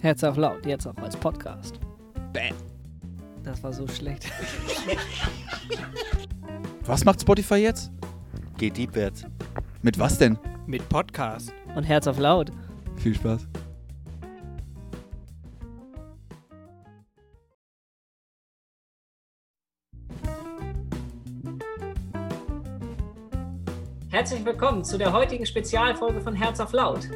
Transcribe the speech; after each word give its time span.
Herz 0.00 0.22
auf 0.22 0.36
laut, 0.36 0.64
jetzt 0.64 0.86
auch 0.86 0.96
als 0.98 1.16
Podcast. 1.16 1.80
Bam. 2.32 2.54
Das 3.42 3.62
war 3.64 3.72
so 3.72 3.86
schlecht. 3.88 4.30
Was 6.84 7.04
macht 7.04 7.20
Spotify 7.20 7.56
jetzt? 7.56 7.90
Geht 8.56 8.76
deepwärts. 8.76 9.24
Mit 9.82 9.98
was 9.98 10.18
denn? 10.18 10.38
Mit 10.66 10.88
Podcast. 10.88 11.52
Und 11.74 11.82
Herz 11.84 12.06
auf 12.06 12.18
laut. 12.18 12.50
Viel 12.96 13.14
Spaß. 13.14 13.46
Herzlich 24.10 24.44
willkommen 24.44 24.84
zu 24.84 24.96
der 24.96 25.12
heutigen 25.12 25.44
Spezialfolge 25.46 26.20
von 26.20 26.34
Herz 26.34 26.60
auf 26.60 26.72
laut. 26.72 27.08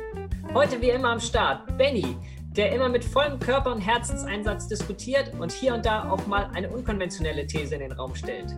Heute 0.55 0.81
wie 0.81 0.91
immer 0.91 1.11
am 1.11 1.21
Start 1.21 1.77
Benny, 1.79 2.17
der 2.57 2.73
immer 2.73 2.89
mit 2.89 3.05
vollem 3.05 3.39
Körper 3.39 3.73
und 3.73 3.81
Herzenseinsatz 3.81 4.69
diskutiert 4.69 5.33
und 5.39 5.53
hier 5.53 5.75
und 5.75 5.87
da 5.87 6.11
auch 6.11 6.27
mal 6.27 6.51
eine 6.55 6.69
unkonventionelle 6.69 7.47
These 7.47 7.75
in 7.75 7.81
den 7.81 7.93
Raum 7.93 8.15
stellt. 8.15 8.55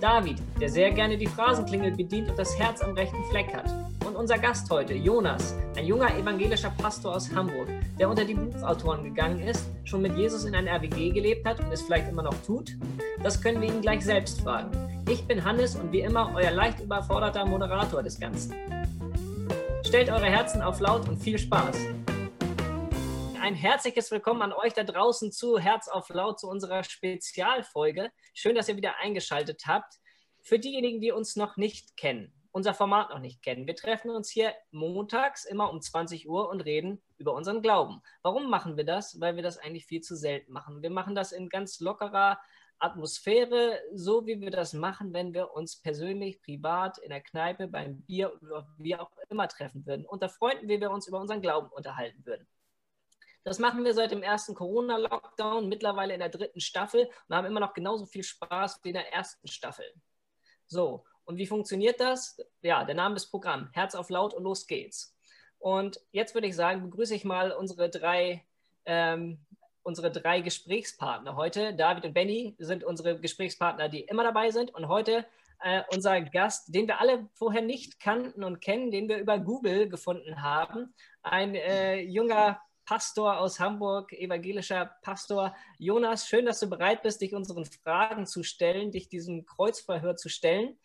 David, 0.00 0.38
der 0.60 0.68
sehr 0.68 0.90
gerne 0.90 1.16
die 1.16 1.26
Phrasenklingel 1.26 1.92
bedient 1.92 2.28
und 2.28 2.38
das 2.38 2.58
Herz 2.58 2.82
am 2.82 2.92
rechten 2.92 3.22
Fleck 3.30 3.54
hat. 3.54 3.72
Und 4.04 4.14
unser 4.14 4.38
Gast 4.38 4.70
heute, 4.70 4.94
Jonas, 4.94 5.54
ein 5.76 5.86
junger 5.86 6.14
evangelischer 6.16 6.70
Pastor 6.70 7.16
aus 7.16 7.32
Hamburg, 7.34 7.68
der 7.98 8.08
unter 8.08 8.24
die 8.24 8.34
Buchautoren 8.34 9.04
gegangen 9.04 9.40
ist, 9.40 9.66
schon 9.84 10.02
mit 10.02 10.16
Jesus 10.16 10.44
in 10.44 10.54
einer 10.54 10.70
RWG 10.72 11.10
gelebt 11.10 11.46
hat 11.46 11.60
und 11.60 11.72
es 11.72 11.82
vielleicht 11.82 12.08
immer 12.08 12.22
noch 12.22 12.36
tut? 12.44 12.76
Das 13.22 13.40
können 13.40 13.60
wir 13.60 13.68
ihn 13.68 13.80
gleich 13.80 14.04
selbst 14.04 14.40
fragen. 14.42 14.70
Ich 15.08 15.24
bin 15.26 15.42
Hannes 15.44 15.76
und 15.76 15.92
wie 15.92 16.00
immer 16.00 16.32
euer 16.34 16.50
leicht 16.50 16.80
überforderter 16.80 17.46
Moderator 17.46 18.02
des 18.02 18.20
Ganzen. 18.20 18.54
Stellt 19.84 20.10
eure 20.10 20.26
Herzen 20.26 20.62
auf 20.62 20.80
laut 20.80 21.08
und 21.08 21.16
viel 21.16 21.38
Spaß. 21.38 21.76
Ein 23.46 23.54
herzliches 23.54 24.10
Willkommen 24.10 24.42
an 24.42 24.52
euch 24.52 24.72
da 24.72 24.82
draußen 24.82 25.30
zu 25.30 25.56
Herz 25.56 25.86
auf 25.86 26.08
laut 26.08 26.40
zu 26.40 26.48
unserer 26.48 26.82
Spezialfolge. 26.82 28.10
Schön, 28.34 28.56
dass 28.56 28.68
ihr 28.68 28.76
wieder 28.76 28.98
eingeschaltet 28.98 29.62
habt. 29.68 30.00
Für 30.42 30.58
diejenigen, 30.58 31.00
die 31.00 31.12
uns 31.12 31.36
noch 31.36 31.56
nicht 31.56 31.96
kennen, 31.96 32.34
unser 32.50 32.74
Format 32.74 33.10
noch 33.10 33.20
nicht 33.20 33.44
kennen, 33.44 33.68
wir 33.68 33.76
treffen 33.76 34.10
uns 34.10 34.30
hier 34.30 34.52
montags 34.72 35.44
immer 35.44 35.70
um 35.70 35.80
20 35.80 36.28
Uhr 36.28 36.48
und 36.48 36.62
reden 36.62 37.00
über 37.18 37.34
unseren 37.34 37.62
Glauben. 37.62 38.02
Warum 38.22 38.50
machen 38.50 38.76
wir 38.76 38.84
das? 38.84 39.20
Weil 39.20 39.36
wir 39.36 39.44
das 39.44 39.58
eigentlich 39.58 39.86
viel 39.86 40.00
zu 40.00 40.16
selten 40.16 40.52
machen. 40.52 40.82
Wir 40.82 40.90
machen 40.90 41.14
das 41.14 41.30
in 41.30 41.48
ganz 41.48 41.78
lockerer 41.78 42.40
Atmosphäre, 42.80 43.78
so 43.94 44.26
wie 44.26 44.40
wir 44.40 44.50
das 44.50 44.72
machen, 44.72 45.12
wenn 45.12 45.32
wir 45.34 45.52
uns 45.52 45.80
persönlich, 45.80 46.42
privat, 46.42 46.98
in 46.98 47.10
der 47.10 47.20
Kneipe, 47.22 47.68
beim 47.68 48.02
Bier 48.02 48.36
oder 48.42 48.66
wie 48.78 48.96
auch 48.96 49.12
immer 49.28 49.46
treffen 49.46 49.86
würden. 49.86 50.04
Unter 50.04 50.28
Freunden, 50.28 50.68
wie 50.68 50.80
wir 50.80 50.90
uns 50.90 51.06
über 51.06 51.20
unseren 51.20 51.42
Glauben 51.42 51.68
unterhalten 51.68 52.26
würden. 52.26 52.48
Das 53.46 53.60
machen 53.60 53.84
wir 53.84 53.94
seit 53.94 54.10
dem 54.10 54.24
ersten 54.24 54.56
Corona-Lockdown, 54.56 55.68
mittlerweile 55.68 56.14
in 56.14 56.18
der 56.18 56.30
dritten 56.30 56.58
Staffel 56.58 57.08
und 57.28 57.36
haben 57.36 57.46
immer 57.46 57.60
noch 57.60 57.74
genauso 57.74 58.04
viel 58.04 58.24
Spaß 58.24 58.80
wie 58.82 58.88
in 58.88 58.94
der 58.94 59.12
ersten 59.12 59.46
Staffel. 59.46 59.84
So, 60.66 61.04
und 61.24 61.36
wie 61.36 61.46
funktioniert 61.46 62.00
das? 62.00 62.36
Ja, 62.62 62.82
der 62.82 62.96
Name 62.96 63.14
des 63.14 63.30
Programms, 63.30 63.68
Herz 63.72 63.94
auf 63.94 64.10
laut 64.10 64.34
und 64.34 64.42
los 64.42 64.66
geht's. 64.66 65.16
Und 65.60 66.00
jetzt 66.10 66.34
würde 66.34 66.48
ich 66.48 66.56
sagen, 66.56 66.82
begrüße 66.82 67.14
ich 67.14 67.24
mal 67.24 67.52
unsere 67.52 67.88
drei 67.88 68.44
ähm, 68.84 69.38
unsere 69.84 70.10
drei 70.10 70.40
Gesprächspartner 70.40 71.36
heute. 71.36 71.72
David 71.72 72.04
und 72.04 72.14
Benny 72.14 72.56
sind 72.58 72.82
unsere 72.82 73.20
Gesprächspartner, 73.20 73.88
die 73.88 74.00
immer 74.00 74.24
dabei 74.24 74.50
sind. 74.50 74.74
Und 74.74 74.88
heute 74.88 75.24
äh, 75.62 75.82
unser 75.92 76.20
Gast, 76.20 76.74
den 76.74 76.88
wir 76.88 77.00
alle 77.00 77.28
vorher 77.34 77.62
nicht 77.62 78.00
kannten 78.00 78.42
und 78.42 78.60
kennen, 78.60 78.90
den 78.90 79.08
wir 79.08 79.18
über 79.18 79.38
Google 79.38 79.88
gefunden 79.88 80.42
haben. 80.42 80.92
Ein 81.22 81.54
äh, 81.54 82.00
junger 82.00 82.60
Pastor 82.86 83.38
aus 83.38 83.58
Hamburg, 83.58 84.12
evangelischer 84.12 84.96
Pastor. 85.02 85.54
Jonas, 85.76 86.28
schön, 86.28 86.46
dass 86.46 86.60
du 86.60 86.70
bereit 86.70 87.02
bist, 87.02 87.20
dich 87.20 87.34
unseren 87.34 87.64
Fragen 87.64 88.26
zu 88.26 88.44
stellen, 88.44 88.92
dich 88.92 89.08
diesem 89.08 89.44
Kreuzverhör 89.44 90.16
zu 90.16 90.28
stellen. 90.28 90.78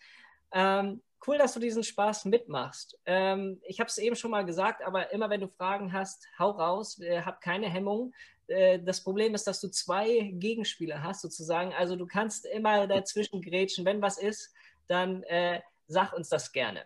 Ähm, 0.51 1.01
cool, 1.27 1.37
dass 1.37 1.53
du 1.53 1.59
diesen 1.59 1.83
Spaß 1.83 2.25
mitmachst. 2.25 2.99
Ähm, 3.05 3.61
ich 3.63 3.79
habe 3.79 3.87
es 3.87 3.99
eben 3.99 4.15
schon 4.15 4.31
mal 4.31 4.43
gesagt, 4.43 4.83
aber 4.83 5.13
immer 5.13 5.29
wenn 5.29 5.41
du 5.41 5.47
Fragen 5.47 5.93
hast, 5.93 6.27
hau 6.39 6.49
raus, 6.49 6.99
äh, 6.99 7.21
hab 7.21 7.39
keine 7.39 7.69
Hemmung. 7.69 8.13
Äh, 8.47 8.79
das 8.79 9.03
Problem 9.03 9.35
ist, 9.35 9.45
dass 9.45 9.61
du 9.61 9.69
zwei 9.69 10.31
Gegenspieler 10.33 11.03
hast, 11.03 11.21
sozusagen. 11.21 11.71
Also 11.73 11.95
du 11.95 12.07
kannst 12.07 12.47
immer 12.47 12.87
dazwischen 12.87 13.43
grätschen. 13.43 13.85
Wenn 13.85 14.01
was 14.01 14.17
ist, 14.17 14.51
dann 14.87 15.21
äh, 15.23 15.61
sag 15.87 16.13
uns 16.13 16.29
das 16.29 16.51
gerne. 16.51 16.83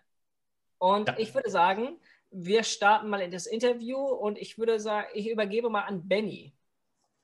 Und 0.78 1.18
ich 1.18 1.34
würde 1.34 1.50
sagen, 1.50 2.00
wir 2.35 2.63
starten 2.63 3.09
mal 3.09 3.22
in 3.22 3.31
das 3.31 3.46
Interview 3.46 3.97
und 3.97 4.38
ich 4.38 4.57
würde 4.57 4.79
sagen, 4.79 5.07
ich 5.13 5.29
übergebe 5.29 5.69
mal 5.69 5.84
an 5.84 6.07
Benny. 6.07 6.53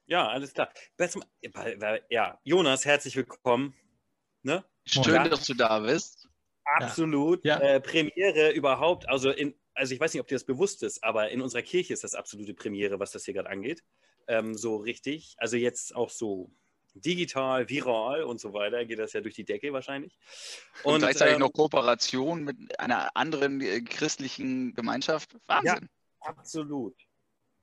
Ja, 0.08 0.28
alles 0.28 0.54
klar. 0.54 0.72
Ja, 2.10 2.40
Jonas, 2.44 2.86
herzlich 2.86 3.16
willkommen. 3.16 3.74
Ne? 4.44 4.64
Schön, 4.86 5.30
dass 5.30 5.46
du 5.46 5.54
da 5.54 5.80
bist. 5.80 6.28
Absolut. 6.64 7.46
Ja. 7.46 7.60
Äh, 7.60 7.80
Premiere 7.80 8.52
überhaupt. 8.52 9.08
Also, 9.08 9.30
in, 9.30 9.54
also 9.74 9.94
ich 9.94 10.00
weiß 10.00 10.14
nicht, 10.14 10.22
ob 10.22 10.28
dir 10.28 10.36
das 10.36 10.44
bewusst 10.44 10.84
ist, 10.84 11.04
aber 11.04 11.30
in 11.30 11.42
unserer 11.42 11.62
Kirche 11.62 11.94
ist 11.94 12.04
das 12.04 12.16
absolute 12.16 12.54
Premiere, 12.54 13.00
was 13.00 13.12
das 13.12 13.26
hier 13.26 13.34
gerade 13.34 13.50
angeht 13.50 13.84
ähm, 14.28 14.56
so 14.56 14.78
richtig. 14.78 15.36
Also 15.38 15.58
jetzt 15.58 15.96
auch 15.96 16.10
so 16.10 16.52
digital, 16.94 17.70
viral 17.70 18.24
und 18.24 18.40
so 18.40 18.54
weiter, 18.54 18.86
geht 18.86 19.00
das 19.00 19.14
ja 19.14 19.22
durch 19.22 19.36
die 19.36 19.46
Decke 19.46 19.72
wahrscheinlich. 19.74 20.18
Und, 20.84 20.96
und 20.96 21.00
gleichzeitig 21.00 21.36
ähm, 21.36 21.40
noch 21.40 21.54
Kooperation 21.54 22.44
mit 22.44 22.80
einer 22.80 23.16
anderen 23.16 23.62
äh, 23.62 23.82
christlichen 23.82 24.74
Gemeinschaft. 24.74 25.36
Wahnsinn. 25.48 25.90
Ja, 26.24 26.30
absolut. 26.30 26.96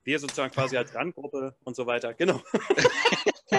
Wir 0.03 0.19
sozusagen 0.19 0.53
quasi 0.53 0.77
als 0.77 0.95
Randgruppe 0.95 1.55
und 1.63 1.75
so 1.75 1.85
weiter. 1.85 2.13
Genau. 2.13 2.41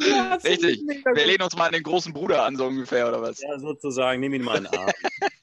ja, 0.00 0.34
Richtig. 0.34 0.82
Wir 0.86 1.26
lehnen 1.26 1.42
uns 1.42 1.56
mal 1.56 1.66
an 1.66 1.72
den 1.72 1.82
großen 1.82 2.12
Bruder 2.12 2.44
an, 2.44 2.56
so 2.56 2.66
ungefähr, 2.66 3.08
oder 3.08 3.22
was? 3.22 3.40
Ja, 3.40 3.58
sozusagen. 3.58 4.20
Nimm 4.20 4.34
ihn 4.34 4.44
mal 4.44 4.58
in 4.58 4.64
den 4.64 4.74
Arm. 4.78 4.90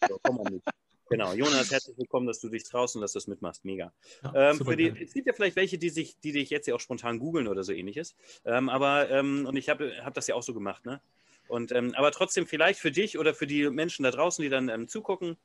so, 0.08 0.20
komm 0.24 0.38
mal 0.38 0.52
mit. 0.52 0.64
Genau, 1.12 1.34
Jonas, 1.34 1.70
herzlich 1.70 1.98
willkommen, 1.98 2.26
dass 2.26 2.40
du 2.40 2.48
dich 2.48 2.64
traust 2.64 2.96
und 2.96 3.02
dass 3.02 3.12
du 3.12 3.20
es 3.20 3.28
mitmachst. 3.28 3.66
Mega. 3.66 3.92
Ja, 4.24 4.52
ähm, 4.52 4.58
für 4.66 4.78
die, 4.78 4.88
es 4.88 5.14
gibt 5.14 5.28
ja 5.28 5.34
vielleicht 5.34 5.58
welche, 5.58 5.78
die, 5.78 5.90
sich, 5.90 6.18
die 6.22 6.32
dich 6.32 6.50
jetzt 6.50 6.68
ja 6.68 6.74
auch 6.74 6.80
spontan 6.80 7.20
googeln 7.20 7.50
oder 7.50 7.66
so 7.66 7.74
ähnliches. 7.74 8.16
Ähm, 8.46 8.70
aber, 8.70 9.10
ähm, 9.10 9.46
und 9.46 9.58
ich 9.58 9.68
habe 9.68 9.94
hab 10.06 10.14
das 10.14 10.28
ja 10.28 10.36
auch 10.36 10.42
so 10.42 10.54
gemacht, 10.54 10.86
ne? 10.86 11.02
Und, 11.50 11.74
ähm, 11.74 11.94
aber 11.96 12.14
trotzdem 12.14 12.48
vielleicht 12.48 12.80
für 12.80 12.92
dich 12.92 13.20
oder 13.20 13.34
für 13.34 13.46
die 13.46 13.70
Menschen 13.70 14.04
da 14.04 14.12
draußen, 14.12 14.42
die 14.42 14.48
dann 14.48 14.70
ähm, 14.70 14.88
zugucken, 14.88 15.36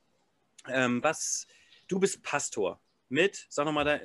ähm, 0.68 1.02
was, 1.02 1.48
du 1.88 1.98
bist 1.98 2.22
Pastor 2.22 2.80
mit, 3.08 3.46
sag 3.48 3.66
nochmal, 3.66 3.84
da, 3.84 3.98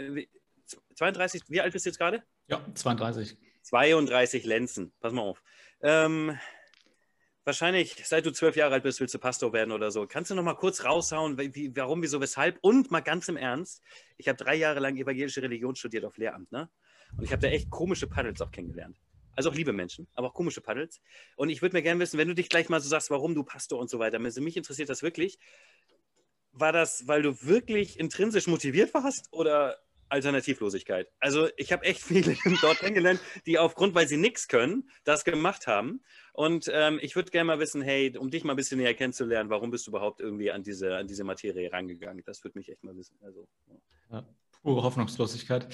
32, 0.95 1.43
wie 1.49 1.61
alt 1.61 1.73
bist 1.73 1.85
du 1.85 1.89
jetzt 1.89 1.99
gerade? 1.99 2.23
Ja, 2.47 2.65
32. 2.73 3.37
32 3.61 4.45
Lenzen, 4.45 4.93
pass 4.99 5.13
mal 5.13 5.21
auf. 5.21 5.43
Ähm, 5.83 6.39
wahrscheinlich, 7.43 7.95
seit 8.05 8.25
du 8.25 8.31
zwölf 8.31 8.55
Jahre 8.55 8.75
alt 8.75 8.83
bist, 8.83 8.99
willst 8.99 9.13
du 9.13 9.19
Pastor 9.19 9.53
werden 9.53 9.71
oder 9.71 9.91
so. 9.91 10.07
Kannst 10.07 10.31
du 10.31 10.35
noch 10.35 10.43
mal 10.43 10.55
kurz 10.55 10.83
raushauen, 10.83 11.37
wie, 11.37 11.75
warum, 11.75 12.01
wieso, 12.01 12.21
weshalb? 12.21 12.57
Und 12.61 12.91
mal 12.91 13.01
ganz 13.01 13.27
im 13.27 13.37
Ernst, 13.37 13.81
ich 14.17 14.27
habe 14.27 14.37
drei 14.37 14.55
Jahre 14.55 14.79
lang 14.79 14.97
evangelische 14.97 15.41
Religion 15.41 15.75
studiert 15.75 16.05
auf 16.05 16.17
Lehramt, 16.17 16.51
ne? 16.51 16.69
Und 17.17 17.23
ich 17.23 17.31
habe 17.31 17.41
da 17.41 17.49
echt 17.49 17.69
komische 17.69 18.07
Paddels 18.07 18.41
auch 18.41 18.51
kennengelernt. 18.51 18.97
Also 19.35 19.49
auch 19.49 19.55
liebe 19.55 19.73
Menschen, 19.73 20.07
aber 20.13 20.27
auch 20.27 20.33
komische 20.33 20.61
Paddels. 20.61 21.01
Und 21.35 21.49
ich 21.49 21.61
würde 21.61 21.75
mir 21.75 21.81
gerne 21.81 21.99
wissen, 21.99 22.17
wenn 22.17 22.27
du 22.27 22.35
dich 22.35 22.49
gleich 22.49 22.69
mal 22.69 22.79
so 22.79 22.89
sagst, 22.89 23.09
warum 23.09 23.35
du 23.35 23.43
Pastor 23.43 23.79
und 23.79 23.89
so 23.89 23.99
weiter. 23.99 24.19
Mich 24.19 24.57
interessiert 24.57 24.89
das 24.89 25.03
wirklich. 25.03 25.39
War 26.53 26.73
das, 26.73 27.07
weil 27.07 27.21
du 27.21 27.41
wirklich 27.43 27.99
intrinsisch 27.99 28.47
motiviert 28.47 28.93
warst 28.93 29.27
oder 29.31 29.77
Alternativlosigkeit. 30.11 31.07
Also 31.19 31.47
ich 31.57 31.71
habe 31.71 31.85
echt 31.85 32.01
viele 32.01 32.35
dort 32.61 32.79
kennengelernt, 32.79 33.19
die 33.45 33.57
aufgrund, 33.57 33.95
weil 33.95 34.07
sie 34.07 34.17
nichts 34.17 34.47
können, 34.47 34.89
das 35.03 35.23
gemacht 35.23 35.67
haben. 35.67 36.01
Und 36.33 36.69
ähm, 36.73 36.99
ich 37.01 37.15
würde 37.15 37.31
gerne 37.31 37.47
mal 37.47 37.59
wissen, 37.59 37.81
hey, 37.81 38.15
um 38.17 38.29
dich 38.29 38.43
mal 38.43 38.53
ein 38.53 38.57
bisschen 38.57 38.79
näher 38.79 38.93
kennenzulernen, 38.93 39.49
warum 39.49 39.71
bist 39.71 39.87
du 39.87 39.91
überhaupt 39.91 40.21
irgendwie 40.21 40.51
an 40.51 40.63
diese, 40.63 40.95
an 40.95 41.07
diese 41.07 41.23
Materie 41.23 41.71
rangegangen? 41.71 42.23
Das 42.25 42.43
würde 42.43 42.57
mich 42.57 42.69
echt 42.69 42.83
mal 42.83 42.95
wissen. 42.95 43.17
Also, 43.21 43.47
ja. 43.67 43.75
Ja, 44.17 44.25
pure 44.63 44.83
Hoffnungslosigkeit. 44.83 45.67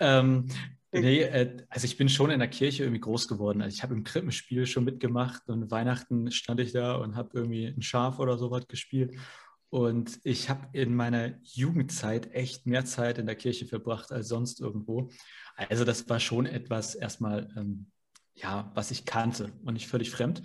Ähm, 0.00 0.48
nee, 0.92 1.22
äh, 1.22 1.56
also 1.68 1.84
ich 1.86 1.96
bin 1.96 2.08
schon 2.08 2.30
in 2.30 2.38
der 2.38 2.48
Kirche 2.48 2.84
irgendwie 2.84 3.00
groß 3.00 3.28
geworden. 3.28 3.62
Also 3.62 3.74
ich 3.74 3.82
habe 3.82 3.94
im 3.94 4.04
Krippenspiel 4.04 4.66
schon 4.66 4.84
mitgemacht 4.84 5.48
und 5.48 5.70
Weihnachten 5.70 6.30
stand 6.30 6.60
ich 6.60 6.72
da 6.72 6.96
und 6.96 7.16
habe 7.16 7.30
irgendwie 7.34 7.66
ein 7.66 7.82
Schaf 7.82 8.18
oder 8.18 8.38
sowas 8.38 8.66
gespielt. 8.68 9.14
Und 9.70 10.20
ich 10.24 10.48
habe 10.48 10.66
in 10.72 10.94
meiner 10.94 11.34
Jugendzeit 11.42 12.32
echt 12.32 12.66
mehr 12.66 12.84
Zeit 12.84 13.18
in 13.18 13.26
der 13.26 13.36
Kirche 13.36 13.66
verbracht 13.66 14.12
als 14.12 14.28
sonst 14.28 14.60
irgendwo. 14.60 15.10
Also 15.56 15.84
das 15.84 16.08
war 16.08 16.20
schon 16.20 16.46
etwas 16.46 16.94
erstmal, 16.94 17.52
ähm, 17.56 17.86
ja, 18.34 18.70
was 18.74 18.90
ich 18.90 19.04
kannte 19.04 19.52
und 19.64 19.74
nicht 19.74 19.88
völlig 19.88 20.10
fremd. 20.10 20.42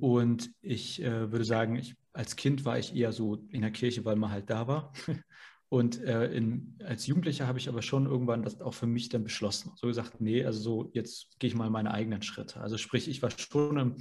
Und 0.00 0.50
ich 0.62 1.02
äh, 1.02 1.30
würde 1.30 1.44
sagen, 1.44 1.76
ich, 1.76 1.96
als 2.12 2.36
Kind 2.36 2.64
war 2.64 2.78
ich 2.78 2.94
eher 2.94 3.12
so 3.12 3.46
in 3.50 3.62
der 3.62 3.72
Kirche, 3.72 4.04
weil 4.04 4.16
man 4.16 4.30
halt 4.30 4.48
da 4.48 4.66
war. 4.66 4.92
Und 5.68 6.02
äh, 6.02 6.26
in, 6.26 6.76
als 6.84 7.06
Jugendlicher 7.06 7.46
habe 7.46 7.58
ich 7.58 7.66
aber 7.66 7.80
schon 7.80 8.04
irgendwann 8.04 8.42
das 8.42 8.60
auch 8.60 8.74
für 8.74 8.86
mich 8.86 9.08
dann 9.08 9.24
beschlossen. 9.24 9.72
So 9.76 9.86
gesagt, 9.86 10.20
nee, 10.20 10.44
also 10.44 10.60
so, 10.60 10.90
jetzt 10.92 11.38
gehe 11.38 11.48
ich 11.48 11.56
mal 11.56 11.70
meine 11.70 11.94
eigenen 11.94 12.20
Schritte. 12.20 12.60
Also 12.60 12.76
sprich, 12.76 13.08
ich 13.08 13.22
war 13.22 13.30
schon 13.30 13.78
im 13.78 13.96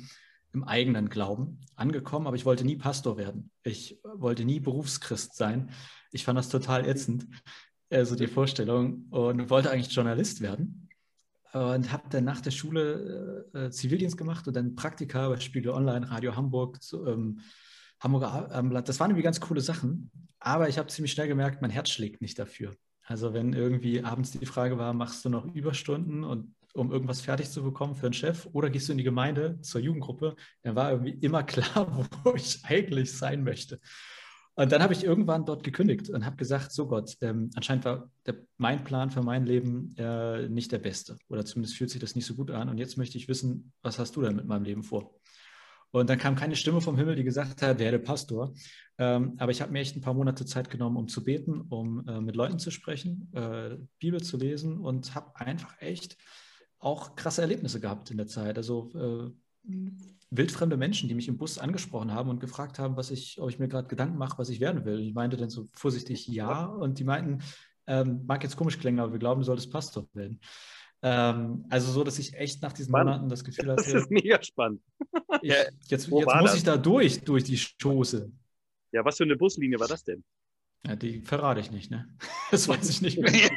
im 0.54 0.64
eigenen 0.64 1.10
Glauben 1.10 1.60
angekommen, 1.76 2.28
aber 2.28 2.36
ich 2.36 2.46
wollte 2.46 2.66
nie 2.66 2.76
Pastor 2.76 3.18
werden. 3.18 3.52
Ich 3.64 4.00
wollte 4.04 4.46
nie 4.46 4.60
Berufschrist 4.60 5.36
sein. 5.36 5.72
Ich 6.12 6.26
fand 6.26 6.38
das 6.38 6.50
total 6.50 6.88
ätzend. 6.88 7.28
also 7.92 8.16
die 8.16 8.28
Vorstellung, 8.28 9.06
und 9.10 9.50
wollte 9.50 9.72
eigentlich 9.72 9.94
Journalist 9.94 10.42
werden. 10.42 10.90
Und 11.54 11.92
habe 11.92 12.04
dann 12.10 12.24
nach 12.24 12.40
der 12.40 12.52
Schule 12.52 13.50
äh, 13.54 13.70
Zivildienst 13.70 14.18
gemacht 14.18 14.48
und 14.48 14.56
dann 14.56 14.76
Praktika 14.76 15.28
bei 15.28 15.40
Spiegel 15.40 15.72
Online, 15.72 16.10
Radio 16.10 16.36
Hamburg, 16.36 16.82
zu, 16.82 17.06
ähm, 17.06 17.42
Hamburger 18.00 18.52
Abendblatt. 18.52 18.88
Das 18.88 19.00
waren 19.00 19.12
irgendwie 19.12 19.24
ganz 19.24 19.42
coole 19.42 19.60
Sachen. 19.60 20.12
Aber 20.40 20.70
ich 20.70 20.78
habe 20.78 20.88
ziemlich 20.88 21.12
schnell 21.12 21.28
gemerkt, 21.28 21.62
mein 21.62 21.70
Herz 21.70 21.90
schlägt 21.90 22.22
nicht 22.22 22.40
dafür. 22.40 22.74
Also 23.04 23.34
wenn 23.34 23.52
irgendwie 23.52 24.04
abends 24.04 24.32
die 24.32 24.46
Frage 24.46 24.78
war, 24.78 24.94
machst 24.94 25.26
du 25.26 25.30
noch 25.30 25.46
Überstunden 25.54 26.24
und 26.24 26.56
um 26.74 26.92
irgendwas 26.92 27.22
fertig 27.22 27.50
zu 27.50 27.64
bekommen 27.64 27.96
für 27.96 28.08
einen 28.08 28.14
Chef 28.14 28.48
oder 28.54 28.70
gehst 28.70 28.88
du 28.88 28.94
in 28.94 28.98
die 28.98 29.04
Gemeinde 29.04 29.60
zur 29.62 29.82
Jugendgruppe, 29.82 30.36
dann 30.64 30.76
war 30.76 30.92
irgendwie 30.92 31.18
immer 31.22 31.44
klar, 31.44 32.10
wo 32.24 32.34
ich 32.36 32.64
eigentlich 32.64 33.16
sein 33.16 33.44
möchte. 33.44 33.80
Und 34.56 34.72
dann 34.72 34.84
habe 34.84 34.94
ich 34.94 35.04
irgendwann 35.04 35.46
dort 35.46 35.64
gekündigt 35.64 36.10
und 36.10 36.26
habe 36.26 36.36
gesagt, 36.36 36.72
so 36.72 36.88
Gott, 36.88 37.16
ähm, 37.22 37.50
anscheinend 37.56 37.86
war 37.86 38.10
der, 38.26 38.36
mein 38.58 38.84
Plan 38.84 39.10
für 39.10 39.24
mein 39.24 39.46
Leben 39.46 39.96
äh, 39.98 40.50
nicht 40.50 40.72
der 40.72 40.80
beste 40.80 41.18
oder 41.30 41.46
zumindest 41.46 41.78
fühlt 41.78 41.90
sich 41.90 42.02
das 42.02 42.16
nicht 42.16 42.26
so 42.26 42.36
gut 42.36 42.52
an. 42.52 42.70
Und 42.70 42.78
jetzt 42.78 42.98
möchte 42.98 43.18
ich 43.18 43.28
wissen, 43.28 43.72
was 43.82 43.98
hast 43.98 44.16
du 44.16 44.22
denn 44.22 44.36
mit 44.36 44.46
meinem 44.46 44.64
Leben 44.64 44.84
vor? 44.84 45.16
Und 45.92 46.10
dann 46.10 46.18
kam 46.18 46.36
keine 46.36 46.56
Stimme 46.56 46.80
vom 46.82 46.98
Himmel, 46.98 47.16
die 47.16 47.24
gesagt 47.24 47.62
hat, 47.62 47.80
werde 47.80 48.00
Pastor. 48.00 48.54
Ähm, 48.98 49.36
aber 49.38 49.52
ich 49.52 49.62
habe 49.62 49.72
mir 49.72 49.80
echt 49.80 49.96
ein 49.96 50.02
paar 50.02 50.14
Monate 50.14 50.46
Zeit 50.46 50.70
genommen, 50.70 50.96
um 50.98 51.08
zu 51.08 51.24
beten, 51.24 51.62
um 51.70 52.08
äh, 52.08 52.22
mit 52.22 52.36
Leuten 52.36 52.60
zu 52.60 52.72
sprechen, 52.72 53.30
äh, 53.34 53.78
Bibel 54.00 54.22
zu 54.22 54.38
lesen 54.38 54.78
und 54.78 55.16
habe 55.16 55.36
einfach 55.36 55.76
echt 55.82 56.18
auch 56.82 57.16
krasse 57.16 57.42
Erlebnisse 57.42 57.80
gehabt 57.80 58.12
in 58.12 58.18
der 58.18 58.28
Zeit. 58.28 58.58
Also 58.58 58.92
äh, 58.96 59.32
wildfremde 60.32 60.78
Menschen, 60.78 61.08
die 61.08 61.16
mich 61.16 61.28
im 61.28 61.38
Bus 61.38 61.58
angesprochen 61.58 62.14
haben 62.14 62.30
und 62.30 62.40
gefragt 62.40 62.80
haben, 62.80 62.98
was 62.98 63.12
ich, 63.12 63.40
ob 63.40 63.50
ich 63.50 63.60
mir 63.60 63.68
gerade 63.68 63.88
Gedanken 63.88 64.18
mache, 64.18 64.38
was 64.38 64.50
ich 64.50 64.60
werden 64.60 64.86
will. 64.86 65.00
Ich 65.00 65.14
meinte 65.14 65.38
dann 65.38 65.50
so 65.50 65.68
vorsichtig 65.74 66.28
ja 66.28 66.66
und 66.66 67.00
die 67.00 67.04
meinten, 67.04 67.44
ähm, 67.88 68.26
mag 68.26 68.44
jetzt 68.44 68.58
komisch 68.58 68.80
klingen, 68.80 69.00
aber 69.00 69.12
wir 69.12 69.20
glauben, 69.20 69.42
du 69.42 69.46
solltest 69.46 69.72
Pastor 69.72 70.08
werden. 70.14 70.40
Ähm, 71.04 71.66
also 71.70 71.92
so, 71.92 72.04
dass 72.04 72.20
ich 72.20 72.34
echt 72.34 72.62
nach 72.62 72.74
diesen 72.74 72.92
Monaten 72.92 73.30
das 73.30 73.44
Gefühl 73.44 73.72
hatte. 73.72 73.84
Das 73.84 73.94
ist 73.94 74.12
mega 74.12 74.42
spannend. 74.42 74.82
Ich, 75.42 75.50
jetzt 75.50 75.90
jetzt 75.90 76.10
muss 76.10 76.26
das? 76.26 76.56
ich 76.56 76.64
da 76.64 76.78
durch, 76.78 77.22
durch 77.22 77.44
die 77.44 77.58
Schoße. 77.58 78.32
Ja, 78.92 79.06
was 79.06 79.18
für 79.18 79.24
eine 79.24 79.36
Buslinie 79.36 79.80
war 79.80 79.88
das 79.88 80.04
denn? 80.04 80.24
Ja, 80.86 80.96
die 80.96 81.22
verrate 81.22 81.60
ich 81.60 81.72
nicht, 81.72 81.92
ne? 81.92 82.08
Das 82.52 82.68
weiß 82.68 82.90
ich 82.90 83.02
nicht 83.02 83.18
mehr. 83.18 83.32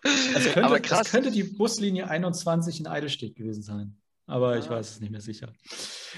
das, 0.00 0.52
könnte, 0.52 0.80
das 0.88 1.10
könnte 1.10 1.30
die 1.30 1.44
Buslinie 1.44 2.10
21 2.10 2.80
in 2.80 2.86
Eidelstedt 2.86 3.36
gewesen 3.36 3.62
sein 3.62 3.96
aber 4.26 4.58
ich 4.58 4.68
weiß 4.68 4.90
es 4.90 5.00
nicht 5.00 5.10
mehr 5.10 5.20
sicher. 5.20 5.52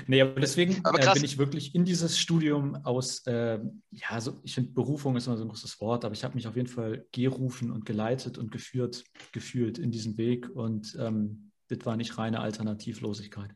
Nee, 0.06 0.22
aber 0.22 0.40
deswegen 0.40 0.80
aber 0.84 1.00
äh, 1.00 1.12
bin 1.12 1.24
ich 1.24 1.38
wirklich 1.38 1.74
in 1.74 1.84
dieses 1.84 2.18
Studium 2.18 2.74
aus, 2.84 3.26
äh, 3.26 3.58
ja, 3.90 4.20
so, 4.20 4.40
ich 4.42 4.54
finde 4.54 4.72
Berufung 4.72 5.16
ist 5.16 5.26
immer 5.26 5.36
so 5.36 5.44
ein 5.44 5.48
großes 5.48 5.80
Wort, 5.80 6.04
aber 6.04 6.14
ich 6.14 6.24
habe 6.24 6.34
mich 6.34 6.46
auf 6.46 6.56
jeden 6.56 6.68
Fall 6.68 7.06
gerufen 7.12 7.70
und 7.70 7.84
geleitet 7.84 8.38
und 8.38 8.50
geführt, 8.50 9.04
gefühlt 9.32 9.78
in 9.78 9.90
diesen 9.90 10.16
Weg 10.16 10.48
und 10.48 10.96
ähm, 10.98 11.52
das 11.68 11.84
war 11.84 11.96
nicht 11.96 12.16
reine 12.16 12.40
Alternativlosigkeit. 12.40 13.50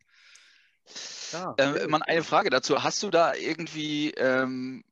Ja. 1.33 1.55
Ähm, 1.57 1.91
man, 1.91 2.03
eine 2.03 2.23
Frage 2.23 2.51
dazu. 2.51 2.83
Hast 2.83 3.03
du 3.03 3.09
da 3.09 3.35
irgendwie 3.35 4.11
ähm, 4.11 4.85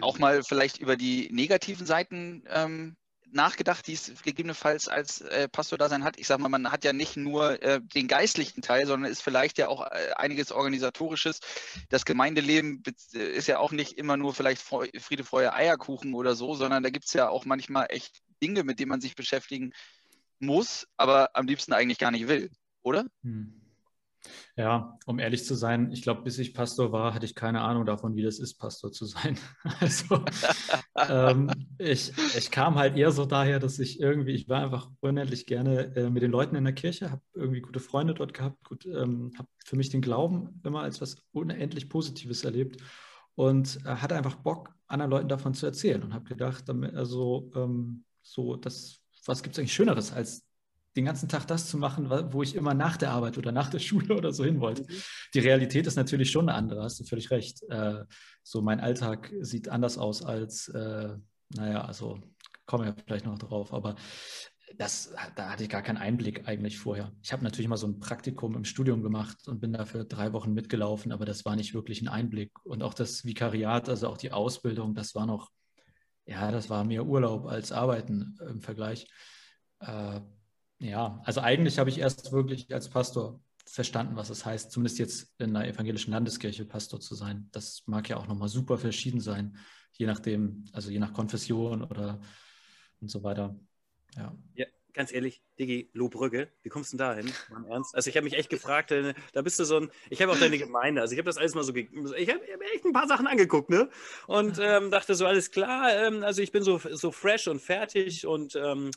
auch 0.00 0.18
mal 0.18 0.42
vielleicht 0.42 0.78
über 0.78 0.96
die 0.96 1.28
negativen 1.32 1.86
Seiten 1.86 2.44
ähm, 2.48 2.96
nachgedacht, 3.30 3.86
die 3.86 3.92
es 3.92 4.22
gegebenenfalls 4.22 4.88
als 4.88 5.20
äh, 5.20 5.48
Pastor-Dasein 5.48 6.04
hat? 6.04 6.18
Ich 6.18 6.26
sage 6.26 6.42
mal, 6.42 6.48
man 6.48 6.70
hat 6.70 6.84
ja 6.84 6.92
nicht 6.92 7.16
nur 7.16 7.62
äh, 7.62 7.80
den 7.80 8.08
geistlichen 8.08 8.62
Teil, 8.62 8.86
sondern 8.86 9.10
ist 9.10 9.22
vielleicht 9.22 9.58
ja 9.58 9.68
auch 9.68 9.86
äh, 9.86 10.12
einiges 10.16 10.52
Organisatorisches. 10.52 11.40
Das 11.88 12.04
Gemeindeleben 12.04 12.82
ist 13.12 13.48
ja 13.48 13.58
auch 13.58 13.72
nicht 13.72 13.92
immer 13.92 14.16
nur 14.16 14.34
vielleicht 14.34 14.62
Friede, 14.62 15.24
Freude, 15.24 15.52
Eierkuchen 15.54 16.14
oder 16.14 16.34
so, 16.34 16.54
sondern 16.54 16.82
da 16.82 16.90
gibt 16.90 17.06
es 17.06 17.12
ja 17.12 17.28
auch 17.28 17.44
manchmal 17.44 17.86
echt 17.90 18.20
Dinge, 18.42 18.64
mit 18.64 18.78
denen 18.78 18.90
man 18.90 19.00
sich 19.00 19.14
beschäftigen 19.14 19.72
muss, 20.38 20.86
aber 20.96 21.30
am 21.34 21.46
liebsten 21.46 21.72
eigentlich 21.72 21.98
gar 21.98 22.10
nicht 22.10 22.28
will, 22.28 22.50
oder? 22.82 23.06
Hm. 23.22 23.67
Ja, 24.56 24.98
um 25.06 25.18
ehrlich 25.18 25.44
zu 25.44 25.54
sein, 25.54 25.92
ich 25.92 26.02
glaube, 26.02 26.22
bis 26.22 26.38
ich 26.38 26.52
Pastor 26.52 26.92
war, 26.92 27.14
hatte 27.14 27.26
ich 27.26 27.34
keine 27.34 27.60
Ahnung 27.60 27.86
davon, 27.86 28.16
wie 28.16 28.22
das 28.22 28.38
ist, 28.38 28.54
Pastor 28.58 28.92
zu 28.92 29.04
sein. 29.06 29.38
Also 29.80 30.24
ähm, 31.08 31.50
ich, 31.78 32.12
ich 32.36 32.50
kam 32.50 32.74
halt 32.74 32.96
eher 32.96 33.12
so 33.12 33.24
daher, 33.24 33.60
dass 33.60 33.78
ich 33.78 34.00
irgendwie, 34.00 34.32
ich 34.32 34.48
war 34.48 34.62
einfach 34.62 34.90
unendlich 35.00 35.46
gerne 35.46 35.94
äh, 35.94 36.10
mit 36.10 36.22
den 36.22 36.30
Leuten 36.30 36.56
in 36.56 36.64
der 36.64 36.72
Kirche, 36.72 37.10
habe 37.10 37.22
irgendwie 37.34 37.60
gute 37.60 37.80
Freunde 37.80 38.14
dort 38.14 38.34
gehabt, 38.34 38.62
gut, 38.64 38.86
ähm, 38.86 39.32
habe 39.38 39.48
für 39.64 39.76
mich 39.76 39.90
den 39.90 40.00
Glauben 40.00 40.60
immer 40.64 40.82
als 40.82 41.00
was 41.00 41.16
unendlich 41.32 41.88
Positives 41.88 42.44
erlebt 42.44 42.82
und 43.36 43.78
äh, 43.84 43.88
hatte 43.88 44.16
einfach 44.16 44.36
Bock, 44.36 44.74
anderen 44.88 45.10
Leuten 45.10 45.28
davon 45.28 45.54
zu 45.54 45.66
erzählen 45.66 46.02
und 46.02 46.14
habe 46.14 46.24
gedacht, 46.24 46.68
damit, 46.68 46.94
also 46.94 47.50
ähm, 47.54 48.04
so, 48.22 48.56
das, 48.56 49.00
was 49.26 49.42
gibt 49.42 49.54
es 49.54 49.58
eigentlich 49.60 49.74
Schöneres 49.74 50.12
als 50.12 50.47
den 50.98 51.04
ganzen 51.04 51.28
Tag 51.28 51.46
das 51.46 51.68
zu 51.68 51.78
machen, 51.78 52.10
wo 52.32 52.42
ich 52.42 52.56
immer 52.56 52.74
nach 52.74 52.96
der 52.96 53.12
Arbeit 53.12 53.38
oder 53.38 53.52
nach 53.52 53.70
der 53.70 53.78
Schule 53.78 54.16
oder 54.16 54.32
so 54.32 54.44
hin 54.44 54.60
wollte. 54.60 54.82
Mhm. 54.82 55.02
Die 55.32 55.38
Realität 55.38 55.86
ist 55.86 55.96
natürlich 55.96 56.30
schon 56.30 56.48
eine 56.48 56.58
andere, 56.58 56.82
hast 56.82 56.98
du 56.98 57.04
völlig 57.04 57.30
recht. 57.30 57.62
Äh, 57.70 58.04
so 58.42 58.62
mein 58.62 58.80
Alltag 58.80 59.32
sieht 59.40 59.68
anders 59.68 59.96
aus 59.96 60.24
als, 60.24 60.68
äh, 60.68 61.16
naja, 61.50 61.82
also 61.82 62.18
kommen 62.66 62.84
wir 62.84 62.96
vielleicht 63.06 63.26
noch 63.26 63.38
drauf, 63.38 63.72
aber 63.72 63.94
das, 64.76 65.14
da 65.36 65.50
hatte 65.50 65.62
ich 65.62 65.68
gar 65.68 65.82
keinen 65.82 65.96
Einblick 65.96 66.46
eigentlich 66.48 66.78
vorher. 66.78 67.12
Ich 67.22 67.32
habe 67.32 67.44
natürlich 67.44 67.68
mal 67.68 67.76
so 67.76 67.86
ein 67.86 68.00
Praktikum 68.00 68.56
im 68.56 68.64
Studium 68.64 69.02
gemacht 69.02 69.46
und 69.46 69.60
bin 69.60 69.72
dafür 69.72 70.04
drei 70.04 70.32
Wochen 70.32 70.52
mitgelaufen, 70.52 71.12
aber 71.12 71.24
das 71.24 71.44
war 71.44 71.54
nicht 71.56 71.74
wirklich 71.74 72.02
ein 72.02 72.08
Einblick. 72.08 72.50
Und 72.64 72.82
auch 72.82 72.92
das 72.92 73.24
Vikariat, 73.24 73.88
also 73.88 74.08
auch 74.08 74.18
die 74.18 74.32
Ausbildung, 74.32 74.94
das 74.94 75.14
war 75.14 75.26
noch, 75.26 75.50
ja, 76.26 76.50
das 76.50 76.68
war 76.68 76.84
mehr 76.84 77.06
Urlaub 77.06 77.46
als 77.46 77.72
Arbeiten 77.72 78.36
im 78.46 78.60
Vergleich. 78.60 79.06
Äh, 79.80 80.20
ja, 80.78 81.20
also 81.24 81.40
eigentlich 81.40 81.78
habe 81.78 81.90
ich 81.90 81.98
erst 81.98 82.32
wirklich 82.32 82.72
als 82.72 82.88
Pastor 82.88 83.40
verstanden, 83.66 84.16
was 84.16 84.30
es 84.30 84.44
heißt, 84.44 84.70
zumindest 84.70 84.98
jetzt 84.98 85.34
in 85.38 85.54
einer 85.54 85.66
evangelischen 85.66 86.12
Landeskirche 86.12 86.64
Pastor 86.64 87.00
zu 87.00 87.14
sein. 87.14 87.48
Das 87.52 87.82
mag 87.86 88.08
ja 88.08 88.16
auch 88.16 88.26
nochmal 88.26 88.48
super 88.48 88.78
verschieden 88.78 89.20
sein, 89.20 89.58
je 89.92 90.06
nachdem, 90.06 90.64
also 90.72 90.90
je 90.90 90.98
nach 90.98 91.12
Konfession 91.12 91.82
oder 91.82 92.20
und 93.00 93.10
so 93.10 93.22
weiter. 93.22 93.58
Ja. 94.16 94.34
ja 94.54 94.66
ganz 94.94 95.12
ehrlich, 95.12 95.42
Digi, 95.58 95.90
Lohbrügge, 95.92 96.48
wie 96.62 96.68
kommst 96.68 96.92
du 96.92 96.96
denn 96.96 97.06
da 97.06 97.14
hin? 97.14 97.32
Ernst? 97.68 97.94
Also 97.94 98.10
ich 98.10 98.16
habe 98.16 98.24
mich 98.24 98.34
echt 98.34 98.50
gefragt, 98.50 98.90
äh, 98.90 99.14
da 99.32 99.42
bist 99.42 99.58
du 99.60 99.64
so 99.64 99.76
ein, 99.76 99.90
ich 100.10 100.20
habe 100.22 100.32
auch 100.32 100.38
deine 100.38 100.58
Gemeinde, 100.58 101.00
also 101.00 101.12
ich 101.12 101.18
habe 101.18 101.28
das 101.28 101.36
alles 101.36 101.54
mal 101.54 101.62
so, 101.62 101.72
ich 101.74 101.88
habe 102.28 102.40
hab 102.52 102.62
echt 102.74 102.84
ein 102.84 102.92
paar 102.92 103.06
Sachen 103.06 103.26
angeguckt, 103.26 103.70
ne? 103.70 103.90
Und 104.26 104.58
ähm, 104.60 104.90
dachte 104.90 105.14
so, 105.14 105.26
alles 105.26 105.50
klar, 105.50 105.92
ähm, 105.92 106.24
also 106.24 106.42
ich 106.42 106.50
bin 106.50 106.62
so, 106.62 106.78
so 106.78 107.12
fresh 107.12 107.46
und 107.46 107.60
fertig 107.60 108.26
und 108.26 108.56
ähm, 108.56 108.90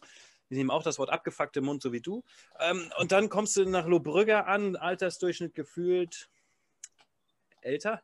die 0.51 0.57
nehmen 0.57 0.69
auch 0.69 0.83
das 0.83 0.99
Wort 0.99 1.09
abgefuckt 1.09 1.55
im 1.57 1.65
Mund, 1.65 1.81
so 1.81 1.93
wie 1.93 2.01
du. 2.01 2.23
Ähm, 2.59 2.91
und 2.99 3.11
dann 3.11 3.29
kommst 3.29 3.55
du 3.55 3.65
nach 3.65 3.87
Lohbrügge 3.87 4.45
an, 4.45 4.75
Altersdurchschnitt 4.75 5.55
gefühlt 5.55 6.29
älter. 7.61 8.03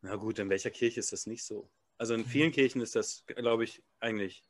Na 0.00 0.16
gut, 0.16 0.38
in 0.38 0.48
welcher 0.48 0.70
Kirche 0.70 1.00
ist 1.00 1.12
das 1.12 1.26
nicht 1.26 1.44
so? 1.44 1.70
Also 1.98 2.14
in 2.14 2.24
vielen 2.24 2.50
Kirchen 2.50 2.80
ist 2.80 2.96
das, 2.96 3.24
glaube 3.26 3.64
ich, 3.64 3.82
eigentlich, 4.00 4.42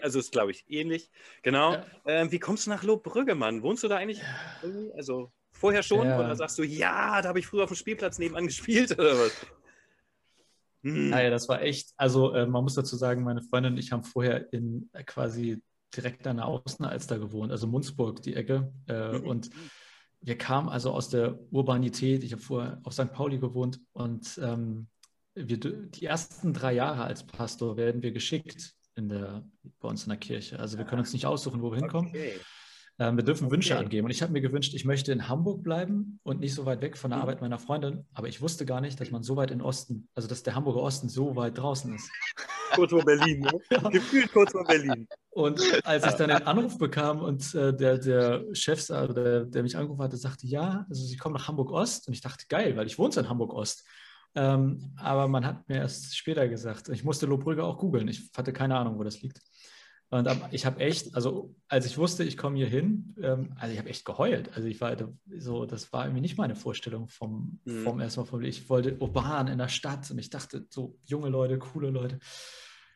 also 0.00 0.18
ist, 0.18 0.32
glaube 0.32 0.50
ich, 0.50 0.64
ähnlich. 0.66 1.10
Genau. 1.42 1.74
Ja. 1.74 1.86
Ähm, 2.06 2.32
wie 2.32 2.38
kommst 2.38 2.64
du 2.64 2.70
nach 2.70 2.82
Lohbrügge, 2.82 3.34
Mann? 3.34 3.62
Wohnst 3.62 3.84
du 3.84 3.88
da 3.88 3.96
eigentlich 3.96 4.22
irgendwie? 4.62 4.94
Also 4.94 5.30
vorher 5.52 5.82
schon? 5.82 6.06
Ja. 6.06 6.18
Oder 6.18 6.34
sagst 6.36 6.58
du, 6.58 6.62
ja, 6.62 7.20
da 7.20 7.28
habe 7.28 7.38
ich 7.38 7.46
früher 7.46 7.64
auf 7.64 7.70
dem 7.70 7.76
Spielplatz 7.76 8.18
nebenan 8.18 8.46
gespielt 8.46 8.92
oder 8.98 9.18
was? 9.18 9.32
Naja, 10.82 11.30
das 11.30 11.48
war 11.48 11.62
echt, 11.62 11.92
also 11.96 12.32
äh, 12.32 12.46
man 12.46 12.62
muss 12.62 12.74
dazu 12.74 12.96
sagen, 12.96 13.24
meine 13.24 13.42
Freundin 13.42 13.72
und 13.72 13.78
ich 13.78 13.92
haben 13.92 14.04
vorher 14.04 14.52
in 14.52 14.88
äh, 14.92 15.02
quasi 15.04 15.62
direkt 15.96 16.26
an 16.26 16.36
der 16.36 16.46
Außenalster 16.46 17.18
gewohnt, 17.18 17.50
also 17.50 17.66
Munzburg, 17.66 18.22
die 18.22 18.34
Ecke. 18.34 18.72
Äh, 18.86 19.18
mhm. 19.18 19.26
Und 19.26 19.50
wir 20.20 20.38
kamen 20.38 20.68
also 20.68 20.92
aus 20.92 21.08
der 21.08 21.38
Urbanität. 21.50 22.24
Ich 22.24 22.32
habe 22.32 22.42
vorher 22.42 22.80
auf 22.84 22.92
St. 22.92 23.12
Pauli 23.12 23.38
gewohnt 23.38 23.80
und 23.92 24.38
ähm, 24.42 24.88
wir, 25.34 25.58
die 25.58 26.04
ersten 26.04 26.52
drei 26.52 26.72
Jahre 26.72 27.04
als 27.04 27.26
Pastor 27.26 27.76
werden 27.76 28.02
wir 28.02 28.12
geschickt 28.12 28.74
in 28.94 29.08
der, 29.08 29.46
bei 29.80 29.88
uns 29.88 30.04
in 30.04 30.10
der 30.10 30.18
Kirche. 30.18 30.58
Also 30.58 30.78
wir 30.78 30.84
können 30.84 31.00
uns 31.00 31.12
nicht 31.12 31.26
aussuchen, 31.26 31.62
wo 31.62 31.70
wir 31.70 31.78
hinkommen. 31.78 32.08
Okay. 32.08 32.40
Ähm, 32.98 33.16
wir 33.16 33.24
dürfen 33.24 33.46
okay. 33.46 33.54
Wünsche 33.54 33.78
angeben. 33.78 34.06
Und 34.06 34.10
ich 34.10 34.22
habe 34.22 34.32
mir 34.32 34.40
gewünscht, 34.40 34.74
ich 34.74 34.84
möchte 34.84 35.12
in 35.12 35.28
Hamburg 35.28 35.62
bleiben 35.62 36.18
und 36.22 36.40
nicht 36.40 36.54
so 36.54 36.64
weit 36.64 36.80
weg 36.80 36.96
von 36.96 37.10
der 37.10 37.18
mhm. 37.18 37.22
Arbeit 37.22 37.40
meiner 37.42 37.58
Freundin. 37.58 38.06
Aber 38.14 38.28
ich 38.28 38.40
wusste 38.40 38.64
gar 38.64 38.80
nicht, 38.80 38.98
dass 39.00 39.10
man 39.10 39.22
so 39.22 39.36
weit 39.36 39.50
in 39.50 39.60
Osten, 39.60 40.08
also 40.14 40.28
dass 40.28 40.42
der 40.42 40.54
Hamburger 40.54 40.80
Osten 40.80 41.08
so 41.08 41.36
weit 41.36 41.58
draußen 41.58 41.94
ist. 41.94 42.10
Kurz 42.74 42.90
vor 42.90 43.04
Berlin, 43.04 43.40
ne? 43.40 43.52
ja. 43.70 43.78
Gefühlt 43.90 44.32
kurz 44.32 44.50
vor 44.50 44.64
Berlin. 44.64 45.06
Und 45.30 45.62
als 45.86 46.04
ich 46.04 46.12
dann 46.14 46.28
den 46.30 46.42
Anruf 46.46 46.78
bekam 46.78 47.20
und 47.20 47.54
äh, 47.54 47.72
der, 47.74 47.96
der 47.98 48.44
Chef, 48.54 48.90
also 48.90 49.14
der, 49.14 49.44
der 49.44 49.62
mich 49.62 49.76
angerufen 49.76 50.02
hatte, 50.02 50.16
sagte, 50.16 50.48
ja, 50.48 50.84
also 50.90 51.04
sie 51.04 51.16
kommen 51.16 51.34
nach 51.34 51.46
Hamburg 51.46 51.70
Ost. 51.70 52.08
Und 52.08 52.14
ich 52.14 52.22
dachte, 52.22 52.44
geil, 52.48 52.76
weil 52.76 52.88
ich 52.88 52.98
wohne 52.98 53.14
in 53.14 53.28
Hamburg 53.28 53.52
Ost. 53.54 53.86
Ähm, 54.34 54.92
aber 54.96 55.28
man 55.28 55.46
hat 55.46 55.68
mir 55.68 55.76
erst 55.76 56.16
später 56.16 56.46
gesagt, 56.48 56.88
ich 56.88 57.04
musste 57.04 57.26
Lohbrügge 57.26 57.64
auch 57.64 57.78
googeln. 57.78 58.08
Ich 58.08 58.30
hatte 58.36 58.52
keine 58.52 58.76
Ahnung, 58.76 58.98
wo 58.98 59.04
das 59.04 59.22
liegt. 59.22 59.40
Und 60.08 60.28
ich 60.52 60.64
habe 60.64 60.80
echt, 60.80 61.14
also 61.16 61.54
als 61.68 61.84
ich 61.84 61.98
wusste, 61.98 62.22
ich 62.22 62.36
komme 62.36 62.56
hier 62.56 62.68
hin, 62.68 63.16
ähm, 63.20 63.52
also 63.56 63.72
ich 63.72 63.78
habe 63.78 63.88
echt 63.88 64.04
geheult. 64.04 64.50
Also 64.54 64.68
ich 64.68 64.80
war 64.80 64.96
so, 65.36 65.66
das 65.66 65.92
war 65.92 66.04
irgendwie 66.04 66.20
nicht 66.20 66.38
meine 66.38 66.54
Vorstellung 66.54 67.08
vom, 67.08 67.58
mhm. 67.64 67.82
vom 67.82 68.00
erstmal 68.00 68.26
vom, 68.26 68.40
ich 68.42 68.68
wollte 68.68 68.96
urban 68.98 69.48
in 69.48 69.58
der 69.58 69.68
Stadt 69.68 70.08
und 70.10 70.18
ich 70.18 70.30
dachte, 70.30 70.64
so 70.70 70.96
junge 71.04 71.28
Leute, 71.28 71.58
coole 71.58 71.90
Leute. 71.90 72.20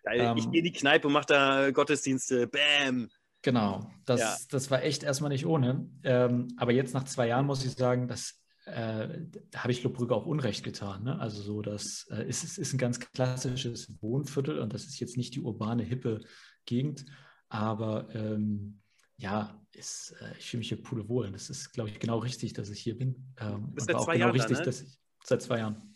Geil. 0.04 0.34
ich 0.36 0.44
Ähm, 0.44 0.50
gehe 0.52 0.60
in 0.60 0.64
die 0.64 0.72
Kneipe 0.72 1.08
und 1.08 1.12
mache 1.12 1.26
da 1.26 1.70
Gottesdienste. 1.72 2.46
Bam. 2.46 3.08
Genau, 3.42 3.90
das, 4.04 4.20
Ja. 4.20 4.36
das 4.50 4.70
war 4.70 4.82
echt 4.82 5.02
erstmal 5.02 5.30
nicht 5.30 5.46
ohne. 5.46 5.88
Ähm, 6.04 6.48
aber 6.58 6.72
jetzt 6.72 6.94
nach 6.94 7.04
zwei 7.04 7.26
Jahren 7.26 7.46
muss 7.46 7.64
ich 7.64 7.72
sagen, 7.72 8.06
dass, 8.06 8.38
äh, 8.66 9.08
habe 9.56 9.72
ich 9.72 9.82
Lobbrügge 9.82 10.14
auch 10.14 10.26
Unrecht 10.26 10.62
getan. 10.62 11.04
Ne? 11.04 11.18
Also 11.18 11.42
so, 11.42 11.62
das 11.62 12.06
äh, 12.10 12.28
ist, 12.28 12.58
ist 12.58 12.72
ein 12.72 12.78
ganz 12.78 13.00
klassisches 13.00 13.92
Wohnviertel 14.00 14.58
und 14.58 14.74
das 14.74 14.84
ist 14.84 15.00
jetzt 15.00 15.16
nicht 15.16 15.34
die 15.34 15.40
urbane, 15.40 15.82
hippe 15.82 16.20
Gegend, 16.70 17.04
aber 17.48 18.08
ähm, 18.14 18.80
ja, 19.16 19.60
ist, 19.74 20.14
äh, 20.20 20.38
ich 20.38 20.48
fühle 20.48 20.60
mich 20.60 20.68
hier 20.68 20.82
pudelwohl 20.82 21.26
und 21.26 21.32
das 21.32 21.50
ist, 21.50 21.72
glaube 21.72 21.90
ich, 21.90 21.98
genau 21.98 22.18
richtig, 22.18 22.52
dass 22.52 22.70
ich 22.70 22.80
hier 22.80 22.96
bin. 22.96 23.34
Ähm, 23.40 23.72
bist 23.74 23.88
und 23.90 23.96
seit 23.96 24.04
zwei 24.04 24.12
genau 24.14 24.26
Jahren 24.26 24.38
da, 24.38 24.44
richtig, 24.44 24.58
ne? 24.58 24.64
dass 24.64 24.80
ich 24.82 24.98
seit 25.24 25.42
zwei 25.42 25.58
Jahren. 25.58 25.94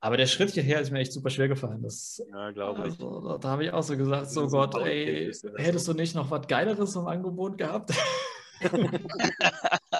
Aber 0.00 0.18
der 0.18 0.26
Schritt 0.26 0.50
hierher 0.50 0.82
ist 0.82 0.90
mir 0.90 0.98
echt 0.98 1.14
super 1.14 1.30
schwer 1.30 1.48
gefallen. 1.48 1.82
Das, 1.82 2.22
Ja, 2.30 2.50
glaube 2.50 2.80
ich. 2.80 2.92
also, 2.92 3.26
da, 3.26 3.38
da 3.38 3.48
habe 3.48 3.64
ich 3.64 3.72
auch 3.72 3.82
so 3.82 3.96
gesagt, 3.96 4.30
so 4.30 4.42
Das 4.42 4.52
ist 4.52 4.52
Gott, 4.52 4.86
ey, 4.86 5.28
ist 5.28 5.44
das 5.44 5.52
hättest 5.56 5.88
du 5.88 5.94
nicht 5.94 6.14
noch 6.14 6.30
was 6.30 6.46
Geileres 6.46 6.94
im 6.94 7.06
Angebot 7.06 7.56
gehabt? 7.58 7.90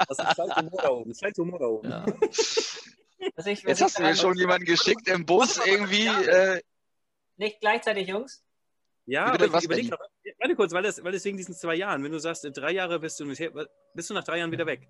Das 0.08 0.18
ist 0.18 0.38
halt 0.38 0.56
Humor 0.56 0.80
da 0.82 0.88
oben. 0.90 1.10
Das 1.10 1.18
ist 1.18 1.22
halt 1.22 1.38
Humor 1.38 1.58
da 1.58 1.66
oben. 1.66 1.90
ja. 1.90 2.06
Was 3.36 3.46
ich, 3.46 3.64
was 3.64 3.70
Jetzt 3.70 3.82
hast 3.82 3.98
du 3.98 4.02
mir 4.02 4.16
schon 4.16 4.36
jemanden 4.36 4.64
geschickt 4.64 5.08
im 5.08 5.24
Bus 5.26 5.58
irgendwie. 5.64 6.06
Äh, 6.06 6.60
Nicht 7.36 7.60
gleichzeitig, 7.60 8.08
Jungs? 8.08 8.42
Ja, 9.06 9.32
bitte, 9.32 9.44
aber 9.44 9.58
ich 9.58 9.64
überleg 9.64 9.90
doch, 9.90 9.98
warte 10.38 10.56
kurz, 10.56 10.72
weil 10.72 10.82
das, 10.82 11.02
weil 11.02 11.12
das 11.12 11.24
wegen 11.24 11.36
diesen 11.36 11.54
zwei 11.54 11.74
Jahren, 11.74 12.02
wenn 12.02 12.12
du 12.12 12.18
sagst, 12.18 12.44
in 12.44 12.52
drei 12.52 12.72
Jahre 12.72 13.00
bist 13.00 13.20
du, 13.20 13.26
bist 13.26 14.10
du 14.10 14.14
nach 14.14 14.24
drei 14.24 14.38
Jahren 14.38 14.50
wieder 14.50 14.66
weg. 14.66 14.88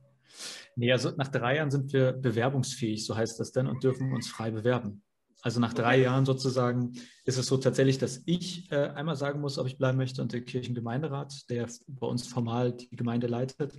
Nee, 0.77 0.93
also 0.93 1.11
nach 1.17 1.29
drei 1.29 1.57
Jahren 1.57 1.71
sind 1.71 1.93
wir 1.93 2.13
bewerbungsfähig, 2.13 3.05
so 3.05 3.17
heißt 3.17 3.41
das 3.41 3.53
denn, 3.53 3.67
und 3.67 3.83
dürfen 3.83 4.13
uns 4.13 4.29
frei 4.29 4.51
bewerben. 4.51 5.03
Also 5.43 5.61
nach 5.61 5.75
drei 5.75 6.01
Jahren 6.01 6.25
sozusagen 6.25 6.95
ist 7.25 7.37
es 7.37 7.47
so 7.47 7.59
tatsächlich, 7.59 7.99
dass 7.99 8.23
ich 8.25 8.71
äh, 8.73 8.77
einmal 8.77 9.17
sagen 9.17 9.41
muss, 9.41 9.59
ob 9.59 9.67
ich 9.67 9.77
bleiben 9.77 9.99
möchte 9.99 10.23
und 10.23 10.33
der 10.33 10.41
Kirchengemeinderat, 10.41 11.51
der 11.51 11.69
bei 11.87 12.07
uns 12.07 12.27
formal 12.27 12.73
die 12.73 12.97
Gemeinde 12.97 13.27
leitet, 13.27 13.75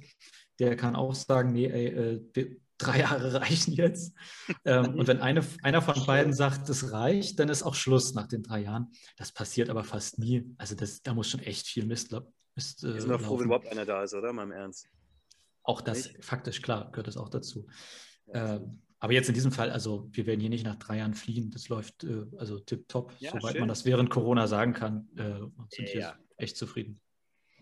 der 0.60 0.76
kann 0.76 0.96
auch 0.96 1.16
sagen, 1.16 1.54
nee, 1.54 1.66
ey, 1.66 1.88
äh, 1.88 2.58
drei 2.78 3.00
Jahre 3.00 3.34
reichen 3.42 3.74
jetzt. 3.74 4.14
ähm, 4.66 4.96
und 4.96 5.08
wenn 5.08 5.20
eine, 5.22 5.44
einer 5.64 5.82
von 5.82 6.06
beiden 6.06 6.34
sagt, 6.34 6.68
es 6.70 6.92
reicht, 6.92 7.40
dann 7.40 7.50
ist 7.50 7.64
auch 7.64 7.76
Schluss 7.76 8.14
nach 8.14 8.28
den 8.28 8.44
drei 8.44 8.62
Jahren. 8.62 8.92
Das 9.18 9.32
passiert 9.32 9.70
aber 9.70 9.84
fast 9.84 10.20
nie. 10.20 10.54
Also 10.58 10.76
das, 10.76 11.02
da 11.02 11.14
muss 11.14 11.30
schon 11.30 11.40
echt 11.42 11.68
viel 11.68 11.86
Mist, 11.86 12.16
Mist 12.56 12.84
äh, 12.84 12.94
bin 12.94 13.08
mal 13.08 13.20
froh, 13.20 13.38
wenn 13.40 13.46
überhaupt 13.46 13.68
einer 13.68 13.86
da 13.86 14.04
ist, 14.04 14.14
oder? 14.14 14.34
Mal 14.34 14.44
im 14.44 14.52
Ernst. 14.52 14.88
Auch 15.64 15.82
das, 15.82 16.06
Nicht? 16.14 16.24
faktisch 16.24 16.62
klar, 16.62 16.92
gehört 16.92 17.08
das 17.08 17.18
auch 17.18 17.30
dazu. 17.30 17.68
Ja, 18.28 18.56
Ähm, 18.56 18.82
aber 19.00 19.14
jetzt 19.14 19.28
in 19.28 19.34
diesem 19.36 19.52
Fall, 19.52 19.72
also 19.72 20.08
wir 20.12 20.26
werden 20.26 20.40
hier 20.40 20.50
nicht 20.50 20.66
nach 20.66 20.78
drei 20.78 20.98
Jahren 20.98 21.14
fliehen. 21.14 21.52
Das 21.52 21.70
läuft 21.70 22.04
äh, 22.04 22.26
also 22.38 22.60
tipptopp, 22.60 23.14
Ja, 23.20 23.32
soweit 23.32 23.52
schön. 23.54 23.60
man 23.62 23.70
das 23.70 23.86
während 23.86 24.10
Corona 24.10 24.48
sagen 24.48 24.74
kann. 24.74 25.10
Äh, 25.18 25.42
und 25.42 25.72
sind 25.72 25.88
Ja. 25.90 25.92
hier 25.94 26.16
echt 26.38 26.58
zufrieden. 26.58 27.00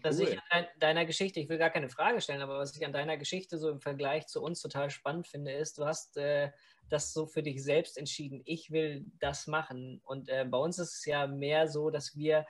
Was 0.03 0.19
Cool. 0.19 0.27
ich 0.27 0.33
an 0.38 0.43
dein- 0.51 0.67
deiner 0.79 1.05
Geschichte, 1.05 1.39
ich 1.39 1.50
will 1.50 1.57
gar 1.57 1.69
keine 1.69 1.89
Frage 1.89 2.19
stellen, 2.22 2.41
aber 2.41 2.60
was 2.60 2.75
ich 2.75 2.86
an 2.86 2.93
deiner 2.93 3.17
Geschichte 3.17 3.57
so 3.57 3.69
im 3.69 3.79
Vergleich 3.79 4.27
zu 4.27 4.41
uns 4.41 4.62
total 4.62 4.89
spannend 4.89 5.27
finde, 5.27 5.51
ist, 5.53 5.77
du 5.77 5.86
hast 5.86 6.17
äh, 6.17 6.51
das 6.89 7.13
so 7.13 7.25
für 7.25 7.41
dich 7.41 7.63
selbst 7.63 7.98
entschieden, 7.98 8.41
ich 8.45 8.69
will 8.72 9.05
das 9.19 9.48
machen. 9.48 10.01
Und 10.03 10.29
äh, 10.29 10.45
bei 10.45 10.57
uns 10.57 10.77
ist 10.77 10.95
es 11.00 11.05
ja 11.05 11.25
mehr 11.27 11.67
so, 11.67 11.89
dass 11.89 12.15
wir 12.15 12.45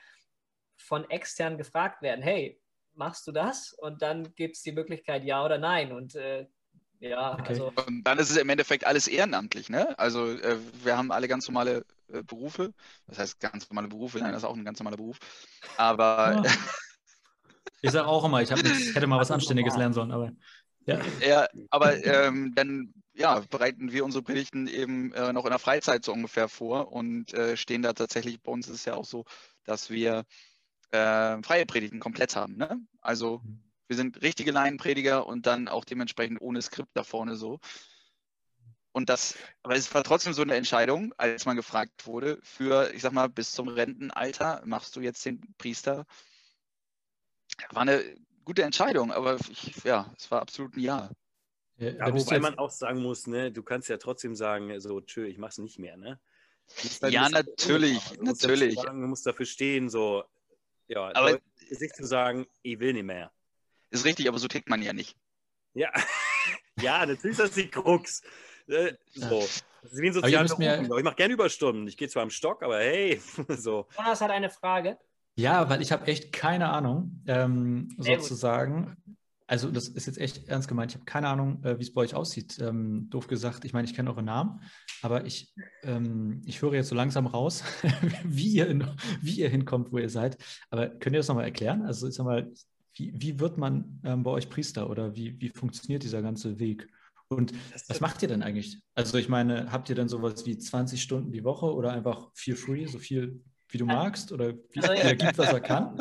von 0.77 1.09
extern 1.09 1.57
gefragt 1.57 2.01
werden, 2.01 2.21
hey, 2.23 2.59
machst 2.95 3.25
du 3.27 3.31
das? 3.31 3.73
Und 3.73 4.01
dann 4.01 4.33
gibt 4.35 4.55
es 4.55 4.63
die 4.63 4.71
Möglichkeit, 4.71 5.23
ja 5.23 5.45
oder 5.45 5.57
nein. 5.57 5.91
Und 5.93 6.15
äh, 6.15 6.47
ja, 6.99 7.33
Okay. 7.33 7.47
also 7.47 7.71
und 7.87 8.03
dann 8.03 8.17
ist 8.19 8.29
es 8.31 8.37
im 8.37 8.49
Endeffekt 8.49 8.85
alles 8.85 9.07
ehrenamtlich. 9.07 9.69
Ne? 9.69 9.97
Also 9.99 10.27
äh, 10.31 10.57
wir 10.83 10.97
haben 10.97 11.11
alle 11.11 11.27
ganz 11.27 11.47
normale 11.47 11.85
äh, 12.11 12.23
Berufe. 12.23 12.73
Das 13.07 13.19
heißt 13.19 13.39
ganz 13.39 13.69
normale 13.69 13.87
Berufe, 13.87 14.19
nein, 14.19 14.31
das 14.31 14.43
ist 14.43 14.49
auch 14.49 14.55
ein 14.55 14.65
ganz 14.65 14.79
normaler 14.79 14.97
Beruf. 14.97 15.19
Aber 15.77 16.39
Ja. 16.43 16.43
Ich 17.81 17.91
sage 17.91 18.07
auch 18.07 18.23
immer, 18.25 18.41
ich, 18.41 18.49
nichts- 18.49 18.89
ich 18.89 18.95
hätte 18.95 19.07
mal 19.07 19.19
was 19.19 19.31
Anständiges 19.31 19.75
lernen 19.75 19.93
sollen, 19.93 20.11
aber 20.11 20.31
ja. 20.85 20.99
Ja, 21.21 21.47
aber 21.69 22.03
ähm, 22.05 22.53
dann 22.55 22.93
ja, 23.13 23.39
bereiten 23.49 23.91
wir 23.91 24.03
unsere 24.05 24.23
Predigten 24.23 24.67
eben 24.67 25.13
äh, 25.13 25.31
noch 25.33 25.45
in 25.45 25.51
der 25.51 25.59
Freizeit 25.59 26.03
so 26.03 26.11
ungefähr 26.13 26.49
vor 26.49 26.91
und 26.91 27.33
äh, 27.33 27.55
stehen 27.55 27.81
da 27.81 27.93
tatsächlich, 27.93 28.41
bei 28.41 28.51
uns 28.51 28.67
ist 28.67 28.75
es 28.75 28.85
ja 28.85 28.95
auch 28.95 29.05
so, 29.05 29.23
dass 29.65 29.89
wir 29.89 30.25
äh, 30.91 31.41
freie 31.43 31.65
Predigten 31.65 31.99
komplett 31.99 32.35
haben. 32.35 32.57
Ne? 32.57 32.79
Also 33.01 33.41
wir 33.87 33.95
sind 33.97 34.21
richtige 34.21 34.51
Laienprediger 34.51 35.27
und 35.27 35.45
dann 35.45 35.67
auch 35.67 35.85
dementsprechend 35.85 36.41
ohne 36.41 36.61
Skript 36.61 36.89
da 36.95 37.03
vorne 37.03 37.35
so. 37.35 37.59
Und 38.91 39.09
das, 39.09 39.35
aber 39.63 39.75
es 39.75 39.91
war 39.93 40.03
trotzdem 40.03 40.33
so 40.33 40.43
eine 40.43 40.55
Entscheidung, 40.55 41.13
als 41.17 41.45
man 41.45 41.55
gefragt 41.55 42.05
wurde, 42.05 42.39
für, 42.43 42.93
ich 42.93 43.01
sag 43.01 43.11
mal, 43.11 43.27
bis 43.27 43.51
zum 43.51 43.67
Rentenalter 43.67 44.61
machst 44.65 44.95
du 44.95 45.01
jetzt 45.01 45.25
den 45.25 45.41
Priester. 45.57 46.05
War 47.71 47.81
eine 47.83 48.03
gute 48.45 48.63
Entscheidung, 48.63 49.11
aber 49.11 49.37
ich, 49.49 49.83
ja, 49.83 50.13
es 50.17 50.29
war 50.31 50.41
absolut 50.41 50.75
ein 50.75 50.79
Ja. 50.79 51.09
Ja, 51.77 52.11
du 52.11 52.19
wobei 52.19 52.39
man 52.39 52.57
auch 52.59 52.69
sagen 52.69 53.01
muss, 53.01 53.25
ne, 53.25 53.51
du 53.51 53.63
kannst 53.63 53.89
ja 53.89 53.97
trotzdem 53.97 54.35
sagen, 54.35 54.79
so, 54.79 55.01
tschö, 55.01 55.25
ich 55.25 55.37
mach's 55.37 55.57
nicht 55.57 55.79
mehr, 55.79 55.97
ne? 55.97 56.19
Ja, 57.09 57.29
natürlich. 57.29 57.99
Du 58.11 58.23
natürlich. 58.23 58.75
Sagen, 58.75 59.01
du 59.01 59.07
musst 59.07 59.25
dafür 59.25 59.45
stehen, 59.45 59.89
so, 59.89 60.23
ja, 60.87 61.11
Aber- 61.13 61.39
sich 61.69 61.91
zu 61.93 62.05
sagen, 62.05 62.45
ich 62.61 62.79
will 62.79 62.93
nicht 62.93 63.03
mehr. 63.05 63.31
Ist 63.89 64.05
richtig, 64.05 64.27
aber 64.27 64.37
so 64.37 64.47
tickt 64.47 64.69
man 64.69 64.81
ja 64.81 64.93
nicht. 64.93 65.17
Ja, 65.73 65.91
ja, 66.79 67.05
natürlich 67.05 67.37
ist 67.37 67.39
das 67.39 67.51
die 67.51 67.69
Krux. 67.69 68.21
Äh, 68.67 68.93
so. 69.13 69.47
Das 69.81 69.91
ist 69.91 70.01
wie 70.01 70.07
ein 70.07 70.13
sozialer. 70.13 70.97
Ich 70.97 71.03
mache 71.03 71.15
gerne 71.15 71.33
Überstunden. 71.33 71.87
Ich 71.87 71.97
gehe 71.97 72.07
zwar 72.07 72.23
am 72.23 72.29
Stock, 72.29 72.63
aber 72.63 72.77
hey, 72.77 73.21
so. 73.49 73.87
Jonas 73.97 74.21
hat 74.21 74.31
eine 74.31 74.49
Frage. 74.49 74.97
Ja, 75.35 75.69
weil 75.69 75.81
ich 75.81 75.91
habe 75.91 76.07
echt 76.07 76.31
keine 76.31 76.69
Ahnung, 76.69 77.21
ähm, 77.25 77.89
Sehr 77.97 78.17
gut. 78.17 78.23
sozusagen. 78.23 78.97
Also 79.47 79.69
das 79.71 79.87
ist 79.87 80.05
jetzt 80.05 80.19
echt 80.19 80.47
ernst 80.47 80.67
gemeint. 80.67 80.91
Ich 80.91 80.95
habe 80.95 81.05
keine 81.05 81.27
Ahnung, 81.27 81.63
äh, 81.63 81.77
wie 81.77 81.83
es 81.83 81.93
bei 81.93 82.01
euch 82.01 82.15
aussieht. 82.15 82.59
Ähm, 82.59 83.09
doof 83.09 83.27
gesagt, 83.27 83.65
ich 83.65 83.73
meine, 83.73 83.87
ich 83.87 83.93
kenne 83.93 84.09
eure 84.09 84.23
Namen, 84.23 84.61
aber 85.01 85.25
ich, 85.25 85.53
ähm, 85.83 86.41
ich 86.45 86.61
höre 86.61 86.73
jetzt 86.75 86.89
so 86.89 86.95
langsam 86.95 87.27
raus, 87.27 87.63
wie 88.23 88.47
ihr, 88.47 88.67
in, 88.67 88.87
wie 89.21 89.39
ihr 89.39 89.49
hinkommt, 89.49 89.91
wo 89.91 89.97
ihr 89.97 90.09
seid. 90.09 90.37
Aber 90.69 90.87
könnt 90.87 91.15
ihr 91.15 91.19
das 91.19 91.27
nochmal 91.27 91.45
erklären? 91.45 91.83
Also 91.83 92.07
ich 92.07 92.15
sag 92.15 92.25
mal, 92.25 92.51
wie, 92.95 93.13
wie 93.15 93.39
wird 93.39 93.57
man 93.57 93.99
ähm, 94.03 94.23
bei 94.23 94.31
euch 94.31 94.49
Priester 94.49 94.89
oder 94.89 95.15
wie, 95.15 95.39
wie 95.41 95.49
funktioniert 95.49 96.03
dieser 96.03 96.21
ganze 96.21 96.59
Weg? 96.59 96.87
Und 97.27 97.51
was 97.87 97.99
macht 97.99 98.21
ihr 98.21 98.27
denn 98.27 98.43
eigentlich? 98.43 98.81
Also 98.95 99.17
ich 99.17 99.27
meine, 99.27 99.71
habt 99.71 99.89
ihr 99.89 99.95
denn 99.95 100.07
sowas 100.07 100.45
wie 100.45 100.57
20 100.57 101.01
Stunden 101.01 101.31
die 101.31 101.43
Woche 101.43 101.73
oder 101.73 101.91
einfach 101.91 102.29
feel 102.33 102.55
free, 102.55 102.85
so 102.85 102.99
viel 102.99 103.41
wie 103.73 103.77
du 103.79 103.85
magst 103.85 104.31
oder 104.31 104.53
wie 104.53 104.81
Also, 104.81 104.93
ja. 104.93 104.99
er 104.99 105.15
gibt, 105.15 105.37
was 105.37 105.51
er 105.51 105.59
kann? 105.61 105.99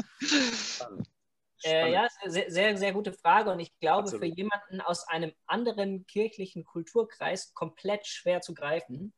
Äh, 1.64 1.92
ja, 1.92 2.08
sehr, 2.26 2.50
sehr, 2.50 2.76
sehr 2.76 2.92
gute 2.92 3.12
Frage 3.12 3.50
und 3.50 3.60
ich 3.60 3.78
glaube, 3.78 4.04
Absolut. 4.04 4.24
für 4.24 4.30
jemanden 4.30 4.80
aus 4.80 5.08
einem 5.08 5.32
anderen 5.46 6.06
kirchlichen 6.06 6.64
Kulturkreis 6.64 7.54
komplett 7.54 8.06
schwer 8.06 8.40
zu 8.40 8.52
greifen. 8.52 9.14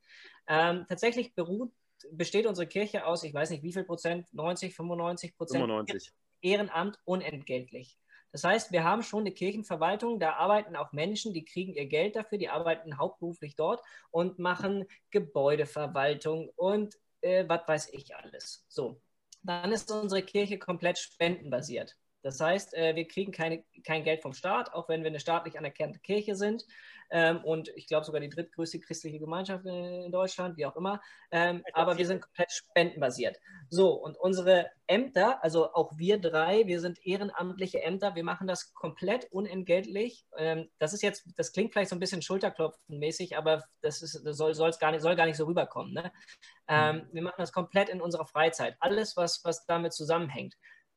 Ähm, 0.46 0.84
tatsächlich 0.88 1.34
beruht, 1.34 1.72
besteht 2.12 2.46
unsere 2.46 2.66
Kirche 2.66 3.06
aus, 3.06 3.24
ich 3.24 3.32
weiß 3.32 3.50
nicht 3.50 3.62
wie 3.62 3.72
viel 3.72 3.84
Prozent, 3.84 4.26
90, 4.32 4.74
95 4.74 5.36
Prozent 5.36 5.62
95. 5.62 6.12
Ehrenamt 6.42 6.98
unentgeltlich. 7.04 7.98
Das 8.30 8.44
heißt, 8.44 8.72
wir 8.72 8.84
haben 8.84 9.02
schon 9.02 9.20
eine 9.20 9.32
Kirchenverwaltung, 9.32 10.18
da 10.18 10.34
arbeiten 10.34 10.76
auch 10.76 10.92
Menschen, 10.92 11.32
die 11.32 11.44
kriegen 11.44 11.72
ihr 11.72 11.86
Geld 11.86 12.16
dafür, 12.16 12.36
die 12.36 12.48
arbeiten 12.48 12.98
hauptberuflich 12.98 13.56
dort 13.56 13.80
und 14.10 14.38
machen 14.38 14.86
Gebäudeverwaltung 15.10 16.50
und 16.56 16.94
äh, 17.24 17.48
was 17.48 17.66
weiß 17.66 17.88
ich 17.92 18.14
alles. 18.14 18.64
So, 18.68 19.00
dann 19.42 19.72
ist 19.72 19.90
unsere 19.90 20.22
Kirche 20.22 20.58
komplett 20.58 20.98
spendenbasiert. 20.98 21.96
Das 22.22 22.40
heißt, 22.40 22.72
äh, 22.74 22.96
wir 22.96 23.06
kriegen 23.06 23.32
keine, 23.32 23.64
kein 23.84 24.02
Geld 24.02 24.22
vom 24.22 24.32
Staat, 24.32 24.72
auch 24.72 24.88
wenn 24.88 25.02
wir 25.02 25.08
eine 25.10 25.20
staatlich 25.20 25.58
anerkannte 25.58 25.98
Kirche 25.98 26.34
sind. 26.34 26.64
Ähm, 27.10 27.44
und 27.44 27.68
ich 27.76 27.86
glaube 27.86 28.06
sogar 28.06 28.20
die 28.20 28.30
drittgrößte 28.30 28.80
christliche 28.80 29.18
Gemeinschaft 29.18 29.66
in 29.66 30.10
Deutschland, 30.10 30.56
wie 30.56 30.64
auch 30.64 30.74
immer. 30.74 31.02
Ähm, 31.30 31.62
aber 31.74 31.98
wir 31.98 32.06
sind 32.06 32.22
komplett 32.22 32.50
spendenbasiert. 32.50 33.38
So, 33.68 33.92
und 33.92 34.16
unsere 34.16 34.70
Ämter, 34.86 35.44
also 35.44 35.72
auch 35.74 35.98
wir 35.98 36.18
drei, 36.18 36.66
wir 36.66 36.80
sind 36.80 36.98
ehrenamtliche 37.04 37.82
Ämter, 37.82 38.14
wir 38.14 38.24
machen 38.24 38.46
das 38.46 38.72
komplett 38.72 39.30
unentgeltlich. 39.30 40.24
Ähm, 40.38 40.70
das 40.78 40.94
ist 40.94 41.02
jetzt, 41.02 41.26
das 41.36 41.52
klingt 41.52 41.72
vielleicht 41.72 41.90
so 41.90 41.96
ein 41.96 42.00
bisschen 42.00 42.22
schulterklopfenmäßig, 42.22 43.36
aber 43.36 43.64
das, 43.82 44.00
ist, 44.00 44.12
soll, 44.12 44.72
gar 44.80 44.92
nicht, 44.92 45.02
soll 45.02 45.14
gar 45.14 45.26
nicht 45.26 45.36
so 45.36 45.44
rüberkommen. 45.44 45.92
Ne? 45.92 46.10
Ähm, 46.68 47.08
wir 47.12 47.22
machen 47.22 47.36
das 47.38 47.52
komplett 47.52 47.88
in 47.88 48.00
unserer 48.00 48.26
Freizeit. 48.26 48.76
Alles, 48.80 49.16
was, 49.16 49.44
was 49.44 49.66
damit 49.66 49.92
zusammenhängt. 49.92 50.54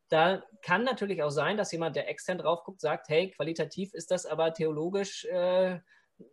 Da 0.10 0.44
kann 0.62 0.84
natürlich 0.84 1.22
auch 1.24 1.30
sein, 1.30 1.58
dass 1.58 1.72
jemand, 1.72 1.96
der 1.96 2.10
extern 2.10 2.38
drauf 2.38 2.64
guckt, 2.64 2.80
sagt, 2.80 3.10
hey, 3.10 3.32
qualitativ 3.32 3.94
ist 3.94 4.12
das 4.12 4.26
aber 4.26 4.54
theologisch 4.54 5.26
äh, 5.26 5.80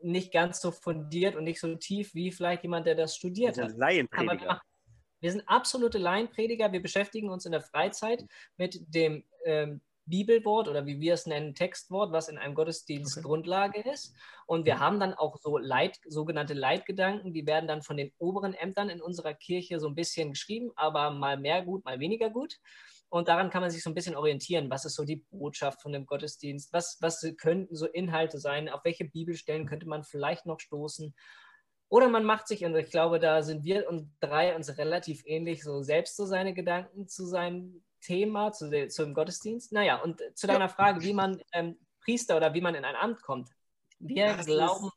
nicht 0.01 0.33
ganz 0.33 0.61
so 0.61 0.71
fundiert 0.71 1.35
und 1.37 1.45
nicht 1.45 1.61
so 1.61 1.75
tief 1.75 2.15
wie 2.15 2.31
vielleicht 2.31 2.63
jemand, 2.63 2.87
der 2.87 2.95
das 2.95 3.17
studiert 3.17 3.59
Also 3.59 3.63
hat. 3.63 3.71
Aber 3.71 3.79
wir, 3.79 3.87
Laienprediger. 3.87 4.47
machen, 4.47 4.61
wir 5.21 5.33
sind 5.33 5.49
absolute 5.49 5.99
Laienprediger. 5.99 6.71
Wir 6.73 6.83
beschäftigen 6.83 7.31
uns 7.31 7.47
in 7.47 7.53
der 7.53 7.63
Freizeit 7.63 8.25
mit 8.57 8.79
dem 8.95 9.25
ähm, 9.45 9.81
Bibelwort 10.07 10.69
oder 10.69 10.87
wie 10.87 11.01
wir 11.01 11.15
es 11.15 11.27
nennen, 11.27 11.55
Textwort, 11.55 12.13
was 12.13 12.29
in 12.29 12.39
einem 12.39 12.55
Gottesdienst 12.55 13.17
okay. 13.17 13.27
Grundlage 13.27 13.81
ist. 13.91 14.15
Und 14.47 14.67
wir 14.67 14.79
haben 14.79 15.01
dann 15.01 15.15
auch 15.15 15.37
so 15.39 15.59
Leit, 15.59 15.99
sogenannte 16.07 16.55
Leitgedanken, 16.55 17.33
die 17.33 17.47
werden 17.47 17.67
dann 17.67 17.83
von 17.83 17.97
den 17.97 18.13
oberen 18.19 18.55
Ämtern 18.55 18.91
in 18.91 19.01
unserer 19.01 19.35
Kirche 19.35 19.81
so 19.81 19.89
ein 19.89 19.95
bisschen 19.95 20.31
geschrieben, 20.31 20.73
aber 20.77 21.11
mal 21.11 21.39
mehr 21.39 21.63
gut, 21.63 21.85
mal 21.85 22.01
weniger 22.01 22.31
gut. 22.31 22.59
Und 23.09 23.29
daran 23.29 23.51
kann 23.51 23.63
man 23.63 23.71
sich 23.71 23.83
so 23.83 23.91
ein 23.91 23.95
bisschen 23.95 24.17
orientieren. 24.17 24.71
Was 24.71 24.85
ist 24.85 24.97
so 24.97 25.05
die 25.05 25.25
Botschaft 25.31 25.81
von 25.81 25.93
dem 25.93 26.05
Gottesdienst? 26.05 26.73
Was, 26.73 26.99
was 27.01 27.25
könnten 27.37 27.77
so 27.77 27.87
Inhalte 27.87 28.39
sein? 28.39 28.69
Auf 28.69 28.85
welche 28.85 29.05
Bibelstellen 29.05 29.67
könnte 29.67 29.87
man 29.87 30.03
vielleicht 30.03 30.47
noch 30.47 30.59
stoßen? 30.59 31.15
Oder 31.89 32.09
man 32.09 32.25
macht 32.25 32.49
sich, 32.49 32.65
und 32.65 32.75
ich 32.75 32.91
glaube, 32.91 33.21
da 33.21 33.43
sind 33.43 33.63
wir 33.63 33.89
und 33.89 34.11
drei 34.19 34.57
uns 34.57 34.79
relativ 34.79 35.23
ähnlich, 35.27 35.63
so 35.63 35.81
selbst 35.83 36.17
so 36.17 36.27
seine 36.27 36.55
Gedanken 36.55 37.07
zu 37.07 37.25
seinem 37.25 37.85
Thema, 38.05 38.53
zu, 38.53 38.89
zum 38.89 39.15
Gottesdienst. 39.15 39.73
Naja, 39.73 40.01
und 40.03 40.23
zu 40.35 40.47
deiner 40.47 40.67
ja. 40.67 40.69
Frage, 40.69 41.03
wie 41.03 41.15
man 41.15 41.43
ähm, 41.53 41.79
Priester 42.05 42.37
oder 42.37 42.55
wie 42.55 42.61
man 42.61 42.75
in 42.75 42.85
ein 42.85 42.97
Amt 42.97 43.23
kommt. 43.23 43.51
Wir 43.99 44.37
das 44.37 44.47
glauben. 44.47 44.91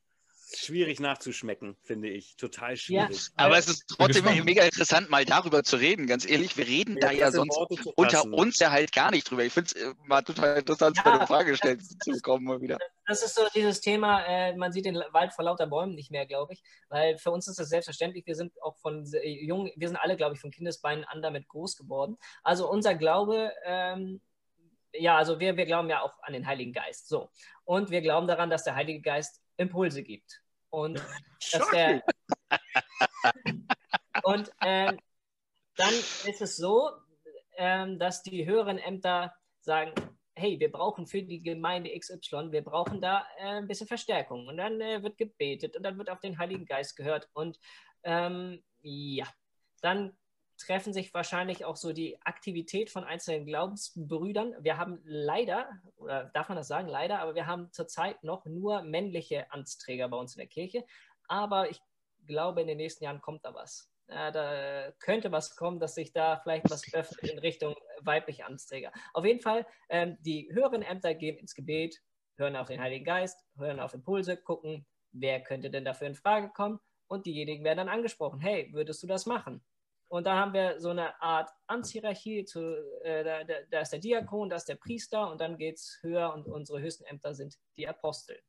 Schwierig 0.55 1.01
nachzuschmecken, 1.01 1.75
finde 1.83 2.07
ich. 2.07 2.37
Total 2.37 2.77
schwierig. 2.77 3.17
Ja, 3.17 3.45
aber 3.45 3.57
es 3.57 3.67
ist 3.67 3.85
trotzdem 3.87 4.23
mega 4.45 4.63
interessant, 4.63 5.09
mal 5.09 5.25
darüber 5.25 5.63
zu 5.63 5.75
reden. 5.75 6.07
Ganz 6.07 6.25
ehrlich, 6.25 6.55
wir 6.55 6.65
reden 6.65 6.93
ja, 6.95 7.07
da 7.07 7.11
ja 7.11 7.31
sonst 7.31 7.57
unter 7.95 8.23
uns 8.23 8.57
ja 8.59 8.71
halt 8.71 8.93
gar 8.93 9.11
nicht 9.11 9.29
drüber. 9.29 9.43
Ich 9.43 9.51
finde 9.51 9.71
es 9.75 9.81
äh, 9.81 9.93
mal 10.05 10.21
total 10.21 10.59
interessant, 10.59 10.97
ja, 10.97 11.03
eine 11.03 11.27
Frage 11.27 11.51
gestellt 11.51 11.81
zu 11.83 12.11
bekommen 12.11 12.45
mal 12.45 12.61
wieder. 12.61 12.77
Das 13.07 13.23
ist 13.23 13.35
so 13.35 13.41
dieses 13.53 13.81
Thema, 13.81 14.25
äh, 14.25 14.55
man 14.55 14.71
sieht 14.71 14.85
den 14.85 14.95
Wald 15.11 15.33
vor 15.33 15.43
lauter 15.43 15.67
Bäumen 15.67 15.95
nicht 15.95 16.11
mehr, 16.11 16.25
glaube 16.25 16.53
ich. 16.53 16.63
Weil 16.87 17.17
für 17.17 17.31
uns 17.31 17.47
ist 17.49 17.59
das 17.59 17.67
selbstverständlich. 17.67 18.25
Wir 18.25 18.35
sind 18.35 18.53
auch 18.61 18.77
von 18.77 19.05
jungen, 19.23 19.71
wir 19.75 19.87
sind 19.89 19.97
alle, 19.97 20.15
glaube 20.15 20.35
ich, 20.35 20.39
von 20.39 20.51
Kindesbeinen 20.51 21.03
an 21.03 21.21
damit 21.21 21.49
groß 21.49 21.75
geworden. 21.75 22.17
Also 22.43 22.69
unser 22.69 22.95
Glaube 22.95 23.51
ähm, 23.65 24.21
ja, 24.93 25.17
also 25.17 25.39
wir, 25.39 25.57
wir 25.57 25.65
glauben 25.65 25.89
ja 25.89 26.01
auch 26.01 26.13
an 26.21 26.33
den 26.33 26.47
Heiligen 26.47 26.73
Geist. 26.73 27.07
So. 27.07 27.29
Und 27.65 27.91
wir 27.91 28.01
glauben 28.01 28.27
daran, 28.27 28.49
dass 28.49 28.63
der 28.63 28.75
Heilige 28.75 29.01
Geist 29.01 29.41
Impulse 29.57 30.03
gibt. 30.03 30.41
Und 30.69 31.01
dass 31.51 31.69
der. 31.71 32.03
und 34.23 34.51
ähm, 34.61 34.99
dann 35.75 35.93
ist 36.25 36.41
es 36.41 36.57
so, 36.57 36.91
ähm, 37.57 37.99
dass 37.99 38.23
die 38.23 38.45
höheren 38.45 38.77
Ämter 38.77 39.33
sagen, 39.61 39.93
hey, 40.35 40.59
wir 40.59 40.71
brauchen 40.71 41.07
für 41.07 41.23
die 41.23 41.41
Gemeinde 41.41 41.97
XY, 41.97 42.51
wir 42.51 42.63
brauchen 42.63 43.01
da 43.01 43.25
äh, 43.37 43.57
ein 43.57 43.67
bisschen 43.67 43.87
Verstärkung. 43.87 44.47
Und 44.47 44.57
dann 44.57 44.79
äh, 44.81 45.01
wird 45.01 45.17
gebetet 45.17 45.75
und 45.75 45.83
dann 45.83 45.97
wird 45.97 46.09
auf 46.09 46.19
den 46.19 46.37
Heiligen 46.37 46.65
Geist 46.65 46.95
gehört. 46.95 47.27
Und 47.33 47.57
ähm, 48.03 48.63
ja, 48.81 49.27
dann 49.81 50.15
treffen 50.57 50.93
sich 50.93 51.13
wahrscheinlich 51.13 51.65
auch 51.65 51.75
so 51.75 51.93
die 51.93 52.19
Aktivität 52.23 52.89
von 52.89 53.03
einzelnen 53.03 53.45
Glaubensbrüdern. 53.45 54.55
Wir 54.59 54.77
haben 54.77 54.99
leider, 55.03 55.69
oder 55.97 56.25
darf 56.33 56.49
man 56.49 56.57
das 56.57 56.67
sagen, 56.67 56.87
leider, 56.87 57.19
aber 57.19 57.35
wir 57.35 57.47
haben 57.47 57.71
zurzeit 57.71 58.23
noch 58.23 58.45
nur 58.45 58.81
männliche 58.81 59.51
Amtsträger 59.51 60.09
bei 60.09 60.17
uns 60.17 60.35
in 60.35 60.39
der 60.39 60.47
Kirche. 60.47 60.85
Aber 61.27 61.69
ich 61.69 61.79
glaube, 62.25 62.61
in 62.61 62.67
den 62.67 62.77
nächsten 62.77 63.03
Jahren 63.03 63.21
kommt 63.21 63.45
da 63.45 63.53
was. 63.53 63.91
Ja, 64.09 64.31
da 64.31 64.91
könnte 64.99 65.31
was 65.31 65.55
kommen, 65.55 65.79
dass 65.79 65.95
sich 65.95 66.13
da 66.13 66.37
vielleicht 66.37 66.69
was 66.69 66.93
öffnet 66.93 67.31
in 67.31 67.39
Richtung 67.39 67.75
weibliche 68.01 68.45
Amtsträger. 68.45 68.91
Auf 69.13 69.25
jeden 69.25 69.41
Fall, 69.41 69.65
ähm, 69.89 70.17
die 70.21 70.49
höheren 70.51 70.81
Ämter 70.81 71.13
gehen 71.13 71.37
ins 71.37 71.53
Gebet, 71.53 72.01
hören 72.37 72.55
auf 72.55 72.67
den 72.67 72.81
Heiligen 72.81 73.05
Geist, 73.05 73.43
hören 73.57 73.79
auf 73.79 73.93
Impulse, 73.93 74.37
gucken, 74.37 74.85
wer 75.11 75.41
könnte 75.41 75.69
denn 75.69 75.85
dafür 75.85 76.07
in 76.07 76.15
Frage 76.15 76.49
kommen 76.49 76.79
und 77.07 77.25
diejenigen 77.25 77.63
werden 77.63 77.79
dann 77.79 77.89
angesprochen. 77.89 78.39
Hey, 78.39 78.69
würdest 78.73 79.03
du 79.03 79.07
das 79.07 79.25
machen? 79.25 79.61
Und 80.09 80.25
da 80.25 80.37
haben 80.37 80.53
wir 80.53 80.79
so 80.79 80.89
eine 80.89 81.21
Art 81.21 81.49
Amtshierarchie. 81.67 82.45
Zu, 82.45 82.61
äh, 83.03 83.23
da, 83.23 83.43
da, 83.69 83.81
ist 83.81 83.91
der 83.91 83.99
Diakon, 83.99 84.49
da 84.49 84.55
ist 84.55 84.69
der 84.69 84.75
Priester 84.75 85.29
und 85.29 85.41
dann 85.41 85.57
geht 85.57 85.75
es 85.75 85.99
höher 86.01 86.33
und 86.33 86.47
unsere 86.47 86.79
höchsten 86.81 87.03
Ämter 87.05 87.35
sind 87.35 87.57
die 87.75 87.87
Apostel. 87.87 88.39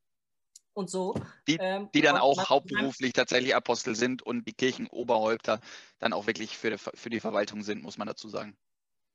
Und 0.73 0.89
so. 0.89 1.15
Die, 1.49 1.57
ähm, 1.61 1.89
die 1.93 2.03
dann 2.03 2.17
auch 2.17 2.49
hauptberuflich 2.49 3.13
tatsächlich 3.13 3.57
Apostel 3.57 3.97
sind 3.97 4.23
und 4.23 4.47
die 4.47 4.53
Kirchenoberhäupter 4.53 5.61
dann 5.99 6.13
auch 6.13 6.29
wirklich 6.29 6.57
für 6.57 6.71
die, 6.71 6.79
für 6.79 7.11
die 7.11 7.19
Verwaltung 7.19 7.63
sind, 7.63 7.83
muss 7.83 7.99
man 7.99 8.07
dazu 8.07 8.29
sagen. 8.29 8.57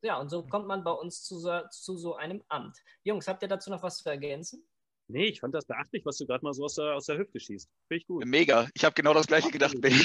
Ja, 0.02 0.20
und 0.20 0.28
so 0.28 0.44
kommt 0.44 0.68
man 0.68 0.84
bei 0.84 0.92
uns 0.92 1.24
zu 1.24 1.40
so, 1.40 1.62
zu 1.72 1.96
so 1.96 2.16
einem 2.16 2.44
Amt. 2.50 2.78
Jungs, 3.04 3.30
habt 3.30 3.42
ihr 3.42 3.48
dazu 3.48 3.70
noch 3.70 3.82
was 3.82 4.00
zu 4.00 4.10
ergänzen? 4.10 4.68
Nee, 5.08 5.28
ich 5.28 5.40
fand 5.40 5.56
das 5.56 5.66
beachtlich, 5.66 6.06
was 6.06 6.18
du 6.18 6.26
gerade 6.26 6.44
mal 6.44 6.54
so 6.54 6.66
aus 6.66 6.76
der, 6.76 6.96
aus 6.96 7.06
der 7.06 7.18
Hüfte 7.18 7.40
schießt. 7.40 7.70
Finde 7.88 8.02
ich 8.02 8.08
gut. 8.08 8.26
Mega. 8.26 8.68
Ich 8.74 8.84
habe 8.84 8.94
genau 8.94 9.14
das 9.14 9.28
gleiche 9.28 9.50
gedacht, 9.50 9.80
Benny. 9.80 10.02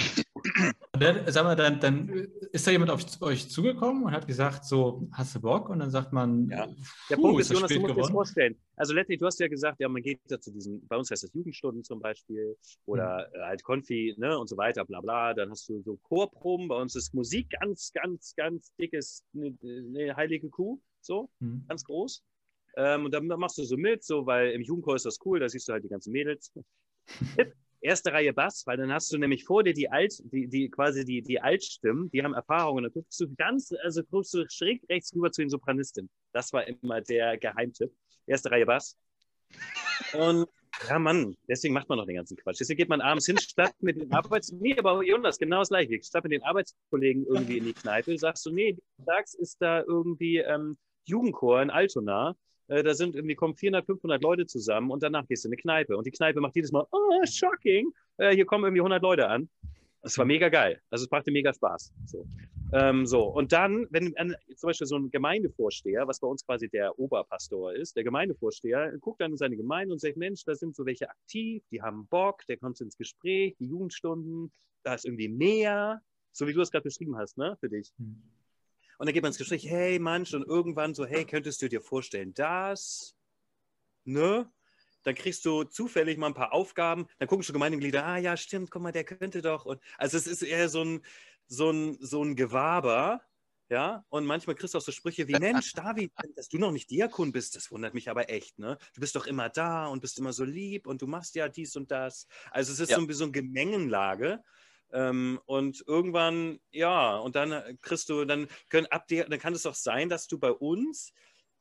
Dann, 0.92 1.31
sag 1.31 1.44
mal, 1.44 1.55
dann, 1.55 1.81
dann 1.81 2.09
ist 2.53 2.66
da 2.66 2.70
jemand 2.70 2.90
auf 2.90 3.05
euch 3.22 3.48
zugekommen 3.48 4.05
und 4.05 4.12
hat 4.12 4.27
gesagt, 4.27 4.64
so, 4.64 5.09
hast 5.12 5.35
du 5.35 5.40
Bock? 5.40 5.68
Und 5.68 5.79
dann 5.79 5.90
sagt 5.90 6.12
man, 6.12 6.48
ja. 6.48 6.68
Der 7.11 7.16
Punkt 7.16 7.40
ist, 7.40 7.53
Jonas, 7.53 7.70
du 7.70 7.81
musst 7.81 7.94
dir 7.94 8.01
das 8.01 8.11
vorstellen. 8.11 8.57
Also 8.77 8.94
letztlich, 8.94 9.18
du 9.18 9.27
hast 9.27 9.38
ja 9.40 9.48
gesagt, 9.48 9.81
ja, 9.81 9.88
man 9.88 10.03
geht 10.03 10.20
da 10.29 10.40
zu 10.40 10.51
diesen, 10.51 10.87
bei 10.87 10.96
uns 10.96 11.11
heißt 11.11 11.22
das 11.22 11.33
Jugendstunden 11.33 11.85
zum 11.85 12.01
Beispiel 12.01 12.57
oder 12.87 13.29
mhm. 13.35 13.40
halt 13.42 13.62
Konfi, 13.62 14.14
ne, 14.18 14.38
und 14.38 14.48
so 14.48 14.57
weiter, 14.57 14.85
bla 14.85 15.01
bla. 15.01 15.35
Dann 15.35 15.51
hast 15.51 15.68
du 15.68 15.83
so 15.83 15.96
Chorproben. 16.03 16.68
Bei 16.68 16.77
uns 16.77 16.96
ist 16.96 17.14
Musik 17.14 17.51
ganz, 17.61 17.92
ganz, 17.92 18.35
ganz 18.37 18.74
dickes, 18.77 19.24
eine, 19.35 19.57
eine 19.62 20.16
heilige 20.16 20.48
Kuh, 20.48 20.81
so, 21.01 21.31
mhm. 21.40 21.64
ganz 21.68 21.85
groß. 21.85 22.22
Ähm, 22.77 23.05
und 23.05 23.14
dann 23.14 23.27
machst 23.27 23.59
du 23.59 23.64
so 23.64 23.77
mit, 23.77 24.05
so, 24.05 24.27
weil 24.27 24.51
im 24.51 24.62
Jugendchor 24.62 24.96
ist 24.96 25.07
das 25.07 25.18
cool, 25.24 25.40
da 25.40 25.48
siehst 25.48 25.68
du 25.68 25.72
halt 25.72 25.85
die 25.85 25.88
ganzen 25.88 26.12
Mädels. 26.12 26.53
Erste 27.80 28.12
Reihe 28.12 28.32
Bass, 28.32 28.64
weil 28.66 28.76
dann 28.76 28.92
hast 28.92 29.12
du 29.12 29.18
nämlich 29.18 29.44
vor 29.44 29.62
dir 29.62 29.72
die 29.72 29.88
Alt, 29.88 30.20
die, 30.32 30.48
die 30.48 30.68
quasi 30.68 31.04
die, 31.04 31.22
die 31.22 31.40
Altstimmen, 31.40 32.10
die 32.10 32.22
haben 32.22 32.34
Erfahrungen. 32.34 32.84
Dann 32.84 32.92
guckst 32.92 33.20
du 33.20 33.32
ganz, 33.36 33.72
also 33.82 34.02
guckst 34.02 34.34
du 34.34 34.44
schräg 34.48 34.82
rechts 34.88 35.14
rüber 35.14 35.30
zu 35.30 35.42
den 35.42 35.50
Sopranistin. 35.50 36.10
Das 36.32 36.52
war 36.52 36.66
immer 36.66 37.00
der 37.00 37.38
Geheimtipp. 37.38 37.92
Erste 38.26 38.50
Reihe 38.50 38.66
Bass. 38.66 38.96
Und 40.12 40.46
ja, 40.88 40.98
Mann, 40.98 41.36
deswegen 41.48 41.74
macht 41.74 41.88
man 41.88 41.98
noch 41.98 42.06
den 42.06 42.16
ganzen 42.16 42.36
Quatsch. 42.36 42.60
Deswegen 42.60 42.78
geht 42.78 42.88
man 42.88 43.00
abends 43.00 43.26
hin, 43.26 43.38
statt 43.38 43.72
mit 43.80 44.00
den 44.00 44.12
Arbeits... 44.12 44.52
Nee, 44.52 44.76
aber 44.78 45.02
Jonas, 45.02 45.38
genau 45.38 45.60
das 45.60 45.68
gleiche. 45.68 46.00
Statt 46.02 46.22
mit 46.24 46.32
den 46.32 46.42
Arbeitskollegen 46.42 47.26
irgendwie 47.26 47.58
in 47.58 47.64
die 47.64 47.72
Kneipe, 47.72 48.16
sagst 48.16 48.46
du, 48.46 48.50
nee, 48.50 48.76
sagst, 49.04 49.34
ist 49.36 49.60
da 49.60 49.82
irgendwie 49.82 50.38
ähm, 50.38 50.78
Jugendchor 51.04 51.62
in 51.62 51.70
Altona 51.70 52.36
äh, 52.68 52.83
da 52.83 52.94
sind 52.94 53.14
irgendwie 53.14 53.35
kommen 53.35 53.54
400, 53.54 53.85
500 53.85 54.22
Leute 54.22 54.46
zusammen 54.46 54.90
und 54.90 55.02
danach 55.02 55.26
gehst 55.26 55.44
du 55.44 55.48
in 55.48 55.52
eine 55.52 55.61
Kneipe 55.61 55.96
und 55.96 56.07
die 56.07 56.11
Kneipe 56.11 56.40
macht 56.40 56.54
jedes 56.54 56.72
Mal, 56.72 56.87
oh, 56.90 57.26
shocking, 57.26 57.92
äh, 58.18 58.35
hier 58.35 58.46
kommen 58.46 58.64
irgendwie 58.64 58.81
100 58.81 59.02
Leute 59.02 59.28
an. 59.28 59.48
Das 60.02 60.16
war 60.16 60.24
mega 60.24 60.48
geil. 60.48 60.81
Also 60.90 61.04
es 61.04 61.11
machte 61.11 61.31
mega 61.31 61.52
Spaß. 61.52 61.92
So. 62.07 62.24
Ähm, 62.72 63.07
so. 63.07 63.24
Und 63.24 63.52
dann, 63.52 63.87
wenn 63.90 64.14
äh, 64.14 64.35
zum 64.54 64.68
Beispiel 64.68 64.87
so 64.87 64.96
ein 64.96 65.11
Gemeindevorsteher, 65.11 66.07
was 66.07 66.20
bei 66.20 66.28
uns 66.28 66.44
quasi 66.46 66.68
der 66.68 66.98
Oberpastor 66.98 67.72
ist, 67.72 67.96
der 67.96 68.04
Gemeindevorsteher, 68.04 68.96
guckt 69.00 69.20
dann 69.20 69.33
in 69.33 69.37
seine 69.37 69.57
Gemeinde 69.57 69.92
und 69.92 69.98
sagt, 70.00 70.16
Mensch, 70.16 70.44
da 70.44 70.54
sind 70.54 70.76
so 70.76 70.87
welche 70.87 71.11
aktiv, 71.11 71.64
die 71.70 71.83
haben 71.83 72.07
Bock, 72.07 72.46
der 72.46 72.59
kommt 72.59 72.81
ins 72.81 72.96
Gespräch, 72.96 73.57
die 73.59 73.66
Jugendstunden, 73.66 74.52
da 74.85 74.94
ist 74.94 75.04
irgendwie 75.04 75.28
mehr, 75.28 76.00
so 76.33 76.46
wie 76.46 76.52
du 76.52 76.61
es 76.61 76.70
gerade 76.70 76.85
beschrieben 76.85 77.16
hast, 77.16 77.37
ne, 77.37 77.57
für 77.59 77.68
dich. 77.68 77.92
Und 78.98 79.06
dann 79.06 79.14
geht 79.14 79.22
man 79.22 79.30
ins 79.30 79.38
Gespräch, 79.38 79.64
hey 79.68 79.98
Mensch, 79.98 80.34
und 80.34 80.46
irgendwann 80.46 80.94
so, 80.94 81.06
hey, 81.06 81.24
könntest 81.24 81.62
du 81.62 81.68
dir 81.68 81.80
vorstellen, 81.80 82.34
das, 82.34 83.16
ne? 84.04 84.50
Dann 85.04 85.14
kriegst 85.14 85.44
du 85.44 85.62
zufällig 85.62 86.18
mal 86.18 86.26
ein 86.26 86.34
paar 86.34 86.52
Aufgaben, 86.52 87.06
dann 87.18 87.28
gucken 87.28 87.44
schon 87.44 87.54
Gemeindemitglieder, 87.54 88.04
ah 88.04 88.18
ja, 88.18 88.37
stimmt, 88.37 88.70
guck 88.70 88.82
mal, 88.82 88.92
der 88.92 89.04
könnte 89.04 89.40
doch. 89.40 89.64
Und, 89.64 89.80
also 89.96 90.16
es 90.16 90.26
ist 90.26 90.42
eher 90.42 90.68
so 90.68 90.82
ein, 90.84 91.04
so 91.46 91.70
ein, 91.70 91.96
so 92.00 92.22
ein 92.22 92.34
Gewaber, 92.34 93.22
ja, 93.70 94.04
und 94.08 94.26
manchmal 94.26 94.56
kriegst 94.56 94.74
du 94.74 94.78
auch 94.78 94.82
so 94.82 94.92
Sprüche 94.92 95.28
wie, 95.28 95.38
Mensch, 95.38 95.72
David, 95.74 96.11
dass 96.34 96.48
du 96.48 96.58
noch 96.58 96.72
nicht 96.72 96.90
Diakon 96.90 97.32
bist, 97.32 97.54
das 97.54 97.70
wundert 97.70 97.94
mich 97.94 98.11
aber 98.11 98.30
echt, 98.30 98.58
ne? 98.58 98.78
Du 98.94 99.00
bist 99.00 99.14
doch 99.14 99.26
immer 99.26 99.48
da 99.48 99.87
und 99.87 100.00
bist 100.00 100.18
immer 100.18 100.32
so 100.32 100.42
lieb 100.42 100.87
und 100.88 101.02
du 101.02 101.06
machst 101.06 101.37
ja 101.37 101.48
dies 101.48 101.76
und 101.76 101.90
das. 101.90 102.26
Also 102.50 102.72
es 102.72 102.80
ist 102.80 102.90
ja. 102.90 102.98
so, 102.98 103.12
so 103.12 103.24
eine 103.24 103.32
Gemengenlage. 103.32 104.42
Ähm, 104.92 105.40
und 105.44 105.85
irgendwann, 105.87 106.61
ja, 106.70 107.16
und 107.16 107.37
dann 107.37 107.53
äh, 107.53 107.77
kriegst 107.83 108.09
du, 108.09 108.24
dann 108.24 108.48
können 108.68 108.87
ab 108.87 109.07
dir, 109.07 109.27
dann 109.27 109.38
kann 109.38 109.53
es 109.53 109.62
doch 109.62 109.74
sein, 109.74 110.09
dass 110.09 110.27
du 110.29 110.38
bei 110.38 110.51
uns, 110.51 111.12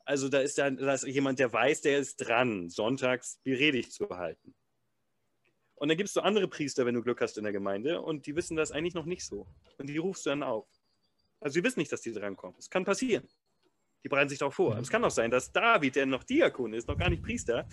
also 0.06 0.30
da 0.30 0.40
ist 0.40 0.58
dann 0.58 0.78
da 0.78 0.94
ist 0.94 1.06
jemand, 1.06 1.40
der 1.40 1.52
weiß, 1.52 1.82
der 1.82 1.98
ist 2.00 2.18
dran, 2.18 2.70
sonntags 2.70 3.42
die 3.44 3.56
Predigt 3.56 3.92
zu 3.92 4.10
halten. 4.10 4.56
Und 5.76 5.90
dann 5.90 5.98
gibst 5.98 6.16
du 6.16 6.22
andere 6.22 6.48
Priester, 6.48 6.86
wenn 6.86 6.96
du 6.96 7.04
Glück 7.04 7.22
hast 7.22 7.38
in 7.38 7.44
der 7.44 7.54
Gemeinde, 7.54 8.02
und 8.02 8.26
die 8.26 8.36
wissen 8.36 8.56
das 8.56 8.72
eigentlich 8.72 8.96
noch 8.96 9.06
nicht 9.06 9.26
so. 9.26 9.46
Und 9.78 9.88
die 9.88 9.98
rufst 9.98 10.26
du 10.26 10.32
dann 10.32 10.42
auf. 10.42 10.68
Also 11.40 11.56
sie 11.56 11.63
wissen 11.63 11.80
nicht, 11.80 11.92
dass 11.92 12.02
die 12.02 12.13
drankommen. 12.13 12.58
Es 12.58 12.70
kann 12.70 12.84
passieren. 12.84 13.28
Die 14.04 14.10
bereiten 14.10 14.30
sich 14.30 14.40
doch 14.40 14.54
vor. 14.54 14.72
Aber 14.72 14.82
es 14.82 14.90
kann 14.90 15.04
auch 15.04 15.12
sein, 15.12 15.30
dass 15.30 15.52
David, 15.52 15.96
der 15.96 16.06
noch 16.06 16.24
Diakon 16.24 16.74
ist, 16.74 16.88
noch 16.88 16.98
gar 16.98 17.10
nicht 17.10 17.22
Priester, 17.22 17.68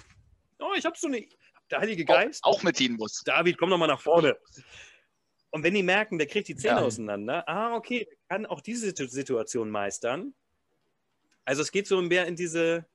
oh, 0.59 0.73
ich 0.77 0.85
habe 0.85 0.99
so 0.99 1.07
eine, 1.07 1.27
der 1.71 1.81
Heilige 1.81 2.05
Geist. 2.05 2.43
Auch, 2.45 2.59
auch 2.59 2.63
mitziehen 2.63 2.95
muss. 2.95 3.23
David, 3.25 3.57
komm 3.57 3.71
doch 3.71 3.79
mal 3.79 3.87
nach 3.87 4.01
vorne. 4.01 4.37
Und 5.55 5.63
wenn 5.63 5.73
die 5.73 5.85
merken, 5.85 6.19
der 6.19 6.27
kriegt 6.27 6.49
die 6.49 6.57
Zähne 6.57 6.81
ja. 6.81 6.83
auseinander, 6.85 7.49
ah, 7.49 7.77
okay, 7.77 8.09
der 8.11 8.17
kann 8.29 8.45
auch 8.45 8.61
diese 8.61 8.93
Situation 8.93 9.71
meistern. 9.71 10.35
Also 11.45 11.63
es 11.63 11.71
geht 11.71 11.87
so 11.87 12.03
mehr 12.03 12.27
in 12.27 12.35
diese 12.35 12.87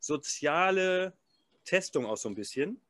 soziale 0.00 1.12
Testung 1.66 2.06
auch 2.06 2.16
so 2.16 2.30
ein 2.30 2.34
bisschen. 2.34 2.80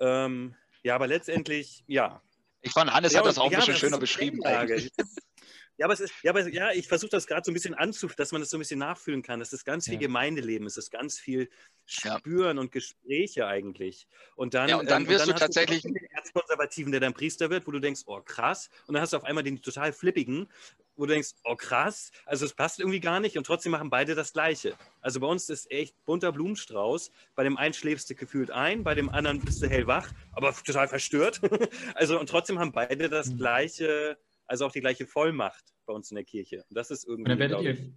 Ähm, 0.00 0.56
ja, 0.82 0.96
aber 0.96 1.06
letztendlich, 1.06 1.84
ja. 1.86 2.20
Ich 2.62 2.72
fand, 2.72 2.92
Hannes 2.92 3.12
ja, 3.12 3.20
hat 3.20 3.26
das 3.26 3.38
auch 3.38 3.48
ein 3.48 3.58
bisschen 3.58 3.76
schöner 3.76 3.98
beschrieben. 3.98 4.40
Ja, 5.78 5.86
aber, 5.86 5.94
es 5.94 6.00
ist, 6.00 6.14
ja, 6.22 6.30
aber 6.30 6.48
ja, 6.48 6.72
ich 6.72 6.88
versuche 6.88 7.10
das 7.10 7.26
gerade 7.26 7.42
so 7.44 7.50
ein 7.50 7.54
bisschen 7.54 7.74
anzuf, 7.74 8.14
dass 8.14 8.32
man 8.32 8.40
das 8.40 8.50
so 8.50 8.56
ein 8.56 8.60
bisschen 8.60 8.78
nachfühlen 8.78 9.22
kann. 9.22 9.40
Das 9.40 9.52
ist 9.52 9.64
ganz 9.64 9.84
viel 9.84 9.94
ja. 9.94 10.00
Gemeindeleben, 10.00 10.66
es 10.66 10.76
ist 10.76 10.90
ganz 10.90 11.18
viel 11.18 11.50
Spüren 11.84 12.56
ja. 12.56 12.60
und 12.60 12.72
Gespräche 12.72 13.46
eigentlich. 13.46 14.08
Und 14.36 14.54
dann, 14.54 14.68
ja, 14.68 14.76
und 14.76 14.90
dann 14.90 15.02
ähm, 15.02 15.08
wirst 15.08 15.26
und 15.26 15.30
dann 15.30 15.36
du 15.36 15.40
tatsächlich. 15.40 15.82
Du 15.82 15.92
den 15.92 16.08
Erzkonservativen, 16.10 16.92
der 16.92 17.00
dann 17.00 17.12
Priester 17.12 17.50
wird, 17.50 17.66
wo 17.66 17.70
du 17.70 17.78
denkst, 17.78 18.02
oh 18.06 18.20
krass. 18.20 18.70
Und 18.86 18.94
dann 18.94 19.02
hast 19.02 19.12
du 19.12 19.18
auf 19.18 19.24
einmal 19.24 19.44
den 19.44 19.60
total 19.60 19.92
flippigen, 19.92 20.48
wo 20.96 21.04
du 21.04 21.12
denkst, 21.12 21.30
oh 21.44 21.56
krass, 21.56 22.10
also 22.24 22.46
es 22.46 22.54
passt 22.54 22.80
irgendwie 22.80 23.00
gar 23.00 23.20
nicht 23.20 23.36
und 23.36 23.44
trotzdem 23.44 23.72
machen 23.72 23.90
beide 23.90 24.14
das 24.14 24.32
Gleiche. 24.32 24.74
Also 25.00 25.20
bei 25.20 25.26
uns 25.26 25.48
ist 25.50 25.70
echt 25.70 25.94
bunter 26.06 26.32
Blumenstrauß. 26.32 27.10
Bei 27.34 27.44
dem 27.44 27.56
einen 27.56 27.74
schläfst 27.74 28.08
du 28.08 28.14
gefühlt 28.14 28.50
ein, 28.50 28.82
bei 28.82 28.94
dem 28.94 29.10
anderen 29.10 29.40
bist 29.40 29.62
du 29.62 29.68
hellwach, 29.68 30.08
aber 30.32 30.54
total 30.54 30.88
verstört. 30.88 31.40
also 31.94 32.18
und 32.18 32.28
trotzdem 32.28 32.58
haben 32.58 32.72
beide 32.72 33.08
das 33.08 33.28
mhm. 33.28 33.38
gleiche 33.38 34.16
also 34.46 34.66
auch 34.66 34.72
die 34.72 34.80
gleiche 34.80 35.06
Vollmacht 35.06 35.64
bei 35.86 35.92
uns 35.92 36.10
in 36.10 36.16
der 36.16 36.24
Kirche. 36.24 36.64
Und 36.68 36.76
das 36.76 36.90
ist 36.90 37.06
irgendwie. 37.06 37.32
Und 37.32 37.40
dann 37.40 37.50
werdet, 37.50 37.62
ihr, 37.62 37.92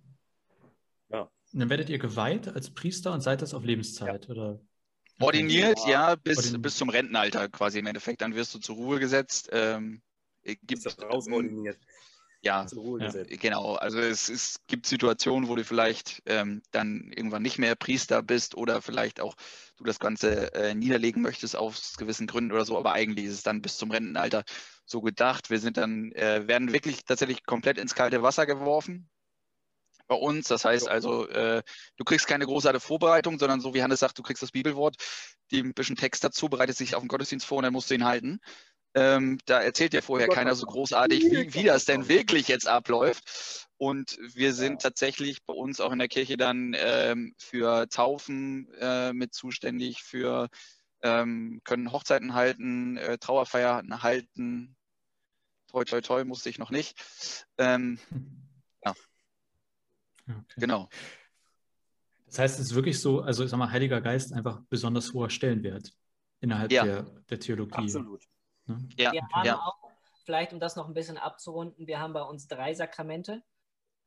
ja. 1.10 1.32
dann 1.54 1.70
werdet 1.70 1.90
ihr 1.90 2.00
geweiht 2.00 2.48
als 2.48 2.72
Priester 2.74 3.14
und 3.14 3.22
seid 3.22 3.42
das 3.42 3.54
auf 3.54 3.64
Lebenszeit, 3.64 4.26
ja. 4.26 4.32
oder? 4.32 4.60
Ordiniert, 5.22 5.80
ja, 5.86 6.16
bis, 6.16 6.38
Ordiniert. 6.38 6.62
bis 6.62 6.78
zum 6.78 6.90
Rentenalter 6.90 7.50
quasi 7.50 7.80
im 7.80 7.88
Endeffekt. 7.88 8.22
Dann 8.22 8.36
wirst 8.36 8.56
du 8.56 8.60
zur 8.60 8.76
Ruhe 8.76 9.00
gesetzt. 9.00 9.50
Ähm, 9.52 10.02
gibt, 10.44 10.86
rausordiniert. 11.02 11.78
Ja, 12.42 12.66
ja, 13.00 13.12
genau. 13.28 13.76
Also 13.76 14.00
es, 14.00 14.30
es, 14.30 14.62
gibt 14.68 14.86
Situationen, 14.86 15.50
wo 15.50 15.56
du 15.56 15.66
vielleicht 15.66 16.22
ähm, 16.26 16.62
dann 16.72 17.12
irgendwann 17.14 17.42
nicht 17.42 17.58
mehr 17.58 17.76
Priester 17.76 18.24
bist 18.24 18.56
oder 18.56 18.82
vielleicht 18.82 19.20
auch 19.20 19.36
du 19.76 19.84
das 19.84 20.00
Ganze 20.00 20.54
äh, 20.54 20.74
niederlegen 20.74 21.22
möchtest 21.22 21.58
aus 21.58 21.98
gewissen 21.98 22.28
Gründen 22.28 22.54
oder 22.54 22.64
so, 22.64 22.78
aber 22.78 22.94
eigentlich 22.94 23.26
ist 23.26 23.34
es 23.34 23.44
dann 23.44 23.62
bis 23.62 23.78
zum 23.78 23.92
Rentenalter 23.92 24.44
so 24.86 25.02
gedacht. 25.02 25.50
Wir 25.50 25.60
sind 25.60 25.76
dann, 25.76 26.14
äh, 26.14 26.48
werden 26.48 26.72
wirklich 26.72 27.04
tatsächlich 27.04 27.46
komplett 27.46 27.78
ins 27.78 27.94
kalte 27.94 28.24
Wasser 28.24 28.46
geworfen 28.46 29.10
bei 30.08 30.16
uns. 30.16 30.48
Das 30.48 30.64
heißt 30.66 30.88
also, 30.88 31.28
äh, 31.28 31.62
du 31.98 32.04
kriegst 32.04 32.28
keine 32.28 32.46
großartige 32.46 32.82
Vorbereitung, 32.82 33.38
sondern 33.38 33.60
so 33.60 33.74
wie 33.74 33.84
Hannes 33.84 34.00
sagt, 34.00 34.18
du 34.18 34.24
kriegst 34.24 34.44
das 34.44 34.52
Bibelwort, 34.52 34.96
die 35.52 35.60
ein 35.60 35.74
bisschen 35.74 35.96
Text 35.96 36.24
dazu, 36.24 36.48
bereitet 36.50 36.78
sich 36.78 36.96
auf 36.96 37.02
den 37.02 37.10
Gottesdienst 37.10 37.46
vor 37.46 37.60
und 37.60 37.64
dann 37.64 37.74
musst 37.74 37.90
du 37.90 37.96
ihn 37.96 38.06
halten. 38.06 38.40
Ähm, 38.96 39.38
da 39.46 39.62
erzählt 39.62 39.94
ja 39.94 40.02
vorher 40.02 40.28
keiner 40.28 40.56
so 40.56 40.66
großartig, 40.66 41.24
wie, 41.26 41.54
wie 41.54 41.64
das 41.64 41.86
denn 41.86 42.08
wirklich 42.08 42.48
jetzt 42.48 42.68
abläuft. 42.68 43.68
Und 43.78 44.18
wir 44.34 44.54
sind 44.54 44.82
tatsächlich 44.82 45.44
bei 45.46 45.54
uns 45.54 45.80
auch 45.80 45.92
in 45.92 46.00
der 46.00 46.08
Kirche 46.08 46.38
dann 46.38 46.76
ähm, 46.78 47.34
für 47.38 47.88
Taufen 47.88 48.68
äh, 48.80 49.14
mit 49.14 49.34
zuständig, 49.34 50.04
für 50.04 50.50
ähm, 51.02 51.62
können 51.64 51.92
Hochzeiten 51.92 52.34
halten, 52.34 52.98
äh, 52.98 53.18
Trauerfeiern 53.18 54.04
halten. 54.04 54.76
Toi, 55.68 55.86
toi, 55.86 56.02
toi, 56.02 56.26
musste 56.26 56.50
ich 56.50 56.60
noch 56.60 56.72
nicht. 56.72 57.00
Ähm, 57.58 58.00
ja. 58.84 58.94
Okay. 60.28 60.44
Genau. 60.58 60.90
Das 62.26 62.40
heißt, 62.40 62.60
es 62.60 62.68
ist 62.68 62.76
wirklich 62.76 63.00
so, 63.00 63.22
also 63.22 63.44
ich 63.44 63.50
sag 63.50 63.58
mal, 63.58 63.72
Heiliger 63.72 64.02
Geist 64.02 64.34
einfach 64.34 64.62
besonders 64.70 65.14
hoher 65.14 65.30
Stellenwert 65.30 65.94
innerhalb 66.42 66.72
ja. 66.72 66.84
der, 66.84 67.04
der 67.30 67.40
Theologie. 67.40 67.76
Absolut. 67.76 68.24
Ne? 68.70 68.90
Ja, 68.98 69.12
wir 69.12 69.28
haben 69.34 69.46
ja. 69.46 69.60
auch, 69.60 69.78
vielleicht 70.26 70.54
um 70.54 70.60
das 70.60 70.76
noch 70.76 70.88
ein 70.88 70.94
bisschen 70.94 71.18
abzurunden, 71.18 71.88
wir 71.88 72.00
haben 72.00 72.14
bei 72.14 72.22
uns 72.22 72.48
drei 72.48 72.74
Sakramente. 72.74 73.44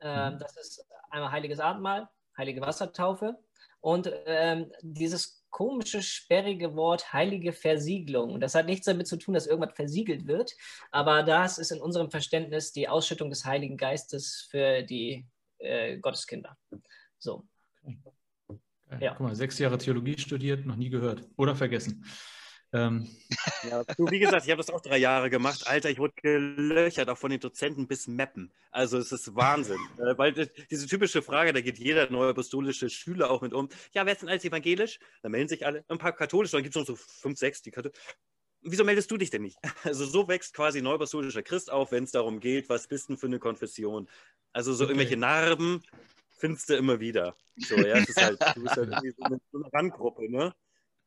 Ähm, 0.00 0.34
mhm. 0.34 0.38
Das 0.38 0.56
ist 0.56 0.86
einmal 1.10 1.32
Heiliges 1.32 1.60
Abendmahl, 1.60 2.08
Heilige 2.36 2.60
Wassertaufe 2.60 3.38
und 3.80 4.10
ähm, 4.26 4.72
dieses 4.80 5.44
komische, 5.50 6.02
sperrige 6.02 6.74
Wort 6.76 7.12
heilige 7.12 7.52
Versiegelung. 7.52 8.40
Das 8.40 8.54
hat 8.54 8.66
nichts 8.66 8.86
damit 8.86 9.06
zu 9.06 9.16
tun, 9.16 9.34
dass 9.34 9.46
irgendwas 9.46 9.74
versiegelt 9.76 10.26
wird, 10.26 10.54
aber 10.90 11.22
das 11.22 11.58
ist 11.58 11.72
in 11.72 11.80
unserem 11.80 12.10
Verständnis 12.10 12.72
die 12.72 12.88
Ausschüttung 12.88 13.28
des 13.28 13.44
Heiligen 13.44 13.76
Geistes 13.76 14.46
für 14.50 14.82
die 14.82 15.26
äh, 15.58 15.98
Gotteskinder. 15.98 16.56
So. 17.18 17.44
Okay. 17.82 17.98
Ja. 19.00 19.14
Guck 19.14 19.26
mal, 19.26 19.34
sechs 19.34 19.58
Jahre 19.58 19.78
Theologie 19.78 20.18
studiert, 20.18 20.66
noch 20.66 20.76
nie 20.76 20.90
gehört 20.90 21.22
oder 21.36 21.56
vergessen. 21.56 22.04
Ähm. 22.72 23.08
Ja, 23.70 23.84
du, 23.84 24.10
wie 24.10 24.18
gesagt, 24.18 24.44
ich 24.44 24.50
habe 24.50 24.58
das 24.58 24.70
auch 24.70 24.80
drei 24.80 24.98
Jahre 24.98 25.30
gemacht. 25.30 25.66
Alter, 25.66 25.88
ich 25.88 25.98
wurde 25.98 26.14
gelöchert, 26.20 27.08
auch 27.08 27.16
von 27.16 27.30
den 27.30 27.38
Dozenten 27.38 27.86
bis 27.86 28.08
Mappen. 28.08 28.52
Also 28.72 28.98
es 28.98 29.12
ist 29.12 29.34
Wahnsinn. 29.36 29.78
äh, 29.98 30.18
weil 30.18 30.32
diese 30.32 30.86
typische 30.86 31.22
Frage, 31.22 31.52
da 31.52 31.60
geht 31.60 31.78
jeder 31.78 32.10
neue 32.10 32.30
apostolische 32.30 32.90
Schüler 32.90 33.30
auch 33.30 33.40
mit 33.40 33.54
um. 33.54 33.68
Ja, 33.92 34.04
wer 34.04 34.12
ist 34.12 34.22
denn 34.22 34.28
alles 34.28 34.44
evangelisch? 34.44 34.98
Da 35.22 35.28
melden 35.28 35.48
sich 35.48 35.64
alle. 35.64 35.84
Ein 35.88 35.98
paar 35.98 36.12
katholisch, 36.12 36.50
dann 36.50 36.62
gibt 36.62 36.74
es 36.74 36.80
noch 36.80 36.86
so 36.86 36.96
fünf, 36.96 37.38
sechs, 37.38 37.62
die 37.62 37.70
katholisch. 37.70 37.96
Wieso 38.62 38.84
meldest 38.84 39.10
du 39.10 39.16
dich 39.16 39.30
denn 39.30 39.42
nicht? 39.42 39.58
Also 39.84 40.04
so 40.04 40.28
wächst 40.28 40.54
quasi 40.54 40.82
neuapostolischer 40.82 41.42
Christ 41.42 41.70
auf, 41.70 41.92
wenn 41.92 42.04
es 42.04 42.10
darum 42.10 42.40
geht, 42.40 42.68
was 42.68 42.88
bist 42.88 43.08
denn 43.08 43.16
für 43.16 43.26
eine 43.26 43.38
Konfession? 43.38 44.08
Also 44.52 44.72
so 44.72 44.84
okay. 44.84 44.92
irgendwelche 44.92 45.16
Narben 45.16 45.82
findest 46.38 46.68
du 46.68 46.74
immer 46.74 47.00
wieder. 47.00 47.36
So, 47.56 47.76
ja, 47.76 47.94
das 48.00 48.08
ist 48.08 48.22
halt, 48.22 48.40
du 48.56 48.62
bist 48.62 48.76
halt 48.76 48.88
irgendwie 48.88 49.14
so 49.16 49.22
eine, 49.22 49.40
so 49.52 49.62
eine 49.62 49.72
Randgruppe, 49.72 50.30
ne? 50.30 50.52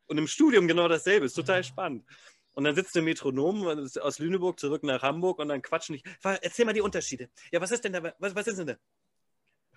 Und 0.07 0.17
im 0.17 0.27
Studium 0.27 0.67
genau 0.67 0.87
dasselbe. 0.87 1.25
Ist 1.25 1.33
total 1.33 1.63
spannend. 1.63 2.05
Und 2.53 2.63
dann 2.63 2.75
sitzt 2.75 2.95
der 2.95 3.01
Metronom 3.01 3.67
aus 4.01 4.19
Lüneburg 4.19 4.59
zurück 4.59 4.83
nach 4.83 5.01
Hamburg 5.01 5.39
und 5.39 5.49
dann 5.49 5.61
quatschen 5.61 5.97
die. 5.97 6.03
Erzähl 6.23 6.65
mal 6.65 6.73
die 6.73 6.81
Unterschiede. 6.81 7.29
Ja, 7.51 7.59
was 7.59 7.71
ist 7.71 7.83
denn 7.83 7.93
da? 7.93 8.13
Was, 8.17 8.33
was 8.33 8.47
ist 8.47 8.59
denn 8.59 8.67
da? 8.67 8.77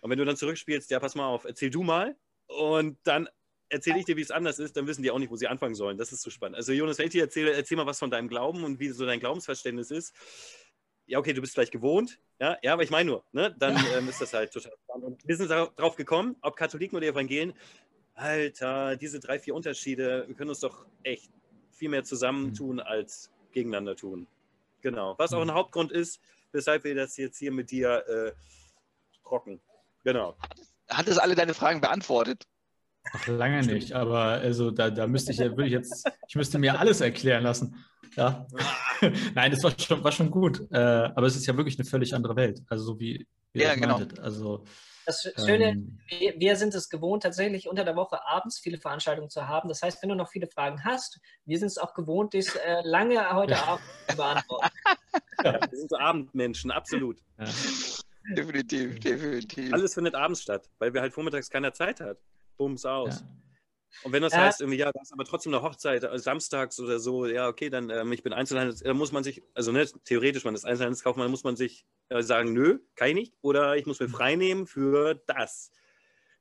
Und 0.00 0.10
wenn 0.10 0.18
du 0.18 0.24
dann 0.24 0.36
zurückspielst, 0.36 0.90
ja, 0.90 1.00
pass 1.00 1.16
mal 1.16 1.26
auf, 1.26 1.44
erzähl 1.44 1.70
du 1.70 1.82
mal. 1.82 2.16
Und 2.46 2.98
dann 3.02 3.28
erzähle 3.68 3.98
ich 3.98 4.04
dir, 4.04 4.16
wie 4.16 4.22
es 4.22 4.30
anders 4.30 4.60
ist, 4.60 4.76
dann 4.76 4.86
wissen 4.86 5.02
die 5.02 5.10
auch 5.10 5.18
nicht, 5.18 5.30
wo 5.30 5.36
sie 5.36 5.48
anfangen 5.48 5.74
sollen. 5.74 5.98
Das 5.98 6.12
ist 6.12 6.22
so 6.22 6.30
spannend. 6.30 6.56
Also, 6.56 6.72
Jonas, 6.72 6.98
wenn 6.98 7.06
ich 7.06 7.12
dir 7.12 7.22
erzähle, 7.22 7.52
erzähl 7.52 7.76
mal 7.76 7.86
was 7.86 7.98
von 7.98 8.10
deinem 8.10 8.28
Glauben 8.28 8.62
und 8.64 8.78
wie 8.78 8.88
so 8.90 9.04
dein 9.04 9.20
Glaubensverständnis 9.20 9.90
ist. 9.90 10.14
Ja, 11.06 11.18
okay, 11.18 11.32
du 11.32 11.40
bist 11.40 11.54
vielleicht 11.54 11.72
gewohnt. 11.72 12.18
Ja, 12.38 12.58
ja 12.62 12.74
aber 12.74 12.82
ich 12.82 12.90
meine 12.90 13.10
nur, 13.10 13.24
ne? 13.32 13.54
dann 13.58 13.76
ähm, 13.94 14.08
ist 14.08 14.20
das 14.20 14.34
halt 14.34 14.52
total 14.52 14.72
spannend. 14.84 15.04
Und 15.04 15.26
wir 15.26 15.36
sind 15.36 15.50
darauf 15.50 15.96
gekommen, 15.96 16.36
ob 16.42 16.54
Katholiken 16.54 16.96
oder 16.96 17.06
Evangelien, 17.06 17.54
Alter, 18.18 18.96
diese 18.96 19.20
drei, 19.20 19.38
vier 19.38 19.54
Unterschiede, 19.54 20.24
wir 20.26 20.34
können 20.34 20.50
uns 20.50 20.60
doch 20.60 20.84
echt 21.04 21.30
viel 21.70 21.88
mehr 21.88 22.02
zusammentun 22.04 22.76
mhm. 22.76 22.82
als 22.82 23.30
gegeneinander 23.52 23.96
tun. 23.96 24.26
Genau. 24.82 25.14
Was 25.18 25.32
auch 25.32 25.40
ein 25.40 25.48
mhm. 25.48 25.54
Hauptgrund 25.54 25.92
ist, 25.92 26.20
weshalb 26.52 26.84
wir 26.84 26.94
das 26.94 27.16
jetzt 27.16 27.38
hier 27.38 27.52
mit 27.52 27.70
dir 27.70 28.04
äh, 28.06 28.32
rocken. 29.28 29.60
Genau. 30.04 30.36
Hat 30.88 31.06
es 31.06 31.18
alle 31.18 31.34
deine 31.34 31.54
Fragen 31.54 31.80
beantwortet? 31.80 32.46
Ach, 33.12 33.26
lange 33.28 33.64
nicht, 33.64 33.92
aber 33.92 34.18
also 34.18 34.70
da, 34.70 34.90
da 34.90 35.06
müsste 35.06 35.32
ich 35.32 35.38
ja, 35.38 35.50
würde 35.50 35.66
ich 35.66 35.72
jetzt, 35.72 36.10
ich 36.26 36.34
müsste 36.34 36.58
mir 36.58 36.78
alles 36.78 37.00
erklären 37.00 37.42
lassen. 37.42 37.84
Ja. 38.16 38.46
Nein, 39.34 39.52
das 39.52 39.62
war 39.62 39.72
schon, 39.78 40.02
war 40.02 40.12
schon 40.12 40.30
gut. 40.30 40.66
Äh, 40.70 40.76
aber 40.76 41.26
es 41.26 41.36
ist 41.36 41.46
ja 41.46 41.56
wirklich 41.56 41.78
eine 41.78 41.88
völlig 41.88 42.14
andere 42.14 42.36
Welt. 42.36 42.62
Also 42.68 42.84
so 42.84 43.00
wie, 43.00 43.26
wie 43.52 43.62
ja, 43.62 43.74
genau. 43.76 44.02
Also 44.20 44.64
das 45.08 45.46
Schöne, 45.46 45.70
ähm, 45.70 45.98
wir, 46.36 46.56
sind 46.56 46.74
es 46.74 46.90
gewohnt, 46.90 47.22
tatsächlich 47.22 47.66
unter 47.66 47.84
der 47.84 47.96
Woche 47.96 48.26
abends 48.26 48.58
viele 48.58 48.78
Veranstaltungen 48.78 49.30
zu 49.30 49.48
haben. 49.48 49.68
Das 49.68 49.80
heißt, 49.80 50.02
wenn 50.02 50.10
du 50.10 50.14
noch 50.14 50.28
viele 50.28 50.46
Fragen 50.46 50.84
hast, 50.84 51.18
wir 51.46 51.58
sind 51.58 51.68
es 51.68 51.78
auch 51.78 51.94
gewohnt, 51.94 52.34
dies 52.34 52.54
äh, 52.56 52.82
lange 52.84 53.34
heute 53.34 53.54
ja. 53.54 53.64
Abend 53.64 53.84
zu 54.08 54.16
beantworten. 54.16 54.68
Ja, 55.42 55.60
wir 55.70 55.78
sind 55.78 55.88
so 55.88 55.96
Abendmenschen, 55.96 56.70
absolut. 56.70 57.18
Ja. 57.38 57.46
Definitiv, 58.36 59.00
definitiv. 59.00 59.72
Alles 59.72 59.94
findet 59.94 60.14
abends 60.14 60.42
statt, 60.42 60.68
weil 60.78 60.92
wir 60.92 61.00
halt 61.00 61.14
vormittags 61.14 61.48
keiner 61.48 61.72
Zeit 61.72 62.00
hat. 62.00 62.18
Bums 62.58 62.84
aus. 62.84 63.24
Und 64.04 64.12
wenn 64.12 64.22
das 64.22 64.32
äh, 64.32 64.36
heißt, 64.36 64.60
irgendwie, 64.60 64.78
ja, 64.78 64.92
das 64.92 65.04
ist 65.04 65.12
aber 65.12 65.24
trotzdem 65.24 65.54
eine 65.54 65.62
Hochzeit, 65.62 66.04
also 66.04 66.22
samstags 66.22 66.78
oder 66.78 66.98
so, 66.98 67.26
ja, 67.26 67.48
okay, 67.48 67.70
dann, 67.70 67.90
ähm, 67.90 68.12
ich 68.12 68.22
bin 68.22 68.32
Einzelhandels, 68.32 68.80
da 68.80 68.94
muss 68.94 69.12
man 69.12 69.24
sich, 69.24 69.42
also 69.54 69.72
ne, 69.72 69.86
theoretisch, 70.04 70.44
man 70.44 70.54
ist 70.54 70.64
Einzelhandelskaufmann, 70.64 71.30
muss 71.30 71.44
man 71.44 71.56
sich 71.56 71.86
äh, 72.08 72.22
sagen, 72.22 72.52
nö, 72.52 72.78
kann 72.94 73.08
ich 73.08 73.14
nicht, 73.14 73.34
oder 73.40 73.76
ich 73.76 73.86
muss 73.86 74.00
mir 74.00 74.08
frei 74.08 74.36
nehmen 74.36 74.66
für 74.66 75.14
das. 75.26 75.72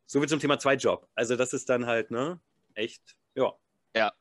So 0.06 0.22
wie 0.22 0.28
zum 0.28 0.40
Thema 0.40 0.60
Zweitjob. 0.60 1.08
Also 1.16 1.36
das 1.36 1.54
ist 1.54 1.70
dann 1.70 1.86
halt, 1.86 2.12
ne, 2.12 2.40
echt, 2.76 3.18
ja. 3.36 3.54
Ja. 3.96 4.14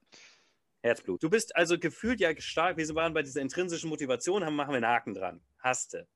Herzblut. 0.83 1.23
Du 1.23 1.31
bist 1.31 1.55
also 1.57 1.79
gefühlt 1.79 2.21
ja 2.21 2.31
stark, 2.39 2.77
wir 2.77 2.89
waren 2.95 3.12
bei 3.12 3.23
dieser 3.23 3.41
intrinsischen 3.41 3.91
Motivation, 3.91 4.45
haben, 4.45 4.57
machen 4.57 4.71
wir 4.71 4.77
einen 4.77 4.87
Haken 4.87 5.15
dran. 5.15 5.41
Hasste. 5.59 6.09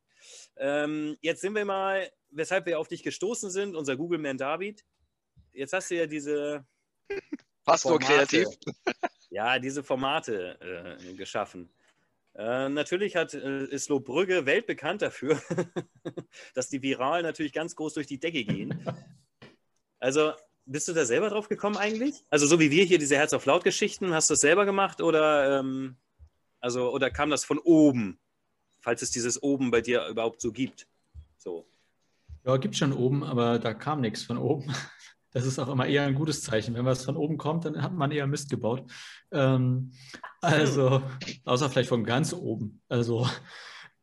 Ähm, 0.56 1.16
jetzt 1.22 1.40
sind 1.40 1.54
wir 1.54 1.64
mal, 1.64 2.10
weshalb 2.30 2.66
wir 2.66 2.78
auf 2.78 2.88
dich 2.88 3.02
gestoßen 3.02 3.50
sind, 3.50 3.74
unser 3.74 3.96
Google-Man 3.96 4.38
David. 4.38 4.84
Jetzt 5.52 5.72
hast 5.72 5.90
du 5.90 5.96
ja 5.96 6.06
diese 6.06 6.64
Pastor 7.64 7.98
kreativ. 7.98 8.46
Ja, 9.32 9.60
diese 9.60 9.84
Formate 9.84 10.58
äh, 10.60 11.14
geschaffen. 11.14 11.70
Äh, 12.34 12.68
natürlich 12.68 13.14
hat, 13.14 13.32
äh, 13.32 13.64
ist 13.66 13.88
Lohbrügge 13.88 14.44
weltbekannt 14.44 15.02
dafür, 15.02 15.40
dass 16.54 16.68
die 16.68 16.82
viral 16.82 17.22
natürlich 17.22 17.52
ganz 17.52 17.76
groß 17.76 17.94
durch 17.94 18.08
die 18.08 18.18
Decke 18.18 18.44
gehen. 18.44 18.84
Also, 20.00 20.32
bist 20.66 20.88
du 20.88 20.92
da 20.92 21.04
selber 21.04 21.30
drauf 21.30 21.48
gekommen 21.48 21.76
eigentlich? 21.76 22.24
Also, 22.28 22.46
so 22.46 22.58
wie 22.58 22.72
wir 22.72 22.84
hier 22.84 22.98
diese 22.98 23.16
Herz 23.16 23.32
auf 23.32 23.46
Laut-Geschichten, 23.46 24.12
hast 24.12 24.30
du 24.30 24.34
das 24.34 24.40
selber 24.40 24.64
gemacht 24.64 25.00
oder, 25.00 25.60
ähm, 25.60 25.96
also, 26.60 26.92
oder 26.92 27.10
kam 27.10 27.30
das 27.30 27.44
von 27.44 27.58
oben, 27.58 28.18
falls 28.80 29.02
es 29.02 29.10
dieses 29.10 29.42
oben 29.42 29.70
bei 29.70 29.80
dir 29.80 30.06
überhaupt 30.08 30.40
so 30.40 30.50
gibt? 30.50 30.88
So. 31.38 31.68
Ja, 32.44 32.56
gibt 32.56 32.76
schon 32.76 32.92
oben, 32.92 33.22
aber 33.22 33.58
da 33.58 33.74
kam 33.74 34.00
nichts 34.00 34.24
von 34.24 34.38
oben. 34.38 34.74
Das 35.32 35.46
ist 35.46 35.58
auch 35.58 35.68
immer 35.68 35.86
eher 35.86 36.04
ein 36.04 36.14
gutes 36.14 36.42
Zeichen. 36.42 36.74
Wenn 36.74 36.84
was 36.84 37.04
von 37.04 37.16
oben 37.16 37.38
kommt, 37.38 37.64
dann 37.64 37.82
hat 37.82 37.94
man 37.94 38.10
eher 38.10 38.26
Mist 38.26 38.50
gebaut. 38.50 38.90
Ähm, 39.30 39.92
also, 40.40 41.02
außer 41.44 41.70
vielleicht 41.70 41.88
von 41.88 42.04
ganz 42.04 42.32
oben. 42.32 42.80
Also, 42.88 43.26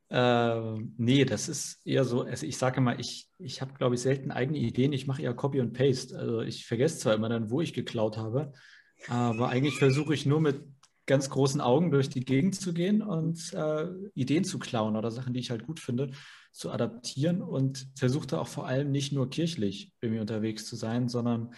Äh, 0.10 0.80
nee, 0.98 1.26
das 1.26 1.50
ist 1.50 1.82
eher 1.86 2.06
so, 2.06 2.22
also 2.22 2.46
ich 2.46 2.58
sage 2.58 2.80
mal, 2.80 2.98
ich, 3.00 3.28
ich 3.40 3.62
habe, 3.62 3.74
glaube 3.74 3.96
ich, 3.96 4.02
selten 4.02 4.32
eigene 4.32 4.58
Ideen. 4.58 4.94
Ich 4.94 5.06
mache 5.06 5.22
eher 5.22 5.34
Copy 5.34 5.60
und 5.60 5.74
Paste. 5.74 6.18
Also 6.18 6.42
ich 6.42 6.66
vergesse 6.66 7.00
zwar 7.00 7.14
immer 7.14 7.30
dann, 7.30 7.50
wo 7.50 7.60
ich 7.60 7.74
geklaut 7.74 8.18
habe, 8.18 8.54
aber 9.10 9.50
eigentlich 9.50 9.78
versuche 9.78 10.14
ich 10.14 10.26
nur 10.26 10.40
mit 10.40 10.64
ganz 11.08 11.30
großen 11.30 11.62
Augen 11.62 11.90
durch 11.90 12.10
die 12.10 12.24
Gegend 12.24 12.56
zu 12.56 12.74
gehen 12.74 13.02
und 13.02 13.54
äh, 13.54 13.88
Ideen 14.14 14.44
zu 14.44 14.60
klauen 14.60 14.96
oder 14.96 15.10
Sachen, 15.10 15.34
die 15.34 15.40
ich 15.40 15.50
halt 15.50 15.66
gut 15.66 15.80
finde, 15.80 16.12
zu 16.52 16.72
adaptieren 16.72 17.42
und 17.42 17.88
versuche 17.96 18.40
auch 18.40 18.48
vor 18.48 18.68
allem 18.68 18.92
nicht 18.92 19.12
nur 19.14 19.30
kirchlich 19.30 19.94
bei 20.02 20.10
mir 20.10 20.22
unterwegs 20.22 20.66
zu 20.66 20.76
sein, 20.76 21.08
sondern 21.08 21.54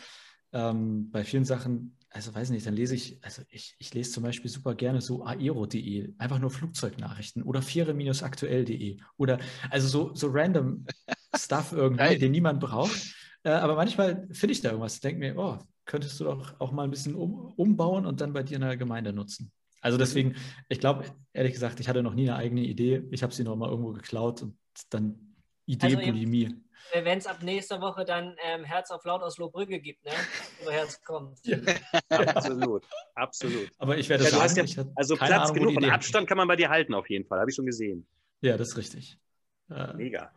ähm, 0.54 1.12
bei 1.12 1.24
vielen 1.24 1.46
Sachen 1.46 1.98
also 2.12 2.34
weiß 2.34 2.50
nicht, 2.50 2.66
dann 2.66 2.74
lese 2.74 2.96
ich, 2.96 3.20
also 3.24 3.44
ich, 3.50 3.76
ich 3.78 3.94
lese 3.94 4.12
zum 4.12 4.24
Beispiel 4.24 4.50
super 4.50 4.74
gerne 4.74 5.02
so 5.02 5.24
aero.de, 5.24 6.14
einfach 6.18 6.40
nur 6.40 6.50
Flugzeugnachrichten 6.50 7.44
oder 7.44 7.62
fiere-aktuell.de 7.62 8.98
oder 9.18 9.40
also 9.70 9.88
so, 9.88 10.16
so 10.16 10.28
random 10.32 10.86
Stuff 11.36 11.72
irgendwie, 11.72 12.18
den 12.18 12.32
niemand 12.32 12.60
braucht. 12.60 13.16
Äh, 13.44 13.52
aber 13.52 13.76
manchmal 13.76 14.28
finde 14.32 14.54
ich 14.54 14.62
da 14.62 14.70
irgendwas, 14.70 15.00
denke 15.00 15.20
mir, 15.20 15.38
oh, 15.38 15.60
könntest 15.90 16.20
du 16.20 16.26
doch 16.26 16.54
auch 16.60 16.72
mal 16.72 16.84
ein 16.84 16.92
bisschen 16.92 17.16
um, 17.16 17.52
umbauen 17.56 18.06
und 18.06 18.22
dann 18.22 18.32
bei 18.32 18.44
dir 18.44 18.56
in 18.56 18.62
der 18.62 18.78
Gemeinde 18.78 19.12
nutzen. 19.12 19.52
Also 19.82 19.98
mhm. 19.98 20.00
deswegen, 20.00 20.36
ich 20.70 20.80
glaube, 20.80 21.06
ehrlich 21.34 21.54
gesagt, 21.54 21.80
ich 21.80 21.90
hatte 21.90 22.04
noch 22.04 22.14
nie 22.14 22.30
eine 22.30 22.38
eigene 22.38 22.62
Idee. 22.62 23.04
Ich 23.12 23.24
habe 23.24 23.34
sie 23.34 23.44
noch 23.44 23.56
mal 23.56 23.70
irgendwo 23.70 23.92
geklaut 23.92 24.44
und 24.44 24.56
dann 24.92 25.36
Idee-Bulimie. 25.66 26.46
Also 26.94 27.06
wenn 27.06 27.18
es 27.18 27.26
ab 27.26 27.42
nächster 27.42 27.82
Woche 27.82 28.06
dann 28.06 28.36
ähm, 28.44 28.64
Herz 28.64 28.92
auf 28.92 29.04
Laut 29.04 29.24
aus 29.24 29.38
Lohbrügge 29.38 29.80
gibt, 29.80 30.06
ne? 30.06 30.12
woher 30.64 30.84
es 30.84 31.02
kommt. 31.04 31.40
Ja. 31.44 31.58
absolut, 32.10 32.86
absolut. 33.16 33.70
Aber 33.80 33.98
ich 33.98 34.10
werde 34.10 34.26
ja, 34.26 34.30
sagen, 34.30 34.68
ja, 34.68 34.86
also 34.96 35.16
Platz 35.16 35.50
Ahnung, 35.50 35.54
genug 35.54 35.78
und 35.78 35.86
Abstand 35.86 36.28
kann 36.28 36.38
man 36.38 36.48
bei 36.48 36.56
dir 36.56 36.70
halten 36.70 36.94
auf 36.94 37.10
jeden 37.10 37.26
Fall, 37.26 37.40
habe 37.40 37.50
ich 37.50 37.56
schon 37.56 37.66
gesehen. 37.66 38.08
Ja, 38.42 38.58
das 38.58 38.70
ist 38.70 38.78
richtig. 38.78 39.18
Äh, 39.70 39.94
Mega. 39.94 40.32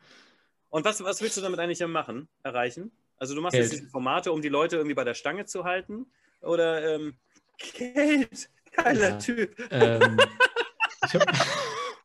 Und 0.70 0.86
was, 0.86 1.02
was 1.04 1.20
willst 1.20 1.36
du 1.36 1.42
damit 1.42 1.60
eigentlich 1.60 1.86
machen, 1.86 2.28
erreichen? 2.42 2.90
Also 3.22 3.36
du 3.36 3.40
machst 3.40 3.52
Geld. 3.52 3.70
jetzt 3.70 3.78
diese 3.78 3.88
Formate, 3.88 4.32
um 4.32 4.42
die 4.42 4.48
Leute 4.48 4.78
irgendwie 4.78 4.96
bei 4.96 5.04
der 5.04 5.14
Stange 5.14 5.44
zu 5.44 5.62
halten? 5.62 6.06
Oder 6.40 6.96
ähm, 6.96 7.14
Geld, 7.78 8.50
geiler 8.72 9.10
ja, 9.10 9.18
Typ. 9.18 9.54
Ähm, 9.70 10.18
ich 11.06 11.14
habe 11.14 11.26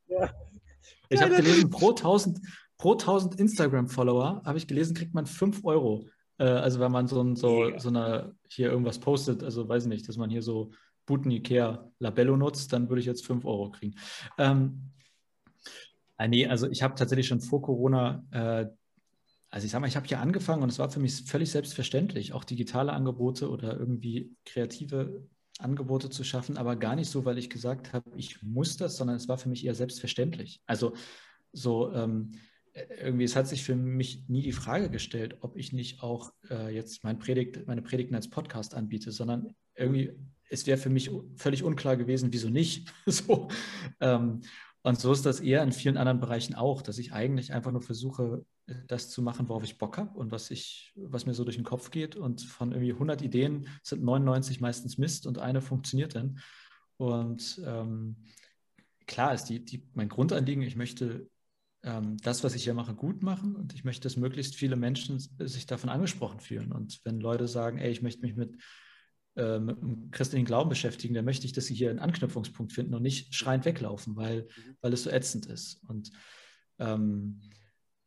ja. 0.10 1.20
hab 1.20 1.36
gelesen, 1.36 1.72
pro 1.72 1.90
1000 1.90 2.40
pro 2.78 2.92
1000 2.92 3.40
Instagram-Follower, 3.40 4.44
habe 4.46 4.60
ich 4.60 4.68
gelesen, 4.68 4.96
kriegt 4.96 5.16
man 5.16 5.26
5 5.26 5.66
Euro. 5.66 6.08
Äh, 6.38 6.44
also 6.44 6.80
wenn 6.80 6.92
man 6.92 7.08
so, 7.08 7.20
ein, 7.24 7.36
so, 7.36 7.76
so 7.80 7.90
eine, 7.90 8.36
hier 8.48 8.70
irgendwas 8.70 9.00
postet, 9.00 9.42
also 9.42 9.68
weiß 9.68 9.86
ich 9.86 9.90
nicht, 9.90 10.08
dass 10.08 10.18
man 10.18 10.30
hier 10.30 10.44
so 10.44 10.70
Buten 11.08 11.32
Ikea 11.32 11.92
Labello 11.98 12.38
nutzt, 12.38 12.74
dann 12.74 12.90
würde 12.90 13.00
ich 13.00 13.08
jetzt 13.08 13.26
5 13.26 13.44
Euro 13.44 13.72
kriegen. 13.72 13.96
Ähm, 14.38 14.92
äh, 16.20 16.28
nee, 16.28 16.46
also 16.46 16.70
ich 16.70 16.84
habe 16.84 16.94
tatsächlich 16.94 17.26
schon 17.26 17.42
vor 17.42 17.64
Corona, 17.64 18.24
äh, 18.30 18.68
also 19.50 19.66
ich 19.66 19.72
sag 19.72 19.80
mal, 19.80 19.88
ich 19.88 19.96
habe 19.96 20.08
hier 20.08 20.20
angefangen 20.20 20.64
und 20.64 20.70
es 20.70 20.80
war 20.80 20.90
für 20.90 21.00
mich 21.00 21.24
völlig 21.24 21.52
selbstverständlich, 21.52 22.34
auch 22.34 22.44
digitale 22.44 22.94
Angebote 22.94 23.50
oder 23.50 23.78
irgendwie 23.78 24.36
kreative 24.46 25.28
Angebote 25.60 26.10
zu 26.10 26.24
schaffen, 26.24 26.58
aber 26.58 26.76
gar 26.76 26.96
nicht 26.96 27.10
so, 27.10 27.26
weil 27.26 27.38
ich 27.38 27.50
gesagt 27.50 27.94
habe, 27.94 28.10
ich 28.16 28.44
muss 28.44 28.78
das, 28.78 28.98
sondern 28.98 29.16
es 29.16 29.28
war 29.28 29.38
für 29.38 29.50
mich 29.50 29.66
eher 29.66 29.76
selbstverständlich. 29.76 30.62
Also 30.66 30.94
so, 31.52 31.92
ähm, 31.94 32.32
irgendwie, 33.02 33.24
es 33.24 33.36
hat 33.36 33.48
sich 33.48 33.64
für 33.64 33.76
mich 33.76 34.28
nie 34.28 34.42
die 34.42 34.52
Frage 34.52 34.90
gestellt, 34.90 35.38
ob 35.42 35.58
ich 35.58 35.74
nicht 35.74 36.04
auch 36.04 36.32
äh, 36.50 36.74
jetzt 36.74 37.04
mein 37.04 37.18
Predigt, 37.18 37.66
meine 37.66 37.82
Predigten 37.82 38.16
als 38.16 38.30
Podcast 38.30 38.76
anbiete, 38.76 39.12
sondern 39.12 39.56
irgendwie, 39.76 40.12
es 40.50 40.68
wäre 40.68 40.78
für 40.78 40.90
mich 40.90 41.10
völlig 41.36 41.64
unklar 41.64 41.98
gewesen, 41.98 42.32
wieso 42.32 42.50
nicht. 42.50 42.94
so, 43.06 43.48
ähm, 44.00 44.42
und 44.88 44.98
so 44.98 45.12
ist 45.12 45.26
das 45.26 45.42
eher 45.42 45.64
in 45.64 45.74
vielen 45.74 45.98
anderen 45.98 46.22
Bereichen 46.22 46.56
auch, 46.56 46.82
dass 46.82 46.98
ich 46.98 47.12
eigentlich 47.12 47.52
einfach 47.52 47.74
nur 47.74 47.82
versuche, 47.82 48.46
das 48.88 49.10
zu 49.10 49.22
machen, 49.22 49.50
worauf 49.50 49.66
ich 49.66 49.78
Bock 49.78 49.98
habe 49.98 50.18
und 50.18 50.32
was, 50.32 50.50
ich, 50.50 50.94
was 50.96 51.26
mir 51.26 51.34
so 51.34 51.44
durch 51.44 51.58
den 51.58 51.66
Kopf 51.66 51.92
geht. 51.92 52.16
Und 52.16 52.42
von 52.42 52.72
irgendwie 52.72 52.94
100 52.94 53.22
Ideen 53.22 53.68
sind 53.84 54.02
99 54.02 54.62
meistens 54.62 54.98
Mist 54.98 55.28
und 55.28 55.40
eine 55.40 55.60
funktioniert 55.60 56.16
dann. 56.16 56.40
Und 56.96 57.62
ähm, 57.66 58.16
klar 59.08 59.34
ist 59.34 59.46
die, 59.46 59.64
die, 59.66 59.84
mein 59.94 60.08
Grundanliegen, 60.08 60.64
ich 60.64 60.78
möchte 60.78 61.30
ähm, 61.84 62.16
das, 62.24 62.46
was 62.46 62.56
ich 62.56 62.64
hier 62.64 62.74
mache, 62.74 62.96
gut 62.96 63.24
machen 63.24 63.58
und 63.58 63.74
ich 63.74 63.84
möchte, 63.84 64.04
dass 64.04 64.16
möglichst 64.16 64.56
viele 64.56 64.78
Menschen 64.78 65.20
sich 65.20 65.66
davon 65.66 65.90
angesprochen 65.90 66.40
fühlen. 66.40 66.72
Und 66.72 67.02
wenn 67.04 67.20
Leute 67.20 67.50
sagen, 67.50 67.78
ey, 67.78 67.92
ich 67.92 68.02
möchte 68.02 68.22
mich 68.22 68.38
mit, 68.38 68.56
äh, 69.38 69.60
mit 69.60 69.82
dem 69.82 70.12
christlichen 70.12 70.46
Glauben 70.46 70.70
beschäftigen, 70.70 71.14
dann 71.14 71.26
möchte 71.26 71.46
ich, 71.46 71.54
dass 71.54 71.66
sie 71.66 71.76
hier 71.76 71.90
einen 71.90 72.00
Anknüpfungspunkt 72.00 72.74
finden 72.74 72.94
und 72.94 73.04
nicht 73.04 73.34
schreiend 73.34 73.66
weglaufen, 73.66 74.16
weil, 74.16 74.44
mhm. 74.44 74.78
weil 74.82 74.94
es 74.94 75.04
so 75.04 75.10
ätzend 75.10 75.46
ist. 75.46 75.82
Und 75.88 76.12
ähm, 76.80 77.42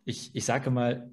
ich, 0.04 0.34
ich 0.34 0.44
sage 0.44 0.70
mal, 0.70 1.10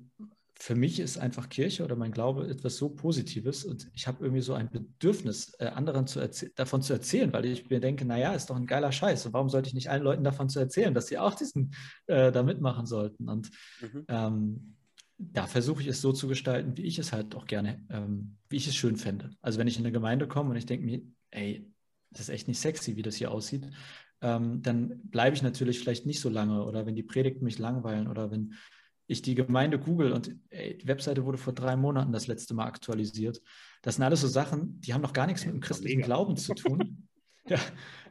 für 0.60 0.76
mich 0.76 1.00
ist 1.00 1.20
einfach 1.20 1.50
Kirche 1.50 1.84
oder 1.84 1.96
mein 1.96 2.12
Glaube 2.12 2.48
etwas 2.50 2.78
so 2.78 2.90
Positives 2.90 3.64
und 3.64 3.90
ich 3.94 4.08
habe 4.08 4.24
irgendwie 4.24 4.42
so 4.42 4.54
ein 4.54 4.72
Bedürfnis, 4.72 5.54
äh, 5.60 5.68
anderen 5.68 6.08
zu 6.08 6.28
davon 6.56 6.82
zu 6.82 6.94
erzählen, 6.94 7.32
weil 7.32 7.46
ich 7.46 7.70
mir 7.70 7.80
denke, 7.80 8.06
naja, 8.06 8.34
ist 8.34 8.50
doch 8.50 8.56
ein 8.56 8.66
geiler 8.66 8.92
Scheiß 8.92 9.28
und 9.28 9.34
warum 9.34 9.50
sollte 9.50 9.68
ich 9.68 9.76
nicht 9.76 9.92
allen 9.92 10.04
Leuten 10.04 10.24
davon 10.24 10.50
zu 10.50 10.60
erzählen, 10.60 10.96
dass 10.96 11.08
sie 11.08 11.20
auch 11.20 11.36
diesen 11.36 11.76
äh, 12.08 12.32
da 12.32 12.42
mitmachen 12.42 12.88
sollten? 12.88 13.30
Und 13.30 13.52
mhm. 13.82 14.06
ähm, 14.08 14.77
da 15.18 15.48
versuche 15.48 15.82
ich 15.82 15.88
es 15.88 16.02
so 16.02 16.14
zu 16.14 16.28
gestalten, 16.28 16.78
wie 16.78 16.84
ich 16.84 17.00
es 17.00 17.12
halt 17.12 17.36
auch 17.36 17.46
gerne, 17.46 17.84
ähm, 17.90 18.38
wie 18.50 18.58
ich 18.58 18.68
es 18.68 18.76
schön 18.76 18.98
fände. 18.98 19.32
Also 19.42 19.60
wenn 19.60 19.68
ich 19.68 19.78
in 19.78 19.84
eine 19.84 19.92
Gemeinde 19.92 20.28
komme 20.28 20.52
und 20.52 20.58
ich 20.58 20.66
denke 20.66 20.86
mir, 20.86 21.02
ey, 21.32 21.72
das 22.12 22.22
ist 22.22 22.30
echt 22.30 22.48
nicht 22.48 22.60
sexy, 22.60 22.96
wie 22.96 23.02
das 23.02 23.16
hier 23.16 23.32
aussieht, 23.32 23.68
ähm, 24.22 24.62
dann 24.62 25.02
bleibe 25.10 25.36
ich 25.36 25.42
natürlich 25.42 25.80
vielleicht 25.80 26.06
nicht 26.06 26.20
so 26.20 26.30
lange 26.30 26.64
oder 26.64 26.86
wenn 26.86 26.96
die 26.96 27.04
Predigten 27.04 27.44
mich 27.44 27.60
langweilen 27.60 28.08
oder 28.08 28.32
wenn 28.32 28.54
ich 29.08 29.22
die 29.22 29.36
Gemeinde 29.36 29.80
google 29.80 30.12
und 30.12 30.36
ey, 30.50 30.78
die 30.78 30.88
Webseite 30.88 31.26
wurde 31.26 31.38
vor 31.38 31.54
drei 31.54 31.76
Monaten 31.76 32.12
das 32.12 32.28
letzte 32.28 32.54
Mal 32.54 32.66
aktualisiert. 32.66 33.42
Das 33.82 33.96
sind 33.96 34.04
alles 34.04 34.22
so 34.22 34.28
Sachen, 34.28 34.82
die 34.82 34.94
haben 34.94 35.02
noch 35.02 35.14
gar 35.14 35.28
nichts 35.28 35.46
mit 35.46 35.54
dem 35.54 35.62
christlichen 35.62 36.02
Glauben 36.02 36.36
zu 36.36 36.54
tun. 36.54 37.07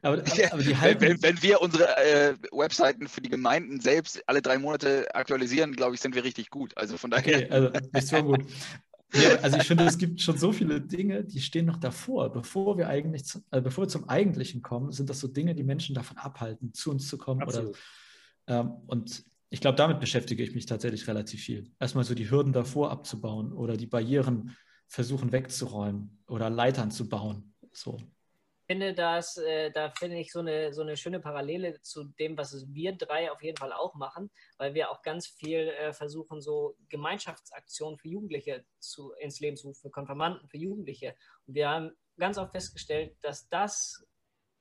Ja, 0.03 0.13
aber, 0.13 0.23
aber 0.53 0.63
die 0.63 0.77
halten, 0.77 1.01
wenn, 1.01 1.23
wenn, 1.23 1.43
wir 1.43 1.61
unsere 1.61 1.97
äh, 1.97 2.35
Webseiten 2.53 3.09
für 3.09 3.21
die 3.23 3.31
Gemeinden 3.31 3.81
selbst 3.81 4.23
alle 4.29 4.43
drei 4.43 4.59
Monate 4.59 5.13
aktualisieren, 5.15 5.75
glaube 5.75 5.95
ich, 5.95 6.01
sind 6.01 6.15
wir 6.15 6.23
richtig 6.23 6.51
gut. 6.51 6.77
Also 6.77 6.97
von 6.97 7.11
daher. 7.11 7.37
Okay, 7.37 7.51
also 7.51 7.71
nicht 7.93 8.07
so 8.07 8.23
gut. 8.23 8.45
Ja, 9.15 9.37
also 9.37 9.57
ich 9.57 9.65
finde, 9.65 9.85
es 9.85 9.99
gibt 9.99 10.21
schon 10.21 10.37
so 10.37 10.53
viele 10.53 10.81
Dinge, 10.81 11.25
die 11.25 11.41
stehen 11.41 11.67
noch 11.67 11.79
davor. 11.79 12.31
Bevor 12.33 12.77
wir 12.77 12.89
eigentlich, 12.89 13.25
zu, 13.25 13.41
äh, 13.51 13.61
bevor 13.61 13.85
wir 13.85 13.89
zum 13.89 14.09
Eigentlichen 14.09 14.63
kommen, 14.63 14.93
sind 14.93 15.09
das 15.09 15.21
so 15.21 15.29
Dinge, 15.29 15.55
die 15.55 15.65
Menschen 15.65 15.95
davon 15.95 16.19
abhalten, 16.19 16.75
zu 16.75 16.91
uns 16.91 17.09
zu 17.09 17.17
kommen. 17.17 17.43
Oder, 17.43 17.71
ähm, 18.47 18.73
und 18.87 19.25
ich 19.49 19.61
glaube, 19.61 19.77
damit 19.77 20.01
beschäftige 20.01 20.43
ich 20.43 20.55
mich 20.55 20.67
tatsächlich 20.67 21.07
relativ 21.09 21.41
viel. 21.41 21.71
Erstmal 21.79 22.05
so 22.05 22.15
die 22.15 22.31
Hürden 22.31 22.53
davor 22.53 22.91
abzubauen 22.91 23.53
oder 23.53 23.77
die 23.77 23.87
Barrieren 23.87 24.57
versuchen 24.89 25.33
wegzuräumen 25.33 26.23
oder 26.27 26.51
Leitern 26.51 26.91
zu 26.91 27.09
bauen. 27.09 27.55
So. 27.73 27.99
Ich 28.69 28.73
finde 28.75 28.95
das, 28.95 29.37
äh, 29.37 29.71
da 29.71 29.91
finde 29.91 30.19
ich 30.19 30.33
so 30.33 30.41
eine, 30.41 30.73
so 30.73 30.83
eine 30.83 30.97
schöne 30.97 31.21
Parallele 31.21 31.81
zu 31.83 32.03
dem, 32.19 32.37
was 32.37 32.67
wir 32.75 32.97
drei 32.97 33.31
auf 33.31 33.41
jeden 33.41 33.57
Fall 33.57 33.73
auch 33.73 33.95
machen, 33.95 34.29
weil 34.59 34.75
wir 34.75 34.91
auch 34.91 35.03
ganz 35.03 35.29
viel 35.29 35.69
äh, 35.69 35.93
versuchen, 35.93 36.41
so 36.41 36.77
Gemeinschaftsaktionen 36.89 37.97
für 37.97 38.09
Jugendliche 38.09 38.65
zu, 38.81 39.13
ins 39.21 39.39
Leben 39.39 39.57
zu 39.57 39.69
rufen, 39.69 39.83
für 39.83 39.91
Konfirmanden, 39.91 40.49
für 40.49 40.57
Jugendliche. 40.57 41.15
Und 41.47 41.55
wir 41.55 41.69
haben 41.69 41.93
ganz 42.19 42.39
oft 42.39 42.51
festgestellt, 42.51 43.17
dass 43.23 43.49
das 43.51 44.05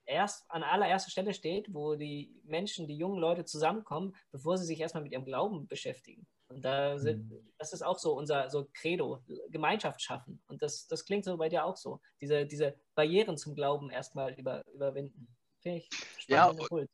erst 0.05 0.45
an 0.49 0.61
allererster 0.61 1.09
Stelle 1.09 1.33
steht, 1.33 1.73
wo 1.73 1.95
die 1.95 2.39
Menschen, 2.43 2.87
die 2.87 2.97
jungen 2.97 3.19
Leute 3.19 3.43
zusammenkommen, 3.43 4.15
bevor 4.31 4.59
sie 4.59 4.65
sich 4.65 4.79
erstmal 4.79 5.01
mit 5.01 5.13
ihrem 5.13 5.25
Glauben 5.25 5.65
beschäftigen. 5.65 6.27
Und 6.47 6.63
da 6.63 6.99
sind, 6.99 7.29
mhm. 7.31 7.53
das 7.57 7.73
ist 7.73 7.81
auch 7.81 7.97
so 7.97 8.13
unser 8.13 8.49
so 8.49 8.69
Credo, 8.73 9.23
Gemeinschaft 9.49 10.01
schaffen. 10.01 10.41
Und 10.47 10.61
das, 10.61 10.87
das 10.87 11.05
klingt 11.05 11.25
so 11.25 11.37
bei 11.37 11.49
dir 11.49 11.65
auch 11.65 11.77
so. 11.77 11.99
Diese, 12.21 12.45
diese 12.45 12.75
Barrieren 12.93 13.37
zum 13.37 13.55
Glauben 13.55 13.89
erstmal 13.89 14.33
über, 14.33 14.63
überwinden. 14.73 15.27
Finde 15.61 15.79
ich 15.79 15.89
ja, 16.27 16.49
Impuls. 16.49 16.89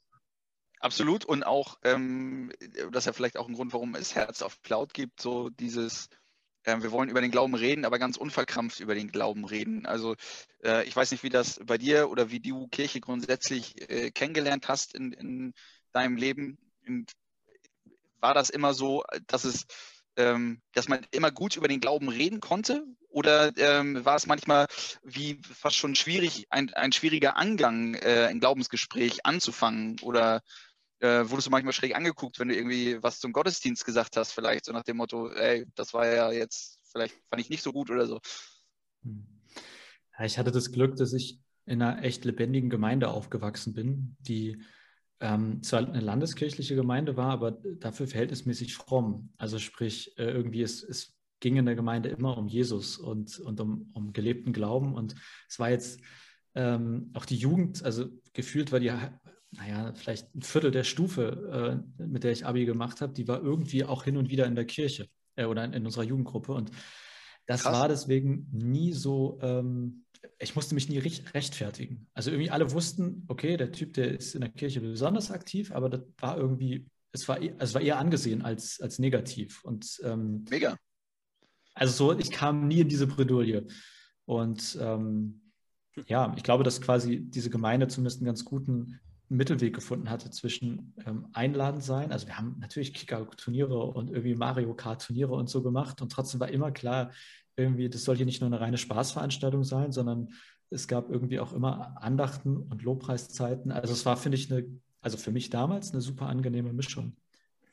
Absolut. 0.79 1.25
Und 1.25 1.43
auch, 1.43 1.77
ähm, 1.83 2.51
das 2.91 3.03
ist 3.03 3.05
ja 3.05 3.13
vielleicht 3.13 3.37
auch 3.37 3.47
ein 3.47 3.53
Grund, 3.53 3.73
warum 3.73 3.95
es 3.95 4.15
Herz 4.15 4.41
auf 4.41 4.61
Cloud 4.61 4.93
gibt, 4.93 5.21
so 5.21 5.49
dieses 5.49 6.09
äh, 6.63 6.81
wir 6.81 6.91
wollen 6.91 7.09
über 7.09 7.21
den 7.21 7.31
Glauben 7.31 7.55
reden, 7.55 7.85
aber 7.85 7.99
ganz 7.99 8.17
unverkrampft 8.17 8.79
über 8.79 8.95
den 8.95 9.11
Glauben 9.11 9.45
reden. 9.45 9.85
Also 9.85 10.15
äh, 10.63 10.85
ich 10.85 10.95
weiß 10.95 11.11
nicht, 11.11 11.23
wie 11.23 11.29
das 11.29 11.59
bei 11.65 11.77
dir 11.77 12.09
oder 12.09 12.31
wie 12.31 12.39
du 12.39 12.67
Kirche 12.67 13.01
grundsätzlich 13.01 13.89
äh, 13.89 14.11
kennengelernt 14.11 14.67
hast 14.67 14.95
in, 14.95 15.11
in 15.11 15.53
deinem 15.91 16.17
Leben. 16.17 16.57
Und 16.87 17.11
war 18.21 18.33
das 18.33 18.49
immer 18.49 18.73
so, 18.73 19.03
dass 19.27 19.43
es 19.43 19.65
ähm, 20.17 20.61
dass 20.73 20.87
man 20.87 21.05
immer 21.11 21.31
gut 21.31 21.55
über 21.55 21.67
den 21.67 21.79
Glauben 21.79 22.09
reden 22.09 22.39
konnte? 22.39 22.85
Oder 23.09 23.51
ähm, 23.57 24.03
war 24.05 24.15
es 24.15 24.27
manchmal 24.27 24.67
wie 25.03 25.41
fast 25.43 25.75
schon 25.75 25.95
schwierig, 25.95 26.45
ein, 26.49 26.73
ein 26.73 26.91
schwieriger 26.91 27.37
Angang, 27.37 27.95
äh, 27.95 28.27
ein 28.29 28.39
Glaubensgespräch 28.39 29.25
anzufangen? 29.25 29.97
Oder 30.01 30.41
äh, 30.99 31.29
wurdest 31.29 31.47
du 31.47 31.51
manchmal 31.51 31.73
schräg 31.73 31.95
angeguckt, 31.95 32.39
wenn 32.39 32.47
du 32.47 32.55
irgendwie 32.55 33.01
was 33.01 33.19
zum 33.19 33.33
Gottesdienst 33.33 33.85
gesagt 33.85 34.17
hast, 34.17 34.31
vielleicht 34.31 34.65
so 34.65 34.71
nach 34.71 34.83
dem 34.83 34.97
Motto, 34.97 35.29
ey, 35.29 35.65
das 35.75 35.93
war 35.93 36.07
ja 36.07 36.31
jetzt, 36.31 36.79
vielleicht 36.91 37.15
fand 37.29 37.41
ich 37.41 37.49
nicht 37.49 37.63
so 37.63 37.73
gut 37.73 37.89
oder 37.89 38.05
so. 38.05 38.19
Hm. 39.03 39.25
Ja, 40.17 40.25
ich 40.25 40.37
hatte 40.37 40.51
das 40.51 40.71
Glück, 40.71 40.95
dass 40.97 41.13
ich 41.13 41.39
in 41.65 41.81
einer 41.81 42.03
echt 42.03 42.25
lebendigen 42.25 42.69
Gemeinde 42.69 43.09
aufgewachsen 43.09 43.73
bin, 43.73 44.15
die 44.19 44.61
ähm, 45.21 45.61
zwar 45.61 45.87
eine 45.87 45.99
landeskirchliche 45.99 46.75
Gemeinde 46.75 47.15
war, 47.15 47.29
aber 47.31 47.51
dafür 47.51 48.07
verhältnismäßig 48.07 48.75
fromm. 48.75 49.29
Also 49.37 49.59
sprich, 49.59 50.17
äh, 50.17 50.23
irgendwie 50.23 50.63
es, 50.63 50.83
es 50.83 51.15
ging 51.39 51.57
in 51.57 51.65
der 51.65 51.75
Gemeinde 51.75 52.09
immer 52.09 52.37
um 52.37 52.47
Jesus 52.47 52.97
und, 52.97 53.39
und 53.39 53.59
um, 53.61 53.91
um 53.93 54.13
gelebten 54.13 54.51
Glauben. 54.51 54.95
Und 54.95 55.15
es 55.47 55.59
war 55.59 55.69
jetzt 55.69 56.01
ähm, 56.55 57.11
auch 57.13 57.25
die 57.25 57.35
Jugend, 57.35 57.83
also 57.83 58.07
gefühlt 58.33 58.71
war 58.71 58.79
die, 58.79 58.91
naja, 59.51 59.93
vielleicht 59.93 60.33
ein 60.35 60.41
Viertel 60.41 60.71
der 60.71 60.83
Stufe, 60.83 61.83
äh, 61.99 62.03
mit 62.03 62.23
der 62.23 62.31
ich 62.31 62.45
Abi 62.45 62.65
gemacht 62.65 63.01
habe, 63.01 63.13
die 63.13 63.27
war 63.27 63.41
irgendwie 63.41 63.85
auch 63.85 64.03
hin 64.03 64.17
und 64.17 64.29
wieder 64.29 64.47
in 64.47 64.55
der 64.55 64.65
Kirche 64.65 65.07
äh, 65.35 65.45
oder 65.45 65.63
in, 65.63 65.73
in, 65.73 65.85
unserer 65.85 66.03
Jugendgruppe. 66.03 66.53
Und 66.53 66.71
das 67.45 67.63
Krass. 67.63 67.73
war 67.73 67.87
deswegen 67.87 68.47
nie 68.51 68.93
so, 68.93 69.37
ähm, 69.41 70.05
ich 70.39 70.55
musste 70.55 70.75
mich 70.75 70.89
nie 70.89 70.97
rechtfertigen. 70.97 72.07
Also 72.13 72.31
irgendwie 72.31 72.49
alle 72.49 72.71
wussten, 72.71 73.25
okay, 73.27 73.57
der 73.57 73.71
Typ, 73.71 73.93
der 73.93 74.11
ist 74.11 74.35
in 74.35 74.41
der 74.41 74.49
Kirche 74.49 74.81
besonders 74.81 75.31
aktiv, 75.31 75.71
aber 75.71 75.89
das 75.89 76.01
war 76.17 76.37
irgendwie, 76.37 76.87
es 77.11 77.27
war, 77.27 77.39
es 77.41 77.73
war 77.73 77.81
eher 77.81 77.99
angesehen 77.99 78.41
als, 78.41 78.79
als 78.81 78.99
negativ. 78.99 79.63
Und, 79.63 79.99
ähm, 80.03 80.45
Mega. 80.49 80.77
Also 81.73 82.13
so, 82.13 82.19
ich 82.19 82.31
kam 82.31 82.67
nie 82.67 82.81
in 82.81 82.89
diese 82.89 83.07
Bredouille. 83.07 83.67
Und 84.25 84.77
ähm, 84.81 85.41
ja, 86.07 86.33
ich 86.37 86.43
glaube, 86.43 86.63
dass 86.63 86.81
quasi 86.81 87.21
diese 87.21 87.49
Gemeinde 87.49 87.87
zumindest 87.87 88.19
einen 88.19 88.27
ganz 88.27 88.45
guten 88.45 88.99
Mittelweg 89.31 89.73
gefunden 89.73 90.09
hatte 90.09 90.29
zwischen 90.29 90.93
ähm, 91.05 91.27
Einladen 91.33 91.81
sein. 91.81 92.11
Also 92.11 92.27
wir 92.27 92.37
haben 92.37 92.57
natürlich 92.59 92.93
Kicker-Turniere 92.93 93.77
und 93.77 94.09
irgendwie 94.09 94.35
Mario 94.35 94.73
Kart-Turniere 94.73 95.33
und 95.33 95.49
so 95.49 95.61
gemacht 95.61 96.01
und 96.01 96.11
trotzdem 96.11 96.39
war 96.39 96.49
immer 96.49 96.71
klar, 96.71 97.11
irgendwie, 97.55 97.89
das 97.89 98.03
soll 98.03 98.17
hier 98.17 98.25
nicht 98.25 98.41
nur 98.41 98.49
eine 98.49 98.59
reine 98.59 98.77
Spaßveranstaltung 98.77 99.63
sein, 99.63 99.91
sondern 99.91 100.29
es 100.69 100.87
gab 100.87 101.09
irgendwie 101.09 101.39
auch 101.39 101.53
immer 101.53 102.01
Andachten 102.01 102.57
und 102.57 102.81
Lobpreiszeiten. 102.81 103.71
Also 103.71 103.93
es 103.93 104.05
war, 104.05 104.17
finde 104.17 104.37
ich, 104.37 104.51
eine, 104.51 104.65
also 105.01 105.17
für 105.17 105.31
mich 105.31 105.49
damals 105.49 105.91
eine 105.91 106.01
super 106.01 106.27
angenehme 106.27 106.73
Mischung 106.73 107.15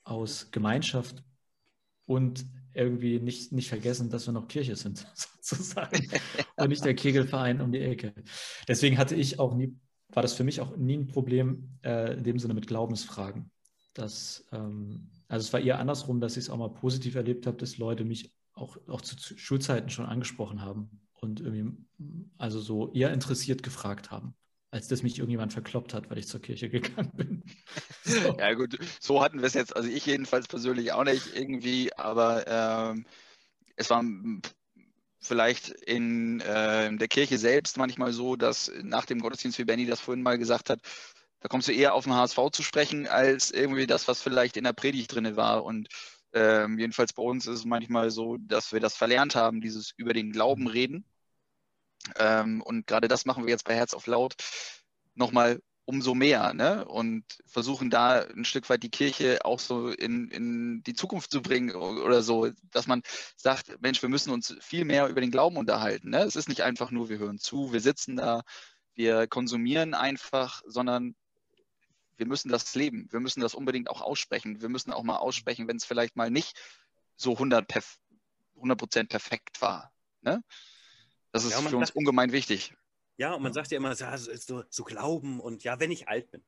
aus 0.05 0.51
Gemeinschaft 0.51 1.23
und 2.07 2.45
irgendwie 2.75 3.19
nicht, 3.19 3.53
nicht 3.53 3.69
vergessen, 3.69 4.11
dass 4.11 4.27
wir 4.27 4.33
noch 4.33 4.49
Kirche 4.49 4.77
sind, 4.77 5.07
sozusagen. 5.41 6.09
und 6.57 6.69
nicht 6.69 6.85
der 6.85 6.95
Kegelverein 6.95 7.61
um 7.61 7.73
die 7.73 7.81
Ecke. 7.81 8.15
Deswegen 8.67 8.99
hatte 8.99 9.15
ich 9.15 9.39
auch 9.39 9.55
nie, 9.55 9.77
war 10.09 10.23
das 10.23 10.35
für 10.35 10.45
mich 10.45 10.61
auch 10.61 10.77
nie 10.77 10.97
ein 10.97 11.07
Problem 11.07 11.79
äh, 11.85 12.15
in 12.15 12.25
dem 12.25 12.39
Sinne 12.39 12.55
mit 12.55 12.67
Glaubensfragen. 12.67 13.51
Das, 13.95 14.47
ähm, 14.53 15.11
also 15.29 15.47
es 15.47 15.53
war 15.53 15.61
eher 15.61 15.79
andersrum, 15.79 16.21
dass 16.21 16.37
ich 16.37 16.45
es 16.45 16.51
auch 16.51 16.57
mal 16.57 16.69
positiv 16.69 17.15
erlebt 17.15 17.47
habe, 17.47 17.57
dass 17.57 17.79
Leute 17.79 18.05
mich 18.05 18.33
auch, 18.53 18.77
auch 18.89 19.01
zu 19.01 19.17
Schulzeiten 19.37 19.91
schon 19.91 20.07
angesprochen 20.07 20.63
haben 20.63 21.01
und 21.15 21.41
irgendwie, 21.41 21.77
also 22.39 22.61
so 22.61 22.93
eher 22.93 23.13
interessiert 23.13 23.63
gefragt 23.63 24.11
haben 24.11 24.35
als 24.71 24.89
dass 24.89 25.03
mich 25.03 25.19
irgendjemand 25.19 25.53
verkloppt 25.53 25.95
hat, 25.95 26.11
weil 26.11 26.19
ich 26.19 26.29
zur 26.29 26.41
Kirche 26.41 26.69
gegangen 26.71 27.13
bin. 27.15 27.43
So. 28.05 28.37
Ja 28.39 28.55
gut, 28.55 28.79
so 29.01 29.23
hatten 29.23 29.39
wir 29.39 29.47
es 29.47 29.55
jetzt, 29.55 29.75
also 29.75 29.89
ich 29.89 30.07
jedenfalls 30.07 30.49
persönlich 30.49 30.93
auch 30.93 31.05
nicht 31.05 31.35
irgendwie, 31.35 31.93
aber 31.95 32.47
ähm, 32.47 33.05
es 33.77 33.91
war 33.91 34.05
vielleicht 35.21 35.71
in 35.71 36.41
äh, 36.41 36.95
der 36.97 37.09
Kirche 37.09 37.39
selbst 37.39 37.77
manchmal 37.77 38.13
so, 38.13 38.37
dass 38.37 38.71
nach 38.83 39.07
dem 39.07 39.21
Gottesdienst, 39.21 39.59
wie 39.59 39.65
Benny 39.65 39.87
das 39.87 40.01
vorhin 40.01 40.23
mal 40.23 40.39
gesagt 40.39 40.71
hat, 40.71 40.81
da 41.41 41.49
kommst 41.49 41.69
du 41.69 41.73
eher 41.73 41.95
auf 41.95 42.05
den 42.05 42.15
HSV 42.15 42.39
zu 42.53 42.63
sprechen, 42.63 43.07
als 43.07 43.51
irgendwie 43.51 43.87
das, 43.87 44.09
was 44.09 44.23
vielleicht 44.23 44.57
in 44.57 44.65
der 44.65 44.73
Predigt 44.73 45.15
drin 45.15 45.37
war. 45.37 45.65
Und 45.65 45.89
ähm, 46.33 46.79
jedenfalls 46.79 47.13
bei 47.13 47.23
uns 47.23 47.47
ist 47.47 47.61
es 47.61 47.65
manchmal 47.65 48.11
so, 48.11 48.37
dass 48.39 48.73
wir 48.73 48.81
das 48.81 48.97
verlernt 48.97 49.35
haben, 49.35 49.61
dieses 49.61 49.93
über 49.97 50.13
den 50.13 50.33
Glauben 50.33 50.67
reden. 50.67 51.05
Ähm, 52.17 52.63
und 52.63 52.87
gerade 52.87 53.09
das 53.09 53.25
machen 53.25 53.45
wir 53.45 53.51
jetzt 53.51 53.65
bei 53.65 53.75
Herz 53.75 53.95
auf 53.95 54.07
Laut 54.07 54.35
nochmal 55.15 55.61
umso 55.89 56.15
mehr 56.15 56.53
ne? 56.53 56.85
und 56.85 57.25
versuchen 57.47 57.89
da 57.89 58.21
ein 58.21 58.45
Stück 58.45 58.69
weit 58.69 58.83
die 58.83 58.91
Kirche 58.91 59.43
auch 59.47 59.59
so 59.59 59.89
in, 59.89 60.31
in 60.31 60.83
die 60.83 60.93
Zukunft 60.93 61.31
zu 61.31 61.41
bringen 61.41 61.75
oder 61.75 62.21
so, 62.23 62.51
dass 62.73 62.87
man 62.87 63.03
sagt, 63.39 63.81
Mensch, 63.81 64.03
wir 64.03 64.11
müssen 64.11 64.31
uns 64.31 64.55
viel 64.61 64.85
mehr 64.85 65.09
über 65.09 65.23
den 65.23 65.31
Glauben 65.31 65.57
unterhalten. 65.57 66.11
Ne? 66.11 66.19
Es 66.25 66.37
ist 66.37 66.51
nicht 66.51 66.61
einfach 66.61 66.91
nur, 66.91 67.09
wir 67.09 67.17
hören 67.17 67.39
zu, 67.39 67.73
wir 67.73 67.81
sitzen 67.81 68.17
da, 68.17 68.43
wir 68.97 69.29
konsumieren 69.29 69.95
einfach, 69.95 70.61
sondern 70.67 71.17
wir 72.19 72.27
müssen 72.27 72.51
das 72.51 72.75
leben. 72.75 73.09
Wir 73.11 73.21
müssen 73.21 73.41
das 73.41 73.55
unbedingt 73.55 73.89
auch 73.89 74.03
aussprechen. 74.03 74.61
Wir 74.61 74.69
müssen 74.69 74.93
auch 74.93 75.05
mal 75.05 75.17
aussprechen, 75.17 75.69
wenn 75.69 75.79
es 75.79 75.87
vielleicht 75.87 76.17
mal 76.17 76.31
nicht 76.31 76.55
so 77.17 77.33
100 77.33 77.67
Prozent 78.77 79.09
perfekt 79.09 79.63
war. 79.63 79.91
Ne? 80.21 80.45
Das 81.33 81.47
ist 81.47 81.53
ja, 81.53 81.63
für 81.63 81.79
uns 81.79 81.93
ungemein 81.93 82.33
wichtig. 82.33 82.75
Ja, 83.19 83.35
und 83.35 83.43
man 83.43 83.53
sagt 83.53 83.73
ja 83.73 83.77
immer, 83.77 83.95
so, 83.95 84.63
so, 84.71 84.85
glauben 84.85 85.41
und 85.41 85.65
ja, 85.65 85.81
wenn 85.81 85.91
ich 85.91 86.09
alt 86.09 86.31
bin. 86.31 86.43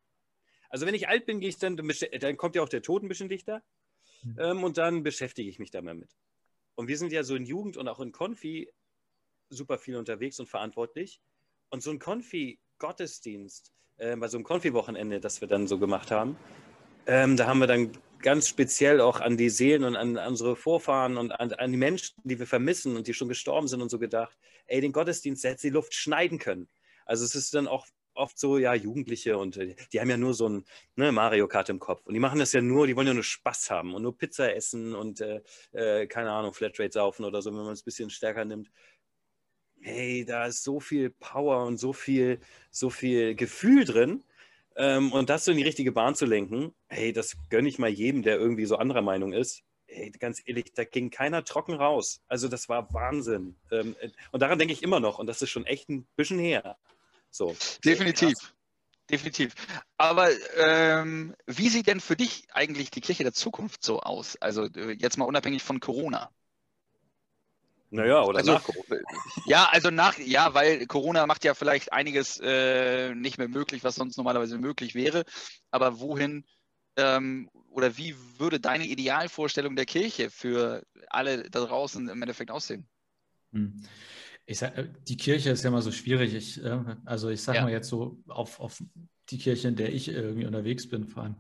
Also 0.69 0.87
wenn 0.87 0.95
ich 0.95 1.09
alt 1.09 1.27
bin, 1.27 1.41
gehe 1.41 1.49
ich 1.49 1.59
dann, 1.59 1.77
dann 1.77 2.37
kommt 2.37 2.55
ja 2.55 2.63
auch 2.63 2.69
der 2.69 2.81
Tod 2.81 3.03
ein 3.03 3.09
bisschen 3.09 3.29
dichter 3.29 3.63
mhm. 4.23 4.37
ähm, 4.39 4.65
und 4.65 4.79
dann 4.79 5.03
beschäftige 5.03 5.51
ich 5.51 5.59
mich 5.59 5.73
da 5.73 5.83
mal 5.83 5.95
mit. 5.95 6.17
Und 6.77 6.87
wir 6.87 6.97
sind 6.97 7.13
ja 7.13 7.25
so 7.25 7.35
in 7.35 7.45
Jugend 7.45 7.77
und 7.77 7.89
auch 7.89 7.99
in 7.99 8.13
Konfi 8.13 8.73
super 9.49 9.79
viel 9.79 9.97
unterwegs 9.97 10.39
und 10.39 10.49
verantwortlich. 10.49 11.21
Und 11.71 11.83
so 11.83 11.91
ein 11.91 11.99
Konfi-Gottesdienst, 11.99 13.73
äh, 13.97 14.17
bei 14.17 14.29
so 14.29 14.37
einem 14.37 14.45
Konfi-Wochenende, 14.45 15.19
das 15.19 15.41
wir 15.41 15.49
dann 15.49 15.67
so 15.67 15.77
gemacht 15.79 16.13
haben, 16.13 16.37
ähm, 17.07 17.37
da 17.37 17.49
haben 17.49 17.59
wir 17.59 17.67
dann 17.67 17.91
ganz 18.23 18.49
speziell 18.49 19.01
auch 19.01 19.21
an 19.21 19.37
die 19.37 19.51
Seelen 19.51 19.85
und 19.85 19.97
an, 19.97 20.17
unsere 20.17 20.57
Vorfahren 20.57 21.17
und 21.17 21.33
an, 21.33 21.53
an, 21.53 21.73
die 21.73 21.79
Menschen, 21.79 22.15
die 22.25 22.39
wir 22.39 22.47
vermissen 22.47 22.97
und 22.97 23.07
die 23.07 23.15
schon 23.15 23.29
gestorben 23.29 23.69
sind 23.69 23.83
und 23.83 23.91
so 23.91 23.99
gedacht, 23.99 24.37
ey, 24.67 24.81
den 24.81 24.93
Gottesdienst 24.93 25.45
hätte 25.45 25.63
die 25.63 25.71
Luft 25.71 25.95
schneiden 25.95 26.39
können. 26.39 26.69
Also 27.07 27.25
es 27.25 27.35
ist 27.35 27.55
dann 27.55 27.67
auch 27.67 27.87
oft 28.15 28.39
so, 28.39 28.59
ja, 28.59 28.75
Jugendliche 28.75 29.39
und 29.39 29.57
äh, 29.57 29.75
die 29.93 30.01
haben 30.01 30.11
ja 30.11 30.17
nur 30.17 30.35
so 30.35 30.49
ein 30.49 30.65
ne, 30.97 31.13
Mario 31.13 31.49
Kart 31.49 31.69
im 31.69 31.79
Kopf. 31.79 32.07
Und 32.07 32.15
die 32.15 32.21
machen 32.21 32.39
das 32.39 32.53
ja 32.53 32.61
nur, 32.61 32.87
die 32.87 32.97
wollen 32.97 33.07
ja 33.07 33.15
nur 33.15 33.25
Spaß 33.25 33.71
haben 33.71 33.95
und 33.95 34.03
nur 34.03 34.17
Pizza 34.17 34.55
essen 34.55 34.95
und 34.95 35.21
äh, 35.21 35.41
äh, 35.73 36.07
keine 36.07 36.31
Ahnung, 36.31 36.53
Flatrate 36.53 36.93
saufen 36.93 37.25
oder 37.25 37.43
so, 37.43 37.51
wenn 37.51 37.63
man 37.63 37.73
es 37.73 37.81
ein 37.81 37.85
bisschen 37.85 38.11
stärker 38.11 38.45
nimmt. 38.45 38.71
Hey, 39.81 40.25
da 40.27 40.47
ist 40.47 40.63
so 40.63 40.79
viel 40.79 41.11
Power 41.11 41.65
und 41.65 41.79
so 41.79 41.93
viel, 41.95 42.41
so 42.71 42.91
viel 42.91 43.35
Gefühl 43.35 43.85
drin. 43.85 44.23
Ähm, 44.77 45.13
und 45.13 45.31
das 45.31 45.45
so 45.45 45.51
in 45.51 45.59
die 45.59 45.65
richtige 45.65 45.93
Bahn 45.93 46.15
zu 46.15 46.27
lenken, 46.27 46.75
hey, 46.89 47.13
das 47.13 47.37
gönne 47.49 47.69
ich 47.69 47.79
mal 47.79 47.91
jedem, 47.91 48.23
der 48.23 48.37
irgendwie 48.37 48.67
so 48.67 48.77
anderer 48.77 49.03
Meinung 49.03 49.33
ist. 49.33 49.63
Hey, 49.87 50.11
ganz 50.13 50.41
ehrlich, 50.45 50.73
da 50.75 50.85
ging 50.85 51.11
keiner 51.11 51.45
trocken 51.45 51.75
raus. 51.75 52.21
Also 52.29 52.49
das 52.49 52.69
war 52.69 52.93
Wahnsinn. 52.93 53.57
Ähm, 53.73 53.97
äh, 54.01 54.11
und 54.31 54.41
daran 54.41 54.59
denke 54.59 54.73
ich 54.73 54.83
immer 54.83 55.01
noch. 55.01 55.19
Und 55.19 55.27
das 55.27 55.43
ist 55.43 55.51
schon 55.51 55.67
echt 55.67 55.89
ein 55.89 56.07
bisschen 56.17 56.39
her. 56.39 56.79
So. 57.31 57.57
Definitiv. 57.85 58.55
Definitiv. 59.11 59.55
Aber 59.97 60.29
ähm, 60.57 61.35
wie 61.47 61.69
sieht 61.69 61.89
denn 61.89 62.01
für 62.01 62.17
dich 62.17 62.47
eigentlich 62.53 62.93
die 62.93 63.01
Kirche 63.01 63.25
der 63.25 63.33
Zukunft 63.33 63.83
so 63.83 64.01
aus? 64.01 64.37
Also 64.37 64.67
äh, 64.67 64.93
jetzt 64.93 65.19
mal 65.19 65.25
unabhängig 65.25 65.65
von 65.65 65.81
Corona. 65.81 66.31
Naja, 67.91 68.23
oder 68.23 68.39
also, 68.39 68.53
nach 68.53 68.63
Corona. 68.63 68.97
Ja, 69.47 69.69
also 69.71 69.91
nach, 69.91 70.17
ja, 70.19 70.55
weil 70.55 70.87
Corona 70.87 71.27
macht 71.27 71.45
ja 71.45 71.55
vielleicht 71.55 71.93
einiges 71.93 72.39
äh, 72.41 73.15
nicht 73.15 73.37
mehr 73.37 73.49
möglich, 73.49 73.83
was 73.83 73.97
sonst 73.97 74.17
normalerweise 74.17 74.59
möglich 74.59 74.95
wäre. 74.95 75.25
Aber 75.73 75.99
wohin 75.99 76.45
ähm, 76.97 77.51
oder 77.71 77.97
wie 77.97 78.15
würde 78.39 78.61
deine 78.61 78.87
Idealvorstellung 78.87 79.75
der 79.77 79.87
Kirche 79.87 80.31
für 80.31 80.85
alle 81.09 81.51
da 81.51 81.61
draußen 81.65 82.09
im 82.09 82.23
Endeffekt 82.23 82.51
aussehen? 82.51 82.89
Hm. 83.53 83.83
Ich 84.47 84.59
sag, 84.59 84.77
äh, 84.77 84.89
die 85.09 85.17
Kirche 85.17 85.51
ist 85.51 85.65
ja 85.65 85.69
immer 85.69 85.83
so 85.83 85.93
schwierig. 85.93 86.35
Ich, 86.35 86.63
äh, 86.63 86.97
also 87.05 87.29
ich 87.29 87.43
sage 87.43 87.59
ja. 87.59 87.65
mal 87.65 87.73
jetzt 87.73 87.89
so 87.89 88.23
auf, 88.29 88.61
auf 88.61 88.83
die 89.31 89.39
Kirche, 89.39 89.69
in 89.69 89.77
der 89.77 89.93
ich 89.93 90.09
irgendwie 90.09 90.47
unterwegs 90.47 90.89
bin, 90.89 91.07
vor 91.07 91.25
allem. 91.25 91.37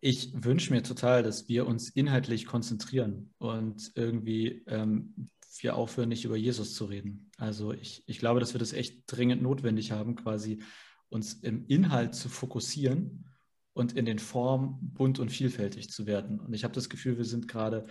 Ich 0.00 0.30
wünsche 0.32 0.72
mir 0.72 0.82
total, 0.82 1.24
dass 1.24 1.48
wir 1.48 1.66
uns 1.66 1.88
inhaltlich 1.90 2.46
konzentrieren 2.46 3.34
und 3.38 3.90
irgendwie 3.96 4.62
ähm, 4.68 5.28
wir 5.60 5.76
aufhören, 5.76 6.08
nicht 6.08 6.24
über 6.24 6.36
Jesus 6.36 6.74
zu 6.74 6.84
reden. 6.84 7.30
Also 7.36 7.72
ich, 7.72 8.02
ich 8.06 8.18
glaube, 8.18 8.40
dass 8.40 8.54
wir 8.54 8.58
das 8.58 8.72
echt 8.72 9.02
dringend 9.06 9.42
notwendig 9.42 9.92
haben, 9.92 10.14
quasi 10.14 10.62
uns 11.08 11.34
im 11.34 11.66
Inhalt 11.66 12.14
zu 12.14 12.28
fokussieren 12.28 13.26
und 13.72 13.92
in 13.92 14.04
den 14.04 14.18
Formen 14.18 14.78
bunt 14.94 15.18
und 15.18 15.30
vielfältig 15.30 15.90
zu 15.90 16.06
werden. 16.06 16.40
Und 16.40 16.52
ich 16.52 16.64
habe 16.64 16.74
das 16.74 16.88
Gefühl, 16.88 17.16
wir 17.16 17.24
sind 17.24 17.48
gerade, 17.48 17.86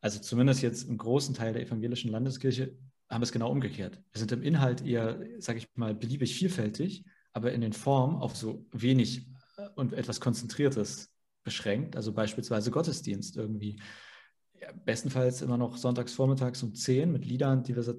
also 0.00 0.20
zumindest 0.20 0.62
jetzt 0.62 0.88
im 0.88 0.96
großen 0.96 1.34
Teil 1.34 1.52
der 1.52 1.62
evangelischen 1.62 2.10
Landeskirche, 2.10 2.76
haben 3.10 3.22
es 3.22 3.32
genau 3.32 3.50
umgekehrt. 3.50 4.00
Wir 4.12 4.18
sind 4.18 4.32
im 4.32 4.42
Inhalt 4.42 4.84
eher, 4.84 5.20
sage 5.38 5.58
ich 5.58 5.68
mal, 5.74 5.94
beliebig 5.94 6.34
vielfältig, 6.34 7.04
aber 7.32 7.52
in 7.52 7.60
den 7.60 7.72
Formen 7.72 8.16
auf 8.16 8.36
so 8.36 8.66
wenig 8.72 9.26
äh, 9.56 9.68
und 9.74 9.92
etwas 9.92 10.20
Konzentriertes 10.20 11.12
beschränkt. 11.44 11.96
Also 11.96 12.12
beispielsweise 12.12 12.70
Gottesdienst 12.70 13.36
irgendwie 13.36 13.80
bestenfalls 14.84 15.42
immer 15.42 15.56
noch 15.56 15.76
sonntags 15.76 16.12
vormittags 16.12 16.62
um 16.62 16.74
10 16.74 17.10
mit 17.10 17.24
Liedern, 17.24 17.62
die 17.62 17.74
wir 17.74 17.82
seit, 17.82 17.96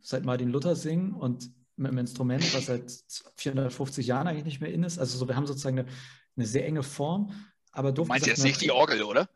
seit 0.00 0.24
Martin 0.24 0.50
Luther 0.50 0.76
singen 0.76 1.12
und 1.12 1.50
mit 1.76 1.88
einem 1.88 1.98
Instrument, 1.98 2.54
was 2.54 2.66
seit 2.66 2.92
450 3.36 4.06
Jahren 4.06 4.28
eigentlich 4.28 4.44
nicht 4.44 4.60
mehr 4.60 4.72
in 4.72 4.82
ist. 4.82 4.98
Also 4.98 5.18
so, 5.18 5.26
wir 5.26 5.36
haben 5.36 5.46
sozusagen 5.46 5.78
eine, 5.78 5.88
eine 6.36 6.46
sehr 6.46 6.66
enge 6.66 6.82
Form. 6.82 7.32
Aber 7.72 7.92
du 7.92 8.04
meinst 8.04 8.26
jetzt 8.26 8.44
nicht 8.44 8.60
die 8.60 8.70
Orgel, 8.70 9.02
oder? 9.02 9.28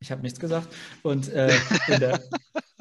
Ich 0.00 0.10
habe 0.10 0.22
nichts 0.22 0.38
gesagt. 0.38 0.68
Und 1.02 1.28
äh, 1.28 1.56
in, 1.88 2.00
der, 2.00 2.22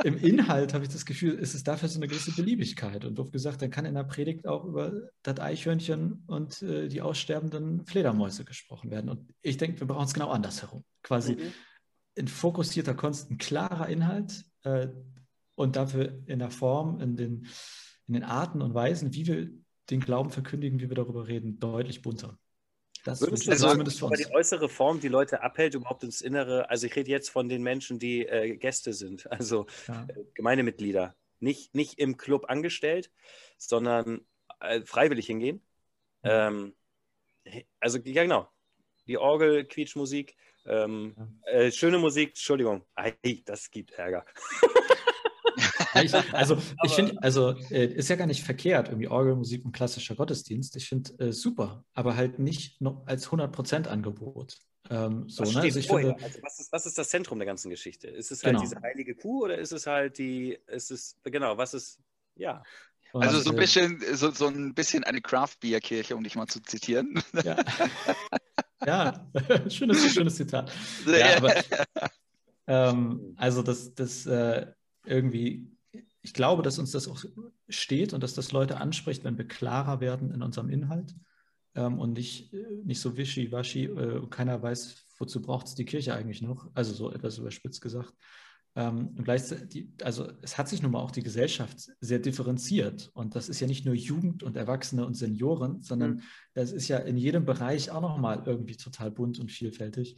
im 0.03 0.17
Inhalt 0.17 0.73
habe 0.73 0.83
ich 0.83 0.91
das 0.91 1.05
Gefühl, 1.05 1.33
ist 1.35 1.55
es 1.55 1.63
dafür 1.63 1.89
so 1.89 1.99
eine 1.99 2.07
gewisse 2.07 2.31
Beliebigkeit. 2.31 3.05
Und 3.05 3.15
doof 3.15 3.31
gesagt, 3.31 3.61
dann 3.61 3.71
kann 3.71 3.85
in 3.85 3.95
der 3.95 4.03
Predigt 4.03 4.47
auch 4.47 4.65
über 4.65 5.09
das 5.23 5.39
Eichhörnchen 5.39 6.23
und 6.27 6.61
äh, 6.61 6.87
die 6.87 7.01
aussterbenden 7.01 7.85
Fledermäuse 7.85 8.45
gesprochen 8.45 8.91
werden. 8.91 9.09
Und 9.09 9.33
ich 9.41 9.57
denke, 9.57 9.79
wir 9.79 9.87
brauchen 9.87 10.05
es 10.05 10.13
genau 10.13 10.29
andersherum. 10.29 10.83
Quasi 11.01 11.33
mhm. 11.33 11.53
Ein 12.17 12.27
fokussierter 12.27 12.93
Kunst, 12.93 13.31
ein 13.31 13.37
klarer 13.37 13.87
Inhalt 13.89 14.45
äh, 14.63 14.87
und 15.55 15.75
dafür 15.75 16.23
in 16.25 16.39
der 16.39 16.51
Form, 16.51 16.99
in 17.01 17.15
den, 17.15 17.47
in 18.07 18.13
den 18.13 18.23
Arten 18.23 18.61
und 18.61 18.73
Weisen, 18.73 19.13
wie 19.13 19.27
wir 19.27 19.49
den 19.89 19.99
Glauben 19.99 20.29
verkündigen, 20.29 20.79
wie 20.79 20.89
wir 20.89 20.95
darüber 20.95 21.27
reden, 21.27 21.59
deutlich 21.59 22.01
bunter. 22.01 22.37
Das 23.03 23.21
Würdest 23.21 23.47
du 23.47 23.55
sagen, 23.55 23.81
aber 24.01 24.17
die 24.17 24.31
äußere 24.33 24.67
Form 24.67 24.99
die 24.99 25.07
Leute 25.07 25.41
abhält, 25.41 25.75
überhaupt 25.75 26.03
ins 26.03 26.19
Innere? 26.19 26.69
Also 26.69 26.87
ich 26.87 26.95
rede 26.95 27.09
jetzt 27.09 27.29
von 27.29 27.47
den 27.47 27.63
Menschen, 27.63 27.99
die 27.99 28.25
äh, 28.25 28.57
Gäste 28.57 28.91
sind, 28.91 29.31
also 29.31 29.65
ja. 29.87 30.05
äh, 30.09 30.25
Gemeindemitglieder. 30.33 31.15
Nicht, 31.39 31.73
nicht 31.73 31.99
im 31.99 32.17
Club 32.17 32.49
angestellt, 32.49 33.11
sondern 33.57 34.21
äh, 34.59 34.81
freiwillig 34.81 35.27
hingehen. 35.27 35.57
Mhm. 36.23 36.29
Ähm, 36.29 36.75
also 37.79 37.97
ja 37.99 38.23
genau, 38.23 38.49
die 39.07 39.17
Orgel, 39.17 39.65
Quietschmusik, 39.65 40.35
ähm. 40.67 41.15
Äh, 41.43 41.71
schöne 41.71 41.97
Musik, 41.97 42.29
Entschuldigung, 42.29 42.83
Ei, 42.95 43.15
das 43.45 43.69
gibt 43.71 43.91
Ärger. 43.91 44.25
ich, 46.03 46.13
also 46.33 46.57
ich 46.83 46.91
finde, 46.93 47.15
also 47.21 47.55
äh, 47.71 47.85
ist 47.85 48.09
ja 48.09 48.15
gar 48.15 48.27
nicht 48.27 48.43
verkehrt, 48.43 48.89
irgendwie 48.89 49.07
Orgelmusik 49.07 49.65
und 49.65 49.71
klassischer 49.71 50.15
Gottesdienst. 50.15 50.75
Ich 50.75 50.87
finde 50.89 51.17
äh, 51.19 51.31
super, 51.31 51.83
aber 51.93 52.15
halt 52.15 52.39
nicht 52.39 52.81
noch 52.81 53.05
als 53.07 53.29
100% 53.29 53.87
Angebot. 53.87 54.57
Ähm, 54.89 55.27
so, 55.27 55.43
was, 55.43 55.53
ne? 55.53 55.61
also 55.61 55.81
finde, 55.81 56.15
also 56.15 56.39
was, 56.41 56.59
ist, 56.59 56.71
was, 56.71 56.85
ist, 56.85 56.97
das 56.97 57.09
Zentrum 57.09 57.39
der 57.39 57.45
ganzen 57.45 57.69
Geschichte? 57.69 58.07
Ist 58.07 58.31
es 58.31 58.43
halt 58.43 58.55
genau. 58.55 58.61
diese 58.61 58.81
heilige 58.81 59.15
Kuh 59.15 59.43
oder 59.43 59.57
ist 59.57 59.73
es 59.73 59.85
halt 59.85 60.17
die, 60.17 60.57
ist 60.67 60.91
es, 60.91 61.17
genau, 61.23 61.57
was 61.57 61.73
ist, 61.73 61.99
ja. 62.35 62.63
Also 63.13 63.39
so 63.39 63.51
ein 63.51 63.55
bisschen, 63.55 64.01
so, 64.13 64.31
so 64.31 64.47
ein 64.47 64.73
bisschen 64.73 65.03
eine 65.03 65.21
Craft-Bier-Kirche, 65.21 66.15
um 66.15 66.23
dich 66.23 66.35
mal 66.35 66.47
zu 66.47 66.61
zitieren. 66.61 67.21
Ja, 67.43 67.57
ja. 68.85 69.27
schönes, 69.69 70.13
schönes 70.13 70.35
Zitat. 70.35 70.71
Ja, 71.05 71.37
aber, 71.37 71.53
ähm, 72.67 73.33
also 73.37 73.61
das, 73.63 73.93
das 73.95 74.25
äh, 74.25 74.67
irgendwie, 75.05 75.71
ich 76.21 76.33
glaube, 76.33 76.63
dass 76.63 76.79
uns 76.79 76.91
das 76.91 77.07
auch 77.07 77.23
steht 77.69 78.13
und 78.13 78.21
dass 78.21 78.33
das 78.33 78.51
Leute 78.51 78.77
anspricht, 78.77 79.23
wenn 79.23 79.37
wir 79.37 79.47
klarer 79.47 79.99
werden 79.99 80.31
in 80.31 80.41
unserem 80.41 80.69
Inhalt 80.69 81.15
ähm, 81.75 81.99
und 81.99 82.13
nicht, 82.13 82.53
äh, 82.53 82.65
nicht 82.83 82.99
so 82.99 83.17
wischiwaschi, 83.17 83.85
äh, 83.85 84.27
keiner 84.29 84.61
weiß, 84.61 85.05
wozu 85.17 85.41
braucht 85.41 85.67
es 85.67 85.75
die 85.75 85.85
Kirche 85.85 86.13
eigentlich 86.13 86.41
noch, 86.41 86.69
also 86.73 86.93
so 86.93 87.11
etwas 87.11 87.37
überspitzt 87.37 87.81
gesagt. 87.81 88.13
Ähm, 88.77 89.07
und 89.17 89.23
gleichzeitig, 89.23 89.87
also 90.03 90.29
es 90.43 90.59
hat 90.59 90.69
sich 90.69 90.83
nun 90.83 90.91
mal 90.91 90.99
auch 90.99 91.09
die 91.09 91.23
Gesellschaft 91.23 91.89
sehr 91.99 92.19
differenziert. 92.19 93.09
Und 93.15 93.35
das 93.35 93.49
ist 93.49 93.59
ja 93.59 93.65
nicht 93.65 93.85
nur 93.85 93.95
Jugend 93.95 94.43
und 94.43 94.55
Erwachsene 94.55 95.03
und 95.03 95.15
Senioren, 95.15 95.81
sondern 95.81 96.11
mhm. 96.11 96.21
das 96.53 96.71
ist 96.71 96.87
ja 96.87 96.99
in 96.99 97.17
jedem 97.17 97.43
Bereich 97.43 97.89
auch 97.89 98.01
nochmal 98.01 98.43
irgendwie 98.45 98.77
total 98.77 99.09
bunt 99.09 99.39
und 99.39 99.51
vielfältig. 99.51 100.17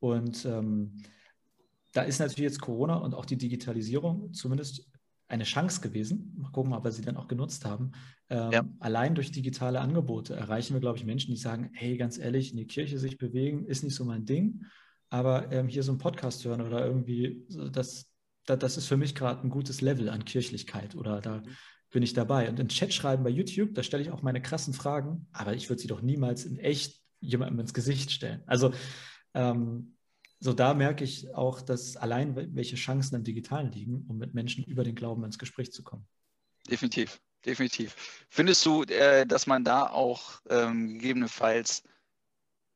Und 0.00 0.46
ähm, 0.46 1.02
da 1.92 2.00
ist 2.00 2.18
natürlich 2.18 2.50
jetzt 2.50 2.62
Corona 2.62 2.96
und 2.96 3.14
auch 3.14 3.26
die 3.26 3.36
Digitalisierung 3.36 4.32
zumindest 4.32 4.90
eine 5.28 5.44
Chance 5.44 5.82
gewesen. 5.82 6.34
Mal 6.38 6.50
gucken, 6.50 6.72
ob 6.72 6.84
wir 6.84 6.92
sie 6.92 7.02
dann 7.02 7.18
auch 7.18 7.28
genutzt 7.28 7.66
haben. 7.66 7.92
Ähm, 8.30 8.52
ja. 8.52 8.64
Allein 8.80 9.14
durch 9.14 9.32
digitale 9.32 9.80
Angebote 9.80 10.34
erreichen 10.34 10.72
wir, 10.72 10.80
glaube 10.80 10.96
ich, 10.96 11.04
Menschen, 11.04 11.34
die 11.34 11.40
sagen, 11.40 11.68
hey, 11.74 11.98
ganz 11.98 12.16
ehrlich, 12.16 12.52
in 12.52 12.56
die 12.56 12.66
Kirche 12.66 12.98
sich 12.98 13.18
bewegen, 13.18 13.66
ist 13.66 13.84
nicht 13.84 13.94
so 13.94 14.06
mein 14.06 14.24
Ding, 14.24 14.64
aber 15.12 15.52
ähm, 15.52 15.68
hier 15.68 15.82
so 15.82 15.92
einen 15.92 15.98
Podcast 15.98 16.42
hören 16.46 16.62
oder 16.62 16.86
irgendwie, 16.86 17.44
das, 17.70 18.08
das, 18.46 18.58
das 18.58 18.76
ist 18.78 18.86
für 18.86 18.96
mich 18.96 19.14
gerade 19.14 19.46
ein 19.46 19.50
gutes 19.50 19.82
Level 19.82 20.08
an 20.08 20.24
Kirchlichkeit 20.24 20.94
oder 20.94 21.20
da 21.20 21.40
mhm. 21.40 21.48
bin 21.90 22.02
ich 22.02 22.14
dabei. 22.14 22.48
Und 22.48 22.58
in 22.58 22.68
Chat 22.68 22.94
schreiben 22.94 23.22
bei 23.22 23.28
YouTube, 23.28 23.74
da 23.74 23.82
stelle 23.82 24.02
ich 24.02 24.10
auch 24.10 24.22
meine 24.22 24.40
krassen 24.40 24.72
Fragen, 24.72 25.26
aber 25.32 25.52
ich 25.52 25.68
würde 25.68 25.82
sie 25.82 25.86
doch 25.86 26.00
niemals 26.00 26.46
in 26.46 26.56
echt 26.58 27.02
jemandem 27.20 27.60
ins 27.60 27.74
Gesicht 27.74 28.10
stellen. 28.10 28.42
Also 28.46 28.72
ähm, 29.34 29.96
so 30.40 30.54
da 30.54 30.72
merke 30.72 31.04
ich 31.04 31.34
auch, 31.34 31.60
dass 31.60 31.98
allein 31.98 32.34
welche 32.56 32.76
Chancen 32.76 33.16
im 33.16 33.22
Digitalen 33.22 33.70
liegen, 33.70 34.06
um 34.08 34.16
mit 34.16 34.32
Menschen 34.32 34.64
über 34.64 34.82
den 34.82 34.94
Glauben 34.94 35.24
ins 35.24 35.38
Gespräch 35.38 35.72
zu 35.72 35.82
kommen. 35.82 36.08
Definitiv, 36.70 37.20
definitiv. 37.44 38.24
Findest 38.30 38.64
du, 38.64 38.84
äh, 38.84 39.26
dass 39.26 39.46
man 39.46 39.62
da 39.62 39.88
auch 39.88 40.40
ähm, 40.48 40.94
gegebenenfalls 40.94 41.82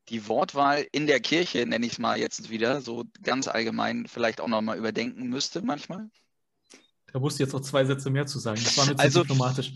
die 0.09 0.27
Wortwahl 0.27 0.87
in 0.91 1.07
der 1.07 1.19
Kirche, 1.19 1.65
nenne 1.65 1.85
ich 1.85 1.93
es 1.93 1.99
mal 1.99 2.17
jetzt 2.17 2.49
wieder, 2.49 2.81
so 2.81 3.03
ganz 3.23 3.47
allgemein 3.47 4.07
vielleicht 4.07 4.41
auch 4.41 4.47
nochmal 4.47 4.77
überdenken 4.77 5.27
müsste 5.27 5.61
manchmal? 5.61 6.09
Da 7.11 7.19
musst 7.19 7.39
du 7.39 7.43
jetzt 7.43 7.53
noch 7.53 7.61
zwei 7.61 7.85
Sätze 7.85 8.09
mehr 8.09 8.25
zu 8.25 8.39
sagen. 8.39 8.59
Das 8.63 8.77
war 8.77 8.85
mir 8.85 8.95
zu 8.95 9.03
also, 9.03 9.21
diplomatisch. 9.21 9.73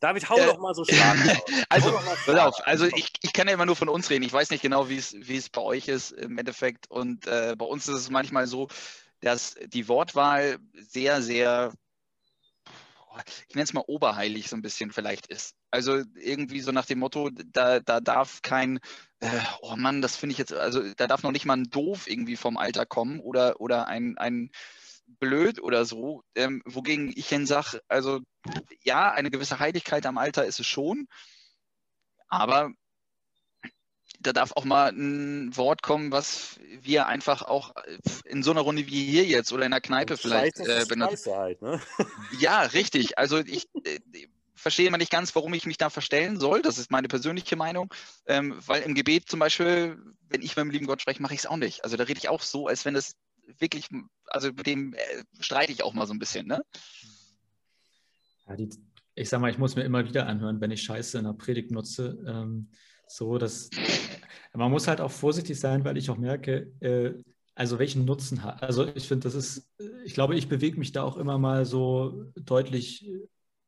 David, 0.00 0.28
hau 0.30 0.36
äh, 0.36 0.46
doch 0.46 0.58
mal 0.58 0.74
so 0.74 0.84
stark. 0.84 1.18
also, 1.68 1.92
pass 2.24 2.38
auf, 2.38 2.66
also 2.66 2.86
ich, 2.86 3.12
ich 3.20 3.32
kann 3.32 3.48
ja 3.48 3.54
immer 3.54 3.66
nur 3.66 3.76
von 3.76 3.88
uns 3.88 4.08
reden. 4.08 4.24
Ich 4.24 4.32
weiß 4.32 4.50
nicht 4.50 4.62
genau, 4.62 4.88
wie 4.88 4.96
es 4.96 5.48
bei 5.50 5.60
euch 5.60 5.88
ist 5.88 6.12
im 6.12 6.38
Endeffekt. 6.38 6.90
Und 6.90 7.26
äh, 7.26 7.54
bei 7.56 7.66
uns 7.66 7.86
ist 7.86 7.96
es 7.96 8.10
manchmal 8.10 8.46
so, 8.46 8.68
dass 9.20 9.56
die 9.66 9.88
Wortwahl 9.88 10.58
sehr, 10.72 11.20
sehr, 11.20 11.72
ich 13.48 13.54
nenne 13.54 13.64
es 13.64 13.72
mal 13.72 13.84
oberheilig 13.86 14.48
so 14.48 14.56
ein 14.56 14.62
bisschen 14.62 14.92
vielleicht 14.92 15.26
ist. 15.26 15.54
Also 15.70 16.02
irgendwie 16.14 16.60
so 16.60 16.72
nach 16.72 16.86
dem 16.86 16.98
Motto, 17.00 17.30
da, 17.30 17.80
da 17.80 18.00
darf 18.00 18.42
kein, 18.42 18.78
äh, 19.20 19.40
oh 19.62 19.76
Mann, 19.76 20.02
das 20.02 20.16
finde 20.16 20.32
ich 20.32 20.38
jetzt, 20.38 20.52
also 20.52 20.82
da 20.94 21.06
darf 21.06 21.22
noch 21.22 21.32
nicht 21.32 21.46
mal 21.46 21.56
ein 21.56 21.70
Doof 21.70 22.08
irgendwie 22.08 22.36
vom 22.36 22.56
Alter 22.56 22.86
kommen 22.86 23.20
oder, 23.20 23.60
oder 23.60 23.86
ein, 23.88 24.16
ein 24.18 24.50
blöd 25.18 25.60
oder 25.60 25.84
so. 25.84 26.22
Ähm, 26.34 26.62
wogegen 26.64 27.12
ich 27.14 27.28
hin 27.28 27.46
sage, 27.46 27.80
also 27.88 28.20
ja, 28.82 29.10
eine 29.10 29.30
gewisse 29.30 29.58
Heiligkeit 29.58 30.06
am 30.06 30.18
Alter 30.18 30.44
ist 30.44 30.60
es 30.60 30.66
schon, 30.66 31.06
aber 32.28 32.72
da 34.20 34.32
darf 34.32 34.52
auch 34.52 34.64
mal 34.64 34.90
ein 34.92 35.56
Wort 35.56 35.82
kommen, 35.82 36.12
was 36.12 36.60
wir 36.82 37.06
einfach 37.06 37.42
auch 37.42 37.72
in 38.24 38.42
so 38.42 38.50
einer 38.50 38.60
Runde 38.60 38.86
wie 38.86 39.04
hier 39.04 39.24
jetzt 39.24 39.52
oder 39.52 39.64
in 39.64 39.70
der 39.70 39.80
Kneipe 39.80 40.16
vielleicht 40.16 40.60
äh, 40.60 40.84
benutzen. 40.88 41.32
Halt, 41.34 41.62
ne? 41.62 41.80
Ja, 42.38 42.62
richtig. 42.62 43.18
Also 43.18 43.38
ich 43.38 43.68
äh, 43.84 43.98
verstehe 44.54 44.86
immer 44.86 44.98
nicht 44.98 45.10
ganz, 45.10 45.34
warum 45.34 45.54
ich 45.54 45.66
mich 45.66 45.78
da 45.78 45.88
verstellen 45.88 46.38
soll. 46.38 46.60
Das 46.60 46.78
ist 46.78 46.90
meine 46.90 47.08
persönliche 47.08 47.56
Meinung. 47.56 47.92
Ähm, 48.26 48.56
weil 48.66 48.82
im 48.82 48.94
Gebet 48.94 49.28
zum 49.28 49.40
Beispiel, 49.40 49.98
wenn 50.28 50.42
ich 50.42 50.54
mit 50.54 50.64
dem 50.64 50.70
lieben 50.70 50.86
Gott 50.86 51.00
spreche, 51.00 51.22
mache 51.22 51.34
ich 51.34 51.40
es 51.40 51.46
auch 51.46 51.56
nicht. 51.56 51.82
Also 51.82 51.96
da 51.96 52.04
rede 52.04 52.18
ich 52.18 52.28
auch 52.28 52.42
so, 52.42 52.66
als 52.66 52.84
wenn 52.84 52.94
es 52.94 53.16
wirklich, 53.58 53.88
also 54.26 54.48
mit 54.48 54.66
dem 54.66 54.92
äh, 54.92 55.24
streite 55.40 55.72
ich 55.72 55.82
auch 55.82 55.94
mal 55.94 56.06
so 56.06 56.12
ein 56.12 56.18
bisschen, 56.18 56.46
ne? 56.46 56.62
Ja, 58.46 58.56
die, 58.56 58.68
ich 59.14 59.28
sag 59.30 59.40
mal, 59.40 59.50
ich 59.50 59.58
muss 59.58 59.76
mir 59.76 59.84
immer 59.84 60.06
wieder 60.06 60.26
anhören, 60.26 60.60
wenn 60.60 60.70
ich 60.70 60.82
Scheiße 60.82 61.18
in 61.18 61.24
der 61.24 61.32
Predigt 61.32 61.70
nutze. 61.70 62.22
Ähm, 62.26 62.68
so, 63.12 63.38
dass 63.38 63.70
man 64.52 64.70
muss 64.70 64.88
halt 64.88 65.00
auch 65.00 65.10
vorsichtig 65.10 65.58
sein, 65.58 65.84
weil 65.84 65.96
ich 65.96 66.10
auch 66.10 66.18
merke, 66.18 66.72
äh, 66.80 67.14
also 67.54 67.78
welchen 67.78 68.04
Nutzen 68.04 68.42
hat. 68.42 68.62
Also 68.62 68.86
ich 68.94 69.06
finde, 69.06 69.24
das 69.24 69.34
ist, 69.34 69.70
ich 70.04 70.14
glaube, 70.14 70.34
ich 70.36 70.48
bewege 70.48 70.78
mich 70.78 70.92
da 70.92 71.02
auch 71.02 71.16
immer 71.16 71.38
mal 71.38 71.64
so 71.66 72.32
deutlich 72.36 73.10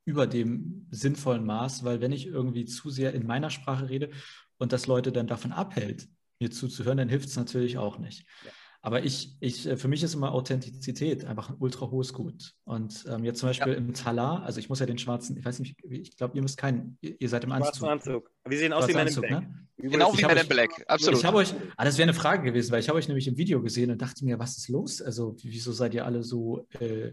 über 0.05 0.27
dem 0.27 0.87
sinnvollen 0.91 1.45
Maß, 1.45 1.85
weil 1.85 2.01
wenn 2.01 2.13
ich 2.13 2.27
irgendwie 2.27 2.65
zu 2.65 2.91
sehr 2.91 3.13
in 3.15 3.27
meiner 3.27 3.51
Sprache 3.51 3.89
rede 3.89 4.11
und 4.59 4.73
das 4.73 4.87
Leute 4.87 5.13
dann 5.13 5.27
davon 5.27 5.53
abhält, 5.53 6.09
mir 6.41 6.51
zuzuhören, 6.51 6.99
dann 6.99 7.09
hilft 7.09 7.29
es 7.29 7.37
natürlich 7.37 7.79
auch 7.79 7.99
nicht. 7.99 8.25
Ja. 8.45 8.51
Aber 8.85 9.05
ich, 9.05 9.37
ich, 9.39 9.67
äh, 9.67 9.77
für 9.77 9.87
mich 9.87 10.03
ist 10.03 10.15
immer 10.15 10.33
Authentizität 10.33 11.25
einfach 11.25 11.51
ein 11.51 11.57
ultra 11.61 11.89
hohes 11.89 12.13
Gut. 12.13 12.55
Und 12.65 13.05
ähm, 13.09 13.25
jetzt 13.25 13.39
zum 13.39 13.49
Beispiel 13.49 13.73
ja. 13.73 13.79
im 13.79 13.95
Talar, 13.95 14.43
also 14.43 14.59
ich 14.59 14.69
muss 14.69 14.81
ja 14.81 14.87
den 14.87 14.99
schwarzen, 14.99 15.37
ich 15.37 15.45
weiß 15.45 15.61
nicht, 15.61 15.77
ich 15.89 16.17
glaube, 16.17 16.37
ihr 16.37 16.43
müsst 16.43 16.57
keinen, 16.57 16.99
ihr 17.01 17.29
seid 17.29 17.45
im 17.45 17.53
Anzug. 17.53 17.89
Anzug. 17.89 18.31
Wir 18.45 18.59
sehen 18.59 18.73
aus 18.73 18.89
wie 18.89 18.95
Men 18.95 19.07
in 19.07 19.15
Black. 19.15 19.31
Ne? 19.31 19.69
Genau 19.77 20.19
wie 20.19 20.25
Men 20.25 20.37
in 20.37 20.49
Black, 20.49 20.85
absolut. 20.89 21.21
Ich 21.21 21.25
habe 21.25 21.37
euch, 21.37 21.55
ah, 21.77 21.85
das 21.85 21.97
wäre 21.97 22.09
eine 22.09 22.15
Frage 22.15 22.43
gewesen, 22.43 22.73
weil 22.73 22.81
ich 22.81 22.89
habe 22.89 22.99
euch 22.99 23.07
nämlich 23.07 23.29
im 23.29 23.37
Video 23.37 23.63
gesehen 23.63 23.93
und 23.93 24.03
dachte 24.03 24.25
mir, 24.25 24.41
was 24.41 24.59
ist 24.59 24.69
los? 24.69 25.01
Also 25.01 25.37
wieso 25.43 25.71
seid 25.71 25.95
ihr 25.95 26.05
alle 26.05 26.25
so 26.25 26.67
äh, 26.81 27.13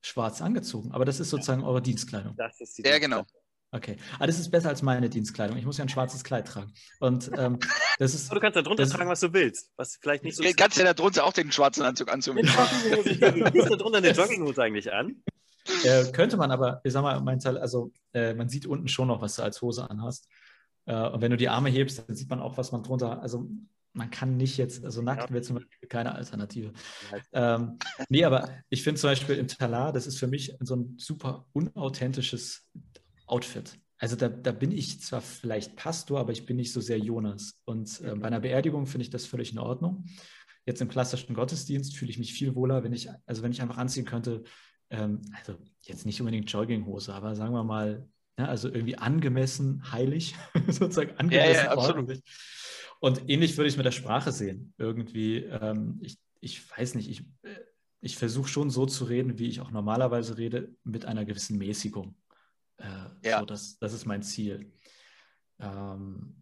schwarz 0.00 0.40
angezogen? 0.40 0.92
Aber 0.92 1.04
das 1.04 1.18
ist 1.18 1.30
sozusagen 1.30 1.64
eure 1.64 1.82
Dienstkleidung. 1.82 2.36
Das 2.36 2.60
ist 2.60 2.78
die 2.78 2.82
ja, 2.82 2.96
genau. 3.00 3.24
Okay. 3.70 3.96
Aber 4.14 4.24
ah, 4.24 4.26
das 4.26 4.38
ist 4.38 4.50
besser 4.50 4.70
als 4.70 4.80
meine 4.80 5.10
Dienstkleidung. 5.10 5.58
Ich 5.58 5.66
muss 5.66 5.76
ja 5.76 5.84
ein 5.84 5.90
schwarzes 5.90 6.24
Kleid 6.24 6.48
tragen. 6.48 6.72
Und 7.00 7.30
ähm, 7.36 7.58
das 7.98 8.14
ist. 8.14 8.32
du 8.32 8.40
kannst 8.40 8.56
da 8.56 8.62
drunter 8.62 8.86
tragen, 8.88 9.10
was 9.10 9.20
du 9.20 9.32
willst. 9.34 9.72
Was 9.76 9.98
vielleicht 10.00 10.24
nicht 10.24 10.36
so. 10.36 10.42
Du 10.42 10.52
kannst 10.54 10.78
ja 10.78 10.84
da 10.84 10.94
drunter 10.94 11.24
auch 11.24 11.34
den 11.34 11.52
schwarzen 11.52 11.82
Anzug 11.82 12.10
anziehen. 12.10 12.36
du 12.36 12.46
hast 12.46 13.70
da 13.70 13.76
drunter 13.76 13.98
eine 13.98 14.12
Jogginghose 14.12 14.62
eigentlich 14.62 14.90
an. 14.90 15.22
Äh, 15.84 16.10
könnte 16.12 16.38
man 16.38 16.50
aber, 16.50 16.80
ich 16.82 16.94
sag 16.94 17.02
mal, 17.02 17.20
mein 17.20 17.40
Teil, 17.40 17.58
also 17.58 17.92
äh, 18.14 18.32
man 18.32 18.48
sieht 18.48 18.64
unten 18.64 18.88
schon 18.88 19.08
noch, 19.08 19.20
was 19.20 19.36
du 19.36 19.42
als 19.42 19.60
Hose 19.60 19.90
anhast. 19.90 20.28
Äh, 20.86 21.08
und 21.08 21.20
wenn 21.20 21.30
du 21.30 21.36
die 21.36 21.50
Arme 21.50 21.68
hebst, 21.68 22.04
dann 22.06 22.16
sieht 22.16 22.30
man 22.30 22.40
auch, 22.40 22.56
was 22.56 22.72
man 22.72 22.82
drunter. 22.82 23.20
Also 23.20 23.50
man 23.92 24.10
kann 24.10 24.38
nicht 24.38 24.56
jetzt, 24.56 24.84
also 24.84 25.02
nackt 25.02 25.28
ja. 25.28 25.30
wäre 25.30 25.42
zum 25.42 25.56
Beispiel 25.56 25.88
keine 25.88 26.14
Alternative. 26.14 26.72
Ähm, 27.32 27.78
nee, 28.08 28.24
aber 28.24 28.48
ich 28.70 28.82
finde 28.82 29.00
zum 29.00 29.10
Beispiel 29.10 29.36
im 29.36 29.48
Talar, 29.48 29.92
das 29.92 30.06
ist 30.06 30.18
für 30.18 30.26
mich 30.26 30.54
so 30.60 30.76
ein 30.76 30.94
super 30.98 31.46
unauthentisches 31.52 32.66
Outfit. 33.28 33.78
Also 33.98 34.14
da, 34.14 34.28
da 34.28 34.52
bin 34.52 34.70
ich 34.70 35.00
zwar 35.00 35.20
vielleicht 35.20 35.76
Pastor, 35.76 36.20
aber 36.20 36.32
ich 36.32 36.46
bin 36.46 36.56
nicht 36.56 36.72
so 36.72 36.80
sehr 36.80 36.98
Jonas. 36.98 37.60
Und 37.64 38.00
äh, 38.00 38.14
bei 38.14 38.28
einer 38.28 38.40
Beerdigung 38.40 38.86
finde 38.86 39.02
ich 39.02 39.10
das 39.10 39.26
völlig 39.26 39.52
in 39.52 39.58
Ordnung. 39.58 40.06
jetzt 40.66 40.80
im 40.80 40.88
klassischen 40.88 41.34
Gottesdienst 41.34 41.96
fühle 41.96 42.10
ich 42.10 42.18
mich 42.18 42.32
viel 42.32 42.54
wohler, 42.54 42.84
wenn 42.84 42.92
ich, 42.92 43.08
also 43.26 43.42
wenn 43.42 43.52
ich 43.52 43.60
einfach 43.60 43.78
anziehen 43.78 44.04
könnte, 44.04 44.44
ähm, 44.90 45.22
also 45.36 45.58
jetzt 45.82 46.06
nicht 46.06 46.20
unbedingt 46.20 46.50
Jogginghose, 46.50 47.12
aber 47.12 47.34
sagen 47.34 47.54
wir 47.54 47.64
mal, 47.64 48.08
ne, 48.36 48.48
also 48.48 48.68
irgendwie 48.68 48.96
angemessen 48.96 49.90
heilig, 49.90 50.34
sozusagen 50.68 51.16
angemessen 51.16 51.64
ja, 51.64 51.74
ja, 51.74 51.76
ordentlich. 51.76 52.22
Und 53.00 53.28
ähnlich 53.28 53.56
würde 53.56 53.68
ich 53.68 53.74
es 53.74 53.76
mit 53.76 53.86
der 53.86 53.92
Sprache 53.92 54.32
sehen. 54.32 54.74
Irgendwie, 54.78 55.38
ähm, 55.38 55.98
ich, 56.02 56.18
ich 56.40 56.70
weiß 56.70 56.94
nicht, 56.94 57.08
ich, 57.08 57.24
ich 58.00 58.16
versuche 58.16 58.48
schon 58.48 58.70
so 58.70 58.86
zu 58.86 59.04
reden, 59.04 59.38
wie 59.38 59.48
ich 59.48 59.60
auch 59.60 59.70
normalerweise 59.70 60.36
rede, 60.38 60.74
mit 60.84 61.04
einer 61.04 61.24
gewissen 61.24 61.58
Mäßigung. 61.58 62.14
Äh, 62.78 63.28
ja. 63.28 63.40
So, 63.40 63.46
das, 63.46 63.78
das 63.78 63.92
ist 63.92 64.06
mein 64.06 64.22
Ziel. 64.22 64.72
Ähm, 65.60 66.34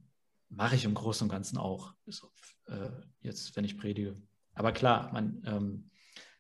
Mache 0.49 0.77
ich 0.77 0.85
im 0.85 0.95
Großen 0.95 1.25
und 1.25 1.31
Ganzen 1.31 1.59
auch, 1.59 1.95
so, 2.07 2.31
äh, 2.67 2.91
jetzt, 3.21 3.57
wenn 3.57 3.65
ich 3.65 3.77
predige. 3.77 4.17
Aber 4.55 4.73
klar, 4.73 5.13
man, 5.13 5.43
ähm, 5.45 5.91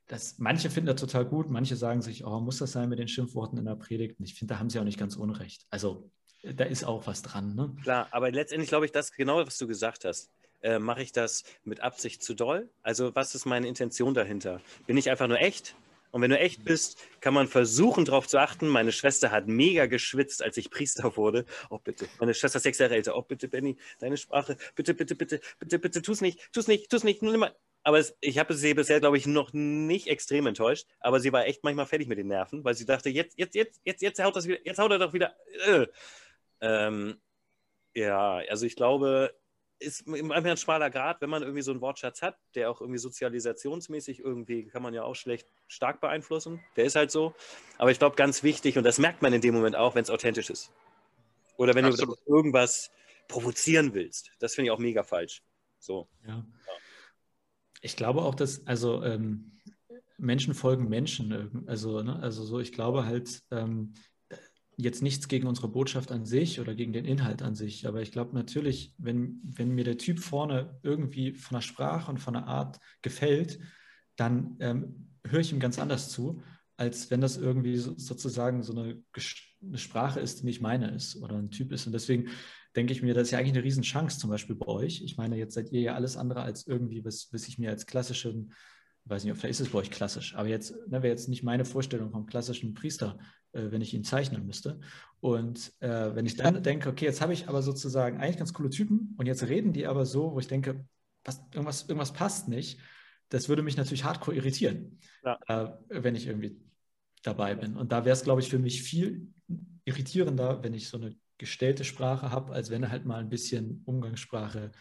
das, 0.06 0.38
manche 0.38 0.70
finden 0.70 0.86
das 0.86 1.00
total 1.00 1.24
gut, 1.24 1.50
manche 1.50 1.74
sagen 1.76 2.02
sich, 2.02 2.24
oh, 2.24 2.40
muss 2.40 2.58
das 2.58 2.72
sein 2.72 2.88
mit 2.88 3.00
den 3.00 3.08
Schimpfworten 3.08 3.58
in 3.58 3.64
der 3.64 3.74
Predigt? 3.74 4.18
Und 4.18 4.24
ich 4.24 4.34
finde, 4.34 4.54
da 4.54 4.60
haben 4.60 4.70
sie 4.70 4.78
auch 4.78 4.84
nicht 4.84 4.98
ganz 4.98 5.16
unrecht. 5.16 5.66
Also 5.70 6.10
da 6.42 6.64
ist 6.64 6.84
auch 6.84 7.06
was 7.06 7.22
dran. 7.22 7.54
Ne? 7.54 7.74
Klar, 7.82 8.08
aber 8.12 8.30
letztendlich 8.30 8.68
glaube 8.68 8.86
ich, 8.86 8.92
das 8.92 9.12
genau, 9.12 9.44
was 9.44 9.58
du 9.58 9.66
gesagt 9.66 10.04
hast. 10.04 10.30
Äh, 10.62 10.78
Mache 10.78 11.02
ich 11.02 11.12
das 11.12 11.44
mit 11.64 11.80
Absicht 11.80 12.22
zu 12.22 12.34
doll? 12.34 12.70
Also 12.82 13.14
was 13.14 13.34
ist 13.34 13.44
meine 13.44 13.66
Intention 13.66 14.14
dahinter? 14.14 14.60
Bin 14.86 14.96
ich 14.96 15.10
einfach 15.10 15.28
nur 15.28 15.40
echt? 15.40 15.74
Und 16.16 16.22
wenn 16.22 16.30
du 16.30 16.38
echt 16.38 16.64
bist, 16.64 16.98
kann 17.20 17.34
man 17.34 17.46
versuchen, 17.46 18.06
darauf 18.06 18.26
zu 18.26 18.38
achten. 18.38 18.68
Meine 18.68 18.90
Schwester 18.90 19.30
hat 19.30 19.48
mega 19.48 19.84
geschwitzt, 19.84 20.42
als 20.42 20.56
ich 20.56 20.70
Priester 20.70 21.14
wurde. 21.18 21.44
Oh, 21.68 21.78
bitte. 21.78 22.08
Meine 22.18 22.32
Schwester 22.32 22.56
ist 22.56 22.62
sechs 22.62 22.78
Jahre 22.78 22.94
älter. 22.94 23.18
Oh, 23.18 23.20
bitte, 23.20 23.48
Benny, 23.48 23.76
deine 23.98 24.16
Sprache. 24.16 24.56
Bitte, 24.74 24.94
bitte, 24.94 25.14
bitte, 25.14 25.42
bitte, 25.58 25.78
bitte, 25.78 26.00
tu's 26.00 26.22
nicht, 26.22 26.40
tu's 26.54 26.68
nicht, 26.68 26.88
tu's 26.88 27.04
nicht. 27.04 27.20
Nur 27.20 27.34
immer. 27.34 27.54
Aber 27.82 27.98
es, 27.98 28.16
ich 28.22 28.38
habe 28.38 28.54
sie 28.54 28.72
bisher, 28.72 28.98
glaube 28.98 29.18
ich, 29.18 29.26
noch 29.26 29.52
nicht 29.52 30.06
extrem 30.06 30.46
enttäuscht. 30.46 30.86
Aber 31.00 31.20
sie 31.20 31.34
war 31.34 31.44
echt 31.44 31.64
manchmal 31.64 31.84
fertig 31.84 32.08
mit 32.08 32.16
den 32.16 32.28
Nerven, 32.28 32.64
weil 32.64 32.74
sie 32.74 32.86
dachte, 32.86 33.10
jetzt, 33.10 33.38
jetzt, 33.38 33.54
jetzt, 33.54 33.82
jetzt, 33.84 34.00
jetzt 34.00 34.24
haut 34.24 34.36
das 34.36 34.48
wieder, 34.48 34.64
jetzt 34.64 34.78
haut 34.78 34.90
er 34.92 34.98
doch 34.98 35.12
wieder. 35.12 35.36
Äh. 35.66 35.86
Ähm, 36.62 37.20
ja, 37.94 38.38
also 38.48 38.64
ich 38.64 38.74
glaube, 38.74 39.34
ist 39.78 40.06
immer 40.06 40.34
ein 40.34 40.56
schmaler 40.56 40.90
Grad, 40.90 41.20
wenn 41.20 41.30
man 41.30 41.42
irgendwie 41.42 41.62
so 41.62 41.70
einen 41.70 41.80
Wortschatz 41.80 42.22
hat, 42.22 42.38
der 42.54 42.70
auch 42.70 42.80
irgendwie 42.80 42.98
sozialisationsmäßig 42.98 44.20
irgendwie 44.20 44.66
kann 44.66 44.82
man 44.82 44.94
ja 44.94 45.02
auch 45.02 45.14
schlecht 45.14 45.48
stark 45.68 46.00
beeinflussen. 46.00 46.60
Der 46.76 46.84
ist 46.84 46.96
halt 46.96 47.10
so. 47.10 47.34
Aber 47.78 47.90
ich 47.90 47.98
glaube, 47.98 48.16
ganz 48.16 48.42
wichtig, 48.42 48.78
und 48.78 48.84
das 48.84 48.98
merkt 48.98 49.22
man 49.22 49.32
in 49.32 49.40
dem 49.40 49.54
Moment 49.54 49.76
auch, 49.76 49.94
wenn 49.94 50.02
es 50.02 50.10
authentisch 50.10 50.50
ist. 50.50 50.72
Oder 51.56 51.74
wenn 51.74 51.84
Absolut. 51.84 52.18
du 52.26 52.34
irgendwas 52.34 52.90
provozieren 53.28 53.94
willst. 53.94 54.30
Das 54.38 54.54
finde 54.54 54.66
ich 54.66 54.70
auch 54.72 54.78
mega 54.78 55.02
falsch. 55.02 55.42
So. 55.78 56.08
Ja. 56.26 56.44
Ich 57.82 57.96
glaube 57.96 58.22
auch, 58.22 58.34
dass, 58.34 58.66
also 58.66 59.02
ähm, 59.02 59.58
Menschen 60.18 60.54
folgen 60.54 60.88
Menschen. 60.88 61.64
Also, 61.66 62.02
ne, 62.02 62.18
also 62.22 62.44
so, 62.44 62.60
ich 62.60 62.72
glaube 62.72 63.06
halt, 63.06 63.42
ähm, 63.50 63.94
jetzt 64.76 65.02
nichts 65.02 65.28
gegen 65.28 65.46
unsere 65.46 65.68
Botschaft 65.68 66.12
an 66.12 66.26
sich 66.26 66.60
oder 66.60 66.74
gegen 66.74 66.92
den 66.92 67.06
Inhalt 67.06 67.42
an 67.42 67.54
sich, 67.54 67.86
aber 67.86 68.02
ich 68.02 68.12
glaube 68.12 68.34
natürlich, 68.34 68.94
wenn, 68.98 69.40
wenn 69.42 69.74
mir 69.74 69.84
der 69.84 69.96
Typ 69.96 70.20
vorne 70.20 70.78
irgendwie 70.82 71.32
von 71.32 71.56
der 71.56 71.62
Sprache 71.62 72.10
und 72.10 72.18
von 72.18 72.34
der 72.34 72.46
Art 72.46 72.78
gefällt, 73.00 73.58
dann 74.16 74.56
ähm, 74.60 75.08
höre 75.26 75.40
ich 75.40 75.52
ihm 75.52 75.60
ganz 75.60 75.78
anders 75.78 76.10
zu, 76.10 76.42
als 76.76 77.10
wenn 77.10 77.22
das 77.22 77.38
irgendwie 77.38 77.76
so, 77.78 77.94
sozusagen 77.96 78.62
so 78.62 78.72
eine, 78.74 79.02
eine, 79.62 79.78
Sprache 79.78 80.20
ist, 80.20 80.40
die 80.40 80.44
nicht 80.44 80.60
meine 80.60 80.90
ist 80.90 81.16
oder 81.22 81.36
ein 81.36 81.50
Typ 81.50 81.72
ist. 81.72 81.86
Und 81.86 81.92
deswegen 81.92 82.28
denke 82.74 82.92
ich 82.92 83.02
mir, 83.02 83.14
das 83.14 83.28
ist 83.28 83.30
ja 83.30 83.38
eigentlich 83.38 83.54
eine 83.54 83.64
Riesenchance, 83.64 84.18
zum 84.18 84.28
Beispiel 84.28 84.56
bei 84.56 84.66
euch. 84.66 85.00
Ich 85.02 85.16
meine, 85.16 85.38
jetzt 85.38 85.54
seid 85.54 85.72
ihr 85.72 85.80
ja 85.80 85.94
alles 85.94 86.18
andere 86.18 86.42
als 86.42 86.66
irgendwie, 86.66 87.02
was, 87.02 87.28
was 87.32 87.48
ich 87.48 87.58
mir 87.58 87.70
als 87.70 87.86
klassischen 87.86 88.52
weiß 89.06 89.24
nicht, 89.24 89.36
vielleicht 89.36 89.60
ist 89.60 89.66
es 89.66 89.72
bei 89.72 89.78
euch 89.78 89.90
klassisch, 89.90 90.34
aber 90.34 90.48
jetzt 90.48 90.72
ne, 90.88 91.02
wäre 91.02 91.08
jetzt 91.08 91.28
nicht 91.28 91.42
meine 91.42 91.64
Vorstellung 91.64 92.10
vom 92.10 92.26
klassischen 92.26 92.74
Priester, 92.74 93.18
wenn 93.70 93.80
ich 93.80 93.94
ihn 93.94 94.04
zeichnen 94.04 94.46
müsste. 94.46 94.80
Und 95.20 95.72
äh, 95.80 96.14
wenn 96.14 96.26
ich 96.26 96.36
dann 96.36 96.62
denke, 96.62 96.88
okay, 96.88 97.04
jetzt 97.04 97.20
habe 97.20 97.32
ich 97.32 97.48
aber 97.48 97.62
sozusagen 97.62 98.18
eigentlich 98.18 98.38
ganz 98.38 98.52
coole 98.52 98.70
Typen 98.70 99.14
und 99.18 99.26
jetzt 99.26 99.44
reden 99.44 99.72
die 99.72 99.86
aber 99.86 100.06
so, 100.06 100.32
wo 100.32 100.38
ich 100.38 100.48
denke, 100.48 100.86
was, 101.24 101.42
irgendwas, 101.52 101.82
irgendwas 101.82 102.12
passt 102.12 102.48
nicht, 102.48 102.80
das 103.28 103.48
würde 103.48 103.62
mich 103.62 103.76
natürlich 103.76 104.04
hardcore 104.04 104.36
irritieren, 104.36 105.00
ja. 105.24 105.38
äh, 105.48 105.70
wenn 105.88 106.14
ich 106.14 106.26
irgendwie 106.26 106.60
dabei 107.22 107.54
bin. 107.54 107.76
Und 107.76 107.92
da 107.92 108.04
wäre 108.04 108.14
es, 108.14 108.22
glaube 108.22 108.40
ich, 108.40 108.48
für 108.48 108.58
mich 108.58 108.82
viel 108.82 109.32
irritierender, 109.84 110.62
wenn 110.62 110.74
ich 110.74 110.88
so 110.88 110.98
eine 110.98 111.16
gestellte 111.38 111.84
Sprache 111.84 112.30
habe, 112.30 112.52
als 112.52 112.70
wenn 112.70 112.88
halt 112.90 113.04
mal 113.04 113.18
ein 113.18 113.28
bisschen 113.28 113.82
Umgangssprache 113.84 114.72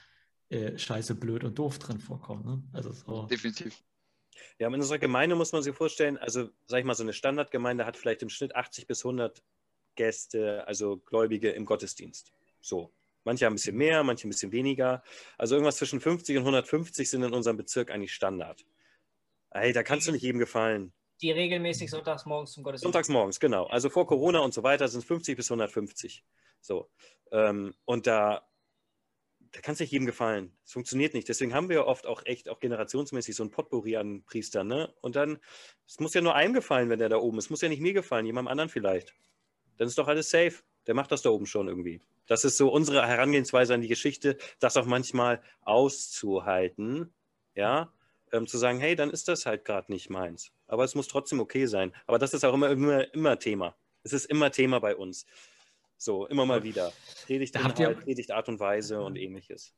äh, 0.50 0.78
scheiße, 0.78 1.16
blöd 1.16 1.44
und 1.44 1.58
doof 1.58 1.80
drin 1.80 2.00
vorkommt. 2.00 2.46
Ne? 2.46 2.64
Also 2.72 2.92
so. 2.92 3.26
Definitiv. 3.26 3.84
Ja, 4.60 4.68
in 4.68 4.74
unserer 4.74 5.00
Gemeinde 5.00 5.36
muss 5.36 5.52
man 5.52 5.64
sich 5.64 5.76
vorstellen, 5.76 6.18
also 6.18 6.50
sag 6.68 6.80
ich 6.80 6.86
mal, 6.86 6.96
so 6.96 7.04
eine 7.04 7.14
Standardgemeinde 7.14 7.86
hat 7.86 7.98
vielleicht 7.98 8.22
im 8.22 8.30
Schnitt 8.30 8.56
80 8.56 8.88
bis 8.88 9.06
100 9.06 9.44
Gäste, 9.96 10.68
also 10.68 10.98
Gläubige 10.98 11.52
im 11.52 11.66
Gottesdienst. 11.66 12.32
So. 12.62 12.94
Manche 13.24 13.46
haben 13.46 13.54
ein 13.54 13.56
bisschen 13.56 13.76
mehr, 13.76 14.04
manche 14.04 14.28
ein 14.28 14.30
bisschen 14.30 14.52
weniger. 14.52 15.04
Also 15.38 15.56
irgendwas 15.56 15.78
zwischen 15.78 16.00
50 16.00 16.38
und 16.38 16.44
150 16.44 17.10
sind 17.10 17.24
in 17.24 17.34
unserem 17.34 17.58
Bezirk 17.58 17.90
eigentlich 17.90 18.14
Standard. 18.14 18.66
Ey, 19.50 19.74
da 19.74 19.82
kannst 19.84 20.08
du 20.08 20.12
nicht 20.12 20.22
jedem 20.22 20.40
gefallen. 20.40 20.94
Die 21.22 21.32
regelmäßig 21.32 21.90
sonntags 21.90 22.26
morgens 22.26 22.52
zum 22.52 22.64
Gottesdienst. 22.64 22.84
Sonntags 22.84 23.10
morgens, 23.10 23.40
genau. 23.40 23.66
Also 23.66 23.90
vor 23.90 24.06
Corona 24.06 24.40
und 24.40 24.54
so 24.54 24.64
weiter 24.64 24.88
sind 24.88 25.00
es 25.00 25.06
50 25.06 25.38
bis 25.38 25.50
150. 25.50 26.24
So. 26.62 26.92
Ähm, 27.32 27.74
und 27.86 28.06
da 28.06 28.48
da 29.56 29.62
kann 29.62 29.74
es 29.74 29.80
nicht 29.80 29.92
jedem 29.92 30.06
gefallen. 30.06 30.52
Es 30.66 30.74
funktioniert 30.74 31.14
nicht. 31.14 31.30
Deswegen 31.30 31.54
haben 31.54 31.70
wir 31.70 31.88
oft 31.88 32.06
auch 32.06 32.26
echt, 32.26 32.50
auch 32.50 32.60
generationsmäßig 32.60 33.38
so 33.38 33.44
ein 33.44 33.52
Potpourri 33.52 33.96
an 33.96 34.24
Priestern. 34.26 34.68
Ne? 34.68 34.94
Und 35.00 35.16
dann, 35.16 35.40
es 35.88 36.02
muss 36.02 36.14
ja 36.14 36.20
nur 36.20 36.36
einem 36.36 36.54
gefallen, 36.54 36.90
wenn 36.90 37.00
der 37.00 37.08
da 37.08 37.18
oben 37.18 37.38
ist. 37.38 37.46
Es 37.46 37.50
muss 37.50 37.62
ja 37.62 37.70
nicht 37.70 37.82
mir 37.82 37.94
gefallen, 37.94 38.26
jemandem 38.26 38.52
anderen 38.52 38.70
vielleicht. 38.70 39.16
Dann 39.78 39.88
ist 39.88 39.98
doch 39.98 40.10
alles 40.10 40.30
safe. 40.30 40.56
Der 40.88 40.94
macht 40.94 41.10
das 41.14 41.22
da 41.22 41.30
oben 41.30 41.46
schon 41.46 41.70
irgendwie. 41.70 42.02
Das 42.28 42.44
ist 42.44 42.58
so 42.58 42.70
unsere 42.70 43.08
Herangehensweise 43.08 43.74
an 43.74 43.82
die 43.82 43.88
Geschichte, 43.88 44.38
das 44.60 44.76
auch 44.76 44.86
manchmal 44.86 45.42
auszuhalten. 45.62 47.14
Ja, 47.56 47.94
ähm, 48.34 48.48
zu 48.48 48.58
sagen, 48.58 48.80
hey, 48.80 48.98
dann 48.98 49.10
ist 49.10 49.30
das 49.30 49.46
halt 49.46 49.64
gerade 49.64 49.90
nicht 49.90 50.10
meins. 50.10 50.52
Aber 50.68 50.84
es 50.84 50.96
muss 50.96 51.08
trotzdem 51.08 51.40
okay 51.40 51.66
sein. 51.66 51.94
Aber 52.08 52.20
das 52.20 52.34
ist 52.34 52.44
auch 52.44 52.54
immer, 52.54 52.72
immer, 52.72 53.14
immer 53.14 53.40
Thema. 53.40 53.78
Es 54.04 54.12
ist 54.12 54.26
immer 54.26 54.52
Thema 54.52 54.80
bei 54.80 54.98
uns. 54.98 55.26
So, 55.98 56.28
immer 56.28 56.46
mal 56.46 56.64
wieder. 56.64 56.92
Predigt, 57.26 57.56
Inhalt, 57.56 57.80
ihr, 57.80 57.94
Predigt 57.94 58.32
Art 58.32 58.50
und 58.50 58.60
Weise 58.60 59.02
und 59.02 59.16
ähnliches. 59.16 59.74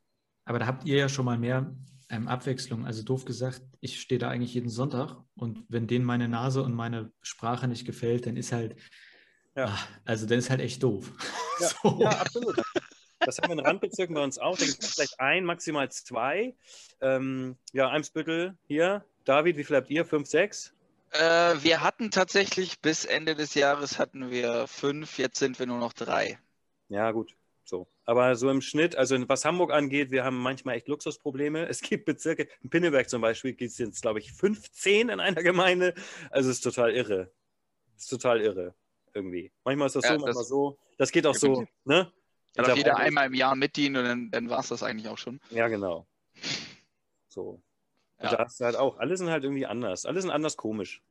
Aber 0.46 0.60
da 0.60 0.68
habt 0.68 0.86
ihr 0.86 0.98
ja 0.98 1.10
schon 1.10 1.26
mal 1.26 1.38
mehr 1.38 1.76
ähm, 2.10 2.28
Abwechslung. 2.28 2.86
Also 2.86 3.04
doof 3.04 3.26
gesagt, 3.26 3.62
ich 3.82 4.00
stehe 4.00 4.20
da 4.20 4.30
eigentlich 4.30 4.54
jeden 4.54 4.70
Sonntag 4.70 5.18
und 5.36 5.66
wenn 5.70 5.88
denen 5.88 6.06
meine 6.06 6.28
Nase 6.28 6.64
und 6.64 6.74
meine 6.74 7.12
Sprache 7.22 7.68
nicht 7.68 7.86
gefällt, 7.86 8.26
dann 8.26 8.38
ist 8.38 8.52
halt, 8.52 8.76
ja. 9.56 9.66
ach, 9.68 9.88
also 10.06 10.26
dann 10.26 10.40
ist 10.40 10.50
halt 10.50 10.62
echt 10.62 10.82
doof. 10.84 11.12
Ja, 11.60 11.68
so. 11.84 12.00
ja 12.02 12.10
absolut. 12.10 12.56
Das 13.20 13.40
haben 13.40 13.50
wir 13.50 13.60
in 13.60 13.66
Randbezirken 13.66 14.16
bei 14.16 14.24
uns 14.24 14.38
auch. 14.38 14.58
Da 14.58 14.66
gibt 14.66 14.82
es 14.82 14.94
vielleicht 14.94 15.20
ein, 15.20 15.44
maximal 15.44 15.92
zwei. 15.92 16.56
Ähm, 17.02 17.58
ja, 17.74 17.90
Eimsbüttel 17.90 18.58
hier. 18.68 19.04
David, 19.26 19.58
wie 19.58 19.64
viel 19.64 19.76
habt 19.76 19.90
ihr? 19.90 20.06
Fünf, 20.06 20.28
sechs? 20.28 20.74
Äh, 21.12 21.56
wir 21.64 21.82
hatten 21.82 22.12
tatsächlich 22.12 22.80
bis 22.82 23.06
Ende 23.06 23.36
des 23.36 23.54
Jahres 23.54 24.00
hatten 24.00 24.30
wir 24.30 24.68
fünf, 24.68 25.18
jetzt 25.18 25.40
sind 25.40 25.60
wir 25.60 25.66
nur 25.66 25.80
noch 25.80 25.94
drei. 25.94 26.40
Ja, 26.90 27.12
gut. 27.12 27.36
So. 27.64 27.88
Aber 28.06 28.36
so 28.36 28.50
im 28.50 28.62
Schnitt, 28.62 28.96
also 28.96 29.18
was 29.28 29.44
Hamburg 29.44 29.72
angeht, 29.72 30.12
wir 30.12 30.24
haben 30.24 30.38
manchmal 30.38 30.78
echt 30.78 30.88
Luxusprobleme. 30.88 31.68
Es 31.68 31.82
gibt 31.82 32.06
Bezirke, 32.06 32.48
in 32.64 32.70
Pinneberg 32.70 33.10
zum 33.10 33.22
Beispiel, 33.22 33.54
gibt 33.54 33.72
es 33.72 33.78
jetzt, 33.78 34.02
glaube 34.02 34.20
ich, 34.20 34.32
15 34.32 35.10
in 35.10 35.20
einer 35.20 35.44
Gemeinde. 35.44 35.94
Also 36.30 36.50
es 36.50 36.58
ist 36.58 36.64
total 36.64 36.94
irre. 36.94 37.32
Es 37.98 38.04
ist 38.04 38.10
total 38.10 38.42
irre, 38.42 38.74
irgendwie. 39.14 39.52
Manchmal 39.66 39.88
ist 39.88 39.98
das 39.98 40.06
ja, 40.06 40.14
so, 40.18 40.26
manchmal 40.26 40.46
so. 40.46 40.80
Das 40.98 41.12
geht 41.12 41.26
auch 41.26 41.36
so, 41.36 41.66
ne? 41.84 42.12
Auch 42.58 42.76
jeder 42.76 42.98
einmal 42.98 43.28
im 43.28 43.34
Jahr 43.34 43.56
mitdienen 43.56 43.98
und 43.98 44.06
dann, 44.06 44.32
dann 44.32 44.50
war 44.50 44.60
es 44.60 44.70
das 44.70 44.82
eigentlich 44.82 45.10
auch 45.10 45.18
schon. 45.18 45.40
Ja, 45.52 45.68
genau. 45.68 46.08
So. 47.28 47.62
Und 48.20 48.32
ja. 48.32 48.38
da 48.38 48.44
ist 48.44 48.60
halt 48.60 48.76
auch, 48.76 48.98
alle 48.98 49.16
sind 49.16 49.30
halt 49.30 49.44
irgendwie 49.44 49.66
anders. 49.66 50.06
Alle 50.06 50.22
sind 50.22 50.32
anders 50.32 50.58
komisch. 50.58 51.04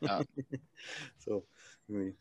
Ja. 0.00 0.22
so, 1.18 1.46
irgendwie. 1.86 2.16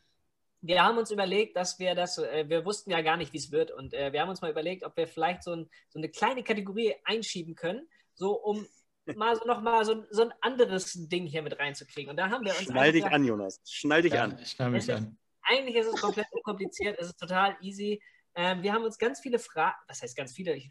Wir 0.64 0.84
haben 0.84 1.00
uns 1.00 1.10
überlegt, 1.10 1.58
dass 1.58 1.80
wir 1.80 1.96
das, 1.96 2.20
äh, 2.20 2.46
wir 2.48 2.66
wussten 2.66 2.92
ja 2.92 3.02
gar 3.02 3.18
nicht, 3.18 3.34
wie 3.34 3.38
es 3.38 3.52
wird. 3.52 3.72
Und 3.72 3.96
äh, 3.96 4.14
wir 4.14 4.22
haben 4.22 4.30
uns 4.30 4.42
mal 4.42 4.52
überlegt, 4.52 4.84
ob 4.84 4.96
wir 4.96 5.08
vielleicht 5.08 5.44
so, 5.44 5.54
ein, 5.54 5.70
so 5.90 5.98
eine 5.98 6.10
kleine 6.10 6.44
Kategorie 6.44 6.96
einschieben 7.04 7.56
können, 7.56 7.88
so 8.14 8.34
um 8.34 8.68
mal 9.16 9.36
so 9.36 9.46
nochmal 9.46 9.84
so, 9.84 10.06
so 10.12 10.24
ein 10.24 10.34
anderes 10.42 10.94
Ding 11.10 11.26
hier 11.26 11.42
mit 11.42 11.58
reinzukriegen. 11.58 12.12
Und 12.12 12.18
da 12.18 12.30
haben 12.30 12.46
wir 12.46 12.52
uns. 12.52 12.66
Schnall 12.66 12.92
dich 12.92 13.06
an, 13.06 13.26
Jonas. 13.26 13.60
Schnall 13.66 14.04
dich 14.04 14.14
ja, 14.14 14.26
an. 14.26 14.38
Ich 14.40 14.52
schnall 14.52 14.70
mich 14.70 14.92
an. 14.92 15.18
Eigentlich 15.42 15.76
ist 15.76 15.88
es 15.88 16.00
komplett 16.00 16.28
unkompliziert, 16.32 17.00
es 17.00 17.08
ist 17.08 17.20
total 17.20 17.58
easy. 17.62 18.00
Ähm, 18.36 18.62
wir 18.62 18.72
haben 18.72 18.84
uns 18.84 19.00
ganz 19.00 19.20
viele 19.20 19.40
Fragen, 19.40 19.76
was 19.88 20.04
heißt 20.04 20.16
ganz 20.16 20.34
viele? 20.34 20.62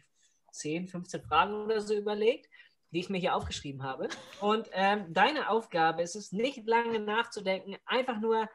10, 0.53 0.87
15 0.87 1.21
Fragen 1.21 1.53
oder 1.53 1.81
so 1.81 1.93
überlegt 1.93 2.47
die 2.91 2.99
ich 2.99 3.09
mir 3.09 3.17
hier 3.17 3.35
aufgeschrieben 3.35 3.83
habe. 3.83 4.09
Und 4.39 4.69
ähm, 4.73 5.13
deine 5.13 5.49
Aufgabe 5.49 6.01
ist 6.01 6.15
es, 6.15 6.31
nicht 6.31 6.67
lange 6.67 6.99
nachzudenken, 6.99 7.77
einfach 7.85 8.19
nur, 8.19 8.49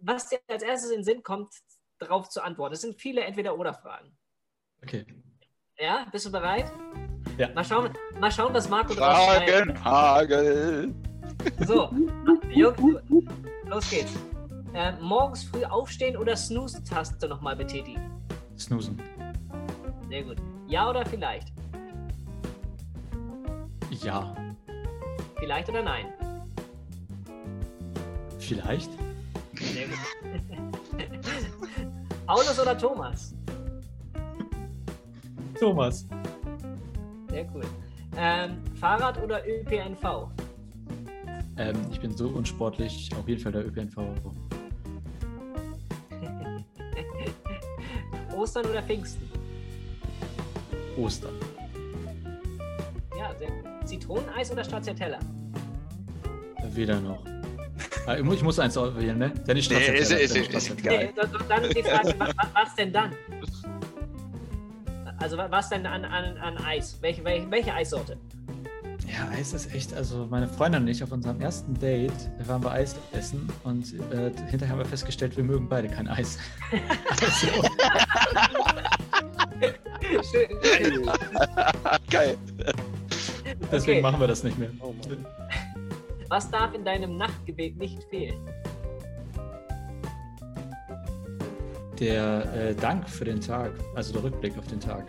was 0.00 0.28
dir 0.28 0.40
als 0.48 0.62
erstes 0.62 0.90
in 0.90 0.98
den 0.98 1.04
Sinn 1.04 1.22
kommt, 1.22 1.52
darauf 1.98 2.28
zu 2.28 2.42
antworten. 2.42 2.74
Es 2.74 2.80
sind 2.80 3.00
viele 3.00 3.22
Entweder-Oder-Fragen. 3.22 4.16
Okay. 4.82 5.06
Ja, 5.78 6.06
bist 6.10 6.26
du 6.26 6.32
bereit? 6.32 6.70
Ja. 7.36 7.48
Mal, 7.50 7.64
schauen, 7.64 7.92
mal 8.20 8.30
schauen, 8.32 8.52
was 8.54 8.68
Marco 8.68 8.94
draus 8.94 9.26
Fragen, 9.26 9.84
Hagel. 9.84 10.94
So, 11.66 11.90
Jungs, 12.50 13.00
los 13.64 13.90
geht's. 13.90 14.12
Äh, 14.74 14.92
morgens 15.00 15.44
früh 15.44 15.64
aufstehen 15.64 16.16
oder 16.16 16.36
Snooze-Taste 16.36 17.28
nochmal 17.28 17.56
betätigen? 17.56 18.10
Snoozen. 18.58 19.00
Sehr 20.08 20.24
gut. 20.24 20.36
Ja 20.66 20.90
oder 20.90 21.06
vielleicht? 21.06 21.52
Ja. 24.02 24.34
Vielleicht 25.38 25.68
oder 25.68 25.82
nein? 25.82 26.06
Vielleicht. 28.38 28.90
Sehr 29.54 29.86
gut. 29.88 29.98
Paulus 32.26 32.58
oder 32.58 32.76
Thomas? 32.76 33.34
Thomas. 35.58 36.06
Sehr 37.30 37.46
cool. 37.54 37.64
Ähm, 38.16 38.62
Fahrrad 38.74 39.22
oder 39.22 39.46
ÖPNV? 39.46 40.28
Ähm, 41.56 41.76
ich 41.90 42.00
bin 42.00 42.16
so 42.16 42.28
unsportlich, 42.28 43.10
auf 43.18 43.28
jeden 43.28 43.40
Fall 43.40 43.52
der 43.52 43.66
ÖPNV. 43.66 43.96
Ostern 48.36 48.66
oder 48.66 48.82
Pfingsten? 48.82 49.28
Ostern. 50.96 51.34
Zitroneneis 53.88 54.50
oder 54.52 54.62
Stracciatella? 54.64 55.18
Weder 56.74 57.00
noch. 57.00 57.24
Ah, 58.06 58.16
Ich 58.16 58.42
muss, 58.42 58.58
eins 58.58 58.76
auswählen, 58.76 59.18
ne? 59.18 59.32
Dann 59.46 59.56
ist 59.56 59.70
Nee, 59.70 59.76
ist- 59.76 60.06
Stracciatella, 60.08 60.20
ist- 60.20 60.34
dann 60.34 60.42
ist 60.42 60.46
Stracciatella. 60.66 60.98
Nee, 60.98 61.12
dann- 61.48 61.64
ist 61.64 61.76
die 61.76 61.82
Frage, 61.82 62.14
was, 62.18 62.28
was 62.54 62.74
denn 62.76 62.92
dann? 62.92 63.12
Also 65.20 65.36
wa- 65.36 65.48
was 65.50 65.68
denn 65.70 65.84
an, 65.86 66.04
an, 66.04 66.36
an 66.36 66.58
Eis? 66.58 66.96
Welche, 67.00 67.24
welche, 67.24 67.50
welche 67.50 67.74
Eissorte? 67.74 68.16
Ja, 69.06 69.28
Eis 69.36 69.52
ist 69.54 69.74
echt, 69.74 69.94
also 69.94 70.26
meine 70.30 70.46
Freundin 70.46 70.82
und 70.82 70.88
ich 70.88 71.02
auf 71.02 71.10
unserem 71.12 71.40
ersten 71.40 71.74
Date 71.80 72.12
waren 72.46 72.62
wir 72.62 72.70
Eis 72.70 72.94
essen 73.12 73.48
und 73.64 73.94
äh, 74.12 74.30
hinterher 74.48 74.68
haben 74.68 74.78
wir 74.78 74.84
festgestellt, 74.84 75.36
wir 75.36 75.44
mögen 75.44 75.66
beide 75.68 75.88
kein 75.88 76.08
Eis. 76.08 76.38
also, 77.20 77.62
Schön. 80.30 81.10
Geil. 82.10 82.36
Deswegen 83.72 83.98
Okay. 83.98 84.02
machen 84.02 84.20
wir 84.20 84.26
das 84.28 84.42
nicht 84.44 84.58
mehr. 84.58 84.70
Oh. 84.80 84.94
Was 86.28 86.50
darf 86.50 86.74
in 86.74 86.84
deinem 86.84 87.16
Nachtgebet 87.16 87.76
nicht 87.78 88.02
fehlen? 88.04 88.38
Der 91.98 92.54
äh, 92.54 92.74
Dank 92.74 93.08
für 93.08 93.24
den 93.24 93.40
Tag, 93.40 93.72
also 93.96 94.12
der 94.12 94.22
Rückblick 94.24 94.56
auf 94.58 94.66
den 94.68 94.78
Tag. 94.78 95.04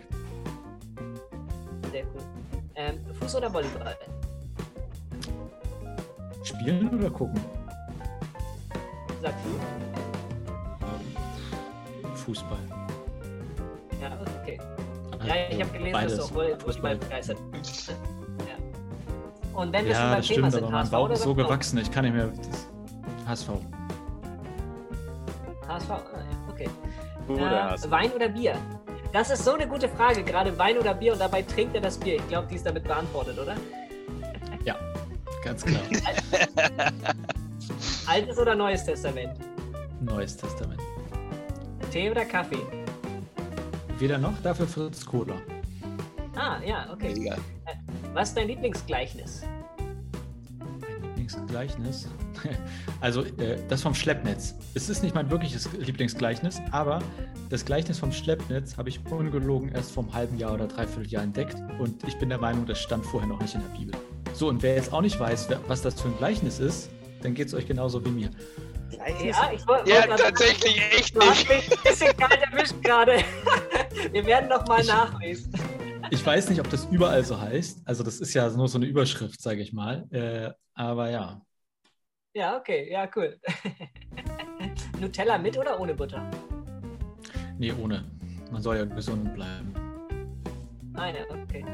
Sehr 1.92 2.04
cool. 2.04 2.22
Ähm, 2.74 2.98
Fuß 3.20 3.36
oder 3.36 3.52
Volleyball? 3.52 3.96
Spielen 6.42 6.88
oder 6.98 7.10
gucken? 7.10 7.40
Sag 9.22 9.34
du. 9.44 9.50
Fußball. 12.16 12.58
Ja, 14.00 14.18
okay. 14.42 14.58
Also 15.12 15.26
Ja, 15.26 15.34
ich 15.50 15.60
habe 15.62 15.70
gelesen, 15.70 15.92
dass 15.92 16.02
beides. 16.02 16.16
du 16.16 16.22
auch 16.24 16.32
Volley- 16.34 16.56
Fußball 16.58 16.96
begeistert 16.96 17.38
Ja. 17.52 17.94
Und 19.54 19.72
wenn 19.72 19.84
wir 19.86 19.94
schon 19.94 20.04
Ja, 20.04 20.10
beim 20.10 20.16
das 20.18 20.26
Thema 20.28 20.50
stimmt, 20.50 20.52
sind, 20.52 20.62
aber 20.62 20.72
mein 20.72 20.80
HSV 20.82 20.90
Bauch 20.92 21.04
oder 21.04 21.14
ist 21.14 21.22
so 21.22 21.34
gewachsen, 21.34 21.78
ich 21.78 21.90
kann 21.90 22.04
nicht 22.04 22.14
mehr. 22.14 22.28
Das 23.26 23.40
HSV. 23.40 23.48
HSV, 25.68 25.90
ah, 25.90 26.00
ja, 26.14 26.52
okay. 26.52 26.68
Gute 27.26 27.42
Äh. 27.44 27.90
Wein 27.90 28.12
oder 28.12 28.28
Bier? 28.28 28.54
Das 29.12 29.30
ist 29.30 29.44
so 29.44 29.54
eine 29.54 29.66
gute 29.66 29.88
Frage, 29.88 30.22
gerade 30.22 30.56
Wein 30.56 30.78
oder 30.78 30.94
Bier 30.94 31.12
und 31.12 31.20
dabei 31.20 31.42
trinkt 31.42 31.74
er 31.74 31.80
das 31.80 31.98
Bier. 31.98 32.16
Ich 32.16 32.28
glaube, 32.28 32.46
die 32.48 32.54
ist 32.56 32.64
damit 32.66 32.84
beantwortet, 32.84 33.38
oder? 33.38 33.56
Ja, 34.64 34.76
ganz 35.42 35.64
klar. 35.64 35.80
Altes 38.06 38.38
oder 38.38 38.54
Neues 38.54 38.84
Testament? 38.84 39.32
Neues 40.00 40.36
Testament. 40.36 40.80
Tee 41.90 42.10
oder 42.10 42.24
Kaffee? 42.24 42.60
Weder 43.98 44.18
noch, 44.18 44.34
dafür 44.42 44.66
Fritz 44.66 45.04
Cola. 45.04 45.34
Ah, 46.36 46.58
ja, 46.64 46.86
okay. 46.92 47.14
Mega. 47.18 47.36
Was 48.12 48.28
ist 48.30 48.36
dein 48.36 48.48
Lieblingsgleichnis? 48.48 49.42
Mein 50.58 51.02
Lieblingsgleichnis. 51.02 52.08
Also 53.02 53.22
äh, 53.22 53.56
das 53.68 53.80
vom 53.82 53.94
Schleppnetz. 53.94 54.54
Es 54.74 54.90
ist 54.90 55.02
nicht 55.02 55.14
mein 55.14 55.30
wirkliches 55.30 55.70
Lieblingsgleichnis, 55.72 56.60
aber 56.70 56.98
das 57.48 57.64
Gleichnis 57.64 57.98
vom 57.98 58.12
Schleppnetz 58.12 58.76
habe 58.76 58.90
ich 58.90 59.00
ungelogen 59.10 59.70
erst 59.70 59.92
vor 59.92 60.02
einem 60.04 60.12
halben 60.14 60.38
Jahr 60.38 60.52
oder 60.52 60.66
dreiviertel 60.66 61.06
Jahr 61.10 61.22
entdeckt 61.22 61.56
und 61.78 62.04
ich 62.06 62.18
bin 62.18 62.28
der 62.28 62.36
Meinung, 62.38 62.66
das 62.66 62.78
stand 62.78 63.04
vorher 63.06 63.26
noch 63.28 63.40
nicht 63.40 63.54
in 63.54 63.62
der 63.62 63.68
Bibel. 63.78 63.94
So, 64.34 64.48
und 64.48 64.62
wer 64.62 64.74
jetzt 64.74 64.92
auch 64.92 65.00
nicht 65.00 65.18
weiß, 65.18 65.48
wer, 65.48 65.60
was 65.66 65.80
das 65.80 65.98
für 66.00 66.08
ein 66.08 66.16
Gleichnis 66.18 66.58
ist, 66.58 66.90
dann 67.22 67.32
geht 67.34 67.48
es 67.48 67.54
euch 67.54 67.66
genauso 67.66 68.04
wie 68.04 68.10
mir. 68.10 68.30
Ja, 68.90 69.50
ich 69.54 69.66
wollte. 69.66 69.90
Ja, 69.90 70.02
tatsächlich 70.06 70.78
echt 70.94 71.16
Du 71.16 71.20
hast 71.22 71.48
nicht. 71.48 71.70
mich 71.70 71.78
ein 71.78 71.82
bisschen 71.84 72.16
kalt 72.18 72.40
erwischt 72.52 72.82
gerade. 72.82 73.18
Wir 74.12 74.26
werden 74.26 74.48
noch 74.50 74.66
mal 74.66 74.80
Ich- 74.80 74.88
nachlesen. 74.88 75.52
Ich 76.10 76.24
weiß 76.26 76.50
nicht, 76.50 76.60
ob 76.60 76.68
das 76.70 76.86
überall 76.90 77.24
so 77.24 77.40
heißt. 77.40 77.82
Also 77.86 78.02
das 78.02 78.20
ist 78.20 78.34
ja 78.34 78.48
nur 78.50 78.68
so 78.68 78.78
eine 78.78 78.86
Überschrift, 78.86 79.40
sage 79.40 79.60
ich 79.62 79.72
mal. 79.72 80.06
Äh, 80.10 80.50
aber 80.74 81.10
ja, 81.10 81.40
Ja, 82.34 82.56
okay, 82.56 82.90
ja, 82.90 83.08
cool. 83.16 83.38
Nutella 85.00 85.38
mit 85.38 85.56
oder 85.56 85.78
ohne 85.80 85.94
Butter? 85.94 86.28
nee, 87.58 87.72
ohne. 87.72 88.04
Man 88.50 88.62
soll 88.62 88.76
ja 88.78 88.84
gesund 88.84 89.32
bleiben. 89.34 89.72
Ah 90.94 91.08
ja, 91.08 91.22
okay. 91.30 91.64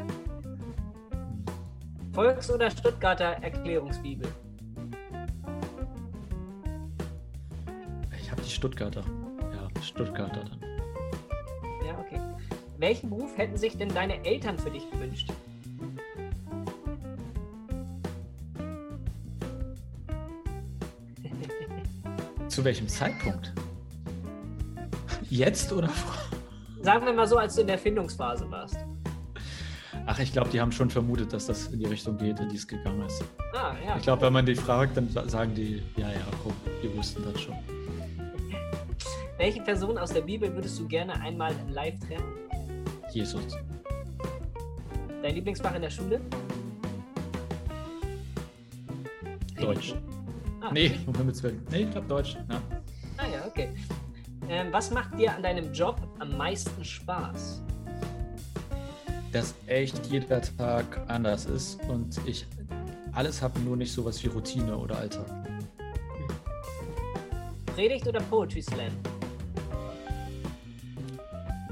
Volks- 2.13 2.51
oder 2.51 2.71
Stuttgarter 2.71 3.37
Erklärungsbibel? 3.43 4.29
Ich 8.21 8.31
habe 8.31 8.43
die 8.43 8.51
Stuttgarter. 8.51 9.05
Ja, 9.53 9.83
Stuttgarter 9.83 10.45
dann. 10.45 10.76
Welchen 12.79 13.11
Beruf 13.11 13.37
hätten 13.39 13.57
sich 13.57 13.77
denn 13.77 13.89
deine 13.89 14.25
Eltern 14.25 14.59
für 14.59 14.71
dich 14.71 14.89
gewünscht? 14.91 15.31
Zu 22.49 22.65
welchem 22.65 22.89
Zeitpunkt? 22.89 23.53
Jetzt 25.29 25.73
oder 25.73 25.89
vor? 25.89 26.15
Sagen 26.83 27.05
wir 27.07 27.13
mal 27.13 27.27
so, 27.27 27.37
als 27.39 27.55
du 27.57 27.63
in 27.63 27.67
der 27.67 27.79
Findungsphase 27.79 28.49
warst. 28.51 28.77
Ach, 30.09 30.19
ich 30.21 30.33
glaube, 30.33 30.51
die 30.51 30.61
haben 30.61 30.71
schon 30.71 30.89
vermutet, 30.89 31.33
dass 31.33 31.47
das 31.47 31.67
in 31.69 31.81
die 31.81 31.87
Richtung 31.87 32.17
geht, 32.17 32.39
in 32.39 32.49
die 32.49 32.57
es 32.57 32.67
gegangen 32.67 33.05
ist. 33.07 33.25
Ah, 33.55 33.75
ja. 33.85 33.97
Ich 33.97 34.03
glaube, 34.03 34.23
wenn 34.23 34.33
man 34.33 34.47
die 34.47 34.55
fragt, 34.55 34.97
dann 34.97 35.09
sa- 35.09 35.29
sagen 35.29 35.53
die, 35.55 35.83
ja, 35.97 36.11
ja, 36.13 36.21
komm, 36.45 36.53
wir 36.81 36.97
wussten 36.97 37.25
das 37.25 37.41
schon. 37.43 37.57
Welche 39.37 39.61
Person 39.63 39.99
aus 39.99 40.13
der 40.13 40.21
Bibel 40.21 40.55
würdest 40.55 40.79
du 40.79 40.87
gerne 40.87 41.21
einmal 41.21 41.53
live 41.71 41.99
treffen? 41.99 42.25
Jesus. 43.17 43.57
Dein 45.23 45.35
Lieblingsfach 45.35 45.75
in 45.75 45.81
der 45.81 45.89
Schule? 45.89 46.21
Deutsch. 49.59 49.95
Ah, 50.61 50.71
Nee, 50.71 51.01
um 51.07 51.15
Himmels 51.15 51.43
Willen. 51.43 51.67
Nee, 51.71 51.85
ich 51.85 51.91
glaube 51.93 52.07
Deutsch. 52.09 52.37
Ja. 52.51 52.61
Ah 53.17 53.27
ja, 53.33 53.47
okay. 53.47 53.71
Ähm, 54.51 54.67
was 54.71 54.91
macht 54.91 55.19
dir 55.19 55.35
an 55.35 55.43
deinem 55.43 55.73
Job 55.73 55.99
am 56.19 56.37
meisten 56.37 56.85
Spaß? 56.85 57.63
Dass 59.33 59.55
echt 59.67 60.07
jeder 60.09 60.43
Tag 60.43 61.01
anders 61.09 61.47
ist 61.47 61.81
und 61.89 62.21
ich 62.27 62.47
alles 63.13 63.41
habe, 63.41 63.59
nur 63.61 63.79
nicht 63.79 63.93
sowas 63.93 64.23
wie 64.23 64.27
Routine 64.29 64.77
oder 64.77 64.99
Alltag. 64.99 65.25
Predigt 67.75 68.07
oder 68.07 68.21
Poetry 68.21 68.61
Slam? 68.61 68.93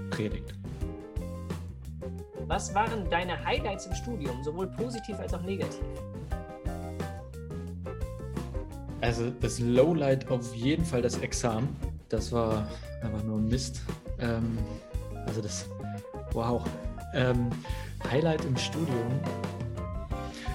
Predigt. 0.08 0.53
Was 2.46 2.74
waren 2.74 3.08
deine 3.08 3.42
Highlights 3.42 3.86
im 3.86 3.94
Studium, 3.94 4.42
sowohl 4.44 4.66
positiv 4.66 5.18
als 5.18 5.32
auch 5.32 5.42
negativ? 5.42 5.80
Also 9.00 9.30
das 9.40 9.58
Lowlight 9.60 10.30
auf 10.30 10.54
jeden 10.54 10.84
Fall 10.84 11.02
das 11.02 11.18
Examen. 11.18 11.74
Das 12.08 12.32
war 12.32 12.66
einfach 13.02 13.22
nur 13.22 13.38
ein 13.38 13.48
Mist. 13.48 13.80
Ähm, 14.18 14.58
also 15.26 15.40
das, 15.40 15.66
wow. 16.32 16.62
Ähm, 17.14 17.48
Highlight 18.10 18.44
im 18.44 18.56
Studium. 18.56 19.20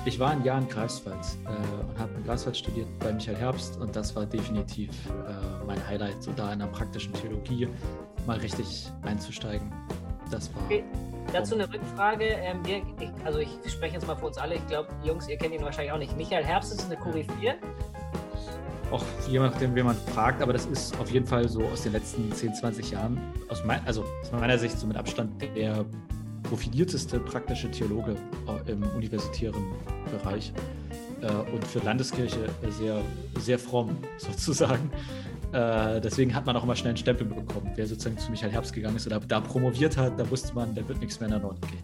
Ich 0.05 0.19
war 0.19 0.31
ein 0.31 0.43
Jahr 0.43 0.59
in 0.59 0.67
Greifswald 0.67 1.25
äh, 1.45 1.49
und 1.49 1.99
habe 1.99 2.13
in 2.17 2.23
Greifswald 2.23 2.55
studiert 2.55 2.87
bei 2.99 3.11
Michael 3.11 3.37
Herbst 3.37 3.77
und 3.77 3.95
das 3.95 4.15
war 4.15 4.25
definitiv 4.25 4.89
äh, 5.07 5.65
mein 5.65 5.85
Highlight, 5.87 6.21
so 6.23 6.31
da 6.31 6.53
in 6.53 6.59
der 6.59 6.67
praktischen 6.67 7.13
Theologie 7.13 7.67
mal 8.25 8.37
richtig 8.37 8.89
einzusteigen. 9.01 9.71
Das 10.31 10.53
war. 10.53 10.63
Okay. 10.65 10.83
Dazu 11.33 11.55
eine 11.55 11.71
Rückfrage. 11.71 12.25
Ähm, 12.25 12.65
wir, 12.65 12.77
ich, 12.77 13.09
also 13.25 13.39
ich 13.39 13.49
spreche 13.67 13.95
jetzt 13.95 14.07
mal 14.07 14.15
für 14.15 14.27
uns 14.27 14.37
alle. 14.37 14.55
Ich 14.55 14.67
glaube, 14.67 14.89
Jungs, 15.03 15.27
ihr 15.27 15.37
kennt 15.37 15.53
ihn 15.53 15.61
wahrscheinlich 15.61 15.91
auch 15.91 15.97
nicht. 15.97 16.15
Michael 16.17 16.43
Herbst 16.43 16.73
ist 16.73 16.85
eine 16.85 16.97
Koryphäe. 16.97 17.55
Auch 18.91 19.03
je 19.27 19.39
nachdem, 19.39 19.75
wen 19.75 19.85
man 19.85 19.95
fragt, 19.95 20.41
aber 20.41 20.53
das 20.53 20.65
ist 20.65 20.99
auf 20.99 21.11
jeden 21.11 21.27
Fall 21.27 21.47
so 21.47 21.63
aus 21.63 21.83
den 21.83 21.91
letzten 21.91 22.31
10, 22.31 22.55
20 22.55 22.91
Jahren, 22.91 23.19
aus 23.47 23.63
mein, 23.63 23.85
also 23.85 24.03
aus 24.21 24.31
meiner 24.31 24.57
Sicht 24.57 24.79
so 24.79 24.87
mit 24.87 24.97
Abstand 24.97 25.41
der 25.55 25.85
profilierteste 26.41 27.19
praktische 27.19 27.69
Theologe 27.69 28.15
äh, 28.47 28.71
im 28.71 28.81
universitären 28.95 29.63
Bereich 30.11 30.51
äh, 31.21 31.27
und 31.53 31.65
für 31.67 31.79
Landeskirche 31.79 32.49
sehr, 32.79 33.01
sehr 33.37 33.59
fromm 33.59 33.97
sozusagen. 34.17 34.89
Äh, 35.51 35.99
deswegen 36.01 36.35
hat 36.35 36.45
man 36.45 36.55
auch 36.55 36.63
immer 36.63 36.75
schnell 36.75 36.89
einen 36.89 36.97
Stempel 36.97 37.25
bekommen. 37.25 37.71
Wer 37.75 37.87
sozusagen 37.87 38.17
zu 38.17 38.29
Michael 38.29 38.51
Herbst 38.51 38.73
gegangen 38.73 38.95
ist 38.95 39.07
oder 39.07 39.19
da 39.19 39.39
promoviert 39.39 39.97
hat, 39.97 40.19
da 40.19 40.29
wusste 40.29 40.53
man, 40.53 40.75
der 40.75 40.87
wird 40.87 40.99
nichts 40.99 41.19
mehr 41.19 41.27
in 41.27 41.33
der 41.33 41.41
Nordenkirche. 41.41 41.83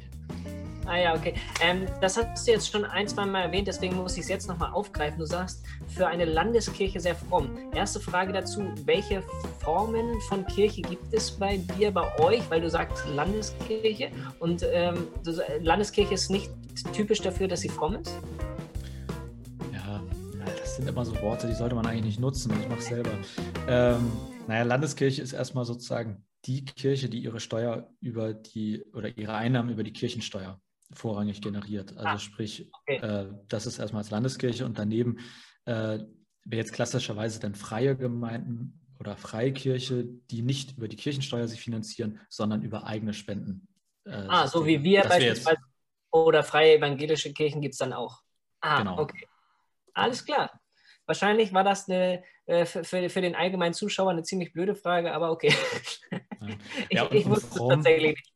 Ah 0.88 0.98
ja, 0.98 1.16
okay. 1.16 1.34
Ähm, 1.62 1.88
das 2.00 2.16
hast 2.16 2.48
du 2.48 2.52
jetzt 2.52 2.72
schon 2.72 2.86
ein, 2.86 3.08
zwei 3.08 3.26
Mal 3.26 3.42
erwähnt, 3.42 3.68
deswegen 3.68 3.96
muss 3.96 4.14
ich 4.18 4.24
es 4.24 4.30
jetzt 4.30 4.48
nochmal 4.48 4.72
aufgreifen. 4.72 5.18
Du 5.18 5.26
sagst, 5.26 5.64
für 5.88 6.06
eine 6.06 6.26
Landeskirche 6.26 7.00
sehr 7.00 7.16
fromm. 7.16 7.50
Erste 7.74 8.00
Frage 8.00 8.34
dazu, 8.34 8.64
welche 8.86 9.24
Formen 9.62 10.22
von 10.30 10.46
Kirche 10.46 10.84
gibt 10.84 11.12
es 11.12 11.32
bei 11.32 11.58
dir, 11.58 11.90
bei 11.90 12.20
euch? 12.20 12.42
Weil 12.52 12.62
du 12.62 12.70
sagst 12.70 13.04
Landeskirche 13.16 14.10
und 14.40 14.64
ähm, 14.72 15.08
Landeskirche 15.62 16.14
ist 16.14 16.30
nicht 16.30 16.52
typisch 16.94 17.22
dafür, 17.22 17.48
dass 17.48 17.62
sie 17.62 17.70
fromm 17.70 17.96
ist? 17.96 18.14
Das 20.76 20.84
sind 20.84 20.90
immer 20.90 21.06
so 21.06 21.22
Worte, 21.22 21.48
die 21.48 21.54
sollte 21.54 21.74
man 21.74 21.86
eigentlich 21.86 22.04
nicht 22.04 22.20
nutzen. 22.20 22.52
Ich 22.60 22.68
mache 22.68 22.80
es 22.80 22.88
selber. 22.88 23.12
Ähm, 23.70 24.12
naja, 24.46 24.64
Landeskirche 24.64 25.22
ist 25.22 25.32
erstmal 25.32 25.64
sozusagen 25.64 26.26
die 26.44 26.66
Kirche, 26.66 27.08
die 27.08 27.20
ihre 27.20 27.40
Steuer 27.40 27.90
über 28.02 28.34
die 28.34 28.84
oder 28.92 29.18
ihre 29.18 29.36
Einnahmen 29.36 29.70
über 29.70 29.84
die 29.84 29.94
Kirchensteuer 29.94 30.60
vorrangig 30.92 31.40
generiert. 31.40 31.96
Also 31.96 32.10
ah, 32.10 32.20
sprich, 32.20 32.70
okay. 32.74 32.98
äh, 32.98 33.32
das 33.48 33.68
ist 33.68 33.80
erstmal 33.80 34.02
als 34.02 34.12
Landeskirche 34.12 34.66
und 34.66 34.78
daneben 34.78 35.20
äh, 35.64 36.00
wäre 36.44 36.62
jetzt 36.62 36.74
klassischerweise 36.74 37.40
dann 37.40 37.56
freie 37.56 37.96
Gemeinden 37.96 38.82
oder 39.00 39.16
Freikirche, 39.16 40.04
die 40.30 40.42
nicht 40.42 40.76
über 40.76 40.90
die 40.90 40.98
Kirchensteuer 40.98 41.48
sich 41.48 41.62
finanzieren, 41.62 42.20
sondern 42.28 42.64
über 42.64 42.86
eigene 42.86 43.14
Spenden. 43.14 43.70
Äh, 44.04 44.26
ah, 44.28 44.46
so 44.46 44.66
wie 44.66 44.84
wir 44.84 45.04
beispielsweise 45.04 45.62
oder 46.12 46.44
freie 46.44 46.76
evangelische 46.76 47.32
Kirchen 47.32 47.62
gibt 47.62 47.76
es 47.76 47.80
dann 47.80 47.94
auch. 47.94 48.20
Ah, 48.60 48.80
genau. 48.80 49.00
okay. 49.00 49.26
Alles 49.94 50.26
klar. 50.26 50.52
Wahrscheinlich 51.06 51.54
war 51.54 51.64
das 51.64 51.88
eine, 51.88 52.24
äh, 52.46 52.66
für, 52.66 53.10
für 53.10 53.22
den 53.22 53.36
allgemeinen 53.36 53.74
Zuschauer 53.74 54.12
eine 54.12 54.24
ziemlich 54.24 54.54
blöde 54.54 54.76
Frage, 54.76 55.14
aber 55.14 55.32
okay. 55.32 55.54
Ja. 56.90 57.06
ich, 57.12 57.20
ich 57.20 57.26
wusste 57.26 57.48
es 57.48 57.68
tatsächlich 57.68 58.16
nicht. 58.16 58.32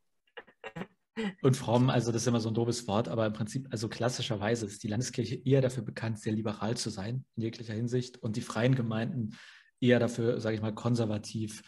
Und 1.42 1.58
fromm, 1.58 1.90
also 1.90 2.12
das 2.12 2.22
ist 2.22 2.28
immer 2.28 2.40
so 2.40 2.50
ein 2.50 2.54
doofes 2.54 2.88
Wort, 2.88 3.08
aber 3.08 3.26
im 3.26 3.34
Prinzip, 3.34 3.68
also 3.72 3.90
klassischerweise 3.90 4.66
ist 4.66 4.84
die 4.84 4.88
Landeskirche 4.88 5.36
eher 5.36 5.62
dafür 5.62 5.84
bekannt, 5.84 6.20
sehr 6.20 6.34
liberal 6.34 6.78
zu 6.78 6.90
sein, 6.90 7.26
in 7.36 7.44
jeglicher 7.44 7.74
Hinsicht, 7.74 8.18
und 8.18 8.36
die 8.36 8.42
freien 8.42 8.76
Gemeinden 8.76 9.38
eher 9.82 10.00
dafür, 10.00 10.40
sage 10.40 10.56
ich 10.56 10.62
mal, 10.62 10.74
konservativ, 10.74 11.62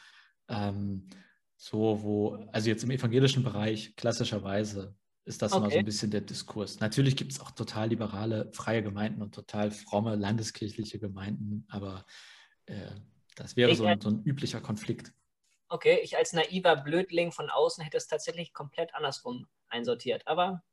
ähm, 0.47 1.09
so 1.57 2.01
wo, 2.01 2.35
also 2.51 2.69
jetzt 2.69 2.83
im 2.83 2.91
evangelischen 2.91 3.43
Bereich 3.43 3.95
klassischerweise 3.95 4.95
ist 5.25 5.41
das 5.41 5.53
okay. 5.53 5.61
immer 5.61 5.71
so 5.71 5.79
ein 5.79 5.85
bisschen 5.85 6.11
der 6.11 6.21
Diskurs. 6.21 6.79
Natürlich 6.79 7.15
gibt 7.15 7.31
es 7.31 7.39
auch 7.39 7.51
total 7.51 7.89
liberale, 7.89 8.51
freie 8.53 8.81
Gemeinden 8.81 9.21
und 9.21 9.35
total 9.35 9.71
fromme 9.71 10.15
landeskirchliche 10.15 10.99
Gemeinden, 10.99 11.65
aber 11.69 12.05
äh, 12.65 12.91
das 13.35 13.55
wäre 13.55 13.75
so 13.75 13.85
ein, 13.85 14.01
so 14.01 14.09
ein 14.09 14.23
üblicher 14.23 14.61
Konflikt. 14.61 15.13
Okay, 15.69 15.99
ich 16.03 16.17
als 16.17 16.33
naiver 16.33 16.75
Blödling 16.75 17.31
von 17.31 17.49
außen 17.49 17.83
hätte 17.83 17.97
es 17.97 18.07
tatsächlich 18.07 18.51
komplett 18.51 18.93
andersrum 18.93 19.47
einsortiert. 19.69 20.27
Aber 20.27 20.63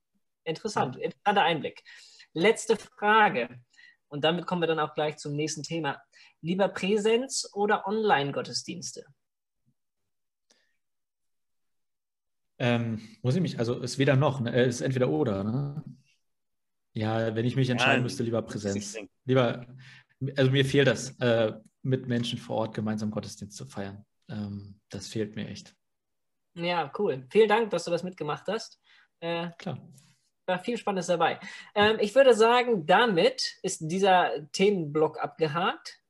interessant, 0.45 0.97
ja. 0.97 1.03
interessanter 1.03 1.43
Einblick. 1.43 1.85
Letzte 2.33 2.77
Frage. 2.77 3.61
Und 4.09 4.25
damit 4.25 4.47
kommen 4.47 4.63
wir 4.63 4.67
dann 4.67 4.81
auch 4.81 4.95
gleich 4.95 5.17
zum 5.19 5.37
nächsten 5.37 5.63
Thema. 5.63 6.03
Lieber 6.41 6.69
Präsenz 6.69 7.49
oder 7.53 7.87
Online-Gottesdienste? 7.87 9.05
Ähm, 12.59 13.01
muss 13.23 13.37
ich 13.37 13.41
mich, 13.41 13.59
also 13.59 13.79
ist 13.81 13.99
weder 13.99 14.17
noch, 14.17 14.41
ne? 14.41 14.65
ist 14.65 14.81
entweder 14.81 15.09
oder. 15.09 15.45
Ne? 15.45 15.85
Ja, 16.93 17.35
wenn 17.35 17.45
ich 17.45 17.57
mich 17.57 17.71
entscheiden 17.71 18.01
ja, 18.01 18.03
müsste, 18.03 18.23
lieber 18.23 18.43
Präsenz. 18.43 18.97
Lieber, 19.25 19.67
also 20.37 20.51
mir 20.51 20.65
fehlt 20.65 20.89
das, 20.89 21.11
äh, 21.21 21.53
mit 21.83 22.09
Menschen 22.09 22.39
vor 22.39 22.57
Ort 22.57 22.75
gemeinsam 22.75 23.11
Gottesdienst 23.11 23.57
zu 23.57 23.67
feiern 23.67 24.05
ähm, 24.29 24.81
das 24.91 25.09
fehlt 25.09 25.37
mir 25.37 25.49
echt. 25.49 25.75
Ja, 26.55 26.91
cool. 26.99 27.27
Vielen 27.31 27.49
Dank, 27.49 27.71
dass 27.71 27.85
du 27.85 27.91
das 27.91 28.03
mitgemacht 28.03 28.47
hast. 28.49 28.81
Äh, 29.21 29.51
Klar. 29.59 29.79
War 30.47 30.59
viel 30.59 30.79
Spannendes 30.79 31.07
dabei. 31.07 31.39
Ähm, 31.75 31.99
ich 32.01 32.15
würde 32.15 32.35
sagen, 32.35 32.87
damit 32.87 33.59
ist 33.63 33.81
dieser 33.83 34.51
Themenblock 34.53 35.23
abgehakt. 35.23 36.01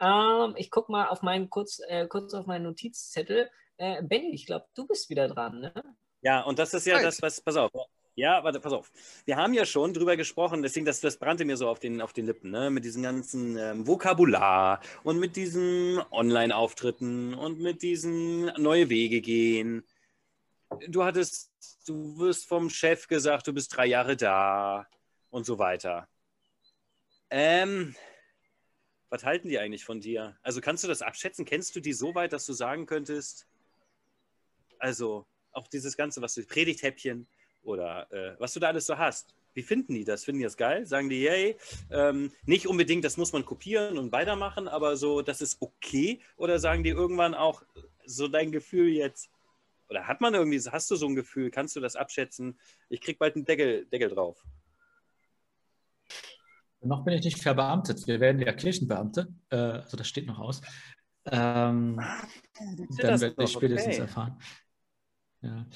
Ähm, 0.00 0.54
ich 0.56 0.70
gucke 0.70 0.92
mal 0.92 1.08
auf 1.08 1.22
meinen, 1.22 1.50
kurz, 1.50 1.80
äh, 1.88 2.06
kurz 2.06 2.32
auf 2.34 2.46
meinen 2.46 2.62
Notizzettel. 2.62 3.50
Äh, 3.78 4.02
Benny, 4.02 4.34
ich 4.34 4.46
glaube, 4.46 4.66
du 4.74 4.86
bist 4.86 5.08
wieder 5.08 5.28
dran, 5.28 5.60
ne? 5.60 5.72
Ja, 6.20 6.42
und 6.42 6.58
das 6.58 6.74
ist 6.74 6.86
ja 6.86 6.96
Hi. 6.96 7.02
das, 7.02 7.22
was, 7.22 7.40
pass 7.40 7.56
auf, 7.56 7.70
ja, 8.16 8.42
warte, 8.42 8.58
pass 8.58 8.72
auf. 8.72 8.90
Wir 9.26 9.36
haben 9.36 9.54
ja 9.54 9.64
schon 9.64 9.94
drüber 9.94 10.16
gesprochen, 10.16 10.60
deswegen, 10.60 10.84
das, 10.84 11.00
das 11.00 11.18
brannte 11.18 11.44
mir 11.44 11.56
so 11.56 11.68
auf 11.68 11.78
den, 11.78 12.00
auf 12.00 12.12
den 12.12 12.26
Lippen, 12.26 12.50
ne? 12.50 12.68
mit 12.68 12.84
diesem 12.84 13.04
ganzen 13.04 13.56
ähm, 13.56 13.86
Vokabular 13.86 14.80
und 15.04 15.20
mit 15.20 15.36
diesen 15.36 16.02
Online-Auftritten 16.10 17.34
und 17.34 17.60
mit 17.60 17.82
diesen 17.82 18.46
neue 18.60 18.88
Wege 18.88 19.20
gehen. 19.20 19.84
Du 20.88 21.04
hattest, 21.04 21.52
du 21.86 22.18
wirst 22.18 22.48
vom 22.48 22.70
Chef 22.70 23.06
gesagt, 23.06 23.46
du 23.46 23.52
bist 23.52 23.76
drei 23.76 23.86
Jahre 23.86 24.16
da 24.16 24.88
und 25.30 25.46
so 25.46 25.60
weiter. 25.60 26.08
Ähm, 27.30 27.94
was 29.10 29.24
halten 29.24 29.48
die 29.48 29.60
eigentlich 29.60 29.84
von 29.84 30.00
dir? 30.00 30.36
Also 30.42 30.60
kannst 30.60 30.82
du 30.82 30.88
das 30.88 31.02
abschätzen? 31.02 31.44
Kennst 31.44 31.76
du 31.76 31.80
die 31.80 31.92
so 31.92 32.16
weit, 32.16 32.32
dass 32.32 32.46
du 32.46 32.52
sagen 32.52 32.86
könntest, 32.86 33.46
also 34.78 35.26
auch 35.52 35.68
dieses 35.68 35.96
Ganze, 35.96 36.22
was 36.22 36.34
du, 36.34 36.44
Predigthäppchen, 36.44 37.26
oder 37.62 38.10
äh, 38.12 38.34
was 38.38 38.54
du 38.54 38.60
da 38.60 38.68
alles 38.68 38.86
so 38.86 38.96
hast. 38.96 39.34
Wie 39.54 39.62
finden 39.62 39.94
die 39.94 40.04
das? 40.04 40.24
Finden 40.24 40.38
die 40.38 40.44
das 40.44 40.56
geil? 40.56 40.86
Sagen 40.86 41.08
die, 41.08 41.22
yay? 41.22 41.56
Ähm, 41.90 42.32
nicht 42.44 42.66
unbedingt, 42.66 43.04
das 43.04 43.16
muss 43.16 43.32
man 43.32 43.44
kopieren 43.44 43.98
und 43.98 44.12
weitermachen, 44.12 44.68
aber 44.68 44.96
so, 44.96 45.22
das 45.22 45.40
ist 45.40 45.58
okay? 45.60 46.20
Oder 46.36 46.58
sagen 46.58 46.82
die 46.82 46.90
irgendwann 46.90 47.34
auch 47.34 47.62
so 48.06 48.28
dein 48.28 48.52
Gefühl 48.52 48.88
jetzt? 48.88 49.30
Oder 49.88 50.06
hat 50.06 50.20
man 50.20 50.34
irgendwie, 50.34 50.60
hast 50.70 50.90
du 50.90 50.96
so 50.96 51.06
ein 51.06 51.14
Gefühl? 51.14 51.50
Kannst 51.50 51.74
du 51.74 51.80
das 51.80 51.96
abschätzen? 51.96 52.58
Ich 52.88 53.00
krieg 53.00 53.18
bald 53.18 53.36
einen 53.36 53.44
Deckel, 53.44 53.86
Deckel 53.86 54.10
drauf. 54.10 54.44
Noch 56.80 57.04
bin 57.04 57.14
ich 57.14 57.24
nicht 57.24 57.42
verbeamtet. 57.42 58.06
Wir 58.06 58.20
werden 58.20 58.40
ja 58.40 58.52
Kirchenbeamte. 58.52 59.28
Äh, 59.50 59.56
also 59.56 59.96
das 59.96 60.06
steht 60.06 60.26
noch 60.26 60.38
aus. 60.38 60.60
Ähm, 61.26 62.00
dann 63.00 63.20
werde 63.20 63.42
ich 63.42 63.50
spätestens 63.50 63.94
okay. 63.94 64.02
erfahren. 64.02 64.38
Ja. 65.42 65.66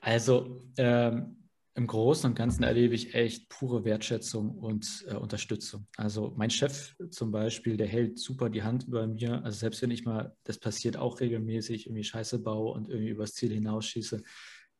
Also 0.00 0.62
ähm, 0.76 1.36
im 1.74 1.86
Großen 1.86 2.28
und 2.28 2.36
Ganzen 2.36 2.62
erlebe 2.62 2.94
ich 2.94 3.14
echt 3.14 3.48
pure 3.48 3.84
Wertschätzung 3.84 4.50
und 4.58 5.04
äh, 5.08 5.14
Unterstützung. 5.14 5.86
Also 5.96 6.32
mein 6.36 6.50
Chef 6.50 6.94
zum 7.10 7.30
Beispiel, 7.30 7.76
der 7.76 7.86
hält 7.86 8.18
super 8.18 8.50
die 8.50 8.62
Hand 8.62 8.84
über 8.88 9.06
mir. 9.06 9.44
Also 9.44 9.58
selbst 9.58 9.80
wenn 9.82 9.90
ich 9.90 10.04
mal, 10.04 10.36
das 10.44 10.58
passiert 10.58 10.96
auch 10.96 11.20
regelmäßig, 11.20 11.86
irgendwie 11.86 12.04
Scheiße 12.04 12.40
baue 12.40 12.72
und 12.72 12.88
irgendwie 12.88 13.10
übers 13.10 13.34
Ziel 13.34 13.52
hinausschieße, 13.52 14.22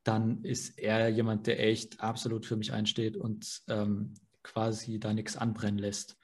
dann 0.03 0.43
ist 0.45 0.78
er 0.78 1.09
jemand, 1.09 1.47
der 1.47 1.61
echt 1.61 2.01
absolut 2.01 2.47
für 2.47 2.57
mich 2.57 2.72
einsteht 2.72 3.16
und 3.16 3.62
ähm, 3.68 4.14
quasi 4.43 4.99
da 4.99 5.12
nichts 5.12 5.36
anbrennen 5.36 5.78
lässt. 5.78 6.16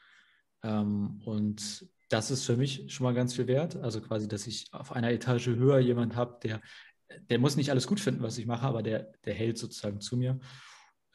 Ähm, 0.62 1.20
und 1.24 1.86
das 2.08 2.30
ist 2.30 2.44
für 2.44 2.56
mich 2.56 2.92
schon 2.92 3.04
mal 3.04 3.14
ganz 3.14 3.34
viel 3.34 3.46
wert. 3.46 3.76
Also 3.76 4.00
quasi, 4.00 4.28
dass 4.28 4.46
ich 4.46 4.66
auf 4.72 4.92
einer 4.92 5.10
Etage 5.10 5.48
höher 5.48 5.78
jemand 5.78 6.16
habe, 6.16 6.38
der 6.42 6.60
der 7.30 7.38
muss 7.38 7.56
nicht 7.56 7.70
alles 7.70 7.86
gut 7.86 8.00
finden, 8.00 8.22
was 8.22 8.38
ich 8.38 8.46
mache, 8.46 8.66
aber 8.66 8.82
der, 8.82 9.12
der 9.24 9.34
hält 9.34 9.58
sozusagen 9.58 10.00
zu 10.00 10.16
mir. 10.16 10.38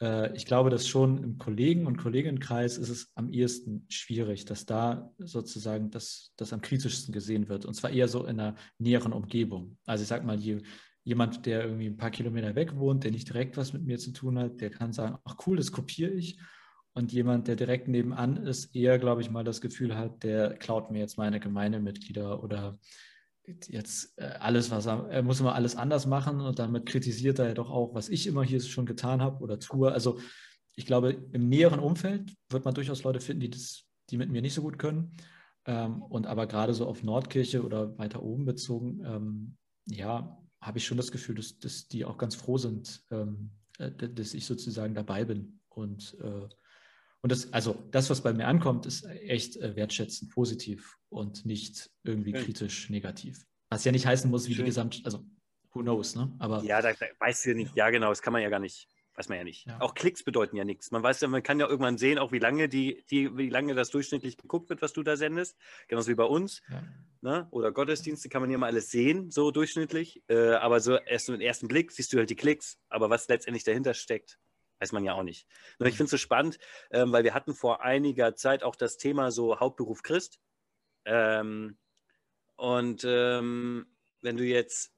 Äh, 0.00 0.34
ich 0.36 0.46
glaube, 0.46 0.70
dass 0.70 0.88
schon 0.88 1.22
im 1.22 1.38
Kollegen- 1.38 1.86
und 1.86 1.96
Kolleginnenkreis 1.96 2.76
ist 2.76 2.88
es 2.88 3.12
am 3.14 3.30
ehesten 3.30 3.86
schwierig, 3.88 4.44
dass 4.44 4.66
da 4.66 5.12
sozusagen 5.18 5.90
das, 5.90 6.32
das 6.36 6.52
am 6.52 6.60
kritischsten 6.60 7.12
gesehen 7.12 7.48
wird. 7.48 7.64
Und 7.64 7.74
zwar 7.74 7.90
eher 7.90 8.08
so 8.08 8.24
in 8.24 8.40
einer 8.40 8.56
näheren 8.78 9.12
Umgebung. 9.12 9.78
Also 9.86 10.02
ich 10.02 10.08
sage 10.08 10.26
mal, 10.26 10.38
je, 10.38 10.60
jemand, 11.04 11.46
der 11.46 11.64
irgendwie 11.64 11.86
ein 11.86 11.96
paar 11.96 12.10
Kilometer 12.10 12.54
weg 12.54 12.76
wohnt, 12.76 13.04
der 13.04 13.12
nicht 13.12 13.28
direkt 13.28 13.56
was 13.56 13.72
mit 13.72 13.84
mir 13.84 13.98
zu 13.98 14.12
tun 14.12 14.38
hat, 14.38 14.60
der 14.60 14.70
kann 14.70 14.92
sagen, 14.92 15.18
ach 15.24 15.36
cool, 15.46 15.56
das 15.56 15.72
kopiere 15.72 16.12
ich. 16.12 16.38
Und 16.94 17.10
jemand, 17.10 17.48
der 17.48 17.56
direkt 17.56 17.88
nebenan 17.88 18.36
ist, 18.36 18.76
eher, 18.76 18.98
glaube 18.98 19.22
ich, 19.22 19.30
mal 19.30 19.44
das 19.44 19.62
Gefühl 19.62 19.96
hat, 19.96 20.22
der 20.24 20.54
klaut 20.58 20.90
mir 20.90 20.98
jetzt 20.98 21.16
meine 21.16 21.40
Gemeindemitglieder 21.40 22.42
oder 22.42 22.78
jetzt 23.46 24.18
äh, 24.18 24.24
alles, 24.40 24.70
was 24.70 24.86
er, 24.86 25.08
er 25.08 25.22
muss 25.22 25.40
immer 25.40 25.54
alles 25.54 25.76
anders 25.76 26.06
machen 26.06 26.40
und 26.40 26.58
damit 26.58 26.86
kritisiert 26.86 27.38
er 27.38 27.48
ja 27.48 27.54
doch 27.54 27.70
auch, 27.70 27.94
was 27.94 28.08
ich 28.08 28.26
immer 28.26 28.42
hier 28.42 28.60
schon 28.60 28.86
getan 28.86 29.20
habe 29.20 29.42
oder 29.42 29.58
tue. 29.58 29.90
Also 29.90 30.18
ich 30.74 30.86
glaube, 30.86 31.12
im 31.32 31.48
näheren 31.48 31.80
Umfeld 31.80 32.34
wird 32.48 32.64
man 32.64 32.74
durchaus 32.74 33.02
Leute 33.02 33.20
finden, 33.20 33.40
die 33.40 33.50
das, 33.50 33.84
die 34.10 34.16
mit 34.16 34.30
mir 34.30 34.42
nicht 34.42 34.54
so 34.54 34.62
gut 34.62 34.78
können. 34.78 35.16
Ähm, 35.64 36.02
und 36.02 36.26
aber 36.26 36.46
gerade 36.46 36.74
so 36.74 36.86
auf 36.86 37.02
Nordkirche 37.02 37.62
oder 37.64 37.96
weiter 37.98 38.22
oben 38.22 38.44
bezogen, 38.44 39.02
ähm, 39.04 39.56
ja, 39.86 40.38
habe 40.60 40.78
ich 40.78 40.86
schon 40.86 40.96
das 40.96 41.12
Gefühl, 41.12 41.34
dass, 41.34 41.58
dass 41.58 41.88
die 41.88 42.04
auch 42.04 42.18
ganz 42.18 42.34
froh 42.34 42.58
sind, 42.58 43.02
ähm, 43.10 43.50
äh, 43.78 43.90
dass 43.90 44.34
ich 44.34 44.46
sozusagen 44.46 44.94
dabei 44.94 45.24
bin. 45.24 45.60
Und 45.68 46.16
äh, 46.22 46.48
und 47.22 47.30
das, 47.30 47.52
also 47.52 47.76
das, 47.92 48.10
was 48.10 48.20
bei 48.20 48.32
mir 48.32 48.48
ankommt, 48.48 48.84
ist 48.84 49.04
echt 49.04 49.56
äh, 49.56 49.76
wertschätzend, 49.76 50.32
positiv 50.32 50.98
und 51.08 51.46
nicht 51.46 51.90
irgendwie 52.02 52.32
Schön. 52.34 52.44
kritisch 52.44 52.90
negativ. 52.90 53.46
Was 53.70 53.84
ja 53.84 53.92
nicht 53.92 54.06
heißen 54.06 54.28
muss, 54.28 54.48
wie 54.48 54.54
Schön. 54.54 54.64
die 54.64 54.70
Gesamt, 54.70 55.02
also 55.04 55.24
who 55.72 55.80
knows, 55.80 56.16
ne? 56.16 56.34
Aber 56.40 56.62
ja, 56.64 56.82
da, 56.82 56.92
da 56.92 57.06
weißt 57.20 57.44
du 57.44 57.50
ja 57.50 57.56
nicht. 57.56 57.76
Ja, 57.76 57.90
genau, 57.90 58.08
das 58.08 58.22
kann 58.22 58.32
man 58.32 58.42
ja 58.42 58.48
gar 58.48 58.58
nicht. 58.58 58.88
Weiß 59.14 59.28
man 59.28 59.38
ja 59.38 59.44
nicht. 59.44 59.66
Ja. 59.66 59.80
Auch 59.80 59.94
Klicks 59.94 60.24
bedeuten 60.24 60.56
ja 60.56 60.64
nichts. 60.64 60.90
Man 60.90 61.02
weiß 61.02 61.20
ja, 61.20 61.28
man 61.28 61.42
kann 61.42 61.60
ja 61.60 61.68
irgendwann 61.68 61.98
sehen, 61.98 62.18
auch 62.18 62.32
wie 62.32 62.38
lange 62.38 62.68
die, 62.68 63.04
die, 63.10 63.36
wie 63.36 63.50
lange 63.50 63.74
das 63.74 63.90
durchschnittlich 63.90 64.38
geguckt 64.38 64.70
wird, 64.70 64.80
was 64.80 64.94
du 64.94 65.02
da 65.02 65.16
sendest. 65.16 65.56
Genauso 65.86 66.10
wie 66.10 66.14
bei 66.14 66.24
uns. 66.24 66.62
Ja. 66.70 66.82
Ne? 67.20 67.46
Oder 67.50 67.72
Gottesdienste 67.72 68.30
kann 68.30 68.40
man 68.40 68.50
ja 68.50 68.56
mal 68.56 68.68
alles 68.68 68.90
sehen, 68.90 69.30
so 69.30 69.50
durchschnittlich. 69.50 70.22
Äh, 70.28 70.54
aber 70.54 70.80
so 70.80 70.96
erst 70.96 71.28
im 71.28 71.40
ersten 71.42 71.68
Blick 71.68 71.92
siehst 71.92 72.12
du 72.12 72.18
halt 72.18 72.30
die 72.30 72.36
Klicks. 72.36 72.78
Aber 72.88 73.10
was 73.10 73.28
letztendlich 73.28 73.64
dahinter 73.64 73.92
steckt, 73.92 74.38
weiß 74.82 74.92
man 74.92 75.04
ja 75.04 75.14
auch 75.14 75.22
nicht. 75.22 75.46
Nur 75.78 75.88
ich 75.88 75.96
finde 75.96 76.06
es 76.06 76.10
so 76.10 76.16
spannend, 76.18 76.58
ähm, 76.90 77.12
weil 77.12 77.24
wir 77.24 77.34
hatten 77.34 77.54
vor 77.54 77.82
einiger 77.82 78.34
Zeit 78.34 78.62
auch 78.62 78.76
das 78.76 78.96
Thema 78.98 79.30
so 79.30 79.60
Hauptberuf 79.60 80.02
Christ. 80.02 80.40
Ähm, 81.04 81.78
und 82.56 83.04
ähm, 83.04 83.86
wenn 84.20 84.36
du 84.36 84.44
jetzt 84.44 84.92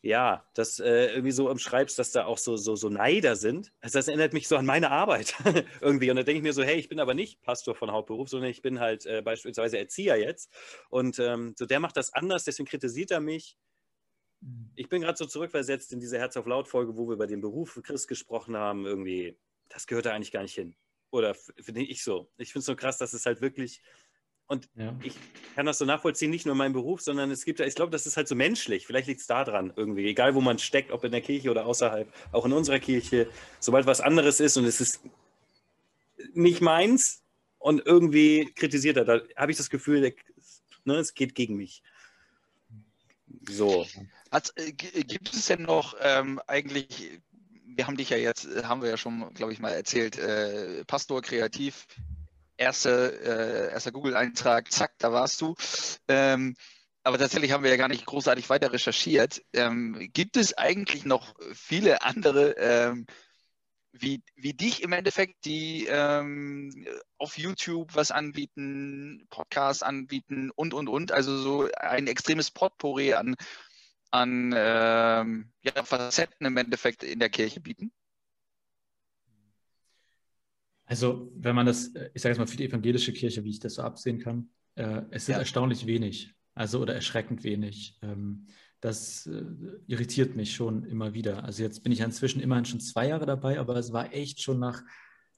ja, 0.00 0.48
das 0.54 0.78
äh, 0.78 1.06
irgendwie 1.06 1.32
so 1.32 1.50
umschreibst, 1.50 1.98
dass 1.98 2.12
da 2.12 2.24
auch 2.24 2.38
so, 2.38 2.56
so, 2.56 2.76
so 2.76 2.88
Neider 2.88 3.34
sind. 3.34 3.72
Also 3.80 3.98
das 3.98 4.06
erinnert 4.06 4.32
mich 4.32 4.46
so 4.46 4.56
an 4.56 4.64
meine 4.64 4.92
Arbeit 4.92 5.34
irgendwie. 5.80 6.10
Und 6.10 6.16
da 6.16 6.22
denke 6.22 6.38
ich 6.38 6.42
mir 6.44 6.52
so, 6.52 6.62
hey, 6.62 6.76
ich 6.76 6.88
bin 6.88 7.00
aber 7.00 7.14
nicht 7.14 7.42
Pastor 7.42 7.74
von 7.74 7.90
Hauptberuf, 7.90 8.28
sondern 8.28 8.48
ich 8.48 8.62
bin 8.62 8.78
halt 8.78 9.06
äh, 9.06 9.22
beispielsweise 9.22 9.76
Erzieher 9.76 10.16
jetzt. 10.16 10.52
Und 10.88 11.18
ähm, 11.18 11.54
so 11.58 11.66
der 11.66 11.80
macht 11.80 11.96
das 11.96 12.12
anders, 12.14 12.44
deswegen 12.44 12.68
kritisiert 12.68 13.10
er 13.10 13.20
mich. 13.20 13.56
Ich 14.76 14.88
bin 14.88 15.02
gerade 15.02 15.18
so 15.18 15.26
zurückversetzt 15.26 15.92
in 15.92 16.00
diese 16.00 16.18
Herz 16.18 16.36
auf 16.36 16.46
Laut-Folge, 16.46 16.96
wo 16.96 17.08
wir 17.08 17.14
über 17.14 17.26
den 17.26 17.40
Beruf 17.40 17.80
Christ 17.82 18.08
gesprochen 18.08 18.56
haben. 18.56 18.86
Irgendwie, 18.86 19.36
das 19.68 19.86
gehört 19.86 20.06
da 20.06 20.14
eigentlich 20.14 20.32
gar 20.32 20.42
nicht 20.42 20.54
hin. 20.54 20.76
Oder 21.10 21.34
finde 21.34 21.82
ich 21.82 22.04
so. 22.04 22.30
Ich 22.36 22.52
finde 22.52 22.60
es 22.60 22.66
so 22.66 22.76
krass, 22.76 22.98
dass 22.98 23.12
es 23.12 23.26
halt 23.26 23.40
wirklich 23.40 23.82
und 24.48 24.66
ja. 24.76 24.96
ich 25.02 25.14
kann 25.54 25.66
das 25.66 25.76
so 25.76 25.84
nachvollziehen, 25.84 26.30
nicht 26.30 26.46
nur 26.46 26.54
in 26.54 26.58
meinem 26.58 26.72
Beruf, 26.72 27.02
sondern 27.02 27.30
es 27.30 27.44
gibt 27.44 27.60
ja, 27.60 27.66
ich 27.66 27.74
glaube, 27.74 27.92
das 27.92 28.06
ist 28.06 28.16
halt 28.16 28.28
so 28.28 28.34
menschlich. 28.34 28.86
Vielleicht 28.86 29.06
liegt 29.06 29.20
es 29.20 29.26
da 29.26 29.44
dran 29.44 29.74
irgendwie, 29.76 30.06
egal 30.06 30.34
wo 30.34 30.40
man 30.40 30.58
steckt, 30.58 30.90
ob 30.90 31.04
in 31.04 31.12
der 31.12 31.20
Kirche 31.20 31.50
oder 31.50 31.66
außerhalb, 31.66 32.10
auch 32.32 32.46
in 32.46 32.54
unserer 32.54 32.78
Kirche, 32.78 33.28
sobald 33.60 33.84
was 33.84 34.00
anderes 34.00 34.40
ist 34.40 34.56
und 34.56 34.64
es 34.64 34.80
ist 34.80 35.00
nicht 36.32 36.62
meins 36.62 37.22
und 37.58 37.84
irgendwie 37.84 38.50
kritisiert 38.54 38.96
er, 38.96 39.04
da 39.04 39.20
habe 39.36 39.52
ich 39.52 39.58
das 39.58 39.68
Gefühl, 39.68 40.14
ne, 40.84 40.94
es 40.94 41.12
geht 41.12 41.34
gegen 41.34 41.56
mich. 41.56 41.82
So. 43.46 43.86
Also, 44.30 44.52
gibt 44.56 45.34
es 45.34 45.46
denn 45.46 45.62
noch 45.62 45.94
ähm, 46.00 46.40
eigentlich, 46.46 47.20
wir 47.64 47.86
haben 47.86 47.96
dich 47.96 48.10
ja 48.10 48.16
jetzt, 48.16 48.46
haben 48.64 48.82
wir 48.82 48.90
ja 48.90 48.96
schon, 48.96 49.32
glaube 49.34 49.52
ich, 49.52 49.58
mal 49.58 49.70
erzählt, 49.70 50.18
äh, 50.18 50.84
Pastor 50.84 51.22
kreativ 51.22 51.86
erster 52.56 53.68
äh, 53.68 53.72
erster 53.72 53.92
Google-Eintrag, 53.92 54.70
zack, 54.72 54.92
da 54.98 55.12
warst 55.12 55.40
du. 55.40 55.54
Ähm, 56.08 56.56
aber 57.04 57.16
tatsächlich 57.18 57.52
haben 57.52 57.62
wir 57.62 57.70
ja 57.70 57.76
gar 57.76 57.88
nicht 57.88 58.04
großartig 58.04 58.50
weiter 58.50 58.72
recherchiert. 58.72 59.42
Ähm, 59.54 60.10
gibt 60.12 60.36
es 60.36 60.58
eigentlich 60.58 61.06
noch 61.06 61.34
viele 61.54 62.02
andere 62.02 62.50
ähm, 62.58 63.06
wie, 64.00 64.22
wie 64.36 64.54
dich 64.54 64.82
im 64.82 64.92
Endeffekt, 64.92 65.44
die 65.44 65.86
ähm, 65.88 66.86
auf 67.18 67.38
YouTube 67.38 67.94
was 67.94 68.10
anbieten, 68.10 69.26
Podcasts 69.30 69.82
anbieten 69.82 70.50
und, 70.54 70.74
und, 70.74 70.88
und. 70.88 71.12
Also 71.12 71.36
so 71.38 71.68
ein 71.76 72.06
extremes 72.06 72.50
Potpourri 72.50 73.14
an, 73.14 73.36
an 74.10 74.54
ähm, 74.56 75.52
ja, 75.62 75.84
Facetten 75.84 76.46
im 76.46 76.56
Endeffekt 76.56 77.02
in 77.02 77.18
der 77.18 77.30
Kirche 77.30 77.60
bieten? 77.60 77.92
Also, 80.86 81.30
wenn 81.34 81.54
man 81.54 81.66
das, 81.66 81.88
ich 82.14 82.22
sage 82.22 82.32
jetzt 82.32 82.38
mal 82.38 82.46
für 82.46 82.56
die 82.56 82.64
evangelische 82.64 83.12
Kirche, 83.12 83.44
wie 83.44 83.50
ich 83.50 83.60
das 83.60 83.74
so 83.74 83.82
absehen 83.82 84.20
kann, 84.20 84.48
äh, 84.74 85.02
es 85.10 85.26
sind 85.26 85.34
ja. 85.34 85.40
erstaunlich 85.40 85.86
wenig, 85.86 86.34
also 86.54 86.80
oder 86.80 86.94
erschreckend 86.94 87.44
wenig. 87.44 87.98
Ähm, 88.00 88.46
das 88.80 89.26
äh, 89.26 89.44
irritiert 89.86 90.36
mich 90.36 90.54
schon 90.54 90.84
immer 90.84 91.14
wieder. 91.14 91.44
Also 91.44 91.62
jetzt 91.62 91.82
bin 91.82 91.92
ich 91.92 92.00
inzwischen 92.00 92.40
immerhin 92.40 92.64
schon 92.64 92.80
zwei 92.80 93.08
Jahre 93.08 93.26
dabei, 93.26 93.58
aber 93.58 93.76
es 93.76 93.92
war 93.92 94.12
echt 94.12 94.42
schon 94.42 94.58
nach, 94.58 94.82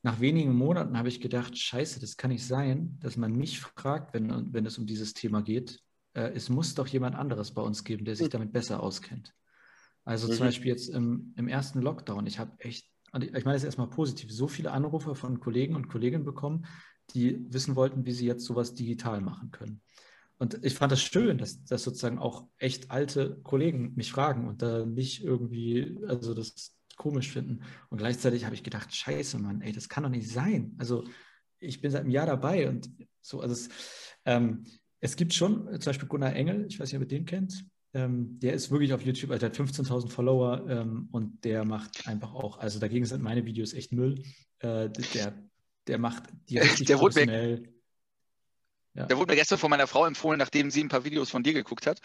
nach 0.03 0.20
wenigen 0.20 0.55
Monaten 0.55 0.99
habe 0.99 1.09
ich 1.09 1.20
gedacht, 1.20 1.57
scheiße, 1.57 2.01
das 2.01 2.16
kann 2.16 2.30
nicht 2.30 2.47
sein, 2.47 2.99
dass 3.01 3.16
man 3.16 3.34
mich 3.34 3.61
fragt, 3.61 4.14
wenn, 4.14 4.53
wenn 4.53 4.66
es 4.66 4.78
um 4.78 4.86
dieses 4.86 5.14
Thema 5.14 5.43
geht. 5.43 5.80
Äh, 6.14 6.32
es 6.34 6.49
muss 6.49 6.74
doch 6.74 6.86
jemand 6.86 7.16
anderes 7.16 7.53
bei 7.53 7.62
uns 7.62 7.84
geben, 7.84 8.05
der 8.05 8.16
sich 8.16 8.26
hm. 8.26 8.32
damit 8.32 8.53
besser 8.53 8.82
auskennt. 8.82 9.34
Also 10.05 10.28
mhm. 10.28 10.32
zum 10.32 10.47
Beispiel 10.47 10.68
jetzt 10.68 10.88
im, 10.88 11.34
im 11.36 11.49
ersten 11.49 11.80
Lockdown, 11.80 12.26
ich 12.26 12.38
habe 12.38 12.53
echt 12.59 12.91
ich 13.18 13.45
meine 13.45 13.57
es 13.57 13.64
erstmal 13.64 13.91
positiv, 13.91 14.30
so 14.30 14.47
viele 14.47 14.70
Anrufe 14.70 15.14
von 15.14 15.41
Kollegen 15.41 15.74
und 15.74 15.88
Kolleginnen 15.88 16.24
bekommen, 16.24 16.66
die 17.14 17.45
wissen 17.53 17.74
wollten, 17.74 18.07
wie 18.07 18.12
sie 18.12 18.26
jetzt 18.26 18.45
sowas 18.45 18.74
digital 18.74 19.20
machen 19.20 19.51
können. 19.51 19.82
Und 20.41 20.64
ich 20.64 20.72
fand 20.72 20.91
das 20.91 21.03
schön, 21.03 21.36
dass, 21.36 21.62
dass 21.64 21.82
sozusagen 21.82 22.18
auch 22.18 22.49
echt 22.57 22.91
alte 22.91 23.38
Kollegen 23.43 23.93
mich 23.95 24.11
fragen 24.11 24.49
und 24.49 24.62
da 24.62 24.86
nicht 24.86 25.22
irgendwie, 25.22 25.99
also 26.09 26.32
das 26.32 26.74
komisch 26.97 27.30
finden. 27.30 27.61
Und 27.91 27.99
gleichzeitig 27.99 28.47
habe 28.47 28.55
ich 28.55 28.62
gedacht, 28.62 28.95
scheiße, 28.95 29.38
Mann, 29.38 29.61
ey, 29.61 29.72
das 29.72 29.91
kann 29.91 30.03
doch 30.03 30.11
nicht 30.11 30.30
sein. 30.30 30.74
Also 30.78 31.05
ich 31.59 31.82
bin 31.82 31.91
seit 31.91 32.01
einem 32.01 32.11
Jahr 32.11 32.24
dabei 32.24 32.70
und 32.70 32.91
so, 33.20 33.41
also 33.41 33.53
es, 33.53 33.68
ähm, 34.24 34.64
es 35.01 35.14
gibt 35.16 35.34
schon 35.34 35.66
zum 35.78 35.91
Beispiel 35.91 36.09
Gunnar 36.09 36.34
Engel, 36.34 36.64
ich 36.66 36.80
weiß 36.80 36.91
nicht, 36.91 36.97
ob 36.97 37.03
ihr 37.03 37.18
den 37.18 37.26
kennt, 37.26 37.66
ähm, 37.93 38.38
der 38.41 38.55
ist 38.55 38.70
wirklich 38.70 38.95
auf 38.95 39.03
YouTube, 39.03 39.32
also 39.32 39.47
der 39.47 39.51
hat 39.51 39.59
15.000 39.59 40.09
Follower 40.09 40.66
ähm, 40.70 41.11
und 41.12 41.45
der 41.45 41.66
macht 41.66 42.09
einfach 42.09 42.32
auch, 42.32 42.57
also 42.59 42.78
dagegen 42.78 43.05
sind 43.05 43.22
meine 43.22 43.45
Videos 43.45 43.74
echt 43.74 43.93
Müll. 43.93 44.22
Äh, 44.61 44.88
der, 45.14 45.34
der 45.86 45.99
macht 45.99 46.24
die 46.49 46.59
richtig 46.61 46.86
der 46.86 46.97
professionell. 46.97 47.74
Ja. 48.95 49.07
Der 49.07 49.16
wurde 49.16 49.32
mir 49.32 49.36
gestern 49.36 49.59
von 49.59 49.70
meiner 49.70 49.86
Frau 49.86 50.05
empfohlen, 50.05 50.38
nachdem 50.38 50.70
sie 50.70 50.82
ein 50.82 50.88
paar 50.88 51.05
Videos 51.05 51.30
von 51.30 51.43
dir 51.43 51.53
geguckt 51.53 51.86
hat. 51.86 52.01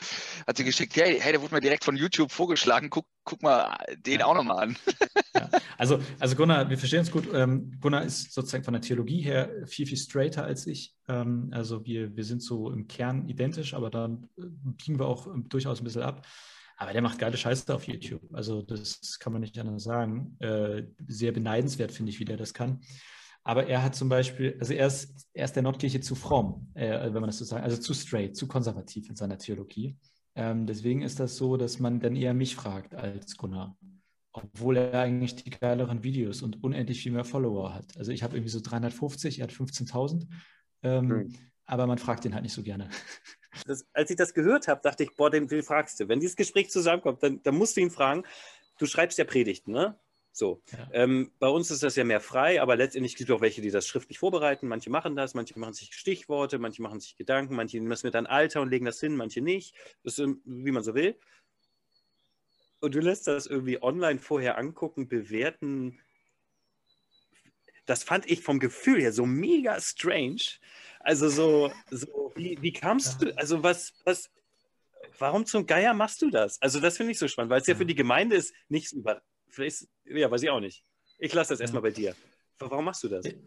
Hat 0.45 0.57
sie 0.57 0.63
geschickt, 0.63 0.95
hey, 0.95 1.19
hey 1.19 1.31
der 1.31 1.41
wurde 1.41 1.55
mir 1.55 1.61
direkt 1.61 1.83
von 1.83 1.95
YouTube 1.95 2.31
vorgeschlagen, 2.31 2.89
guck, 2.91 3.07
guck 3.23 3.41
mal 3.41 3.75
den 3.97 4.19
ja. 4.19 4.25
auch 4.25 4.35
nochmal 4.35 4.63
an. 4.63 4.77
Ja. 5.35 5.49
Also, 5.77 5.99
also 6.19 6.37
Gunnar, 6.37 6.69
wir 6.69 6.77
verstehen 6.77 6.99
uns 6.99 7.11
gut. 7.11 7.27
Ähm, 7.33 7.77
Gunnar 7.81 8.03
ist 8.03 8.31
sozusagen 8.31 8.63
von 8.63 8.73
der 8.73 8.81
Theologie 8.81 9.19
her 9.19 9.51
viel, 9.65 9.85
viel 9.85 9.97
straighter 9.97 10.45
als 10.45 10.65
ich. 10.67 10.95
Ähm, 11.09 11.49
also 11.51 11.85
wir, 11.85 12.15
wir 12.15 12.23
sind 12.23 12.41
so 12.41 12.71
im 12.71 12.87
Kern 12.87 13.27
identisch, 13.27 13.73
aber 13.73 13.89
dann 13.89 14.29
äh, 14.37 14.43
biegen 14.63 14.97
wir 14.97 15.05
auch 15.05 15.27
durchaus 15.49 15.81
ein 15.81 15.83
bisschen 15.83 16.03
ab. 16.03 16.25
Aber 16.77 16.93
der 16.93 17.01
macht 17.01 17.19
geile 17.19 17.35
Scheiße 17.35 17.73
auf 17.73 17.87
YouTube. 17.87 18.21
Also 18.33 18.61
das 18.61 19.19
kann 19.19 19.33
man 19.33 19.41
nicht 19.41 19.57
anders 19.59 19.83
sagen. 19.83 20.37
Äh, 20.39 20.83
sehr 21.07 21.31
beneidenswert, 21.31 21.91
finde 21.91 22.11
ich, 22.11 22.19
wie 22.19 22.25
der 22.25 22.37
das 22.37 22.53
kann. 22.53 22.81
Aber 23.47 23.67
er 23.67 23.83
hat 23.83 23.95
zum 23.95 24.09
Beispiel, 24.09 24.57
also 24.59 24.73
er 24.73 24.87
ist, 24.87 25.27
er 25.33 25.45
ist 25.45 25.55
der 25.55 25.61
Nordkirche 25.61 26.01
zu 26.01 26.15
fromm, 26.15 26.71
äh, 26.73 27.03
wenn 27.03 27.13
man 27.13 27.27
das 27.27 27.37
so 27.37 27.45
sagt, 27.45 27.63
also 27.63 27.77
zu 27.77 27.93
straight, 27.93 28.35
zu 28.35 28.47
konservativ 28.47 29.07
in 29.07 29.15
seiner 29.15 29.37
Theologie. 29.37 29.99
Ähm, 30.33 30.65
deswegen 30.65 31.03
ist 31.03 31.19
das 31.19 31.37
so, 31.37 31.55
dass 31.55 31.79
man 31.79 31.99
dann 31.99 32.15
eher 32.15 32.33
mich 32.33 32.55
fragt 32.55 32.95
als 32.95 33.37
Gunnar. 33.37 33.77
Obwohl 34.31 34.77
er 34.77 34.99
eigentlich 34.99 35.35
die 35.35 35.51
geileren 35.51 36.03
Videos 36.03 36.41
und 36.41 36.63
unendlich 36.63 37.03
viel 37.03 37.11
mehr 37.11 37.23
Follower 37.23 37.73
hat. 37.73 37.95
Also 37.97 38.11
ich 38.11 38.23
habe 38.23 38.35
irgendwie 38.35 38.49
so 38.49 38.59
350, 38.59 39.39
er 39.39 39.43
hat 39.43 39.53
15.000. 39.53 40.25
Ähm, 40.81 41.07
mhm. 41.07 41.35
Aber 41.67 41.85
man 41.85 41.99
fragt 41.99 42.25
ihn 42.25 42.33
halt 42.33 42.43
nicht 42.43 42.53
so 42.53 42.63
gerne. 42.63 42.89
Das, 43.65 43.85
als 43.93 44.09
ich 44.09 44.17
das 44.17 44.33
gehört 44.33 44.67
habe, 44.67 44.81
dachte 44.83 45.03
ich, 45.03 45.15
boah, 45.15 45.29
den, 45.29 45.47
den 45.47 45.63
fragst 45.63 45.97
du. 45.97 46.09
Wenn 46.09 46.19
dieses 46.19 46.35
Gespräch 46.35 46.69
zusammenkommt, 46.69 47.23
dann, 47.23 47.41
dann 47.41 47.55
musst 47.55 47.77
du 47.77 47.79
ihn 47.79 47.89
fragen. 47.89 48.23
Du 48.79 48.85
schreibst 48.85 49.17
ja 49.17 49.23
Predigten, 49.23 49.71
ne? 49.71 49.97
So. 50.35 50.61
Ja. 50.73 50.89
Ähm, 50.91 51.31
bei 51.39 51.47
uns 51.47 51.71
ist 51.71 51.81
das 51.81 51.95
ja 51.95 52.03
mehr 52.03 52.19
frei, 52.19 52.61
aber 52.61 52.75
letztendlich 52.75 53.15
gibt 53.15 53.29
es 53.29 53.35
auch 53.35 53.39
welche, 53.39 53.61
die 53.61 53.71
das 53.71 53.87
schriftlich 53.87 54.19
vorbereiten. 54.19 54.67
Manche 54.67 54.89
machen 54.89 55.15
das, 55.15 55.33
manche 55.33 55.57
machen 55.57 55.73
sich 55.73 55.93
Stichworte, 55.93 56.59
manche 56.59 56.81
machen 56.81 56.99
sich 56.99 57.15
Gedanken, 57.15 57.55
manche 57.55 57.77
nehmen 57.77 57.89
das 57.89 58.03
mit 58.03 58.17
ein 58.17 58.27
Alter 58.27 58.61
und 58.61 58.69
legen 58.69 58.83
das 58.83 58.99
hin, 58.99 59.15
manche 59.15 59.39
nicht. 59.39 59.73
Das 60.03 60.19
ist, 60.19 60.27
wie 60.43 60.71
man 60.71 60.83
so 60.83 60.93
will. 60.93 61.17
Und 62.81 62.95
du 62.95 62.99
lässt 62.99 63.27
das 63.27 63.47
irgendwie 63.47 63.81
online 63.81 64.19
vorher 64.19 64.57
angucken, 64.57 65.07
bewerten. 65.07 66.01
Das 67.85 68.03
fand 68.03 68.29
ich 68.29 68.41
vom 68.41 68.59
Gefühl 68.59 68.99
her 68.99 69.13
so 69.13 69.25
mega 69.25 69.79
strange. 69.79 70.59
Also 70.99 71.29
so, 71.29 71.71
so 71.89 72.33
wie, 72.35 72.57
wie 72.61 72.73
kamst 72.73 73.21
du, 73.21 73.37
also 73.37 73.63
was, 73.63 73.93
was, 74.03 74.29
warum 75.17 75.45
zum 75.45 75.65
Geier 75.65 75.93
machst 75.93 76.21
du 76.21 76.29
das? 76.29 76.61
Also 76.61 76.81
das 76.81 76.97
finde 76.97 77.13
ich 77.13 77.19
so 77.19 77.29
spannend, 77.29 77.51
weil 77.51 77.61
es 77.61 77.67
ja. 77.67 77.73
ja 77.73 77.77
für 77.77 77.85
die 77.85 77.95
Gemeinde 77.95 78.35
ist 78.35 78.53
nichts 78.67 78.91
über, 78.91 79.21
Vielleicht, 79.55 79.87
ja, 80.03 80.29
weiß 80.29 80.43
ich 80.43 80.49
auch 80.49 80.59
nicht. 80.59 80.83
Ich 81.17 81.33
lasse 81.33 81.53
das 81.53 81.61
erstmal 81.61 81.81
bei 81.81 81.91
dir. 81.91 82.13
Warum 82.59 82.83
machst 82.83 83.03
du 83.03 83.07
das? 83.07 83.25
Äh, 83.25 83.39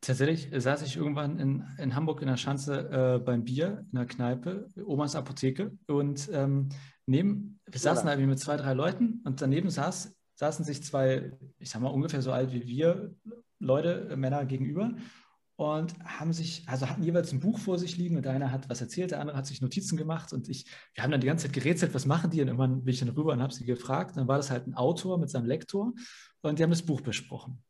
tatsächlich 0.00 0.48
saß 0.52 0.82
ich 0.82 0.96
irgendwann 0.96 1.40
in, 1.40 1.64
in 1.78 1.96
Hamburg 1.96 2.22
in 2.22 2.28
der 2.28 2.36
Schanze 2.36 2.88
äh, 2.88 3.18
beim 3.18 3.42
Bier 3.42 3.84
in 3.90 3.98
der 3.98 4.06
Kneipe, 4.06 4.68
Omas 4.84 5.16
Apotheke. 5.16 5.76
Und 5.88 6.30
ähm, 6.32 6.68
neben, 7.06 7.58
wir 7.66 7.80
saßen 7.80 8.06
da 8.06 8.16
mit 8.16 8.38
zwei, 8.38 8.56
drei 8.56 8.74
Leuten 8.74 9.22
und 9.24 9.42
daneben 9.42 9.70
saß, 9.70 10.16
saßen 10.36 10.64
sich 10.64 10.84
zwei, 10.84 11.32
ich 11.58 11.68
sag 11.68 11.82
mal 11.82 11.88
ungefähr 11.88 12.22
so 12.22 12.30
alt 12.30 12.52
wie 12.52 12.66
wir, 12.68 13.12
Leute, 13.58 14.08
äh, 14.08 14.16
Männer 14.16 14.44
gegenüber 14.44 14.94
und 15.60 15.92
haben 16.02 16.32
sich, 16.32 16.62
also 16.66 16.88
hatten 16.88 17.02
jeweils 17.02 17.32
ein 17.32 17.40
Buch 17.40 17.58
vor 17.58 17.78
sich 17.78 17.98
liegen 17.98 18.16
und 18.16 18.24
der 18.24 18.32
eine 18.32 18.50
hat 18.50 18.70
was 18.70 18.80
erzählt, 18.80 19.10
der 19.10 19.20
andere 19.20 19.36
hat 19.36 19.44
sich 19.44 19.60
Notizen 19.60 19.98
gemacht 19.98 20.32
und 20.32 20.48
ich, 20.48 20.64
wir 20.94 21.02
haben 21.04 21.10
dann 21.10 21.20
die 21.20 21.26
ganze 21.26 21.46
Zeit 21.46 21.52
gerätselt, 21.52 21.92
was 21.92 22.06
machen 22.06 22.30
die 22.30 22.40
und 22.40 22.48
irgendwann 22.48 22.82
bin 22.82 22.94
ich 22.94 23.00
dann 23.00 23.10
rüber 23.10 23.34
und 23.34 23.42
habe 23.42 23.52
sie 23.52 23.66
gefragt. 23.66 24.16
Dann 24.16 24.26
war 24.26 24.38
das 24.38 24.50
halt 24.50 24.66
ein 24.66 24.72
Autor 24.72 25.18
mit 25.18 25.28
seinem 25.28 25.44
Lektor 25.44 25.92
und 26.40 26.58
die 26.58 26.62
haben 26.62 26.70
das 26.70 26.80
Buch 26.80 27.02
besprochen. 27.02 27.62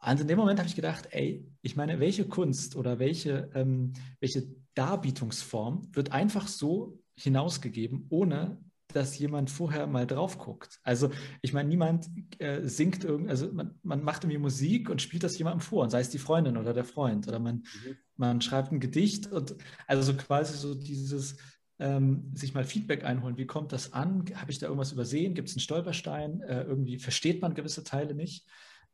Und 0.00 0.20
in 0.20 0.28
dem 0.28 0.36
Moment 0.36 0.58
habe 0.58 0.68
ich 0.68 0.76
gedacht, 0.76 1.08
ey, 1.12 1.50
ich 1.62 1.76
meine, 1.76 1.98
welche 1.98 2.28
Kunst 2.28 2.76
oder 2.76 2.98
welche, 2.98 3.50
ähm, 3.54 3.94
welche 4.20 4.46
Darbietungsform 4.74 5.88
wird 5.92 6.12
einfach 6.12 6.46
so 6.46 6.98
hinausgegeben, 7.16 8.04
ohne 8.10 8.58
dass 8.94 9.18
jemand 9.18 9.50
vorher 9.50 9.86
mal 9.86 10.06
drauf 10.06 10.38
guckt. 10.38 10.80
Also 10.82 11.10
ich 11.42 11.52
meine, 11.52 11.68
niemand 11.68 12.08
äh, 12.38 12.62
singt 12.62 13.04
irgendwie, 13.04 13.30
also 13.30 13.52
man, 13.52 13.78
man, 13.82 14.02
macht 14.02 14.24
irgendwie 14.24 14.38
Musik 14.38 14.88
und 14.90 15.02
spielt 15.02 15.24
das 15.24 15.38
jemandem 15.38 15.60
vor, 15.60 15.82
und 15.82 15.90
sei 15.90 16.00
es 16.00 16.10
die 16.10 16.18
Freundin 16.18 16.56
oder 16.56 16.72
der 16.72 16.84
Freund 16.84 17.26
oder 17.28 17.38
man, 17.38 17.56
mhm. 17.56 17.96
man 18.16 18.40
schreibt 18.40 18.72
ein 18.72 18.80
Gedicht 18.80 19.30
und 19.30 19.56
also 19.86 20.02
so 20.02 20.16
quasi 20.16 20.56
so 20.56 20.74
dieses 20.74 21.36
ähm, 21.78 22.30
sich 22.34 22.54
mal 22.54 22.64
Feedback 22.64 23.04
einholen. 23.04 23.36
Wie 23.36 23.46
kommt 23.46 23.72
das 23.72 23.92
an? 23.92 24.24
Habe 24.34 24.50
ich 24.50 24.58
da 24.58 24.66
irgendwas 24.66 24.92
übersehen? 24.92 25.34
Gibt 25.34 25.48
es 25.48 25.56
einen 25.56 25.60
Stolperstein? 25.60 26.40
Äh, 26.42 26.62
irgendwie 26.62 26.98
versteht 26.98 27.42
man 27.42 27.54
gewisse 27.54 27.82
Teile 27.82 28.14
nicht? 28.14 28.46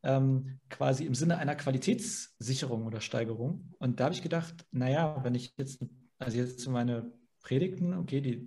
Ähm, 0.03 0.59
quasi 0.70 1.05
im 1.05 1.14
Sinne 1.14 1.36
einer 1.36 1.57
Qualitätssicherung 1.57 2.86
oder 2.86 3.03
Steigerung. 3.03 3.74
Und 3.78 4.01
da 4.01 4.05
habe 4.05 4.14
ich 4.14 4.22
gedacht, 4.22 4.55
naja, 4.72 5.20
wenn 5.22 5.34
ich 5.34 5.53
jetzt, 5.59 5.84
also 6.18 6.38
jetzt 6.38 6.66
meine 6.68 7.12
Predigten, 7.43 7.95
okay, 7.95 8.20
die 8.20 8.47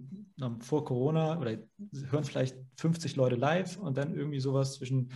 vor 0.60 0.86
Corona 0.86 1.40
oder 1.40 1.58
hören 2.10 2.24
vielleicht 2.24 2.58
50 2.78 3.16
Leute 3.16 3.36
live 3.36 3.78
und 3.78 3.98
dann 3.98 4.16
irgendwie 4.16 4.40
sowas 4.40 4.76
zwischen 4.76 5.10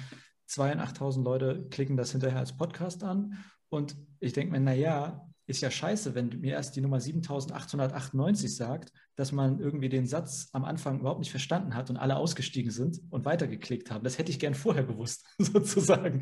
2.000 0.50 0.72
und 0.72 0.80
8.000 0.80 1.24
Leute 1.24 1.68
klicken 1.70 1.98
das 1.98 2.12
hinterher 2.12 2.40
als 2.40 2.56
Podcast 2.56 3.04
an. 3.04 3.38
Und 3.70 3.98
ich 4.20 4.34
denke 4.34 4.52
mir, 4.52 4.60
naja, 4.60 5.28
ist 5.48 5.62
ja 5.62 5.72
scheiße, 5.72 6.14
wenn 6.14 6.28
mir 6.42 6.54
erst 6.54 6.76
die 6.76 6.82
Nummer 6.82 7.00
7898 7.00 8.54
sagt, 8.54 8.92
dass 9.16 9.32
man 9.32 9.60
irgendwie 9.60 9.88
den 9.88 10.06
Satz 10.06 10.50
am 10.52 10.66
Anfang 10.66 11.00
überhaupt 11.00 11.20
nicht 11.20 11.32
verstanden 11.32 11.74
hat 11.74 11.90
und 11.90 11.96
alle 11.96 12.18
ausgestiegen 12.18 12.70
sind 12.70 13.00
und 13.10 13.24
weitergeklickt 13.24 13.90
haben. 13.90 14.04
Das 14.04 14.18
hätte 14.18 14.30
ich 14.30 14.40
gern 14.40 14.54
vorher 14.54 14.84
gewusst, 14.84 15.26
sozusagen. 15.38 16.22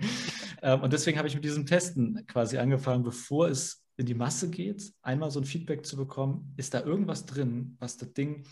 Ähm, 0.61 0.81
und 0.81 0.93
deswegen 0.93 1.17
habe 1.17 1.27
ich 1.27 1.35
mit 1.35 1.43
diesem 1.43 1.65
Testen 1.65 2.23
quasi 2.27 2.57
angefangen, 2.57 3.03
bevor 3.03 3.47
es 3.49 3.84
in 3.97 4.05
die 4.05 4.13
Masse 4.13 4.49
geht, 4.49 4.93
einmal 5.01 5.31
so 5.31 5.39
ein 5.39 5.45
Feedback 5.45 5.85
zu 5.85 5.95
bekommen, 5.95 6.53
ist 6.57 6.73
da 6.73 6.81
irgendwas 6.81 7.25
drin, 7.25 7.75
was 7.79 7.97
das 7.97 8.13
Ding, 8.13 8.45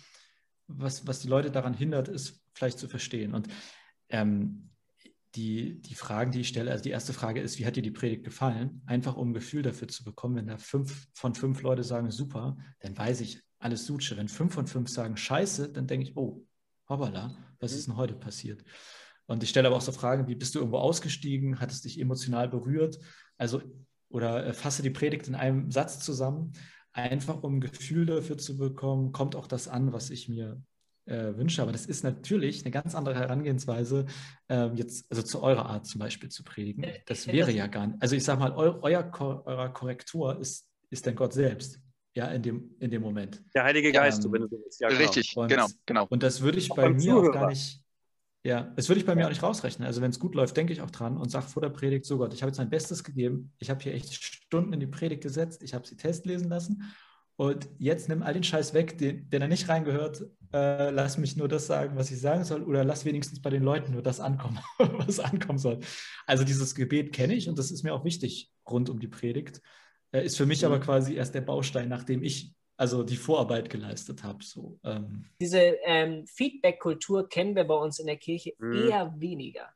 was, 0.68 1.06
was 1.06 1.20
die 1.20 1.28
Leute 1.28 1.52
daran 1.52 1.74
hindert, 1.74 2.08
ist 2.08 2.42
vielleicht 2.54 2.80
zu 2.80 2.88
verstehen. 2.88 3.34
Und 3.34 3.48
ähm, 4.10 4.70
die, 5.36 5.82
die 5.82 5.96
Fragen, 5.96 6.32
die 6.32 6.42
ich 6.42 6.48
stelle, 6.48 6.72
also 6.72 6.84
die 6.84 6.92
erste 6.92 7.14
Frage 7.14 7.42
ist, 7.42 7.60
wie 7.60 7.66
hat 7.66 7.76
dir 7.76 7.82
die 7.82 7.92
Predigt 7.92 8.24
gefallen? 8.24 8.82
Einfach 8.86 9.18
um 9.18 9.32
ein 9.32 9.34
Gefühl 9.34 9.64
dafür 9.64 9.88
zu 9.88 10.04
bekommen, 10.04 10.36
wenn 10.36 10.48
da 10.48 10.58
fünf 10.58 11.08
von 11.14 11.34
fünf 11.34 11.62
Leute 11.62 11.84
sagen, 11.84 12.12
super, 12.12 12.58
dann 12.80 12.98
weiß 12.98 13.22
ich, 13.22 13.42
alles 13.60 13.86
Suche. 13.86 14.16
Wenn 14.18 14.28
fünf 14.28 14.54
von 14.54 14.68
fünf 14.68 14.90
sagen, 14.90 15.18
scheiße, 15.18 15.72
dann 15.72 15.88
denke 15.88 16.10
ich, 16.10 16.18
oh, 16.18 16.46
hoppala, 16.88 17.36
was 17.60 17.74
ist 17.74 17.88
denn 17.88 17.96
heute 17.96 18.14
passiert? 18.14 18.64
Und 19.26 19.42
ich 19.42 19.50
stelle 19.50 19.68
aber 19.68 19.78
auch 19.78 19.82
so 19.82 19.92
Fragen, 19.92 20.28
wie 20.28 20.36
bist 20.36 20.54
du 20.54 20.60
irgendwo 20.60 20.78
ausgestiegen? 20.78 21.60
Hat 21.60 21.72
es 21.72 21.82
dich 21.82 22.00
emotional 22.00 22.50
berührt? 22.50 23.00
Also 23.38 23.62
oder 24.14 24.46
äh, 24.46 24.54
fasse 24.54 24.84
die 24.84 24.92
Predigt 24.92 25.28
in 25.28 25.36
einem 25.36 25.72
Satz 25.72 26.00
zusammen, 26.00 26.54
einfach 26.94 27.42
um 27.44 27.58
ein 27.58 27.62
Gefühl 27.62 28.06
dafür 28.06 28.38
zu 28.38 28.58
bekommen, 28.58 29.12
kommt 29.12 29.36
auch 29.36 29.48
das 29.48 29.68
an, 29.68 29.92
was 29.92 30.12
ich 30.12 30.30
mir 30.30 30.62
äh, 31.06 31.36
wünsche. 31.36 31.62
Aber 31.62 31.72
das 31.72 31.88
ist 31.88 32.04
natürlich 32.04 32.64
eine 32.64 32.72
ganz 32.72 32.94
andere 32.96 33.16
Herangehensweise, 33.16 34.06
äh, 34.48 34.68
jetzt, 34.76 35.10
also 35.10 35.24
zu 35.24 35.42
eurer 35.42 35.66
Art 35.66 35.88
zum 35.88 36.00
Beispiel 36.00 36.30
zu 36.30 36.44
predigen. 36.44 36.86
Das 37.08 37.28
wäre 37.28 37.52
ja 37.52 37.68
gar 37.68 37.88
nicht. 37.88 38.02
Also 38.02 38.16
ich 38.16 38.24
sage 38.24 38.40
mal, 38.40 38.52
eu, 38.52 38.80
euer, 38.84 39.12
euer 39.46 39.70
Korrektor 39.70 40.40
ist, 40.40 40.68
ist 40.92 41.08
dann 41.08 41.16
Gott 41.16 41.34
selbst. 41.34 41.80
Ja, 42.16 42.28
in 42.28 42.44
dem, 42.44 42.76
in 42.80 42.92
dem 42.92 43.02
Moment. 43.02 43.44
Der 43.56 43.64
Heilige 43.64 43.92
Geist, 43.92 44.24
ähm, 44.24 44.34
wenn 44.34 44.42
du 44.42 44.48
so 44.48 44.58
willst. 44.64 44.80
Ja, 44.80 44.90
genau. 44.90 45.02
Richtig, 45.02 45.36
und, 45.36 45.48
genau, 45.48 45.68
genau. 45.88 46.06
Und 46.10 46.22
das 46.22 46.42
würde 46.42 46.60
ich 46.60 46.70
auch 46.72 46.76
bei 46.76 46.90
mir 46.90 47.00
Zuhörer. 47.00 47.30
auch 47.30 47.34
gar 47.34 47.50
nicht, 47.50 47.83
ja, 48.44 48.74
das 48.76 48.90
würde 48.90 49.00
ich 49.00 49.06
bei 49.06 49.16
mir 49.16 49.26
auch 49.26 49.30
nicht 49.30 49.44
rausrechnen. 49.44 49.86
Also 49.86 50.02
wenn 50.02 50.12
es 50.12 50.20
gut 50.20 50.36
läuft, 50.36 50.58
denke 50.58 50.74
ich 50.74 50.82
auch 50.82 50.92
dran 50.92 51.18
und 51.18 51.32
sage 51.32 51.48
vor 51.48 51.62
der 51.62 51.70
Predigt, 51.70 52.06
so 52.06 52.18
Gott, 52.18 52.34
ich 52.34 52.42
habe 52.42 52.50
jetzt 52.50 52.58
mein 52.58 52.70
Bestes 52.70 53.04
gegeben. 53.04 53.54
Ich 53.60 53.70
habe 53.70 53.82
hier 53.82 53.94
echt 53.94 54.14
Stunden 54.14 54.74
in 54.74 54.82
die 54.82 54.88
Predigt 54.88 55.24
gesetzt. 55.24 55.64
Ich 55.64 55.74
habe 55.74 55.88
sie 55.88 55.96
testlesen 55.96 56.50
lassen. 56.50 56.84
Und 57.38 57.70
jetzt 57.80 58.10
nimm 58.10 58.22
all 58.22 58.34
den 58.34 58.44
Scheiß 58.44 58.74
weg, 58.74 58.98
den, 58.98 59.30
den 59.30 59.42
er 59.42 59.48
nicht 59.48 59.70
reingehört. 59.70 60.26
Äh, 60.54 60.92
lass 60.92 61.18
mich 61.18 61.38
nur 61.38 61.48
das 61.48 61.68
sagen, 61.68 61.96
was 61.96 62.12
ich 62.12 62.20
sagen 62.20 62.44
soll. 62.44 62.64
Oder 62.64 62.84
lass 62.84 63.06
wenigstens 63.06 63.42
bei 63.42 63.50
den 63.50 63.64
Leuten 63.64 63.94
nur 63.94 64.04
das 64.04 64.20
ankommen, 64.20 64.60
was 64.78 65.22
ankommen 65.22 65.58
soll. 65.58 65.80
Also 66.28 66.44
dieses 66.44 66.76
Gebet 66.76 67.14
kenne 67.14 67.34
ich 67.34 67.48
und 67.48 67.58
das 67.58 67.72
ist 67.72 67.84
mir 67.84 67.94
auch 67.94 68.04
wichtig 68.04 68.52
rund 68.70 68.90
um 68.90 69.00
die 69.00 69.08
Predigt. 69.08 69.62
Äh, 70.12 70.26
ist 70.26 70.38
für 70.38 70.46
mich 70.46 70.62
mhm. 70.62 70.68
aber 70.68 70.80
quasi 70.82 71.16
erst 71.16 71.34
der 71.34 71.42
Baustein, 71.42 71.88
nachdem 71.88 72.24
ich 72.24 72.54
also 72.84 73.02
die 73.02 73.16
Vorarbeit 73.16 73.70
geleistet 73.70 74.26
habe. 74.26 74.44
So, 74.44 74.78
ähm. 74.84 75.24
Diese 75.40 75.60
ähm, 75.86 76.28
Feedback-Kultur 76.28 77.30
kennen 77.30 77.56
wir 77.56 77.64
bei 77.64 77.76
uns 77.76 77.98
in 77.98 78.08
der 78.08 78.18
Kirche 78.18 78.54
mhm. 78.58 78.90
eher 78.90 79.14
weniger. 79.18 79.70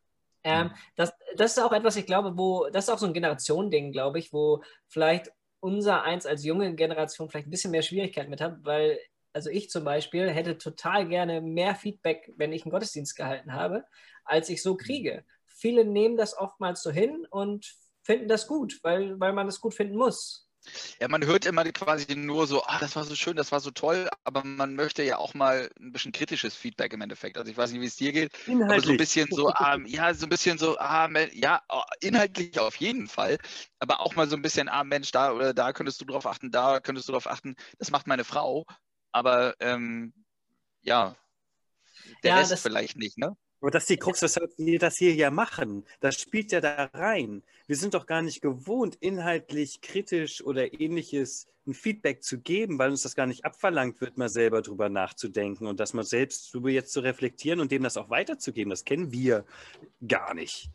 Ähm, 0.44 0.72
das, 0.98 1.14
das 1.38 1.52
ist 1.56 1.64
auch 1.64 1.72
etwas, 1.72 1.96
ich 1.96 2.06
glaube, 2.06 2.38
wo, 2.38 2.68
das 2.70 2.86
ist 2.86 2.90
auch 2.90 2.98
so 2.98 3.06
ein 3.06 3.14
Generationending, 3.14 3.94
glaube 3.94 4.20
ich, 4.20 4.34
wo 4.34 4.62
vielleicht 4.90 5.32
unser 5.62 6.04
Eins 6.04 6.26
als 6.26 6.44
junge 6.44 6.76
Generation 6.76 7.30
vielleicht 7.30 7.48
ein 7.48 7.52
bisschen 7.52 7.72
mehr 7.72 7.82
Schwierigkeiten 7.82 8.30
mit 8.30 8.42
hat, 8.42 8.58
weil, 8.64 9.00
also 9.32 9.50
ich 9.50 9.70
zum 9.70 9.86
Beispiel 9.86 10.30
hätte 10.30 10.58
total 10.58 11.08
gerne 11.08 11.40
mehr 11.40 11.76
Feedback, 11.76 12.34
wenn 12.36 12.52
ich 12.52 12.66
einen 12.66 12.72
Gottesdienst 12.72 13.16
gehalten 13.16 13.54
habe, 13.54 13.86
als 14.26 14.50
ich 14.50 14.62
so 14.62 14.74
mhm. 14.74 14.80
kriege. 14.80 15.24
Viele 15.46 15.86
nehmen 15.86 16.18
das 16.18 16.38
oftmals 16.38 16.84
so 16.84 16.92
hin 16.92 17.26
und 17.30 17.74
finden 18.04 18.28
das 18.28 18.48
gut, 18.48 18.80
weil, 18.84 19.18
weil 19.18 19.32
man 19.32 19.48
es 19.48 19.62
gut 19.62 19.74
finden 19.74 19.96
muss. 19.96 20.47
Ja, 21.00 21.08
man 21.08 21.26
hört 21.26 21.46
immer 21.46 21.64
quasi 21.72 22.16
nur 22.16 22.48
so, 22.48 22.64
ah, 22.64 22.78
das 22.80 22.96
war 22.96 23.04
so 23.04 23.16
schön, 23.16 23.36
das 23.36 23.52
war 23.52 23.60
so 23.60 23.72
toll, 23.72 24.10
aber 24.24 24.44
man 24.44 24.76
möchte 24.76 25.04
ja 25.04 25.18
auch 25.18 25.34
mal 25.34 25.70
ein 25.80 25.92
bisschen 25.92 26.12
kritisches 26.12 26.56
Feedback 26.56 26.94
im 26.94 27.02
Endeffekt. 27.02 27.38
Also 27.38 27.52
ich 27.52 27.58
weiß 27.58 27.72
nicht, 27.72 27.82
wie 27.82 27.86
es 27.86 27.96
dir 27.96 28.12
geht, 28.12 28.32
inhaltlich. 28.46 28.70
aber 28.70 28.82
so 28.82 28.92
ein 28.92 28.98
bisschen 28.98 29.30
so, 29.32 29.50
ah, 29.50 29.78
ja, 29.86 30.14
so 30.14 30.26
ein 30.26 30.30
bisschen 30.30 30.58
so, 30.58 30.78
ah, 30.78 31.10
ja, 31.34 31.62
oh, 31.70 31.82
inhaltlich 32.02 32.60
auf 32.60 32.76
jeden 32.78 33.08
Fall, 33.08 33.38
aber 33.80 34.02
auch 34.02 34.16
mal 34.16 34.30
so 34.30 34.36
ein 34.36 34.42
bisschen, 34.42 34.70
ah, 34.70 34.84
Mensch, 34.84 35.12
da 35.12 35.32
oder 35.32 35.54
da 35.54 35.74
könntest 35.74 36.02
du 36.02 36.06
drauf 36.06 36.26
achten, 36.26 36.52
da 36.52 36.80
könntest 36.80 37.08
du 37.08 37.14
drauf 37.14 37.28
achten. 37.28 37.56
Das 37.80 37.92
macht 37.92 38.08
meine 38.08 38.24
Frau, 38.24 38.66
aber 39.12 39.56
ähm, 39.60 40.14
ja, 40.82 41.16
der 42.24 42.32
ja, 42.32 42.38
Rest 42.38 42.64
vielleicht 42.64 42.98
nicht, 42.98 43.18
ne? 43.18 43.36
Aber 43.62 43.72
das 43.72 43.84
ist 43.84 43.90
die 43.90 43.98
Krux, 43.98 44.22
weshalb 44.22 44.52
wir 44.58 44.80
das 44.80 44.98
hier 44.98 45.16
ja 45.16 45.32
machen. 45.32 45.86
Das 46.00 46.20
spielt 46.20 46.52
ja 46.52 46.62
da 46.62 46.90
rein. 46.94 47.44
Wir 47.66 47.76
sind 47.76 47.94
doch 47.94 48.06
gar 48.06 48.22
nicht 48.22 48.42
gewohnt, 48.42 48.96
inhaltlich 49.00 49.82
kritisch 49.82 50.44
oder 50.44 50.80
ähnliches 50.80 51.48
ein 51.66 51.74
Feedback 51.74 52.24
zu 52.24 52.40
geben, 52.40 52.80
weil 52.80 52.92
uns 52.92 53.02
das 53.02 53.16
gar 53.16 53.26
nicht 53.26 53.44
abverlangt 53.44 54.00
wird, 54.00 54.18
mal 54.18 54.30
selber 54.30 54.62
drüber 54.62 54.90
nachzudenken 54.90 55.68
und 55.68 55.80
das 55.80 55.94
mal 55.94 56.04
selbst 56.04 56.54
drüber 56.54 56.70
jetzt 56.70 56.94
zu 56.94 57.02
reflektieren 57.02 57.60
und 57.60 57.72
dem 57.72 57.84
das 57.84 57.98
auch 57.98 58.10
weiterzugeben. 58.10 58.70
Das 58.70 58.86
kennen 58.86 59.12
wir 59.12 59.44
gar 60.08 60.34
nicht. 60.34 60.70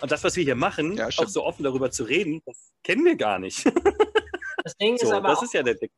Und 0.00 0.10
das, 0.10 0.24
was 0.24 0.36
wir 0.36 0.44
hier 0.44 0.54
machen, 0.54 0.96
ja, 0.96 1.08
auch 1.08 1.28
so 1.28 1.44
offen 1.44 1.62
darüber 1.62 1.90
zu 1.90 2.04
reden, 2.04 2.40
das 2.46 2.72
kennen 2.82 3.04
wir 3.04 3.16
gar 3.16 3.38
nicht. 3.38 3.66
Das 4.64 4.76
Ding 4.76 4.96
so, 4.98 5.06
ist 5.06 5.12
aber. 5.12 5.28
Das 5.28 5.38
auch, 5.38 5.42
ist 5.42 5.52
ja 5.52 5.62
der 5.62 5.74
Dick. 5.74 5.92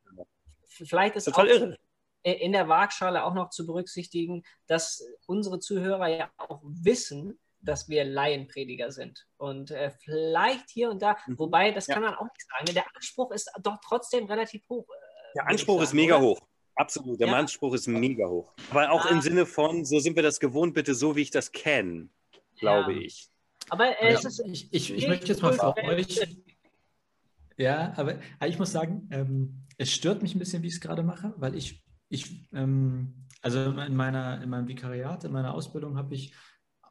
Vielleicht 0.66 1.14
ist 1.16 1.24
Total 1.24 1.46
auch, 1.46 1.50
irre 1.50 1.78
in 2.22 2.52
der 2.52 2.68
Waagschale 2.68 3.24
auch 3.24 3.34
noch 3.34 3.50
zu 3.50 3.66
berücksichtigen, 3.66 4.42
dass 4.66 5.04
unsere 5.26 5.58
Zuhörer 5.58 6.08
ja 6.08 6.30
auch 6.36 6.60
wissen, 6.62 7.38
dass 7.62 7.88
wir 7.88 8.04
Laienprediger 8.04 8.90
sind. 8.90 9.26
Und 9.36 9.70
äh, 9.70 9.90
vielleicht 10.04 10.70
hier 10.70 10.90
und 10.90 11.00
da, 11.00 11.16
mhm. 11.26 11.38
wobei, 11.38 11.70
das 11.70 11.86
ja. 11.86 11.94
kann 11.94 12.02
man 12.02 12.14
auch 12.14 12.24
nicht 12.24 12.46
sagen. 12.48 12.74
Der 12.74 12.84
Anspruch 12.94 13.30
ist 13.32 13.50
doch 13.62 13.78
trotzdem 13.86 14.26
relativ 14.26 14.62
hoch. 14.68 14.86
Äh, 14.88 15.34
der 15.36 15.48
Anspruch 15.48 15.74
sagen, 15.74 15.84
ist 15.84 15.94
mega 15.94 16.16
oder? 16.16 16.26
hoch. 16.26 16.40
Absolut, 16.74 17.20
der 17.20 17.28
ja. 17.28 17.34
Anspruch 17.34 17.74
ist 17.74 17.86
mega 17.86 18.26
hoch. 18.26 18.52
Aber 18.70 18.90
auch 18.90 19.04
ah. 19.06 19.10
im 19.10 19.20
Sinne 19.20 19.46
von, 19.46 19.84
so 19.84 19.98
sind 19.98 20.16
wir 20.16 20.22
das 20.22 20.40
gewohnt, 20.40 20.74
bitte 20.74 20.94
so, 20.94 21.16
wie 21.16 21.22
ich 21.22 21.30
das 21.30 21.52
kenne, 21.52 22.08
glaube 22.58 22.94
ja. 22.94 23.00
ich. 23.00 23.28
Aber 23.68 24.00
äh, 24.00 24.14
ja. 24.14 24.20
ich, 24.46 24.72
ich, 24.72 24.94
ich 24.94 25.08
möchte 25.08 25.28
jetzt 25.28 25.42
mal 25.42 25.52
für 25.52 25.76
euch. 25.76 26.26
Ja, 27.58 27.92
aber 27.96 28.18
ich 28.46 28.58
muss 28.58 28.72
sagen, 28.72 29.08
ähm, 29.12 29.66
es 29.76 29.92
stört 29.92 30.22
mich 30.22 30.34
ein 30.34 30.38
bisschen, 30.38 30.62
wie 30.62 30.68
ich 30.68 30.74
es 30.74 30.80
gerade 30.80 31.02
mache, 31.02 31.34
weil 31.36 31.54
ich 31.54 31.82
ich, 32.12 32.46
ähm, 32.52 33.26
also 33.40 33.58
in, 33.58 33.96
meiner, 33.96 34.42
in 34.42 34.50
meinem 34.50 34.68
Vikariat, 34.68 35.24
in 35.24 35.32
meiner 35.32 35.54
Ausbildung 35.54 35.96
habe 35.96 36.14
ich 36.14 36.34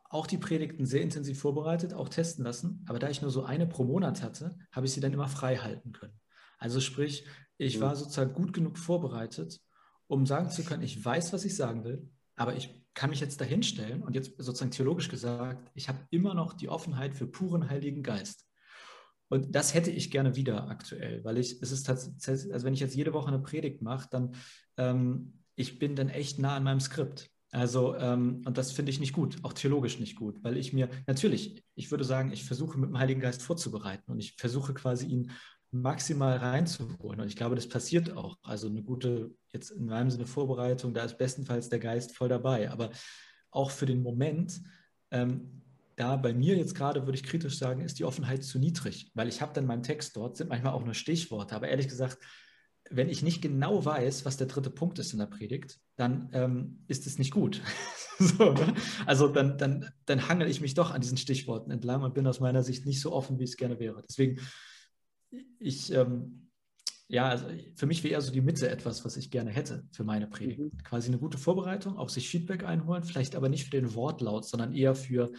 auch 0.10 0.26
die 0.26 0.40
Predigten 0.40 0.86
sehr 0.86 1.02
intensiv 1.02 1.40
vorbereitet, 1.40 1.94
auch 1.94 2.10
testen 2.10 2.44
lassen. 2.44 2.84
Aber 2.88 3.00
da 3.00 3.10
ich 3.10 3.22
nur 3.22 3.32
so 3.32 3.44
eine 3.44 3.68
pro 3.68 3.84
Monat 3.84 4.24
hatte, 4.24 4.58
habe 4.72 4.88
ich 4.88 4.94
sie 4.94 5.00
dann 5.00 5.14
immer 5.14 5.28
frei 5.28 5.58
halten 5.58 5.92
können. 5.92 6.20
Also 6.58 6.82
sprich, 6.82 7.26
ich 7.58 7.80
war 7.80 7.96
sozusagen 7.96 8.34
gut 8.34 8.52
genug 8.52 8.78
vorbereitet, 8.78 9.62
um 10.08 10.26
sagen 10.26 10.50
zu 10.50 10.64
können, 10.64 10.84
ich 10.84 11.04
weiß, 11.04 11.34
was 11.34 11.46
ich 11.46 11.56
sagen 11.56 11.84
will, 11.84 12.10
aber 12.36 12.56
ich 12.56 12.84
kann 12.94 13.12
mich 13.12 13.20
jetzt 13.20 13.40
dahinstellen 13.40 14.02
und 14.02 14.16
jetzt 14.16 14.34
sozusagen 14.38 14.72
theologisch 14.72 15.08
gesagt, 15.08 15.72
ich 15.76 15.88
habe 15.88 16.00
immer 16.10 16.34
noch 16.34 16.54
die 16.54 16.68
Offenheit 16.68 17.14
für 17.14 17.28
puren 17.28 17.70
Heiligen 17.70 18.02
Geist. 18.04 18.48
Und 19.32 19.56
das 19.56 19.74
hätte 19.74 19.92
ich 19.92 20.12
gerne 20.12 20.36
wieder 20.36 20.70
aktuell, 20.70 21.24
weil 21.24 21.38
ich, 21.38 21.62
es 21.62 21.72
ist 21.72 21.84
tatsächlich, 21.84 22.54
also 22.54 22.66
wenn 22.66 22.74
ich 22.74 22.82
jetzt 22.82 22.96
jede 22.96 23.14
Woche 23.14 23.30
eine 23.30 23.40
Predigt 23.40 23.82
mache, 23.82 24.10
dann, 24.12 24.36
ähm, 24.76 25.40
ich 25.56 25.80
bin 25.80 25.96
dann 25.96 26.10
echt 26.10 26.38
nah 26.38 26.58
an 26.58 26.66
meinem 26.66 26.82
Skript. 26.82 27.30
Also, 27.52 27.96
ähm, 27.96 28.42
und 28.46 28.58
das 28.58 28.74
finde 28.74 28.92
ich 28.92 29.00
nicht 29.00 29.14
gut, 29.14 29.38
auch 29.44 29.54
theologisch 29.54 30.00
nicht 30.00 30.18
gut, 30.18 30.44
weil 30.44 30.58
ich 30.58 30.74
mir, 30.74 30.90
natürlich, 31.08 31.64
ich 31.76 31.92
würde 31.92 32.04
sagen, 32.04 32.34
ich 32.34 32.44
versuche 32.44 32.78
mit 32.78 32.90
dem 32.90 32.98
Heiligen 33.00 33.22
Geist 33.22 33.42
vorzubereiten 33.42 34.12
und 34.12 34.20
ich 34.20 34.36
versuche 34.36 34.74
quasi 34.74 35.08
ihn 35.08 35.32
maximal 35.72 36.36
reinzuholen. 36.36 37.22
Und 37.22 37.28
ich 37.28 37.38
glaube, 37.38 37.56
das 37.56 37.70
passiert 37.70 38.12
auch. 38.12 38.38
Also 38.44 38.68
eine 38.68 38.84
gute, 38.84 39.34
jetzt 39.54 39.72
in 39.72 39.86
meinem 39.86 40.12
Sinne 40.12 40.28
Vorbereitung, 40.28 40.94
da 40.94 41.06
ist 41.06 41.18
bestenfalls 41.18 41.70
der 41.70 41.80
Geist 41.80 42.18
voll 42.18 42.28
dabei. 42.28 42.70
Aber 42.70 42.90
auch 43.50 43.72
für 43.72 43.86
den 43.86 44.04
Moment 44.04 44.62
ähm, 45.12 45.61
da 45.96 46.16
bei 46.16 46.34
mir 46.34 46.58
jetzt 46.58 46.76
gerade, 46.76 47.06
würde 47.06 47.18
ich 47.18 47.24
kritisch 47.24 47.58
sagen, 47.58 47.82
ist 47.82 48.00
die 48.00 48.06
Offenheit 48.06 48.44
zu 48.44 48.60
niedrig, 48.60 49.12
weil 49.14 49.28
ich 49.28 49.42
habe 49.42 49.54
dann 49.54 49.66
meinen 49.66 49.84
Text 49.84 50.16
dort, 50.16 50.38
sind 50.38 50.50
manchmal 50.50 50.74
auch 50.74 50.86
nur 50.86 50.94
Stichworte, 50.94 51.56
aber 51.56 51.68
ehrlich 51.68 51.88
gesagt, 51.88 52.18
wenn 52.90 53.10
ich 53.10 53.24
nicht 53.24 53.42
genau 53.42 53.86
weiß, 53.86 54.26
was 54.26 54.38
der 54.38 54.48
dritte 54.48 54.70
Punkt 54.70 55.00
ist 55.00 55.14
in 55.14 55.20
der 55.20 55.26
Predigt, 55.26 55.80
dann 55.96 56.30
ähm, 56.34 56.84
ist 56.88 57.08
es 57.08 57.18
nicht 57.18 57.32
gut. 57.32 57.62
so, 58.20 58.52
ne? 58.52 58.74
Also 59.06 59.28
dann, 59.28 59.58
dann, 59.58 59.90
dann 60.06 60.28
hangel 60.28 60.50
ich 60.50 60.62
mich 60.62 60.74
doch 60.74 60.92
an 60.92 61.02
diesen 61.02 61.18
Stichworten 61.18 61.72
entlang 61.72 62.04
und 62.04 62.14
bin 62.14 62.28
aus 62.28 62.40
meiner 62.40 62.64
Sicht 62.64 62.86
nicht 62.86 63.00
so 63.00 63.14
offen, 63.14 63.40
wie 63.40 63.46
es 63.46 63.56
gerne 63.56 63.80
wäre. 63.80 64.04
Deswegen, 64.08 64.42
ich, 65.60 65.92
ähm, 65.94 66.50
ja, 67.08 67.30
also 67.30 67.46
für 67.76 67.86
mich 67.86 68.04
wäre 68.04 68.14
eher 68.14 68.22
so 68.22 68.32
die 68.32 68.42
Mitte 68.42 68.70
etwas, 68.70 69.06
was 69.06 69.18
ich 69.18 69.32
gerne 69.32 69.52
hätte 69.52 69.84
für 69.92 70.04
meine 70.04 70.28
Predigt. 70.28 70.60
Mhm. 70.60 70.78
Quasi 70.84 71.08
eine 71.08 71.20
gute 71.20 71.38
Vorbereitung, 71.38 71.98
auch 71.98 72.10
sich 72.10 72.30
Feedback 72.30 72.64
einholen, 72.64 73.04
vielleicht 73.04 73.36
aber 73.36 73.50
nicht 73.50 73.66
für 73.66 73.72
den 73.72 73.94
Wortlaut, 73.96 74.46
sondern 74.46 74.74
eher 74.74 74.96
für, 74.96 75.32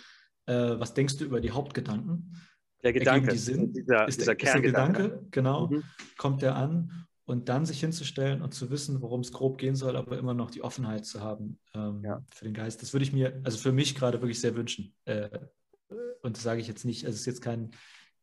äh, 0.47 0.79
was 0.79 0.95
denkst 0.95 1.17
du 1.19 1.25
über 1.25 1.41
die 1.41 1.51
Hauptgedanken? 1.51 2.37
Der 2.83 2.93
Gedanke, 2.93 3.33
die 3.33 3.39
Sinn? 3.39 3.73
dieser, 3.73 4.09
ist, 4.09 4.21
dieser 4.21 4.35
der, 4.35 4.61
Gedanke, 4.61 5.27
genau, 5.31 5.69
mhm. 5.69 5.85
kommt 6.19 6.43
der 6.43 6.57
an 6.57 7.07
und 7.25 7.49
dann 7.49 7.65
sich 7.65 7.81
hinzustellen 7.81 8.43
und 8.43 8.53
zu 8.53 8.71
wissen, 8.71 9.01
worum 9.01 9.21
es 9.21 9.33
grob 9.33 9.59
gehen 9.59 9.77
soll, 9.77 9.97
aber 9.97 10.19
immer 10.19 10.35
noch 10.35 10.51
die 10.51 10.63
Offenheit 10.63 11.07
zu 11.07 11.21
haben 11.21 11.59
ähm, 11.75 12.03
ja. 12.05 12.25
für 12.35 12.45
den 12.45 12.55
Geist. 12.55 12.83
Das 12.83 12.93
würde 12.93 13.05
ich 13.05 13.13
mir, 13.13 13.41
also 13.45 13.59
für 13.59 13.73
mich 13.73 13.95
gerade 13.95 14.21
wirklich 14.21 14.41
sehr 14.41 14.57
wünschen. 14.57 14.95
Äh, 15.05 15.29
und 16.23 16.37
das 16.37 16.43
sage 16.43 16.61
ich 16.61 16.69
jetzt 16.69 16.85
nicht, 16.85 17.05
also 17.05 17.15
es 17.15 17.21
ist 17.21 17.27
jetzt 17.27 17.43
kein, 17.43 17.71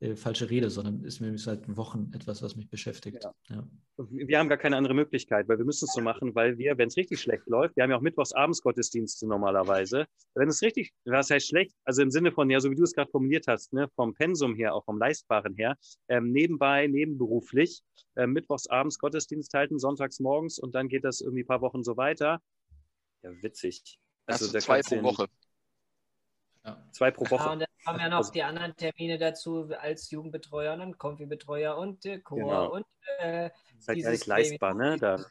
äh, 0.02 0.16
falsche 0.16 0.50
Rede, 0.50 0.70
sondern 0.70 1.04
ist 1.04 1.20
mir 1.20 1.38
seit 1.38 1.76
Wochen 1.76 2.12
etwas, 2.16 2.41
was 2.41 2.56
mich 2.56 2.70
beschäftigt. 2.70 3.24
Ja. 3.24 3.34
Ja. 3.50 3.68
Wir 3.97 4.39
haben 4.39 4.47
gar 4.47 4.58
keine 4.58 4.78
andere 4.78 4.93
Möglichkeit, 4.93 5.50
weil 5.50 5.58
wir 5.58 5.66
müssen 5.66 5.86
es 5.86 5.93
so 5.93 6.02
machen, 6.02 6.34
weil 6.36 6.58
wir, 6.58 6.78
wenn 6.78 6.88
es 6.88 6.95
richtig 6.95 7.20
schlecht 7.20 7.47
läuft, 7.47 7.76
wir 7.76 7.84
haben 7.84 7.91
ja 7.91 7.97
auch 7.97 8.02
mittwochs 8.02 8.32
abends 8.32 8.62
Gottesdienste 8.62 9.28
normalerweise. 9.28 10.06
Wenn 10.36 10.47
es 10.47 10.62
richtig, 10.62 10.93
was 11.04 11.30
heißt 11.30 11.47
schlecht? 11.47 11.76
Also 11.84 12.02
im 12.02 12.12
Sinne 12.12 12.32
von, 12.32 12.50
ja, 12.50 12.62
so 12.62 12.72
wie 12.72 12.76
du 12.76 12.84
es 12.84 12.93
gerade 12.93 13.12
formuliert 13.12 13.47
hast, 13.47 13.74
ne, 13.74 13.89
vom 13.95 14.14
Pensum 14.14 14.56
her, 14.56 14.74
auch 14.74 14.86
vom 14.86 14.97
Leistbaren 14.97 15.56
her, 15.56 15.76
ähm, 16.08 16.32
nebenbei, 16.32 16.88
nebenberuflich, 16.88 17.82
äh, 18.16 18.26
mittwochs 18.26 18.68
abends 18.68 19.00
Gottesdienst 19.00 19.54
halten, 19.54 19.80
sonntags 19.80 20.22
morgens 20.22 20.60
und 20.60 20.76
dann 20.76 20.88
geht 20.88 21.04
das 21.04 21.20
irgendwie 21.20 21.43
ein 21.43 21.47
paar 21.47 21.62
Wochen 21.62 21.84
so 21.84 21.97
weiter. 21.97 22.41
Ja, 23.22 23.32
witzig. 23.41 24.00
Also, 24.28 24.45
also 24.45 24.60
zwei 24.60 24.82
pro 24.82 25.04
Woche. 25.04 25.28
Ja. 26.70 26.84
Zwei 26.91 27.11
pro 27.11 27.30
Woche. 27.30 27.43
Ja, 27.43 27.51
und 27.51 27.59
dann 27.59 27.67
haben 27.86 27.99
ja 27.99 28.09
noch 28.09 28.17
also, 28.17 28.32
die 28.32 28.43
anderen 28.43 28.76
Termine 28.76 29.17
dazu 29.17 29.70
als 29.80 30.11
Jugendbetreuer 30.11 30.74
und 30.74 30.80
dann 30.80 30.97
Konfi-Betreuer 30.97 31.78
und 31.78 32.05
äh, 32.05 32.20
Chor 32.20 32.38
genau. 32.38 32.72
und 32.72 32.86
äh, 33.20 33.49
das 33.49 33.80
ist 33.80 33.88
halt 33.88 34.03
gar 34.03 34.11
nicht 34.11 34.26
leistbar, 34.28 34.74
ne? 34.74 34.97
Da. 34.97 35.26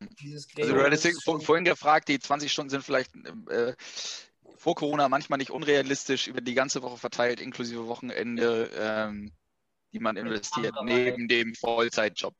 Also 0.00 0.74
du 0.74 0.82
hattest 0.82 1.22
vorhin 1.24 1.64
gefragt, 1.64 2.08
die 2.08 2.18
20 2.18 2.52
Stunden 2.52 2.70
sind 2.70 2.84
vielleicht 2.84 3.14
äh, 3.48 3.74
vor 4.56 4.74
Corona 4.74 5.08
manchmal 5.08 5.38
nicht 5.38 5.50
unrealistisch 5.50 6.26
über 6.26 6.40
die 6.40 6.54
ganze 6.54 6.82
Woche 6.82 6.98
verteilt, 6.98 7.40
inklusive 7.40 7.86
Wochenende, 7.86 8.70
ähm, 8.76 9.32
die 9.92 10.00
man 10.00 10.16
investiert, 10.16 10.74
neben 10.82 11.28
dem 11.28 11.54
Vollzeitjob. 11.54 12.34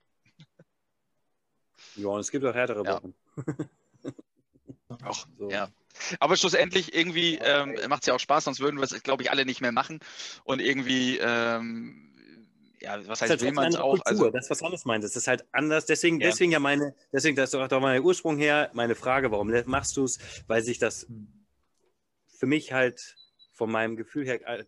Ja, 1.96 2.08
und 2.08 2.20
es 2.20 2.30
gibt 2.30 2.44
auch 2.44 2.54
härtere 2.54 2.84
ja. 2.84 2.94
Wochen. 2.94 3.14
Auch, 5.02 5.26
so. 5.38 5.50
ja. 5.50 5.68
Aber 6.20 6.36
schlussendlich 6.36 6.94
irgendwie 6.94 7.38
ähm, 7.42 7.76
macht 7.88 8.02
es 8.02 8.06
ja 8.06 8.14
auch 8.14 8.20
Spaß, 8.20 8.44
sonst 8.44 8.60
würden 8.60 8.78
wir 8.78 8.84
es, 8.84 9.02
glaube 9.02 9.22
ich, 9.22 9.30
alle 9.30 9.44
nicht 9.44 9.60
mehr 9.60 9.72
machen. 9.72 10.00
Und 10.44 10.60
irgendwie, 10.60 11.18
ähm, 11.18 12.12
ja, 12.80 12.98
was 13.06 13.22
heißt, 13.22 13.30
halt 13.30 13.40
will 13.40 13.52
man 13.52 13.68
es 13.68 13.76
auch? 13.76 13.92
Kultur, 13.92 14.06
also, 14.06 14.30
das, 14.30 14.50
was 14.50 14.62
Hannes 14.62 14.84
meint, 14.84 15.04
das 15.04 15.16
ist 15.16 15.26
halt 15.26 15.44
anders. 15.52 15.86
Deswegen, 15.86 16.20
ja. 16.20 16.28
deswegen 16.28 16.52
ja 16.52 16.58
meine, 16.58 16.94
deswegen, 17.12 17.36
das 17.36 17.52
ist 17.52 17.72
doch 17.72 17.80
mein 17.80 18.02
Ursprung 18.02 18.36
her, 18.36 18.70
meine 18.74 18.94
Frage, 18.94 19.30
warum 19.30 19.52
machst 19.66 19.96
du 19.96 20.04
es? 20.04 20.18
Weil 20.46 20.62
sich 20.62 20.78
das 20.78 21.06
für 22.38 22.46
mich 22.46 22.72
halt 22.72 23.16
von 23.54 23.70
meinem 23.70 23.96
Gefühl 23.96 24.26
her 24.26 24.40
halt 24.44 24.66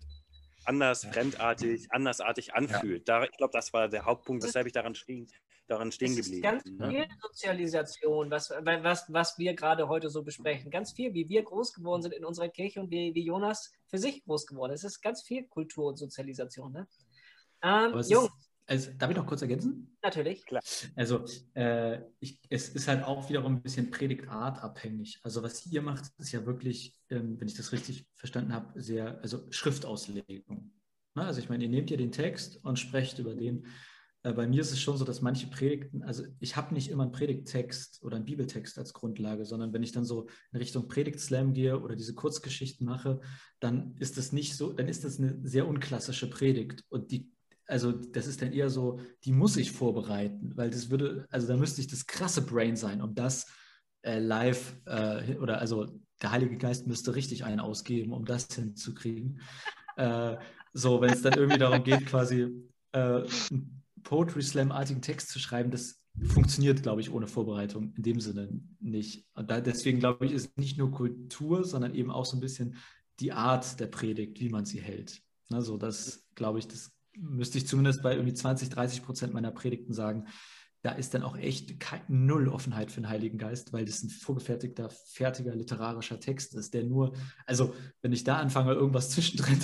anders, 0.65 1.05
fremdartig, 1.05 1.87
andersartig 1.91 2.55
anfühlt. 2.55 3.09
Ja. 3.09 3.21
Da, 3.21 3.25
ich 3.25 3.37
glaube, 3.37 3.53
das 3.53 3.73
war 3.73 3.89
der 3.89 4.05
Hauptpunkt, 4.05 4.45
weshalb 4.45 4.67
ich 4.67 4.73
daran 4.73 4.95
stehen, 4.95 5.29
daran 5.67 5.93
stehen 5.93 6.17
das 6.17 6.27
geblieben 6.27 6.57
ist 6.57 6.79
ganz 6.79 6.93
viel 6.93 7.07
Sozialisation, 7.21 8.31
was, 8.31 8.51
was, 8.51 9.13
was 9.13 9.39
wir 9.39 9.55
gerade 9.55 9.89
heute 9.89 10.09
so 10.11 10.23
besprechen. 10.23 10.71
Ganz 10.71 10.93
viel, 10.93 11.13
wie 11.15 11.29
wir 11.29 11.43
groß 11.43 11.73
geworden 11.73 12.03
sind 12.03 12.15
in 12.15 12.25
unserer 12.25 12.49
Kirche 12.49 12.81
und 12.81 12.91
wie, 12.91 13.15
wie 13.15 13.25
Jonas 13.25 13.73
für 13.87 13.99
sich 13.99 14.25
groß 14.25 14.47
geworden 14.47 14.73
ist. 14.73 14.85
Es 14.85 14.95
ist 14.95 15.03
ganz 15.03 15.23
viel 15.23 15.45
Kultur 15.45 15.87
und 15.87 15.97
Sozialisation. 15.97 16.73
Ne? 16.73 16.89
Ähm, 17.63 18.01
Jungs. 18.09 18.31
Also, 18.69 18.91
darf 18.99 19.11
ich 19.11 19.17
noch 19.17 19.27
kurz 19.27 19.43
ergänzen? 19.43 19.97
Natürlich. 20.03 20.45
Klar. 20.45 20.61
Also, 20.97 21.25
äh, 21.55 22.01
ich, 22.19 22.41
es 22.51 22.71
ist 22.71 22.89
halt 22.89 23.05
auch 23.05 23.29
wiederum 23.29 23.57
ein 23.57 23.63
bisschen 23.63 23.93
Predigtartabhängig. 23.93 25.21
Also, 25.23 25.43
was 25.45 25.65
ihr 25.67 25.83
macht, 25.83 26.11
ist 26.19 26.33
ja 26.33 26.45
wirklich, 26.47 26.99
ähm, 27.09 27.39
wenn 27.39 27.47
ich 27.47 27.55
das 27.55 27.71
richtig 27.71 28.07
verstanden 28.17 28.53
habe, 28.53 28.81
sehr, 28.81 29.21
also 29.23 29.47
Schriftauslegung. 29.51 30.73
Ne? 31.15 31.23
Also, 31.25 31.39
ich 31.39 31.49
meine, 31.49 31.63
ihr 31.63 31.71
nehmt 31.71 31.91
ja 31.91 31.97
den 31.97 32.11
Text 32.11 32.65
und 32.65 32.77
sprecht 32.77 33.21
über 33.21 33.35
den. 33.37 33.67
Äh, 34.27 34.33
bei 34.33 34.47
mir 34.47 34.61
ist 34.61 34.73
es 34.73 34.81
schon 34.81 34.97
so, 34.97 35.05
dass 35.05 35.23
manche 35.23 35.47
Predigten, 35.47 36.03
also 36.03 36.25
ich 36.41 36.57
habe 36.57 36.75
nicht 36.75 36.91
immer 36.91 37.05
einen 37.05 37.13
Predigttext 37.13 38.03
oder 38.03 38.17
einen 38.17 38.25
Bibeltext 38.25 38.77
als 38.77 38.93
Grundlage, 38.93 39.45
sondern 39.45 39.73
wenn 39.73 39.85
ich 39.85 39.93
dann 39.93 40.05
so 40.05 40.27
in 40.53 40.59
Richtung 40.59 40.89
Predigtslam 40.89 41.53
gehe 41.53 41.81
oder 41.81 41.95
diese 41.95 42.15
Kurzgeschichten 42.15 42.87
mache, 42.87 43.21
dann 43.61 43.95
ist 43.99 44.19
das 44.19 44.33
nicht 44.33 44.57
so, 44.57 44.73
dann 44.73 44.89
ist 44.89 45.05
das 45.05 45.21
eine 45.21 45.39
sehr 45.45 45.69
unklassische 45.69 46.29
Predigt. 46.29 46.85
Und 46.89 47.13
die 47.13 47.31
also 47.69 47.91
das 47.91 48.29
ist 48.29 48.43
dann 48.43 48.53
eher 48.53 48.71
so, 48.71 49.01
die 49.25 49.33
muss 49.33 49.57
ich 49.57 49.73
vorbereiten, 49.73 50.53
weil 50.55 50.71
das 50.71 50.89
würde, 50.89 51.27
also 51.31 51.49
da 51.49 51.57
müsste 51.57 51.81
ich 51.81 51.89
das 51.89 52.07
krasse 52.07 52.43
Brain 52.43 52.77
sein, 52.77 53.03
um 53.03 53.17
das 53.17 53.47
äh, 54.03 54.21
live 54.21 54.77
äh, 54.87 55.35
oder 55.37 55.59
also 55.59 55.87
der 56.23 56.31
Heilige 56.31 56.59
Geist 56.59 56.87
müsste 56.87 57.17
richtig 57.17 57.45
einen 57.45 57.59
ausgeben, 57.59 58.13
um 58.13 58.25
das 58.25 58.47
hinzukriegen. 58.55 59.41
äh, 59.97 60.37
so, 60.73 61.01
wenn 61.01 61.13
es 61.13 61.23
dann 61.23 61.33
irgendwie 61.33 61.59
darum 61.59 61.83
geht, 61.83 62.07
quasi 62.07 62.53
äh, 62.93 63.25
einen 63.51 63.83
Poetry 64.07 64.43
Slam-artigen 64.43 65.03
Text 65.03 65.31
zu 65.31 65.41
schreiben, 65.41 65.73
das 65.73 66.01
funktioniert, 66.23 66.83
glaube 66.85 67.01
ich, 67.01 67.11
ohne 67.11 67.27
Vorbereitung 67.27 67.93
in 67.97 68.05
dem 68.05 68.21
Sinne 68.21 68.49
nicht. 68.79 69.27
Und 69.35 69.51
da, 69.51 69.61
deswegen 69.61 69.99
glaube 69.99 70.27
ich, 70.27 70.33
ist 70.33 70.57
nicht 70.57 70.79
nur 70.79 70.93
Kultur, 70.93 71.65
sondern 71.65 71.93
eben 71.93 72.13
auch 72.13 72.25
so 72.25 72.37
ein 72.37 72.41
bisschen 72.41 72.77
die 73.19 73.33
Art 73.33 73.81
der 73.81 73.89
Predigt, 73.89 74.39
wie 74.39 74.49
man 74.49 74.65
sie 74.65 74.81
hält. 74.81 75.21
Also 75.51 75.77
das, 75.77 76.25
glaube 76.37 76.61
ich, 76.61 76.69
das 76.69 76.93
müsste 77.17 77.59
ich 77.59 77.67
zumindest 77.67 78.03
bei 78.03 78.15
irgendwie 78.15 78.35
20, 78.35 78.71
30 78.71 79.03
Prozent 79.03 79.35
meiner 79.35 79.51
Predigten 79.51 79.93
sagen, 79.93 80.27
da 80.83 80.93
ist 80.93 81.15
dann 81.15 81.25
auch 81.25 81.37
echt 81.37 81.75
null 82.07 82.47
Offenheit 82.49 82.93
für 82.93 83.01
den 83.01 83.09
Heiligen 83.09 83.39
Geist, 83.39 83.73
weil 83.73 83.87
das 83.87 84.05
ein 84.05 84.11
vorgefertigter, 84.11 84.89
fertiger 84.89 85.53
literarischer 85.57 86.21
Text 86.21 86.55
ist, 86.55 86.75
der 86.75 86.85
nur, 86.85 87.13
also 87.45 87.75
wenn 88.03 88.13
ich 88.13 88.23
da 88.23 88.37
anfange, 88.37 88.73
irgendwas 88.73 89.11
zwischendrin, 89.11 89.59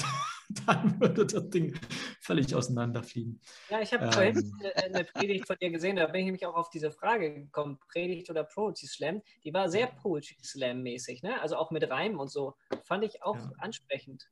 dann 0.66 1.00
würde 1.00 1.26
das 1.26 1.50
Ding 1.50 1.74
völlig 2.20 2.54
auseinanderfliegen. 2.54 3.40
Ja, 3.68 3.80
ich 3.80 3.92
habe 3.92 4.04
ähm, 4.06 4.12
vorhin 4.12 4.52
eine 4.76 5.04
Predigt 5.04 5.46
von 5.46 5.56
dir 5.60 5.70
gesehen, 5.70 5.96
da 5.96 6.06
bin 6.06 6.20
ich 6.20 6.24
nämlich 6.26 6.46
auch 6.46 6.54
auf 6.54 6.70
diese 6.70 6.90
Frage 6.90 7.34
gekommen, 7.34 7.78
Predigt 7.88 8.30
oder 8.30 8.44
Poetry 8.44 8.86
Slam, 8.86 9.22
die 9.44 9.52
war 9.52 9.68
sehr 9.68 9.86
Poetry 9.86 10.36
Slam 10.42 10.82
mäßig, 10.82 11.22
ne? 11.22 11.40
also 11.40 11.56
auch 11.56 11.70
mit 11.70 11.88
Reimen 11.88 12.18
und 12.18 12.30
so, 12.30 12.54
fand 12.84 13.04
ich 13.04 13.22
auch 13.22 13.36
ja. 13.36 13.52
ansprechend. 13.58 14.28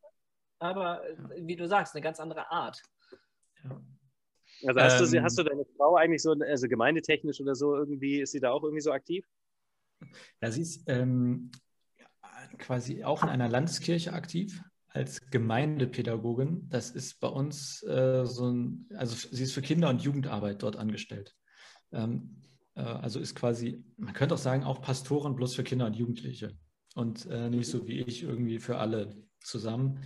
Aber 0.59 1.09
ja. 1.09 1.31
wie 1.37 1.57
du 1.57 1.66
sagst, 1.66 1.95
eine 1.95 2.03
ganz 2.03 2.21
andere 2.21 2.51
Art. 2.51 2.83
Ja. 3.64 3.81
Also 4.66 4.81
hast, 4.81 5.01
ähm, 5.01 5.11
du, 5.12 5.23
hast 5.23 5.39
du 5.39 5.43
deine 5.43 5.64
Frau 5.77 5.97
eigentlich 5.97 6.23
so, 6.23 6.33
also 6.33 6.68
gemeindetechnisch 6.68 7.41
oder 7.41 7.55
so 7.55 7.75
irgendwie, 7.75 8.21
ist 8.21 8.33
sie 8.33 8.41
da 8.41 8.51
auch 8.51 8.62
irgendwie 8.62 8.83
so 8.83 8.93
aktiv? 8.93 9.27
Ja, 10.41 10.51
sie 10.51 10.62
ist 10.62 10.83
ähm, 10.87 11.51
quasi 12.59 13.05
auch 13.05 13.23
in 13.23 13.29
einer 13.29 13.49
Landeskirche 13.49 14.12
aktiv 14.12 14.62
als 14.91 15.30
Gemeindepädagogin. 15.30 16.68
Das 16.68 16.91
ist 16.91 17.20
bei 17.20 17.28
uns 17.28 17.82
äh, 17.84 18.24
so 18.26 18.51
ein, 18.51 18.88
also 18.97 19.14
sie 19.30 19.43
ist 19.43 19.53
für 19.53 19.62
Kinder- 19.62 19.88
und 19.88 20.03
Jugendarbeit 20.03 20.62
dort 20.62 20.76
angestellt. 20.76 21.34
Ähm, 21.93 22.43
äh, 22.74 22.82
also 22.82 23.20
ist 23.20 23.34
quasi, 23.34 23.84
man 23.96 24.14
könnte 24.14 24.34
auch 24.34 24.38
sagen, 24.38 24.64
auch 24.64 24.83
Pastoren 24.83 25.34
bloß 25.34 25.54
für 25.54 25.64
Kinder 25.64 25.87
und 25.87 25.95
Jugendliche. 25.95 26.57
Und 26.95 27.26
äh, 27.26 27.49
nicht 27.50 27.71
so 27.71 27.87
wie 27.87 28.00
ich 28.00 28.22
irgendwie 28.22 28.58
für 28.58 28.79
alle 28.79 29.17
zusammen. 29.41 30.00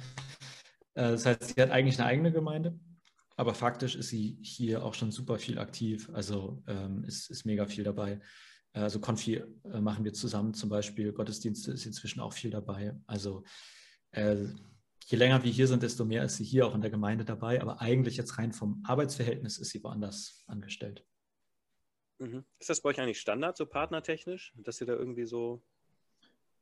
Äh, 0.94 1.11
das 1.12 1.27
heißt, 1.27 1.55
sie 1.55 1.62
hat 1.62 1.70
eigentlich 1.70 1.98
eine 1.98 2.09
eigene 2.09 2.31
Gemeinde 2.31 2.78
aber 3.36 3.55
faktisch 3.55 3.97
ist 3.97 4.09
sie 4.09 4.39
hier 4.43 4.85
auch 4.85 4.94
schon 4.94 5.11
super 5.11 5.39
viel 5.39 5.59
aktiv. 5.59 6.09
Also 6.12 6.62
ähm, 6.66 7.05
ist, 7.05 7.31
ist 7.31 7.44
mega 7.44 7.66
viel 7.66 7.85
dabei. 7.85 8.20
Also 8.73 9.01
Konfi 9.01 9.36
äh, 9.36 9.81
machen 9.81 10.05
wir 10.05 10.12
zusammen 10.12 10.55
zum 10.55 10.69
Beispiel. 10.69 11.12
Gottesdienste 11.12 11.73
ist 11.73 11.86
inzwischen 11.86 12.20
auch 12.20 12.32
viel 12.32 12.51
dabei. 12.51 12.94
Also 13.06 13.44
äh, 14.12 14.47
je 15.06 15.18
länger 15.18 15.44
wir 15.44 15.51
hier 15.51 15.66
sind, 15.66 15.82
desto 15.82 16.05
mehr 16.05 16.24
ist 16.24 16.36
sie 16.36 16.44
hier 16.44 16.66
auch 16.66 16.74
in 16.74 16.81
der 16.81 16.90
Gemeinde 16.90 17.24
dabei. 17.24 17.60
Aber 17.60 17.81
eigentlich 17.81 18.16
jetzt 18.16 18.39
rein 18.39 18.52
vom 18.52 18.82
Arbeitsverhältnis 18.86 19.59
ist 19.59 19.70
sie 19.70 19.82
woanders 19.82 20.44
angestellt. 20.47 21.05
Mhm. 22.18 22.44
Ist 22.59 22.70
das 22.70 22.81
bei 22.81 22.90
euch 22.90 23.01
eigentlich 23.01 23.20
Standard, 23.20 23.56
so 23.56 23.66
partnertechnisch, 23.66 24.55
dass 24.56 24.81
ihr 24.81 24.86
da 24.86 24.94
irgendwie 24.94 25.26
so 25.26 25.62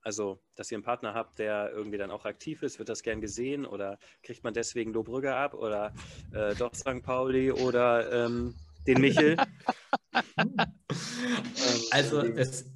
also, 0.05 0.43
dass 0.57 0.71
ihr 0.71 0.77
einen 0.77 0.85
Partner 0.85 1.15
habt, 1.15 1.39
der 1.39 1.71
irgendwie 1.73 1.97
dann 1.97 2.11
auch 2.11 2.25
aktiv 2.25 2.63
ist, 2.63 2.79
wird 2.79 2.89
das 2.89 3.05
gern 3.05 3.21
gesehen 3.21 3.65
oder 3.65 3.99
kriegt 4.23 4.43
man 4.43 4.53
deswegen 4.53 4.93
Lobrügge 4.93 5.35
ab 5.35 5.55
oder 5.55 5.95
äh, 6.33 6.57
doch 6.57 6.75
St. 6.75 7.03
Pauli 7.03 7.53
oder 7.53 8.27
ähm, 8.27 8.57
den 8.87 9.01
Michel? 9.01 9.37
also, 11.93 12.23
es, 12.23 12.67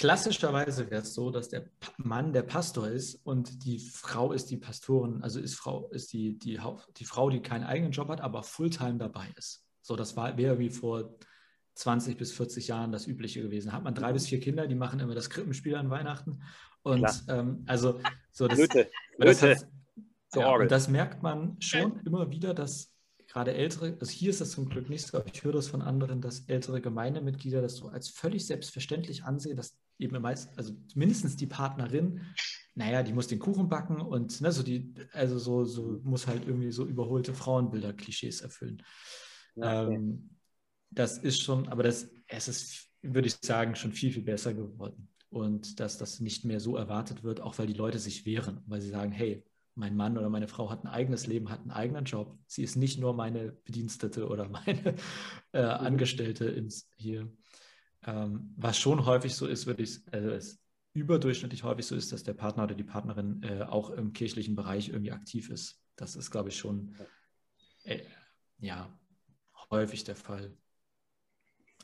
klassischerweise 0.00 0.90
wäre 0.90 1.02
es 1.02 1.12
so, 1.12 1.30
dass 1.30 1.50
der 1.50 1.66
Mann 1.98 2.32
der 2.32 2.42
Pastor 2.42 2.88
ist 2.88 3.16
und 3.16 3.66
die 3.66 3.78
Frau 3.78 4.32
ist 4.32 4.50
die 4.50 4.56
Pastorin, 4.56 5.22
also 5.22 5.38
ist 5.38 5.56
Frau, 5.56 5.90
ist 5.90 6.14
die, 6.14 6.38
die, 6.38 6.58
die 6.96 7.04
Frau, 7.04 7.28
die 7.28 7.42
keinen 7.42 7.64
eigenen 7.64 7.92
Job 7.92 8.08
hat, 8.08 8.22
aber 8.22 8.42
Fulltime 8.42 8.96
dabei 8.96 9.28
ist. 9.36 9.62
So, 9.82 9.96
das 9.96 10.16
wäre 10.16 10.58
wie 10.58 10.70
vor 10.70 11.18
20 11.74 12.16
bis 12.16 12.32
40 12.32 12.68
Jahren 12.68 12.92
das 12.92 13.06
Übliche 13.06 13.42
gewesen. 13.42 13.72
Hat 13.72 13.84
man 13.84 13.94
drei 13.94 14.14
bis 14.14 14.26
vier 14.26 14.40
Kinder, 14.40 14.66
die 14.66 14.74
machen 14.74 15.00
immer 15.00 15.14
das 15.14 15.28
Krippenspiel 15.28 15.74
an 15.74 15.90
Weihnachten. 15.90 16.42
Und 16.80 17.06
ähm, 17.28 17.62
also 17.66 18.00
so 18.32 18.48
das, 18.48 18.56
Flöte, 18.58 18.90
das, 19.18 19.38
Flöte. 19.38 19.60
hat, 19.60 19.68
ja, 20.34 20.54
und 20.54 20.70
das 20.70 20.88
merkt 20.88 21.22
man 21.22 21.60
schon 21.60 22.00
immer 22.06 22.30
wieder, 22.30 22.54
dass 22.54 22.89
gerade 23.30 23.54
ältere, 23.54 23.96
also 24.00 24.10
hier 24.10 24.30
ist 24.30 24.40
das 24.40 24.50
zum 24.50 24.68
Glück 24.68 24.90
nicht 24.90 25.06
so, 25.06 25.18
aber 25.18 25.26
ich 25.32 25.44
höre 25.44 25.52
das 25.52 25.68
von 25.68 25.82
anderen, 25.82 26.20
dass 26.20 26.40
ältere 26.48 26.80
Gemeindemitglieder 26.80 27.62
das 27.62 27.76
so 27.76 27.88
als 27.88 28.08
völlig 28.08 28.46
selbstverständlich 28.46 29.22
ansehen, 29.24 29.56
dass 29.56 29.78
eben 29.98 30.20
meist, 30.20 30.56
also 30.58 30.74
mindestens 30.94 31.36
die 31.36 31.46
Partnerin, 31.46 32.22
naja, 32.74 33.02
die 33.02 33.12
muss 33.12 33.28
den 33.28 33.38
Kuchen 33.38 33.68
backen 33.68 34.00
und 34.00 34.40
ne, 34.40 34.50
so 34.50 34.62
die, 34.62 34.92
also 35.12 35.38
so, 35.38 35.64
so 35.64 36.00
muss 36.02 36.26
halt 36.26 36.46
irgendwie 36.46 36.72
so 36.72 36.84
überholte 36.86 37.34
Frauenbilder, 37.34 37.92
Klischees 37.92 38.40
erfüllen. 38.40 38.82
Ja, 39.54 39.84
okay. 39.84 39.94
ähm, 39.94 40.30
das 40.90 41.18
ist 41.18 41.40
schon, 41.40 41.68
aber 41.68 41.84
das, 41.84 42.10
es 42.26 42.48
ist, 42.48 42.88
würde 43.02 43.28
ich 43.28 43.36
sagen, 43.40 43.76
schon 43.76 43.92
viel, 43.92 44.12
viel 44.12 44.22
besser 44.24 44.54
geworden. 44.54 45.08
Und 45.28 45.78
dass 45.78 45.98
das 45.98 46.18
nicht 46.18 46.44
mehr 46.44 46.58
so 46.58 46.76
erwartet 46.76 47.22
wird, 47.22 47.40
auch 47.40 47.56
weil 47.58 47.68
die 47.68 47.74
Leute 47.74 48.00
sich 48.00 48.26
wehren, 48.26 48.62
weil 48.66 48.80
sie 48.80 48.88
sagen, 48.88 49.12
hey, 49.12 49.44
mein 49.74 49.96
Mann 49.96 50.18
oder 50.18 50.28
meine 50.28 50.48
Frau 50.48 50.70
hat 50.70 50.84
ein 50.84 50.88
eigenes 50.88 51.26
Leben, 51.26 51.50
hat 51.50 51.60
einen 51.60 51.70
eigenen 51.70 52.04
Job. 52.04 52.38
Sie 52.46 52.62
ist 52.62 52.76
nicht 52.76 52.98
nur 52.98 53.14
meine 53.14 53.52
Bedienstete 53.52 54.28
oder 54.28 54.48
meine 54.66 54.96
äh, 55.52 55.62
mhm. 55.62 55.68
Angestellte 55.68 56.46
ins, 56.46 56.88
hier. 56.96 57.30
Ähm, 58.06 58.54
was 58.56 58.78
schon 58.78 59.04
häufig 59.06 59.34
so 59.34 59.46
ist, 59.46 59.66
würde 59.66 59.82
ich, 59.82 60.00
also 60.10 60.30
es 60.30 60.60
überdurchschnittlich 60.92 61.62
häufig 61.62 61.86
so 61.86 61.94
ist, 61.94 62.12
dass 62.12 62.24
der 62.24 62.34
Partner 62.34 62.64
oder 62.64 62.74
die 62.74 62.84
Partnerin 62.84 63.42
äh, 63.42 63.62
auch 63.62 63.90
im 63.90 64.12
kirchlichen 64.12 64.56
Bereich 64.56 64.88
irgendwie 64.88 65.12
aktiv 65.12 65.50
ist. 65.50 65.80
Das 65.96 66.16
ist, 66.16 66.30
glaube 66.30 66.48
ich, 66.48 66.58
schon 66.58 66.94
äh, 67.84 68.00
ja, 68.58 68.98
häufig 69.70 70.04
der 70.04 70.16
Fall. 70.16 70.56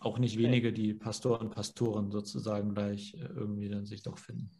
Auch 0.00 0.18
nicht 0.18 0.38
wenige, 0.38 0.72
die 0.72 0.92
Pastor 0.92 1.40
und 1.40 1.50
Pastoren 1.50 2.10
sozusagen 2.10 2.74
gleich 2.74 3.14
äh, 3.14 3.26
irgendwie 3.26 3.68
dann 3.68 3.86
sich 3.86 4.02
doch 4.02 4.18
finden. 4.18 4.50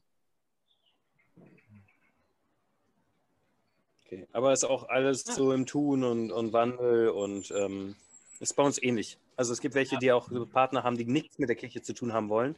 Okay, 4.07 4.27
aber 4.33 4.53
ist 4.53 4.65
auch 4.65 4.89
alles 4.89 5.25
so 5.25 5.53
im 5.53 5.67
Tun 5.67 6.05
und, 6.05 6.31
und 6.31 6.53
Wandel 6.53 7.09
und 7.09 7.51
ähm, 7.51 7.97
ist 8.39 8.55
bei 8.55 8.63
uns 8.63 8.81
ähnlich. 8.81 9.19
Also 9.37 9.53
es 9.53 9.61
gibt 9.61 9.75
welche, 9.75 9.99
die 9.99 10.13
auch 10.13 10.31
Partner 10.53 10.85
haben, 10.85 10.97
die 10.97 11.05
nichts 11.05 11.39
mit 11.39 11.49
der 11.49 11.57
Kirche 11.57 11.83
zu 11.83 11.93
tun 11.93 12.13
haben 12.13 12.29
wollen. 12.29 12.57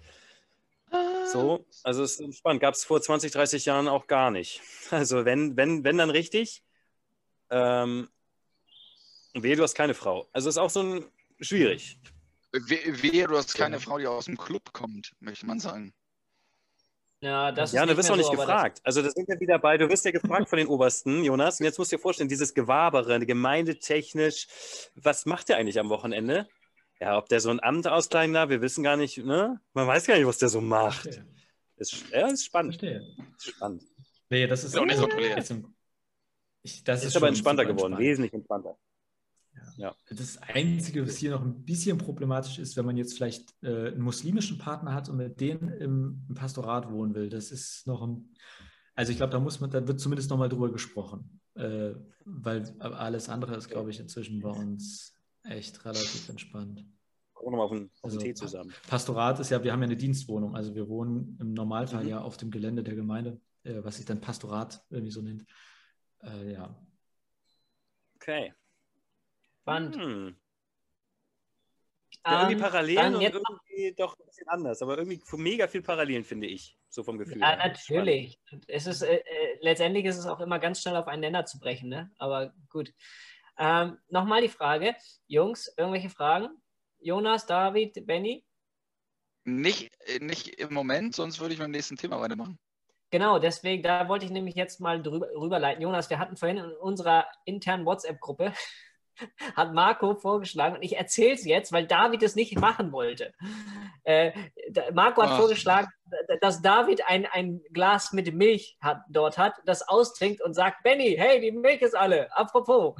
So, 1.33 1.67
also 1.83 2.03
es 2.03 2.21
ist 2.21 2.39
spannend. 2.39 2.61
Gab 2.61 2.75
es 2.75 2.85
vor 2.85 3.01
20, 3.01 3.33
30 3.33 3.65
Jahren 3.65 3.89
auch 3.89 4.07
gar 4.07 4.31
nicht. 4.31 4.61
Also 4.91 5.25
wenn, 5.25 5.57
wenn, 5.57 5.85
wenn 5.85 5.99
dann 5.99 6.11
richtig, 6.11 6.63
ähm, 7.51 8.09
wehe, 9.35 9.57
du 9.57 9.63
hast 9.63 9.75
keine 9.75 9.95
Frau. 9.95 10.29
Also 10.33 10.49
ist 10.49 10.59
auch 10.59 10.71
so 10.71 10.83
ein 10.83 11.05
schwierig. 11.41 11.99
Wehe, 12.53 13.27
du 13.27 13.37
hast 13.37 13.55
keine 13.55 13.77
ja. 13.77 13.81
Frau, 13.81 13.99
die 13.99 14.07
aus 14.07 14.25
dem 14.25 14.39
Club 14.39 14.73
kommt, 14.73 15.15
möchte 15.21 15.47
man 15.47 15.61
sagen. 15.61 15.93
Ja, 17.21 17.51
das 17.51 17.73
ja, 17.73 17.85
du 17.85 17.97
wirst 17.97 18.11
auch 18.11 18.17
nicht 18.17 18.27
so, 18.27 18.33
gefragt. 18.33 18.81
Also 18.85 19.03
das 19.03 19.13
sind 19.13 19.29
wir 19.29 19.41
wieder 19.41 19.59
bei, 19.59 19.77
du 19.77 19.89
wirst 19.89 20.05
ja 20.05 20.13
gefragt 20.13 20.49
von 20.49 20.59
den 20.59 20.69
Obersten, 20.69 21.25
Jonas. 21.25 21.59
Und 21.59 21.67
jetzt 21.67 21.79
musst 21.79 21.91
du 21.91 21.97
dir 21.97 22.03
vorstellen, 22.03 22.29
dieses 22.29 22.55
Gewabere, 22.55 23.19
gemeindetechnisch, 23.27 24.47
was 24.95 25.27
macht 25.27 25.49
der 25.49 25.57
eigentlich 25.57 25.81
am 25.81 25.89
Wochenende? 25.89 26.49
Ja, 27.01 27.19
ob 27.19 27.29
der 27.29 27.41
so 27.41 27.51
ein 27.51 27.61
Amt 27.61 27.89
ausgleichen 27.89 28.35
darf, 28.35 28.51
wir 28.51 28.61
wissen 28.61 28.85
gar 28.85 28.97
nicht, 28.97 29.19
ne? 29.19 29.61
Man 29.73 29.87
weiß 29.87 30.07
gar 30.07 30.17
nicht, 30.17 30.27
was 30.27 30.39
der 30.39 30.49
so 30.49 30.61
macht. 30.61 31.21
Ist, 31.77 32.11
ja, 32.11 32.27
ist 32.29 32.45
spannend. 32.45 32.75
Verstehe. 32.75 33.03
Ist 33.37 33.49
spannend. 33.49 33.83
Nee, 34.31 34.47
das 34.47 34.65
ist 34.65 34.77
auch 34.77 34.85
nicht 34.85 34.99
so 34.99 35.07
toll. 35.07 35.29
Das 35.35 35.51
ist, 36.63 36.89
ist 36.89 37.17
aber 37.17 37.29
entspannter 37.29 37.65
geworden, 37.65 37.93
entspannt. 37.93 38.01
wesentlich 38.01 38.33
entspannter. 38.33 38.77
Ja. 39.77 39.95
Das 40.11 40.39
Einzige, 40.39 41.07
was 41.07 41.17
hier 41.17 41.31
noch 41.31 41.43
ein 41.43 41.65
bisschen 41.65 41.99
problematisch 41.99 42.59
ist, 42.59 42.77
wenn 42.77 42.85
man 42.85 42.97
jetzt 42.97 43.15
vielleicht 43.15 43.55
äh, 43.63 43.89
einen 43.89 44.03
muslimischen 44.03 44.59
Partner 44.59 44.95
hat 44.95 45.09
und 45.09 45.17
mit 45.17 45.41
denen 45.41 45.69
im, 45.69 46.25
im 46.29 46.35
Pastorat 46.35 46.91
wohnen 46.91 47.15
will, 47.15 47.29
das 47.29 47.51
ist 47.51 47.87
noch 47.87 48.03
ein, 48.03 48.35
also 48.95 49.13
ich 49.13 49.19
glaube, 49.19 49.33
da 49.33 49.39
muss 49.39 49.61
man, 49.61 49.71
da 49.71 49.87
wird 49.87 50.01
zumindest 50.01 50.31
nochmal 50.31 50.49
drüber 50.49 50.73
gesprochen, 50.73 51.41
äh, 51.55 51.93
weil 52.25 52.75
alles 52.81 53.29
andere 53.29 53.57
ist, 53.57 53.69
glaube 53.69 53.91
ich, 53.91 54.01
inzwischen 54.01 54.41
bei 54.41 54.51
uns 54.51 55.15
echt 55.45 55.85
relativ 55.85 56.29
entspannt. 56.29 56.85
Gucken 57.33 57.53
wir 57.53 57.59
mal 57.59 57.65
auf 57.65 57.73
einen, 57.73 57.91
auf 58.03 58.11
also, 58.11 58.19
Tee 58.19 58.35
zusammen. 58.35 58.75
Pastorat 58.89 59.39
ist 59.39 59.51
ja, 59.51 59.63
wir 59.63 59.73
haben 59.73 59.81
ja 59.81 59.87
eine 59.87 59.97
Dienstwohnung, 59.97 60.57
also 60.57 60.75
wir 60.75 60.89
wohnen 60.89 61.39
im 61.41 61.53
Normalfall 61.53 62.03
mhm. 62.03 62.11
ja 62.11 62.21
auf 62.21 62.37
dem 62.37 62.51
Gelände 62.51 62.83
der 62.83 62.97
Gemeinde, 62.97 63.41
äh, 63.63 63.83
was 63.85 63.97
sich 63.97 64.07
dann 64.07 64.21
Pastorat 64.21 64.85
irgendwie 64.91 65.13
so 65.13 65.23
nennt. 65.23 65.45
Äh, 66.23 66.53
ja. 66.55 66.77
Okay. 68.17 68.53
Spannend. 69.69 69.97
Hm. 69.97 70.37
Ja, 72.25 72.41
irgendwie 72.43 72.55
ähm, 72.55 72.61
Parallelen 72.61 73.15
und 73.15 73.23
irgendwie 73.23 73.95
doch 73.97 74.19
ein 74.19 74.27
bisschen 74.27 74.49
anders, 74.49 74.83
aber 74.83 74.99
irgendwie 74.99 75.21
mega 75.37 75.69
viel 75.69 75.83
Parallelen, 75.83 76.25
finde 76.25 76.47
ich, 76.47 76.77
so 76.89 77.03
vom 77.03 77.19
Gefühl. 77.19 77.41
Ja, 77.41 77.57
natürlich. 77.57 78.41
Es 78.67 78.87
ist, 78.87 79.03
äh, 79.03 79.17
äh, 79.17 79.59
letztendlich 79.61 80.05
ist 80.05 80.19
es 80.19 80.27
auch 80.27 80.41
immer 80.41 80.59
ganz 80.59 80.83
schnell 80.83 80.97
auf 80.97 81.07
einen 81.07 81.21
Nenner 81.21 81.45
zu 81.45 81.59
brechen, 81.59 81.89
ne? 81.89 82.11
aber 82.19 82.53
gut. 82.71 82.93
Ähm, 83.59 83.99
Nochmal 84.09 84.43
die 84.43 84.49
Frage, 84.49 84.95
Jungs, 85.27 85.73
irgendwelche 85.77 86.11
Fragen? 86.11 86.49
Jonas, 86.99 87.47
David, 87.47 88.07
Benny? 88.07 88.45
Nicht, 89.45 89.91
äh, 90.07 90.19
nicht 90.19 90.49
im 90.61 90.75
Moment, 90.75 91.15
sonst 91.15 91.41
würde 91.41 91.55
ich 91.55 91.61
beim 91.61 91.71
nächsten 91.71 91.97
Thema 91.97 92.21
weitermachen. 92.21 92.59
Genau, 93.11 93.39
deswegen, 93.39 93.83
da 93.83 94.09
wollte 94.09 94.27
ich 94.27 94.31
nämlich 94.31 94.55
jetzt 94.55 94.81
mal 94.81 95.03
drüber, 95.03 95.29
rüberleiten. 95.35 95.83
Jonas, 95.83 96.11
wir 96.11 96.19
hatten 96.19 96.37
vorhin 96.37 96.59
in 96.59 96.73
unserer 96.73 97.27
internen 97.47 97.87
WhatsApp-Gruppe 97.87 98.53
hat 99.55 99.73
Marco 99.73 100.15
vorgeschlagen 100.15 100.77
und 100.77 100.83
ich 100.83 100.97
erzähle 100.97 101.35
es 101.35 101.45
jetzt, 101.45 101.73
weil 101.73 101.87
David 101.87 102.23
es 102.23 102.35
nicht 102.35 102.59
machen 102.59 102.93
wollte. 102.93 103.33
Äh, 104.05 104.33
Marco 104.93 105.23
hat 105.23 105.31
Ach. 105.33 105.39
vorgeschlagen, 105.39 105.89
dass 106.41 106.63
David 106.63 107.03
ein, 107.07 107.27
ein 107.27 107.61
Glas 107.73 108.13
mit 108.13 108.33
Milch 108.35 108.77
hat, 108.81 109.03
dort 109.09 109.39
hat, 109.39 109.55
das 109.65 109.87
austrinkt 109.87 110.43
und 110.43 110.55
sagt, 110.55 110.83
Benny, 110.83 111.15
hey, 111.19 111.41
die 111.41 111.53
Milch 111.53 111.83
ist 111.83 111.97
alle, 111.97 112.35
apropos. 112.37 112.95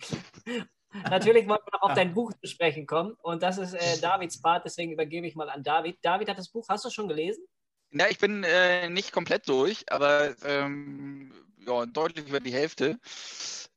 Natürlich 1.10 1.46
wollten 1.46 1.66
wir 1.66 1.78
noch 1.78 1.82
auf 1.82 1.94
dein 1.94 2.14
Buch 2.14 2.32
zu 2.42 2.48
sprechen 2.48 2.86
kommen 2.86 3.14
und 3.22 3.42
das 3.42 3.58
ist 3.58 3.74
äh, 3.74 4.00
Davids 4.00 4.40
Part, 4.40 4.64
deswegen 4.64 4.92
übergebe 4.92 5.26
ich 5.26 5.36
mal 5.36 5.50
an 5.50 5.62
David. 5.62 5.98
David 6.02 6.28
hat 6.28 6.38
das 6.38 6.48
Buch, 6.48 6.66
hast 6.68 6.84
du 6.84 6.90
schon 6.90 7.08
gelesen? 7.08 7.44
Ja, 7.92 8.06
ich 8.08 8.18
bin 8.18 8.44
äh, 8.44 8.88
nicht 8.88 9.12
komplett 9.12 9.48
durch, 9.48 9.90
aber 9.90 10.34
ähm, 10.44 11.32
ja, 11.66 11.86
deutlich 11.86 12.28
über 12.28 12.40
die 12.40 12.52
Hälfte. 12.52 12.98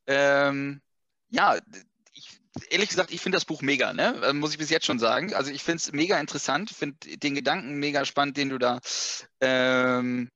Ähm, 0.06 0.80
ja, 1.30 1.58
ich, 2.12 2.40
ehrlich 2.70 2.88
gesagt, 2.88 3.12
ich 3.12 3.20
finde 3.20 3.36
das 3.36 3.44
Buch 3.44 3.62
mega, 3.62 3.92
ne? 3.92 4.20
Äh, 4.24 4.32
muss 4.32 4.52
ich 4.52 4.58
bis 4.58 4.70
jetzt 4.70 4.86
schon 4.86 4.98
sagen. 4.98 5.34
Also 5.34 5.50
ich 5.50 5.62
finde 5.62 5.78
es 5.78 5.92
mega 5.92 6.18
interessant, 6.18 6.70
finde 6.70 7.16
den 7.16 7.34
Gedanken 7.34 7.78
mega 7.78 8.04
spannend, 8.04 8.36
den 8.36 8.50
du 8.50 8.58
da 8.58 8.80
ähm, 9.40 10.30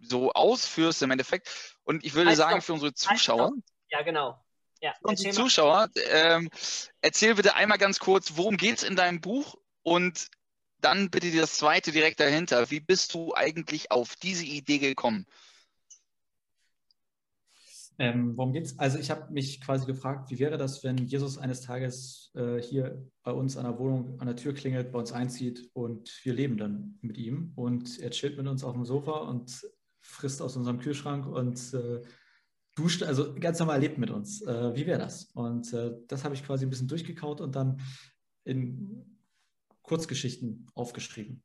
so 0.00 0.32
ausführst 0.32 1.02
im 1.02 1.10
Endeffekt. 1.10 1.48
Und 1.84 2.04
ich 2.04 2.14
würde 2.14 2.30
also, 2.30 2.42
sagen, 2.42 2.62
für 2.62 2.72
unsere 2.74 2.94
Zuschauer. 2.94 3.52
Ja, 3.90 4.02
genau. 4.02 4.44
Ja, 4.80 4.94
für 5.00 5.08
unsere 5.08 5.34
Zuschauer, 5.34 5.88
ähm, 6.10 6.50
erzähl 7.00 7.34
bitte 7.34 7.54
einmal 7.54 7.78
ganz 7.78 7.98
kurz, 7.98 8.32
worum 8.36 8.56
geht 8.56 8.78
es 8.78 8.82
in 8.84 8.94
deinem 8.94 9.20
Buch 9.20 9.56
und 9.82 10.28
dann 10.80 11.10
bitte 11.10 11.32
das 11.32 11.54
zweite 11.54 11.90
direkt 11.90 12.20
dahinter. 12.20 12.70
Wie 12.70 12.80
bist 12.80 13.14
du 13.14 13.34
eigentlich 13.34 13.90
auf 13.90 14.14
diese 14.16 14.44
Idee 14.44 14.78
gekommen? 14.78 15.26
Ähm, 18.00 18.36
worum 18.36 18.52
geht's? 18.52 18.78
Also 18.78 18.98
ich 18.98 19.10
habe 19.10 19.32
mich 19.32 19.60
quasi 19.60 19.84
gefragt, 19.84 20.30
wie 20.30 20.38
wäre 20.38 20.56
das, 20.56 20.84
wenn 20.84 20.98
Jesus 20.98 21.36
eines 21.36 21.62
Tages 21.62 22.30
äh, 22.34 22.62
hier 22.62 23.04
bei 23.24 23.32
uns 23.32 23.56
an 23.56 23.64
der 23.64 23.78
Wohnung 23.78 24.20
an 24.20 24.28
der 24.28 24.36
Tür 24.36 24.54
klingelt, 24.54 24.92
bei 24.92 25.00
uns 25.00 25.12
einzieht 25.12 25.68
und 25.72 26.08
wir 26.22 26.32
leben 26.32 26.56
dann 26.56 26.98
mit 27.02 27.18
ihm 27.18 27.52
und 27.56 27.98
er 27.98 28.10
chillt 28.10 28.36
mit 28.36 28.46
uns 28.46 28.62
auf 28.62 28.74
dem 28.74 28.84
Sofa 28.84 29.18
und 29.28 29.68
frisst 30.00 30.40
aus 30.40 30.56
unserem 30.56 30.78
Kühlschrank 30.78 31.26
und 31.26 31.74
äh, 31.74 32.02
duscht, 32.76 33.02
also 33.02 33.34
ganz 33.34 33.58
normal 33.58 33.80
lebt 33.80 33.98
mit 33.98 34.10
uns. 34.10 34.42
Äh, 34.42 34.76
wie 34.76 34.86
wäre 34.86 35.00
das? 35.00 35.24
Und 35.34 35.72
äh, 35.72 35.96
das 36.06 36.22
habe 36.22 36.36
ich 36.36 36.44
quasi 36.44 36.64
ein 36.64 36.70
bisschen 36.70 36.86
durchgekaut 36.86 37.40
und 37.40 37.56
dann 37.56 37.80
in 38.44 39.18
Kurzgeschichten 39.82 40.66
aufgeschrieben. 40.74 41.42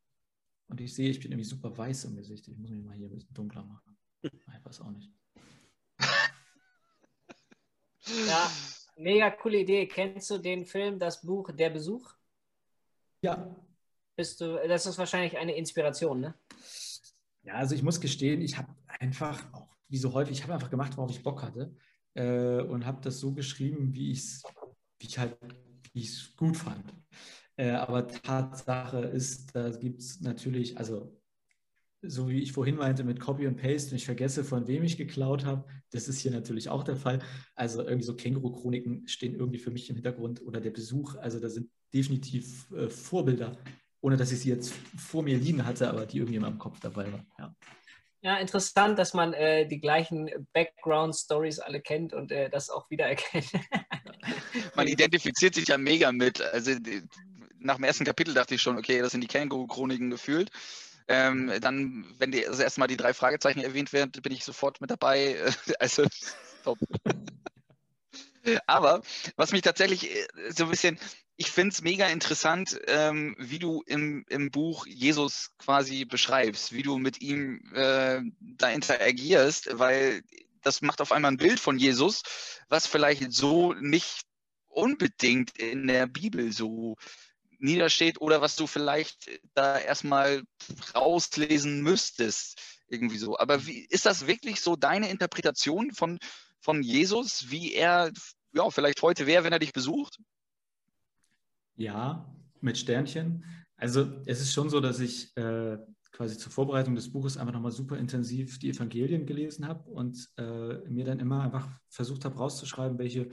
Und 0.67 0.79
ich 0.79 0.93
sehe, 0.93 1.09
ich 1.09 1.19
bin 1.19 1.31
irgendwie 1.31 1.49
super 1.49 1.75
weiß 1.75 2.05
im 2.05 2.15
Gesicht. 2.15 2.47
Ich 2.47 2.57
muss 2.57 2.69
mich 2.69 2.83
mal 2.83 2.95
hier 2.95 3.07
ein 3.07 3.15
bisschen 3.15 3.33
dunkler 3.33 3.63
machen. 3.65 3.97
Ich 4.21 4.65
weiß 4.65 4.81
auch 4.81 4.91
nicht. 4.91 5.11
Ja, 8.05 8.51
mega 8.97 9.31
coole 9.31 9.59
Idee. 9.59 9.87
Kennst 9.87 10.29
du 10.29 10.37
den 10.37 10.65
Film, 10.65 10.99
das 10.99 11.21
Buch 11.21 11.51
Der 11.51 11.69
Besuch? 11.69 12.13
Ja. 13.21 13.55
Bist 14.15 14.41
du, 14.41 14.59
das 14.67 14.85
ist 14.85 14.97
wahrscheinlich 14.97 15.37
eine 15.37 15.55
Inspiration, 15.55 16.19
ne? 16.19 16.35
Ja, 17.43 17.55
also 17.55 17.75
ich 17.75 17.83
muss 17.83 17.99
gestehen, 17.99 18.41
ich 18.41 18.57
habe 18.57 18.73
einfach, 18.99 19.51
auch 19.53 19.67
wie 19.87 19.97
so 19.97 20.13
häufig, 20.13 20.37
ich 20.37 20.43
habe 20.43 20.53
einfach 20.53 20.69
gemacht, 20.69 20.95
worauf 20.97 21.11
ich 21.11 21.23
Bock 21.23 21.41
hatte 21.41 21.75
äh, 22.13 22.61
und 22.61 22.85
habe 22.85 23.01
das 23.01 23.19
so 23.19 23.33
geschrieben, 23.33 23.93
wie, 23.93 24.11
ich's, 24.11 24.43
wie 24.99 25.07
ich 25.07 25.17
halt, 25.17 25.37
wie 25.93 26.03
es 26.03 26.35
gut 26.35 26.55
fand. 26.55 26.93
Äh, 27.55 27.71
aber 27.71 28.07
Tatsache 28.07 28.99
ist, 28.99 29.55
da 29.55 29.69
gibt 29.69 30.01
es 30.01 30.21
natürlich, 30.21 30.77
also 30.77 31.19
so 32.03 32.29
wie 32.29 32.41
ich 32.41 32.51
vorhin 32.51 32.75
meinte 32.75 33.03
mit 33.03 33.19
Copy 33.19 33.47
und 33.47 33.55
Paste 33.55 33.91
und 33.91 33.97
ich 33.97 34.05
vergesse, 34.05 34.43
von 34.43 34.67
wem 34.67 34.83
ich 34.83 34.97
geklaut 34.97 35.45
habe, 35.45 35.65
das 35.91 36.07
ist 36.07 36.19
hier 36.19 36.31
natürlich 36.31 36.69
auch 36.69 36.83
der 36.83 36.95
Fall. 36.95 37.19
Also 37.55 37.81
irgendwie 37.81 38.05
so 38.05 38.15
Känguru-Chroniken 38.15 39.07
stehen 39.07 39.35
irgendwie 39.35 39.59
für 39.59 39.71
mich 39.71 39.89
im 39.89 39.95
Hintergrund 39.95 40.41
oder 40.41 40.59
der 40.59 40.71
Besuch. 40.71 41.15
Also 41.15 41.39
da 41.39 41.49
sind 41.49 41.69
definitiv 41.93 42.71
äh, 42.71 42.89
Vorbilder, 42.89 43.57
ohne 44.01 44.17
dass 44.17 44.31
ich 44.31 44.39
sie 44.39 44.49
jetzt 44.49 44.73
vor 44.97 45.23
mir 45.23 45.37
liegen 45.37 45.65
hatte, 45.65 45.89
aber 45.89 46.05
die 46.05 46.17
irgendwie 46.17 46.35
in 46.35 46.41
meinem 46.41 46.59
Kopf 46.59 46.79
dabei 46.79 47.11
waren. 47.11 47.25
Ja. 47.39 47.55
Ja, 48.23 48.37
interessant, 48.37 48.97
dass 48.97 49.13
man 49.13 49.33
äh, 49.33 49.67
die 49.67 49.81
gleichen 49.81 50.29
Background-Stories 50.53 51.59
alle 51.59 51.81
kennt 51.81 52.13
und 52.13 52.31
äh, 52.31 52.49
das 52.49 52.69
auch 52.69 52.89
wiedererkennt. 52.89 53.51
man 54.75 54.87
identifiziert 54.87 55.55
sich 55.55 55.67
ja 55.67 55.77
mega 55.77 56.09
mit. 56.13 56.41
Also 56.41 56.71
nach 57.59 57.75
dem 57.75 57.83
ersten 57.83 58.05
Kapitel 58.05 58.33
dachte 58.33 58.55
ich 58.55 58.61
schon, 58.61 58.77
okay, 58.77 59.01
das 59.01 59.11
sind 59.11 59.21
die 59.21 59.27
Känguru-Chroniken 59.27 60.09
gefühlt. 60.09 60.51
Ähm, 61.07 61.51
dann, 61.61 62.05
wenn 62.17 62.31
die, 62.31 62.47
also 62.47 62.63
erstmal 62.63 62.87
die 62.87 62.97
drei 62.97 63.13
Fragezeichen 63.13 63.61
erwähnt 63.61 63.93
werden, 63.93 64.11
bin 64.21 64.31
ich 64.31 64.43
sofort 64.43 64.81
mit 64.81 64.91
dabei. 64.91 65.37
Also, 65.79 66.05
top. 66.63 66.77
Aber 68.67 69.01
was 69.35 69.51
mich 69.51 69.61
tatsächlich 69.61 70.13
äh, 70.15 70.27
so 70.49 70.65
ein 70.65 70.69
bisschen, 70.69 70.99
ich 71.35 71.49
finde 71.49 71.73
es 71.73 71.81
mega 71.81 72.07
interessant, 72.07 72.79
ähm, 72.87 73.35
wie 73.39 73.59
du 73.59 73.83
im, 73.85 74.25
im 74.29 74.51
Buch 74.51 74.85
Jesus 74.85 75.51
quasi 75.57 76.05
beschreibst, 76.05 76.73
wie 76.73 76.83
du 76.83 76.97
mit 76.97 77.21
ihm 77.21 77.61
äh, 77.73 78.21
da 78.39 78.69
interagierst, 78.69 79.79
weil 79.79 80.23
das 80.61 80.81
macht 80.81 81.01
auf 81.01 81.11
einmal 81.11 81.31
ein 81.31 81.37
Bild 81.37 81.59
von 81.59 81.77
Jesus, 81.77 82.23
was 82.69 82.87
vielleicht 82.87 83.31
so 83.33 83.73
nicht 83.73 84.21
unbedingt 84.67 85.57
in 85.57 85.87
der 85.87 86.07
Bibel 86.07 86.51
so 86.51 86.95
niedersteht 87.63 88.19
oder 88.21 88.41
was 88.41 88.55
du 88.55 88.67
vielleicht 88.67 89.29
da 89.53 89.79
erstmal 89.79 90.43
rauslesen 90.93 91.81
müsstest. 91.81 92.59
Irgendwie 92.87 93.17
so. 93.17 93.37
Aber 93.39 93.65
wie, 93.65 93.85
ist 93.85 94.05
das 94.05 94.27
wirklich 94.27 94.61
so 94.61 94.75
deine 94.75 95.09
Interpretation 95.09 95.91
von, 95.91 96.19
von 96.59 96.83
Jesus, 96.83 97.49
wie 97.49 97.73
er 97.73 98.11
ja, 98.53 98.69
vielleicht 98.69 99.01
heute 99.01 99.25
wäre, 99.25 99.43
wenn 99.43 99.53
er 99.53 99.59
dich 99.59 99.73
besucht? 99.73 100.19
Ja, 101.75 102.31
mit 102.61 102.77
Sternchen. 102.77 103.45
Also 103.77 104.21
es 104.25 104.41
ist 104.41 104.53
schon 104.53 104.69
so, 104.69 104.79
dass 104.79 104.99
ich 104.99 105.35
äh, 105.37 105.77
quasi 106.11 106.37
zur 106.37 106.51
Vorbereitung 106.51 106.95
des 106.95 107.11
Buches 107.11 107.37
einfach 107.37 107.53
nochmal 107.53 107.71
super 107.71 107.97
intensiv 107.97 108.59
die 108.59 108.69
Evangelien 108.69 109.25
gelesen 109.25 109.67
habe 109.67 109.89
und 109.89 110.29
äh, 110.37 110.77
mir 110.89 111.05
dann 111.05 111.19
immer 111.19 111.41
einfach 111.41 111.67
versucht 111.89 112.25
habe 112.25 112.35
rauszuschreiben, 112.35 112.99
welche 112.99 113.29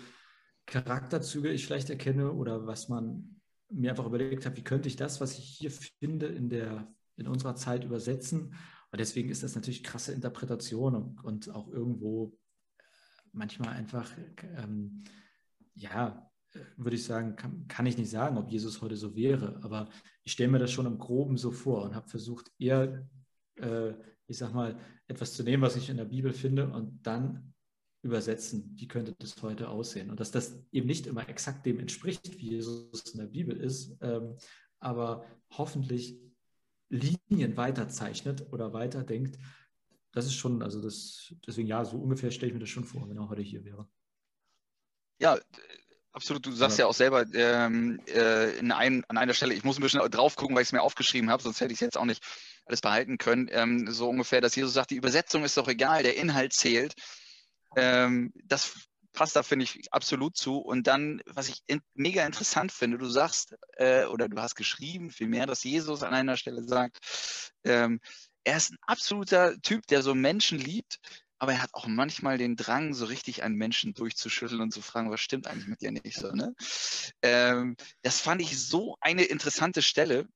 Charakterzüge 0.66 1.50
ich 1.50 1.66
vielleicht 1.66 1.90
erkenne 1.90 2.32
oder 2.32 2.66
was 2.66 2.88
man 2.88 3.39
mir 3.70 3.90
einfach 3.90 4.06
überlegt 4.06 4.46
habe, 4.46 4.56
wie 4.56 4.64
könnte 4.64 4.88
ich 4.88 4.96
das, 4.96 5.20
was 5.20 5.38
ich 5.38 5.44
hier 5.44 5.70
finde, 5.70 6.26
in, 6.26 6.48
der, 6.48 6.92
in 7.16 7.26
unserer 7.26 7.54
Zeit 7.54 7.84
übersetzen. 7.84 8.54
Und 8.92 8.98
deswegen 8.98 9.30
ist 9.30 9.42
das 9.42 9.54
natürlich 9.54 9.84
krasse 9.84 10.12
Interpretation 10.12 10.94
und, 10.94 11.24
und 11.24 11.50
auch 11.50 11.68
irgendwo 11.68 12.36
äh, 12.78 12.82
manchmal 13.32 13.70
einfach, 13.70 14.10
ähm, 14.56 15.04
ja, 15.74 16.30
äh, 16.52 16.58
würde 16.76 16.96
ich 16.96 17.04
sagen, 17.04 17.36
kann, 17.36 17.68
kann, 17.68 17.86
ich 17.86 17.96
nicht 17.96 18.10
sagen, 18.10 18.36
ob 18.36 18.50
Jesus 18.50 18.82
heute 18.82 18.96
so 18.96 19.14
wäre, 19.14 19.60
aber 19.62 19.88
ich 20.24 20.32
stelle 20.32 20.50
mir 20.50 20.58
das 20.58 20.72
schon 20.72 20.86
im 20.86 20.98
Groben 20.98 21.36
so 21.36 21.52
vor 21.52 21.84
und 21.84 21.94
habe 21.94 22.08
versucht, 22.08 22.50
eher, 22.58 23.06
äh, 23.56 23.92
ich 24.26 24.38
sag 24.38 24.52
mal, 24.52 24.78
etwas 25.06 25.34
zu 25.34 25.44
nehmen, 25.44 25.62
was 25.62 25.76
ich 25.76 25.88
in 25.88 25.96
der 25.96 26.04
Bibel 26.04 26.32
finde 26.32 26.68
und 26.70 27.06
dann 27.06 27.54
übersetzen, 28.02 28.74
wie 28.76 28.88
könnte 28.88 29.14
das 29.18 29.40
heute 29.42 29.68
aussehen. 29.68 30.10
Und 30.10 30.20
dass 30.20 30.30
das 30.30 30.58
eben 30.72 30.86
nicht 30.86 31.06
immer 31.06 31.28
exakt 31.28 31.66
dem 31.66 31.78
entspricht, 31.78 32.38
wie 32.38 32.50
Jesus 32.50 33.02
in 33.12 33.20
der 33.20 33.26
Bibel 33.26 33.56
ist, 33.56 33.96
ähm, 34.00 34.36
aber 34.78 35.24
hoffentlich 35.50 36.18
Linien 36.88 37.56
weiterzeichnet 37.56 38.52
oder 38.52 38.72
weiterdenkt. 38.72 39.38
Das 40.12 40.26
ist 40.26 40.34
schon, 40.34 40.62
also 40.62 40.80
das, 40.80 41.34
deswegen 41.46 41.68
ja, 41.68 41.84
so 41.84 41.98
ungefähr 41.98 42.30
stelle 42.30 42.48
ich 42.48 42.54
mir 42.54 42.60
das 42.60 42.70
schon 42.70 42.84
vor, 42.84 43.08
wenn 43.08 43.16
er 43.16 43.28
heute 43.28 43.42
hier 43.42 43.64
wäre. 43.64 43.88
Ja, 45.20 45.38
absolut. 46.12 46.44
Du 46.46 46.52
sagst 46.52 46.78
ja, 46.78 46.84
ja 46.84 46.88
auch 46.88 46.94
selber 46.94 47.26
ähm, 47.34 48.00
äh, 48.08 48.58
in 48.58 48.72
ein, 48.72 49.04
an 49.08 49.18
einer 49.18 49.34
Stelle, 49.34 49.54
ich 49.54 49.62
muss 49.62 49.78
ein 49.78 49.82
bisschen 49.82 50.00
drauf 50.10 50.36
gucken, 50.36 50.56
weil 50.56 50.62
ich 50.62 50.68
es 50.68 50.72
mir 50.72 50.82
aufgeschrieben 50.82 51.30
habe, 51.30 51.42
sonst 51.42 51.60
hätte 51.60 51.72
ich 51.72 51.76
es 51.76 51.80
jetzt 51.80 51.98
auch 51.98 52.06
nicht 52.06 52.24
alles 52.64 52.80
behalten 52.80 53.18
können. 53.18 53.48
Ähm, 53.52 53.92
so 53.92 54.08
ungefähr, 54.08 54.40
dass 54.40 54.56
Jesus 54.56 54.72
sagt, 54.72 54.90
die 54.90 54.96
Übersetzung 54.96 55.44
ist 55.44 55.56
doch 55.56 55.68
egal, 55.68 56.02
der 56.02 56.16
Inhalt 56.16 56.54
zählt. 56.54 56.94
Ähm, 57.76 58.32
das 58.44 58.88
passt 59.12 59.36
da, 59.36 59.42
finde 59.42 59.64
ich, 59.64 59.92
absolut 59.92 60.36
zu. 60.36 60.58
Und 60.58 60.86
dann, 60.86 61.20
was 61.26 61.48
ich 61.48 61.62
in, 61.66 61.80
mega 61.94 62.24
interessant 62.24 62.72
finde, 62.72 62.98
du 62.98 63.06
sagst, 63.06 63.56
äh, 63.76 64.04
oder 64.04 64.28
du 64.28 64.40
hast 64.40 64.54
geschrieben, 64.54 65.10
vielmehr, 65.10 65.46
dass 65.46 65.64
Jesus 65.64 66.02
an 66.02 66.14
einer 66.14 66.36
Stelle 66.36 66.62
sagt, 66.62 66.98
ähm, 67.64 68.00
er 68.44 68.56
ist 68.56 68.72
ein 68.72 68.78
absoluter 68.82 69.60
Typ, 69.60 69.86
der 69.86 70.02
so 70.02 70.14
Menschen 70.14 70.58
liebt, 70.58 70.98
aber 71.38 71.52
er 71.52 71.62
hat 71.62 71.74
auch 71.74 71.86
manchmal 71.86 72.38
den 72.38 72.56
Drang, 72.56 72.94
so 72.94 73.06
richtig 73.06 73.42
einen 73.42 73.56
Menschen 73.56 73.94
durchzuschütteln 73.94 74.60
und 74.60 74.72
zu 74.72 74.82
fragen, 74.82 75.10
was 75.10 75.20
stimmt 75.20 75.46
eigentlich 75.46 75.68
mit 75.68 75.80
dir 75.80 75.90
nicht 75.90 76.16
so. 76.16 76.30
Ne? 76.32 76.54
Ähm, 77.22 77.76
das 78.02 78.20
fand 78.20 78.42
ich 78.42 78.62
so 78.62 78.96
eine 79.00 79.24
interessante 79.24 79.82
Stelle, 79.82 80.28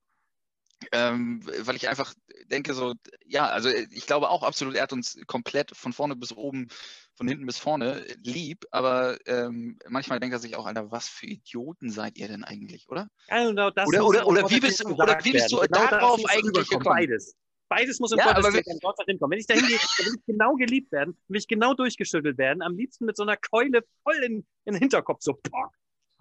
ähm, 0.91 1.41
weil 1.61 1.75
ich 1.75 1.89
einfach 1.89 2.13
denke, 2.51 2.73
so, 2.73 2.93
ja, 3.25 3.47
also 3.47 3.69
ich 3.69 4.05
glaube 4.05 4.29
auch 4.29 4.43
absolut, 4.43 4.75
er 4.75 4.83
hat 4.83 4.93
uns 4.93 5.17
komplett 5.27 5.75
von 5.75 5.93
vorne 5.93 6.15
bis 6.15 6.31
oben 6.33 6.67
von 7.15 7.27
hinten 7.27 7.45
bis 7.45 7.57
vorne 7.57 8.05
lieb, 8.23 8.65
aber 8.71 9.17
ähm, 9.25 9.79
manchmal 9.87 10.19
denkt 10.19 10.33
er 10.33 10.39
sich 10.39 10.55
auch, 10.55 10.65
Alter, 10.65 10.91
was 10.91 11.07
für 11.07 11.27
Idioten 11.27 11.89
seid 11.89 12.17
ihr 12.17 12.27
denn 12.27 12.43
eigentlich, 12.43 12.89
oder? 12.89 13.07
Ja, 13.29 13.47
genau 13.47 13.69
das 13.69 13.87
oder, 13.87 14.05
oder, 14.05 14.27
oder, 14.27 14.49
wie 14.49 14.59
bist, 14.59 14.85
oder 14.85 15.17
wie 15.23 15.31
bist 15.31 15.51
du 15.51 15.57
genau 15.57 15.87
darauf 15.87 16.21
eigentlich 16.25 16.67
gekommen? 16.67 16.83
Beides. 16.83 17.35
Beides 17.67 17.99
muss 17.99 18.11
im 18.11 18.19
ja, 18.19 18.31
Gottesdienst 18.31 18.83
dort 18.83 18.99
hinkommen. 19.07 19.31
Wenn 19.31 19.39
ich 19.39 19.47
da 19.47 19.55
hingehe, 19.55 19.77
dann 19.97 20.05
will 20.05 20.15
ich 20.15 20.25
genau 20.25 20.55
geliebt 20.55 20.91
werden, 20.91 21.17
will 21.27 21.39
ich 21.39 21.47
genau 21.47 21.73
durchgeschüttelt 21.73 22.37
werden, 22.37 22.61
am 22.61 22.75
liebsten 22.75 23.05
mit 23.05 23.17
so 23.17 23.23
einer 23.23 23.37
Keule 23.37 23.83
voll 24.03 24.17
in, 24.23 24.45
in 24.65 24.73
den 24.73 24.75
Hinterkopf, 24.75 25.21
so 25.21 25.33
pock. 25.33 25.71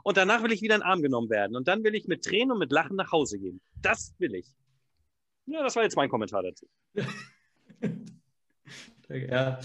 Und 0.05 0.18
danach 0.18 0.43
will 0.43 0.52
ich 0.52 0.60
wieder 0.60 0.74
in 0.74 0.82
den 0.82 0.86
Arm 0.86 1.02
genommen 1.02 1.31
werden. 1.31 1.56
Und 1.56 1.66
dann 1.66 1.82
will 1.82 1.94
ich 1.94 2.06
mit 2.06 2.24
Tränen 2.24 2.52
und 2.52 2.59
mit 2.59 2.70
Lachen 2.70 2.94
nach 2.94 3.10
Hause 3.10 3.39
gehen. 3.39 3.60
Das 3.81 4.14
will 4.18 4.35
ich. 4.35 4.55
Ja, 5.47 5.62
das 5.62 5.74
war 5.76 5.82
jetzt 5.82 5.97
mein 5.97 6.10
Kommentar 6.10 6.43
dazu. 6.43 6.66
ja. 9.09 9.59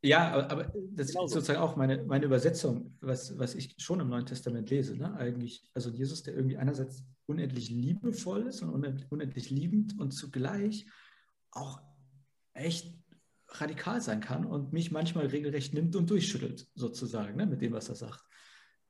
Ja, 0.00 0.48
aber 0.48 0.72
das 0.92 1.08
genau 1.08 1.24
ist 1.24 1.32
sozusagen 1.32 1.58
auch 1.58 1.76
meine, 1.76 2.04
meine 2.04 2.24
Übersetzung, 2.24 2.96
was, 3.00 3.36
was 3.38 3.54
ich 3.54 3.74
schon 3.78 4.00
im 4.00 4.08
Neuen 4.08 4.26
Testament 4.26 4.70
lese. 4.70 4.96
Ne? 4.96 5.12
Eigentlich, 5.14 5.68
also 5.74 5.90
Jesus, 5.90 6.22
der 6.22 6.34
irgendwie 6.34 6.56
einerseits 6.56 7.04
unendlich 7.26 7.70
liebevoll 7.70 8.46
ist 8.46 8.62
und 8.62 9.06
unendlich 9.10 9.50
liebend 9.50 9.98
und 9.98 10.12
zugleich 10.12 10.86
auch 11.50 11.80
echt 12.52 12.96
radikal 13.48 14.00
sein 14.00 14.20
kann 14.20 14.44
und 14.44 14.72
mich 14.72 14.90
manchmal 14.90 15.26
regelrecht 15.26 15.74
nimmt 15.74 15.96
und 15.96 16.10
durchschüttelt, 16.10 16.68
sozusagen, 16.74 17.36
ne? 17.36 17.46
mit 17.46 17.60
dem, 17.60 17.72
was 17.72 17.88
er 17.88 17.96
sagt. 17.96 18.24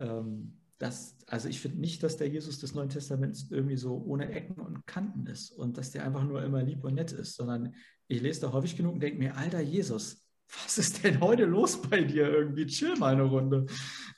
Ähm, 0.01 0.59
das, 0.78 1.16
also 1.26 1.48
ich 1.48 1.60
finde 1.60 1.80
nicht, 1.80 2.02
dass 2.02 2.16
der 2.16 2.28
Jesus 2.28 2.60
des 2.60 2.74
Neuen 2.74 2.88
Testaments 2.88 3.48
irgendwie 3.50 3.76
so 3.76 4.02
ohne 4.06 4.30
Ecken 4.30 4.60
und 4.60 4.86
Kanten 4.86 5.26
ist 5.26 5.50
und 5.50 5.76
dass 5.76 5.90
der 5.90 6.05
einfach 6.05 6.24
nur 6.24 6.42
immer 6.42 6.62
lieb 6.62 6.84
und 6.84 6.94
nett 6.94 7.12
ist, 7.12 7.34
sondern 7.34 7.74
ich 8.06 8.22
lese 8.22 8.42
da 8.42 8.52
häufig 8.52 8.76
genug 8.76 8.94
und 8.94 9.00
denke 9.00 9.18
mir, 9.18 9.36
alter 9.36 9.60
Jesus, 9.60 10.24
was 10.62 10.78
ist 10.78 11.05
denn 11.05 11.20
heute 11.20 11.44
los 11.44 11.82
bei 11.82 12.02
dir 12.02 12.28
irgendwie? 12.28 12.66
Chill 12.66 12.96
mal 12.96 13.12
eine 13.12 13.24
Runde. 13.24 13.66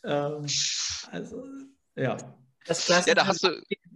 Ähm, 0.05 0.47
also, 1.11 1.45
ja. 1.97 2.17
Das 2.67 2.85
klassische, 2.85 3.09
ja, 3.09 3.25
da 3.25 3.25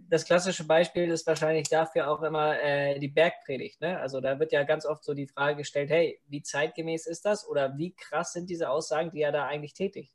das 0.09 0.25
klassische, 0.25 0.63
Beispiel 0.65 1.09
ist 1.09 1.25
wahrscheinlich 1.27 1.69
dafür 1.69 2.09
auch 2.09 2.23
immer 2.23 2.59
äh, 2.61 2.99
die 2.99 3.07
Bergpredigt. 3.07 3.79
Ne? 3.79 3.99
Also 3.99 4.19
da 4.21 4.39
wird 4.39 4.51
ja 4.51 4.63
ganz 4.63 4.85
oft 4.85 5.03
so 5.03 5.13
die 5.13 5.27
Frage 5.27 5.57
gestellt, 5.57 5.91
hey, 5.91 6.19
wie 6.27 6.41
zeitgemäß 6.41 7.05
ist 7.05 7.25
das 7.25 7.47
oder 7.47 7.77
wie 7.77 7.93
krass 7.95 8.33
sind 8.33 8.49
diese 8.49 8.69
Aussagen, 8.69 9.11
die 9.11 9.21
er 9.21 9.31
da 9.31 9.45
eigentlich 9.45 9.73
tätigt? 9.73 10.13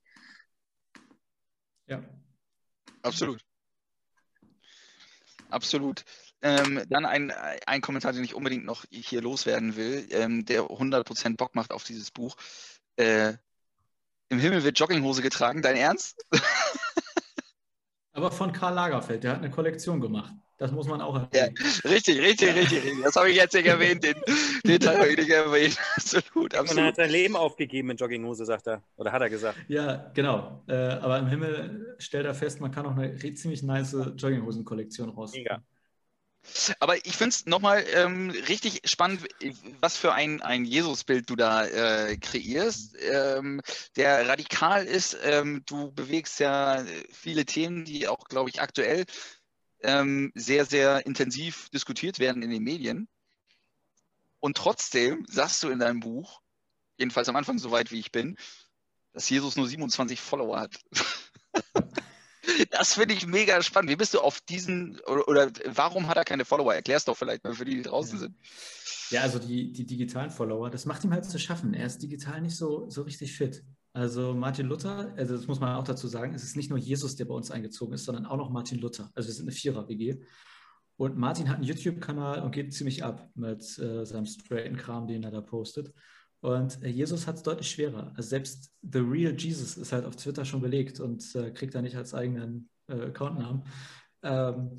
Ja. 1.87 2.03
Absolut. 3.03 3.41
Absolut. 5.51 6.05
Ähm, 6.43 6.83
dann 6.89 7.05
ein, 7.05 7.33
ein 7.67 7.81
Kommentar, 7.81 8.13
den 8.13 8.25
ich 8.25 8.35
unbedingt 8.35 8.65
noch 8.65 8.85
hier 8.91 9.21
loswerden 9.21 9.77
will, 9.77 10.07
ähm, 10.11 10.45
der 10.47 10.63
100% 10.63 11.37
Bock 11.37 11.55
macht 11.55 11.73
auf 11.73 11.85
dieses 11.85 12.11
Buch. 12.11 12.37
Äh, 12.97 13.35
Im 14.29 14.39
Himmel 14.39 14.65
wird 14.65 14.79
Jogginghose 14.79 15.23
getragen, 15.23 15.61
dein 15.61 15.77
Ernst? 15.77 16.25
Aber 18.21 18.31
von 18.31 18.53
Karl 18.53 18.75
Lagerfeld, 18.75 19.25
der 19.25 19.31
hat 19.33 19.39
eine 19.39 19.49
Kollektion 19.49 19.99
gemacht. 19.99 20.35
Das 20.59 20.73
muss 20.73 20.87
man 20.87 21.01
auch 21.01 21.15
erwähnen. 21.15 21.55
Ja, 21.57 21.91
richtig, 21.91 22.21
richtig, 22.21 22.55
richtig, 22.55 22.85
richtig. 22.85 23.03
Das 23.03 23.17
habe 23.17 23.31
ich 23.31 23.37
jetzt 23.37 23.55
nicht 23.55 23.65
erwähnt. 23.65 24.05
Den, 24.05 24.15
den 24.67 24.79
Teil 24.79 24.99
habe 24.99 25.09
ich 25.09 25.17
nicht 25.17 25.31
erwähnt. 25.31 25.79
Absolut, 25.97 26.27
absolut. 26.55 26.71
Und 26.71 26.77
er 26.77 26.85
hat 26.85 26.97
sein 26.97 27.09
Leben 27.09 27.35
aufgegeben 27.35 27.89
in 27.89 27.97
Jogginghose, 27.97 28.45
sagt 28.45 28.67
er. 28.67 28.83
Oder 28.99 29.11
hat 29.11 29.23
er 29.23 29.31
gesagt? 29.31 29.57
Ja, 29.69 30.11
genau. 30.13 30.63
Äh, 30.69 30.75
aber 30.75 31.19
im 31.19 31.29
Himmel 31.29 31.97
stellt 31.97 32.27
er 32.27 32.35
fest, 32.35 32.61
man 32.61 32.71
kann 32.71 32.85
auch 32.85 32.95
eine 32.95 33.17
ziemlich 33.17 33.63
nice 33.63 33.97
Jogginghosen-Kollektion 34.17 35.09
raus. 35.09 35.33
Mega. 35.33 35.63
Aber 36.79 36.97
ich 36.97 37.17
finde 37.17 37.35
es 37.35 37.47
nochmal 37.47 37.85
ähm, 37.93 38.31
richtig 38.31 38.83
spannend, 38.85 39.27
was 39.81 39.97
für 39.97 40.13
ein, 40.13 40.41
ein 40.41 40.65
Jesus-Bild 40.65 41.29
du 41.29 41.37
da 41.37 41.67
äh, 41.67 42.17
kreierst, 42.17 42.97
ähm, 43.01 43.61
der 43.97 44.29
radikal 44.29 44.85
ist. 44.87 45.17
Ähm, 45.23 45.63
du 45.67 45.93
bewegst 45.93 46.41
ja 46.41 46.85
viele 47.13 47.45
Themen, 47.45 47.85
die 47.85 48.09
auch, 48.09 48.25
glaube 48.25 48.51
ich, 48.51 48.61
aktuell 48.61 49.05
ähm, 49.83 50.33
sehr, 50.35 50.65
sehr 50.65 51.07
intensiv 51.07 51.69
diskutiert 51.71 52.19
werden 52.19 52.43
in 52.43 52.51
den 52.51 52.63
Medien. 52.63 53.09
Und 54.41 54.57
trotzdem 54.57 55.27
sagst 55.29 55.63
du 55.63 55.69
in 55.69 55.79
deinem 55.79 56.01
Buch, 56.01 56.41
jedenfalls 56.97 57.29
am 57.29 57.37
Anfang 57.37 57.59
so 57.59 57.71
weit 57.71 57.93
wie 57.93 58.01
ich 58.01 58.13
bin, 58.13 58.37
dass 59.13 59.29
Jesus 59.29 59.57
nur 59.57 59.69
27 59.69 60.21
Follower 60.21 60.59
hat. 60.61 60.81
Das 62.71 62.95
finde 62.95 63.15
ich 63.15 63.27
mega 63.27 63.63
spannend. 63.63 63.91
Wie 63.91 63.97
bist 63.97 64.15
du 64.15 64.21
auf 64.21 64.41
diesen, 64.41 64.99
oder, 65.07 65.29
oder 65.29 65.51
warum 65.67 66.09
hat 66.09 66.17
er 66.17 66.25
keine 66.25 66.45
Follower? 66.45 66.75
Erklär 66.75 66.97
es 66.97 67.05
doch 67.05 67.17
vielleicht 67.17 67.45
mal 67.45 67.55
für 67.55 67.65
die, 67.65 67.77
die 67.77 67.83
draußen 67.83 68.15
Ja. 68.15 68.21
sind. 68.21 68.37
Ja, 69.11 69.23
also 69.23 69.39
die, 69.39 69.73
die 69.73 69.85
digitalen 69.85 70.31
Follower, 70.31 70.71
das 70.71 70.87
macht 70.87 71.05
ihm 71.05 71.13
halt 71.13 71.25
zu 71.25 71.39
schaffen. 71.39 71.75
Er 71.75 71.87
ist 71.87 71.99
digital 72.03 72.41
nicht 72.41 72.57
so, 72.57 72.89
so 72.89 73.03
richtig 73.03 73.37
fit. 73.37 73.65
Also 73.93 74.35
Martin 74.35 74.67
Luther, 74.67 75.13
also 75.17 75.37
das 75.37 75.49
muss 75.49 75.59
man 75.59 75.75
auch 75.75 75.83
dazu 75.85 76.07
sagen, 76.07 76.33
es 76.33 76.45
ist 76.45 76.57
nicht 76.57 76.71
nur 76.71 76.79
Jesus, 76.79 77.17
der 77.17 77.25
bei 77.25 77.35
uns 77.35 77.51
eingezogen 77.51 77.95
ist, 77.95 78.05
sondern 78.05 78.25
auch 78.25 78.37
noch 78.37 78.51
Martin 78.51 78.79
Luther. 78.79 79.11
Also 79.15 79.29
wir 79.29 79.35
sind 79.35 79.45
eine 79.47 79.53
Vierer-WG. 79.53 80.23
Und 80.97 81.17
Martin 81.17 81.49
hat 81.49 81.57
einen 81.57 81.65
YouTube-Kanal 81.65 82.43
und 82.43 82.53
geht 82.53 82.73
ziemlich 82.73 83.03
ab 83.03 83.29
mit 83.35 83.63
äh, 83.79 84.05
seinem 84.05 84.27
straighten 84.27 84.77
Kram, 84.77 85.09
den 85.09 85.25
er 85.25 85.31
da 85.31 85.41
postet. 85.41 85.93
Und 86.41 86.83
äh, 86.83 86.89
Jesus 86.89 87.27
hat 87.27 87.37
es 87.37 87.43
deutlich 87.43 87.71
schwerer. 87.71 88.13
Also 88.17 88.31
selbst 88.31 88.73
The 88.83 89.01
Real 89.01 89.35
Jesus 89.37 89.77
ist 89.77 89.93
halt 89.93 90.05
auf 90.05 90.17
Twitter 90.17 90.45
schon 90.45 90.61
belegt 90.61 91.01
und 91.01 91.35
äh, 91.35 91.51
kriegt 91.51 91.75
da 91.75 91.83
nicht 91.83 91.97
als 91.97 92.15
eigenen 92.15 92.69
äh, 92.89 92.95
Accountnamen. 92.95 93.65
Ähm, 94.23 94.79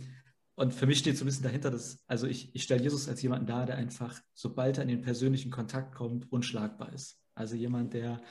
und 0.56 0.74
für 0.74 0.86
mich 0.86 1.00
steht 1.00 1.18
so 1.18 1.24
ein 1.24 1.28
bisschen 1.28 1.44
dahinter, 1.44 1.72
dass, 1.72 2.04
also 2.08 2.28
ich, 2.28 2.54
ich 2.56 2.64
stelle 2.64 2.84
Jesus 2.84 3.08
als 3.08 3.22
jemanden 3.22 3.48
dar, 3.48 3.66
der 3.66 3.78
einfach, 3.78 4.20
sobald 4.34 4.78
er 4.78 4.84
in 4.84 4.90
den 4.90 5.02
persönlichen 5.02 5.50
Kontakt 5.50 5.96
kommt, 5.96 6.32
unschlagbar 6.32 6.94
ist. 6.94 7.20
Also 7.36 7.56
jemand, 7.56 7.94
der, 7.94 8.22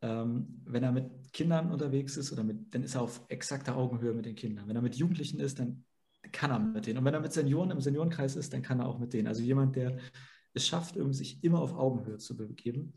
ähm, 0.00 0.62
wenn 0.64 0.82
er 0.82 0.92
mit 0.92 1.32
Kindern 1.32 1.70
unterwegs 1.70 2.16
ist 2.16 2.32
oder 2.32 2.44
mit, 2.44 2.74
dann 2.74 2.82
ist 2.82 2.94
er 2.94 3.02
auf 3.02 3.24
exakter 3.28 3.76
Augenhöhe 3.76 4.14
mit 4.14 4.26
den 4.26 4.34
Kindern. 4.34 4.68
Wenn 4.68 4.76
er 4.76 4.82
mit 4.82 4.96
Jugendlichen 4.96 5.38
ist, 5.38 5.58
dann 5.58 5.84
kann 6.32 6.50
er 6.50 6.58
mit 6.58 6.86
denen. 6.86 6.98
Und 6.98 7.04
wenn 7.04 7.14
er 7.14 7.20
mit 7.20 7.32
Senioren 7.32 7.70
im 7.70 7.80
Seniorenkreis 7.80 8.36
ist, 8.36 8.52
dann 8.52 8.62
kann 8.62 8.80
er 8.80 8.88
auch 8.88 8.98
mit 8.98 9.12
denen. 9.12 9.28
Also 9.28 9.42
jemand, 9.42 9.76
der 9.76 9.98
es 10.56 10.66
schafft, 10.66 10.96
irgendwie 10.96 11.16
sich 11.16 11.44
immer 11.44 11.60
auf 11.60 11.74
Augenhöhe 11.74 12.18
zu 12.18 12.36
begeben. 12.36 12.94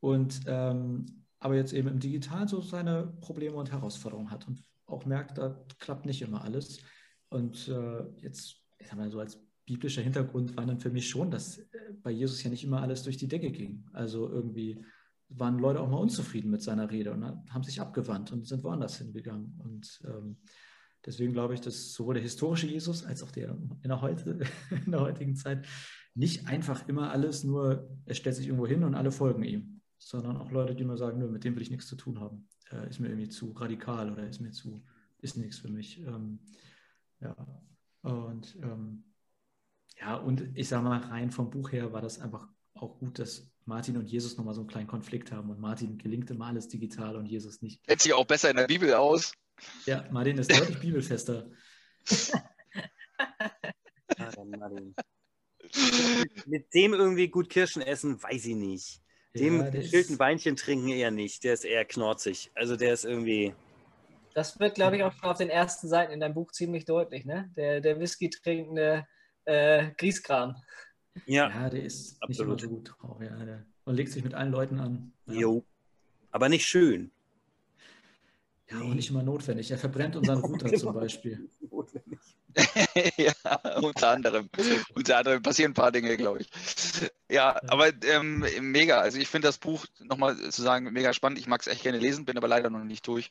Und 0.00 0.40
ähm, 0.46 1.06
aber 1.38 1.56
jetzt 1.56 1.72
eben 1.72 1.88
im 1.88 2.00
Digitalen 2.00 2.48
so 2.48 2.60
seine 2.60 3.14
Probleme 3.20 3.56
und 3.56 3.70
Herausforderungen 3.70 4.30
hat 4.30 4.46
und 4.48 4.64
auch 4.86 5.04
merkt, 5.04 5.38
da 5.38 5.64
klappt 5.78 6.06
nicht 6.06 6.22
immer 6.22 6.42
alles. 6.42 6.80
Und 7.28 7.68
äh, 7.68 8.04
jetzt, 8.20 8.56
ich 8.78 8.88
sag 8.88 8.96
mal 8.96 9.10
so 9.10 9.20
als 9.20 9.38
biblischer 9.66 10.02
Hintergrund 10.02 10.56
war 10.56 10.64
dann 10.64 10.80
für 10.80 10.90
mich 10.90 11.08
schon, 11.08 11.30
dass 11.30 11.58
äh, 11.58 11.64
bei 12.02 12.10
Jesus 12.10 12.42
ja 12.42 12.50
nicht 12.50 12.64
immer 12.64 12.80
alles 12.80 13.02
durch 13.02 13.16
die 13.16 13.28
Decke 13.28 13.50
ging. 13.50 13.84
Also 13.92 14.28
irgendwie 14.28 14.84
waren 15.28 15.58
Leute 15.58 15.80
auch 15.80 15.88
mal 15.88 15.98
unzufrieden 15.98 16.50
mit 16.50 16.62
seiner 16.62 16.90
Rede 16.90 17.12
und 17.12 17.24
haben 17.24 17.64
sich 17.64 17.80
abgewandt 17.80 18.32
und 18.32 18.46
sind 18.46 18.62
woanders 18.62 18.98
hingegangen. 18.98 19.60
Und 19.62 20.00
ähm, 20.04 20.36
deswegen 21.04 21.32
glaube 21.32 21.54
ich, 21.54 21.60
dass 21.60 21.92
sowohl 21.92 22.14
der 22.14 22.22
historische 22.22 22.68
Jesus 22.68 23.04
als 23.04 23.22
auch 23.24 23.32
der 23.32 23.50
in 23.82 23.88
der, 23.88 24.00
heute, 24.00 24.38
in 24.84 24.92
der 24.92 25.00
heutigen 25.00 25.34
Zeit 25.34 25.66
nicht 26.16 26.48
einfach 26.48 26.88
immer 26.88 27.10
alles 27.10 27.44
nur, 27.44 27.88
er 28.06 28.14
stellt 28.14 28.36
sich 28.36 28.46
irgendwo 28.46 28.66
hin 28.66 28.84
und 28.84 28.94
alle 28.94 29.12
folgen 29.12 29.44
ihm, 29.44 29.82
sondern 29.98 30.38
auch 30.38 30.50
Leute, 30.50 30.74
die 30.74 30.84
nur 30.84 30.96
sagen, 30.96 31.18
nö, 31.18 31.28
mit 31.28 31.44
dem 31.44 31.54
will 31.54 31.62
ich 31.62 31.70
nichts 31.70 31.86
zu 31.86 31.96
tun 31.96 32.20
haben. 32.20 32.48
Äh, 32.72 32.88
ist 32.88 33.00
mir 33.00 33.08
irgendwie 33.08 33.28
zu 33.28 33.52
radikal 33.52 34.10
oder 34.10 34.26
ist 34.26 34.40
mir 34.40 34.50
zu, 34.50 34.82
ist 35.18 35.36
nichts 35.36 35.58
für 35.58 35.68
mich. 35.68 36.00
Ähm, 36.00 36.40
ja, 37.20 37.36
und 38.02 38.56
ähm, 38.62 39.04
ja, 40.00 40.16
und 40.16 40.48
ich 40.54 40.68
sage 40.68 40.84
mal, 40.84 41.00
rein 41.00 41.30
vom 41.30 41.50
Buch 41.50 41.72
her 41.72 41.92
war 41.92 42.00
das 42.00 42.18
einfach 42.18 42.48
auch 42.74 42.98
gut, 42.98 43.18
dass 43.18 43.50
Martin 43.66 43.98
und 43.98 44.10
Jesus 44.10 44.36
nochmal 44.38 44.54
so 44.54 44.62
einen 44.62 44.68
kleinen 44.68 44.86
Konflikt 44.86 45.32
haben 45.32 45.50
und 45.50 45.60
Martin 45.60 45.98
gelingt 45.98 46.30
immer 46.30 46.46
alles 46.46 46.68
digital 46.68 47.16
und 47.16 47.26
Jesus 47.26 47.60
nicht. 47.60 47.86
Kennt 47.86 48.00
sich 48.00 48.14
auch 48.14 48.26
besser 48.26 48.50
in 48.50 48.56
der 48.56 48.66
Bibel 48.66 48.94
aus. 48.94 49.32
Ja, 49.84 50.06
Martin 50.10 50.38
ist 50.38 50.50
deutlich 50.50 50.78
bibelfester. 50.80 51.50
Martin, 54.18 54.50
Martin. 54.50 54.94
Mit 56.46 56.72
dem 56.74 56.94
irgendwie 56.94 57.28
gut 57.28 57.48
Kirschen 57.50 57.82
essen, 57.82 58.22
weiß 58.22 58.46
ich 58.46 58.54
nicht. 58.54 59.00
Dem 59.34 59.60
Ja, 59.60 60.18
Weinchen 60.18 60.56
trinken 60.56 60.88
eher 60.88 61.10
nicht. 61.10 61.44
Der 61.44 61.54
ist 61.54 61.64
eher 61.64 61.84
knorzig. 61.84 62.50
Also 62.54 62.76
der 62.76 62.94
ist 62.94 63.04
irgendwie. 63.04 63.54
Das 64.34 64.58
wird, 64.60 64.74
glaube 64.74 64.96
ich, 64.96 65.02
auch 65.02 65.12
schon 65.12 65.30
auf 65.30 65.38
den 65.38 65.50
ersten 65.50 65.88
Seiten 65.88 66.12
in 66.12 66.20
deinem 66.20 66.34
Buch 66.34 66.52
ziemlich 66.52 66.84
deutlich, 66.84 67.24
ne? 67.24 67.50
Der, 67.56 67.80
der 67.80 67.98
Whisky 68.00 68.30
trinkende 68.30 69.06
äh, 69.44 69.90
Grieskram. 69.96 70.56
Ja, 71.26 71.48
Ja, 71.48 71.70
der 71.70 71.82
ist 71.82 72.12
nicht 72.12 72.22
Absolut. 72.40 72.62
immer 72.62 72.70
so 72.70 72.76
gut 72.76 72.94
drauf. 72.98 73.20
Ja, 73.20 73.44
der, 73.44 73.66
und 73.84 73.94
legt 73.94 74.10
sich 74.12 74.22
mit 74.24 74.34
allen 74.34 74.52
Leuten 74.52 74.78
an. 74.80 75.12
Ja. 75.26 75.34
jo. 75.34 75.64
Aber 76.30 76.48
nicht 76.48 76.66
schön. 76.66 77.10
Ja, 78.68 78.80
auch 78.80 78.94
nicht 78.94 79.10
immer 79.10 79.22
notwendig. 79.22 79.70
Er 79.70 79.78
verbrennt 79.78 80.16
unseren 80.16 80.38
Router 80.44 80.68
Genau. 80.68 80.78
zum 80.78 80.94
Beispiel. 80.94 81.48
Ja, 83.16 83.32
unter 83.80 84.10
anderem. 84.10 84.48
unter 84.94 85.18
anderem 85.18 85.42
passieren 85.42 85.72
ein 85.72 85.74
paar 85.74 85.92
Dinge, 85.92 86.16
glaube 86.16 86.40
ich. 86.40 86.50
Ja, 87.28 87.60
aber 87.68 87.90
ähm, 88.04 88.44
mega. 88.60 88.98
Also 89.00 89.18
ich 89.18 89.28
finde 89.28 89.48
das 89.48 89.58
Buch, 89.58 89.84
nochmal 90.00 90.36
zu 90.36 90.62
sagen, 90.62 90.90
mega 90.92 91.12
spannend. 91.12 91.38
Ich 91.38 91.46
mag 91.46 91.60
es 91.60 91.66
echt 91.66 91.82
gerne 91.82 91.98
lesen, 91.98 92.24
bin 92.24 92.38
aber 92.38 92.48
leider 92.48 92.70
noch 92.70 92.84
nicht 92.84 93.06
durch. 93.06 93.30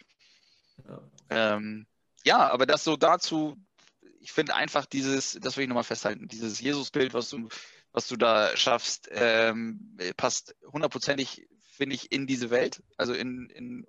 Ja. 0.87 1.01
Ähm, 1.29 1.87
ja, 2.23 2.49
aber 2.49 2.65
das 2.65 2.83
so 2.83 2.97
dazu, 2.97 3.57
ich 4.19 4.31
finde 4.31 4.55
einfach 4.55 4.85
dieses, 4.85 5.37
das 5.41 5.55
will 5.55 5.63
ich 5.63 5.69
nochmal 5.69 5.83
festhalten, 5.83 6.27
dieses 6.27 6.59
Jesusbild, 6.59 7.13
was 7.13 7.29
du, 7.29 7.47
was 7.91 8.07
du 8.07 8.17
da 8.17 8.55
schaffst, 8.57 9.07
ähm, 9.11 9.97
passt 10.17 10.55
hundertprozentig, 10.71 11.47
finde 11.63 11.95
ich, 11.95 12.11
in 12.11 12.25
diese 12.25 12.49
Welt, 12.49 12.81
also 12.97 13.13
in, 13.13 13.49
in, 13.51 13.87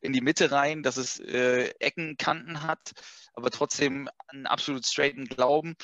in 0.00 0.12
die 0.12 0.22
Mitte 0.22 0.50
rein, 0.50 0.82
dass 0.82 0.96
es 0.96 1.20
äh, 1.20 1.74
Ecken, 1.78 2.16
Kanten 2.16 2.62
hat, 2.62 2.92
aber 3.36 3.50
trotzdem 3.50 4.08
einen 4.28 4.46
absolut 4.46 4.84
straighten 4.84 5.26
Glauben. 5.26 5.76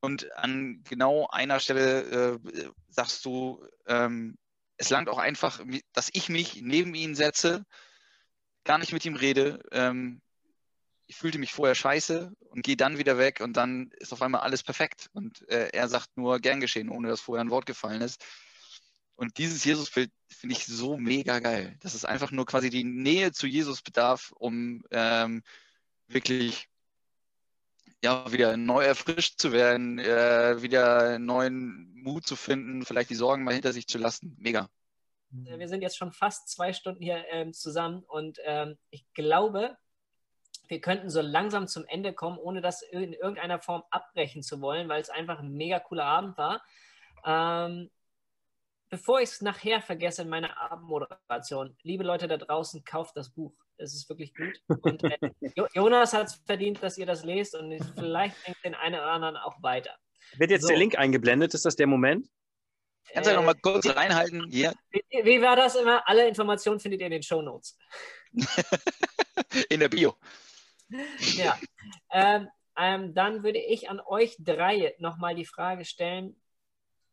Und 0.00 0.32
an 0.36 0.82
genau 0.84 1.28
einer 1.28 1.60
Stelle 1.60 2.40
äh, 2.42 2.70
sagst 2.88 3.24
du, 3.24 3.64
ähm, 3.86 4.38
es 4.76 4.90
langt 4.90 5.08
auch 5.08 5.18
einfach, 5.18 5.60
dass 5.92 6.10
ich 6.12 6.28
mich 6.28 6.62
neben 6.62 6.94
ihn 6.94 7.14
setze, 7.14 7.64
gar 8.64 8.78
nicht 8.78 8.92
mit 8.92 9.04
ihm 9.04 9.14
rede. 9.14 9.60
Ähm, 9.70 10.20
ich 11.06 11.16
fühlte 11.16 11.38
mich 11.38 11.52
vorher 11.52 11.74
scheiße 11.74 12.32
und 12.40 12.62
gehe 12.62 12.76
dann 12.76 12.98
wieder 12.98 13.18
weg 13.18 13.40
und 13.40 13.56
dann 13.56 13.90
ist 13.98 14.12
auf 14.12 14.22
einmal 14.22 14.40
alles 14.40 14.62
perfekt. 14.62 15.08
Und 15.12 15.46
äh, 15.48 15.68
er 15.72 15.88
sagt 15.88 16.16
nur 16.16 16.40
gern 16.40 16.60
geschehen, 16.60 16.88
ohne 16.88 17.08
dass 17.08 17.20
vorher 17.20 17.44
ein 17.44 17.50
Wort 17.50 17.66
gefallen 17.66 18.00
ist. 18.00 18.24
Und 19.14 19.38
dieses 19.38 19.64
Jesusbild 19.64 20.10
finde 20.28 20.54
ich 20.54 20.66
so 20.66 20.96
mega 20.96 21.38
geil. 21.38 21.76
Dass 21.80 21.94
es 21.94 22.04
einfach 22.04 22.30
nur 22.30 22.46
quasi 22.46 22.70
die 22.70 22.84
Nähe 22.84 23.32
zu 23.32 23.46
Jesus 23.46 23.82
bedarf, 23.82 24.32
um 24.36 24.82
ähm, 24.90 25.42
wirklich 26.08 26.68
ja, 28.02 28.30
wieder 28.32 28.56
neu 28.56 28.84
erfrischt 28.84 29.40
zu 29.40 29.52
werden, 29.52 29.98
äh, 29.98 30.60
wieder 30.60 31.18
neuen 31.18 31.92
Mut 31.94 32.26
zu 32.26 32.36
finden, 32.36 32.84
vielleicht 32.84 33.10
die 33.10 33.14
Sorgen 33.14 33.44
mal 33.44 33.54
hinter 33.54 33.72
sich 33.72 33.86
zu 33.86 33.98
lassen. 33.98 34.36
Mega. 34.38 34.68
Äh, 35.46 35.58
Wir 35.58 35.68
sind 35.68 35.82
jetzt 35.82 35.96
schon 35.96 36.12
fast 36.12 36.48
zwei 36.48 36.72
Stunden 36.72 37.02
hier 37.02 37.24
ähm, 37.30 37.52
zusammen 37.52 38.02
und 38.04 38.38
ähm, 38.44 38.76
ich 38.90 39.04
glaube, 39.14 39.76
wir 40.68 40.80
könnten 40.80 41.10
so 41.10 41.20
langsam 41.20 41.68
zum 41.68 41.84
Ende 41.86 42.12
kommen, 42.12 42.38
ohne 42.38 42.60
das 42.60 42.82
in 42.82 43.12
irgendeiner 43.12 43.60
Form 43.60 43.82
abbrechen 43.90 44.42
zu 44.42 44.60
wollen, 44.60 44.88
weil 44.88 45.00
es 45.00 45.10
einfach 45.10 45.38
ein 45.38 45.52
mega 45.52 45.78
cooler 45.78 46.04
Abend 46.04 46.36
war. 46.38 46.62
Ähm, 47.24 47.90
bevor 48.92 49.22
ich 49.22 49.30
es 49.30 49.40
nachher 49.40 49.80
vergesse 49.80 50.20
in 50.20 50.28
meiner 50.28 50.54
Abendmoderation, 50.60 51.74
liebe 51.82 52.04
Leute 52.04 52.28
da 52.28 52.36
draußen, 52.36 52.84
kauft 52.84 53.16
das 53.16 53.30
Buch. 53.30 53.54
Es 53.78 53.94
ist 53.94 54.06
wirklich 54.10 54.34
gut. 54.34 54.60
Und 54.82 55.02
äh, 55.02 55.16
Jo- 55.56 55.66
Jonas 55.72 56.12
hat 56.12 56.26
es 56.26 56.34
verdient, 56.44 56.82
dass 56.82 56.98
ihr 56.98 57.06
das 57.06 57.24
lest 57.24 57.54
und 57.56 57.72
vielleicht 57.98 58.36
bringt 58.44 58.58
den 58.62 58.74
einen 58.74 58.96
oder 58.96 59.06
anderen 59.10 59.36
auch 59.38 59.62
weiter. 59.62 59.96
Wird 60.36 60.50
jetzt 60.50 60.62
So. 60.62 60.68
der 60.68 60.76
Link 60.76 60.98
eingeblendet? 60.98 61.54
Ist 61.54 61.64
das 61.64 61.74
der 61.74 61.86
Moment? 61.86 62.28
Kannst 63.14 63.28
du 63.28 63.34
ja 63.34 63.40
noch 63.40 63.46
mal 63.46 63.56
Äh, 63.56 63.60
kurz 63.62 63.86
reinhalten? 63.96 64.46
Hier, 64.50 64.74
wie, 64.90 65.02
wie 65.24 65.40
war 65.40 65.56
das 65.56 65.74
immer? 65.74 66.06
Alle 66.06 66.28
Informationen 66.28 66.78
findet 66.78 67.00
ihr 67.00 67.06
in 67.06 67.12
den 67.12 67.22
Show 67.22 67.40
Notes. 67.40 67.78
in 69.70 69.80
der 69.80 69.88
Bio. 69.88 70.14
Ja, 71.36 71.58
ähm, 72.12 72.48
ähm, 72.76 73.14
dann 73.14 73.42
würde 73.42 73.58
ich 73.58 73.88
an 73.88 74.00
euch 74.00 74.36
drei 74.38 74.94
nochmal 74.98 75.34
die 75.34 75.46
Frage 75.46 75.86
stellen, 75.86 76.36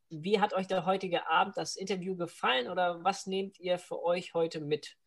wie 0.09 0.39
hat 0.39 0.53
euch 0.53 0.67
der 0.67 0.85
heutige 0.85 1.27
Abend, 1.27 1.57
das 1.57 1.75
Interview 1.75 2.15
gefallen 2.15 2.67
oder 2.67 3.03
was 3.03 3.27
nehmt 3.27 3.59
ihr 3.59 3.77
für 3.77 4.03
euch 4.03 4.33
heute 4.33 4.59
mit? 4.59 4.97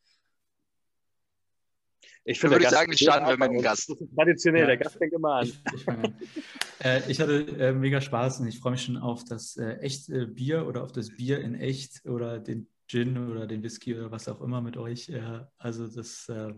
Ich 2.25 2.41
Dann 2.41 2.53
würde 2.53 2.65
ich 2.65 2.71
sagen, 2.71 2.97
starten 2.97 3.27
wir 3.27 3.37
mit 3.37 3.59
dem 3.59 3.63
Gast. 3.63 3.91
Das 3.91 4.01
ist 4.01 4.15
traditionell, 4.15 4.63
Ja, 4.63 4.67
der 4.67 4.77
Gast 4.77 4.97
fängt 4.97 5.13
immer 5.13 5.35
an. 5.37 5.47
Ich, 5.47 5.61
ich, 5.75 5.89
an. 5.89 6.15
äh, 6.85 7.11
ich 7.11 7.21
hatte 7.21 7.47
äh, 7.59 7.73
mega 7.73 8.01
Spaß 8.01 8.41
und 8.41 8.49
ich 8.49 8.61
freue 8.61 8.73
mich 8.73 8.83
schon 8.83 8.97
auf 8.97 9.25
das 9.25 9.57
äh, 9.57 9.75
echte 9.79 10.27
Bier 10.27 10.67
oder 10.67 10.85
auf 10.85 10.93
das 10.93 11.09
Bier 11.09 11.41
in 11.41 11.55
echt 11.55 12.05
oder 12.07 12.39
den 12.39 12.69
Gin 12.87 13.31
oder 13.31 13.47
den 13.47 13.63
Whisky 13.63 13.97
oder 13.97 14.11
was 14.11 14.29
auch 14.29 14.41
immer 14.41 14.61
mit 14.61 14.77
euch. 14.77 15.09
Äh, 15.09 15.41
also 15.59 15.89
das, 15.89 16.29
äh, 16.29 16.53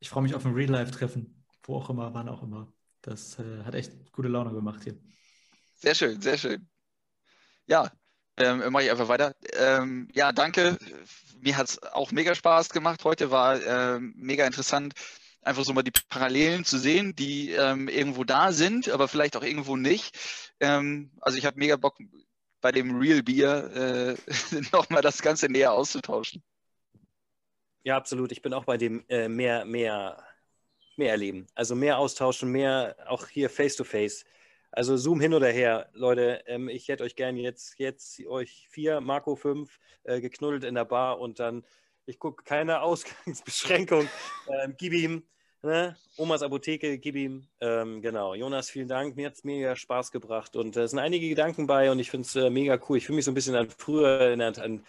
ich 0.00 0.10
freue 0.10 0.22
mich 0.22 0.34
auf 0.34 0.44
ein 0.44 0.52
Real-Life-Treffen, 0.52 1.44
wo 1.62 1.76
auch 1.76 1.88
immer, 1.88 2.12
wann 2.12 2.28
auch 2.28 2.42
immer. 2.42 2.72
Das 3.00 3.38
äh, 3.38 3.64
hat 3.64 3.74
echt 3.74 4.12
gute 4.12 4.28
Laune 4.28 4.52
gemacht 4.52 4.84
hier. 4.84 4.98
Sehr 5.74 5.94
schön, 5.94 6.20
sehr 6.20 6.36
schön. 6.36 6.68
Ja, 7.68 7.92
ähm, 8.36 8.72
mache 8.72 8.84
ich 8.84 8.90
einfach 8.90 9.08
weiter. 9.08 9.34
Ähm, 9.54 10.08
ja, 10.12 10.32
danke. 10.32 10.76
Mir 11.40 11.56
hat 11.56 11.68
es 11.68 11.82
auch 11.82 12.10
mega 12.10 12.34
Spaß 12.34 12.70
gemacht. 12.70 13.04
Heute 13.04 13.30
war 13.30 13.62
ähm, 13.62 14.14
mega 14.16 14.44
interessant, 14.46 14.94
einfach 15.42 15.64
so 15.64 15.72
mal 15.72 15.82
die 15.82 15.92
Parallelen 16.08 16.64
zu 16.64 16.78
sehen, 16.78 17.14
die 17.14 17.52
ähm, 17.52 17.88
irgendwo 17.88 18.24
da 18.24 18.52
sind, 18.52 18.88
aber 18.88 19.06
vielleicht 19.06 19.36
auch 19.36 19.44
irgendwo 19.44 19.76
nicht. 19.76 20.18
Ähm, 20.58 21.12
also 21.20 21.38
ich 21.38 21.46
habe 21.46 21.58
mega 21.58 21.76
Bock, 21.76 21.98
bei 22.60 22.72
dem 22.72 22.98
Real 22.98 23.22
Beer 23.22 24.16
äh, 24.16 24.16
nochmal 24.72 25.02
das 25.02 25.22
Ganze 25.22 25.46
näher 25.46 25.72
auszutauschen. 25.72 26.42
Ja, 27.84 27.96
absolut. 27.96 28.32
Ich 28.32 28.42
bin 28.42 28.52
auch 28.52 28.64
bei 28.64 28.76
dem 28.76 29.04
äh, 29.08 29.28
mehr, 29.28 29.64
mehr 29.64 30.24
mehr 30.98 31.12
erleben. 31.12 31.46
Also 31.54 31.74
mehr 31.74 31.98
austauschen, 31.98 32.50
mehr 32.50 32.96
auch 33.06 33.28
hier 33.28 33.48
face-to-face. 33.48 34.24
Also 34.70 34.96
Zoom 34.96 35.20
hin 35.20 35.34
oder 35.34 35.48
her, 35.48 35.88
Leute. 35.92 36.42
Ähm, 36.46 36.68
ich 36.68 36.88
hätte 36.88 37.04
euch 37.04 37.16
gerne 37.16 37.40
jetzt, 37.40 37.78
jetzt 37.78 38.24
euch 38.26 38.68
vier, 38.70 39.00
Marco 39.00 39.34
fünf, 39.34 39.78
äh, 40.04 40.20
geknuddelt 40.20 40.64
in 40.64 40.74
der 40.74 40.84
Bar 40.84 41.20
und 41.20 41.40
dann, 41.40 41.64
ich 42.06 42.18
gucke 42.18 42.44
keine 42.44 42.80
Ausgangsbeschränkung. 42.82 44.08
Ähm, 44.48 44.74
gib 44.76 44.92
ihm, 44.92 45.22
ne? 45.62 45.96
Omas 46.16 46.42
Apotheke, 46.42 46.98
gib 46.98 47.16
ihm. 47.16 47.48
Ähm, 47.60 48.02
genau. 48.02 48.34
Jonas, 48.34 48.70
vielen 48.70 48.88
Dank. 48.88 49.16
Mir 49.16 49.26
hat 49.26 49.34
es 49.34 49.44
mega 49.44 49.74
Spaß 49.74 50.12
gebracht 50.12 50.54
und 50.56 50.76
äh, 50.76 50.82
es 50.82 50.90
sind 50.90 51.00
einige 51.00 51.28
Gedanken 51.28 51.66
bei 51.66 51.90
und 51.90 51.98
ich 51.98 52.10
finde 52.10 52.26
es 52.26 52.36
äh, 52.36 52.50
mega 52.50 52.78
cool. 52.88 52.98
Ich 52.98 53.06
fühle 53.06 53.16
mich 53.16 53.24
so 53.24 53.30
ein 53.30 53.34
bisschen 53.34 53.56
an 53.56 53.70
früher 53.70 54.08
erinnert, 54.08 54.58
an 54.58 54.84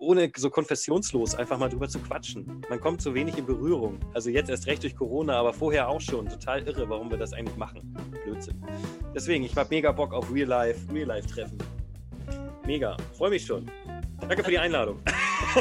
ohne 0.00 0.32
so 0.34 0.50
konfessionslos 0.50 1.34
einfach 1.34 1.58
mal 1.58 1.68
drüber 1.68 1.88
zu 1.88 1.98
quatschen. 2.00 2.62
Man 2.68 2.80
kommt 2.80 3.02
so 3.02 3.14
wenig 3.14 3.36
in 3.38 3.46
Berührung. 3.46 4.00
Also 4.14 4.30
jetzt 4.30 4.50
erst 4.50 4.66
recht 4.66 4.82
durch 4.82 4.96
Corona, 4.96 5.38
aber 5.38 5.52
vorher 5.52 5.88
auch 5.88 6.00
schon. 6.00 6.28
Total 6.28 6.66
irre, 6.66 6.88
warum 6.88 7.10
wir 7.10 7.18
das 7.18 7.32
eigentlich 7.32 7.56
machen. 7.56 7.94
Blödsinn. 8.24 8.60
Deswegen, 9.14 9.44
ich 9.44 9.54
habe 9.54 9.68
mega 9.70 9.92
Bock 9.92 10.12
auf 10.14 10.32
Real 10.32 10.48
Life, 10.48 10.80
Real 10.92 11.06
Life 11.08 11.28
Treffen. 11.28 11.58
Mega. 12.66 12.96
Freue 13.16 13.30
mich 13.30 13.44
schon. 13.44 13.70
Danke 14.20 14.42
für 14.42 14.50
die 14.50 14.58
Einladung. 14.58 15.00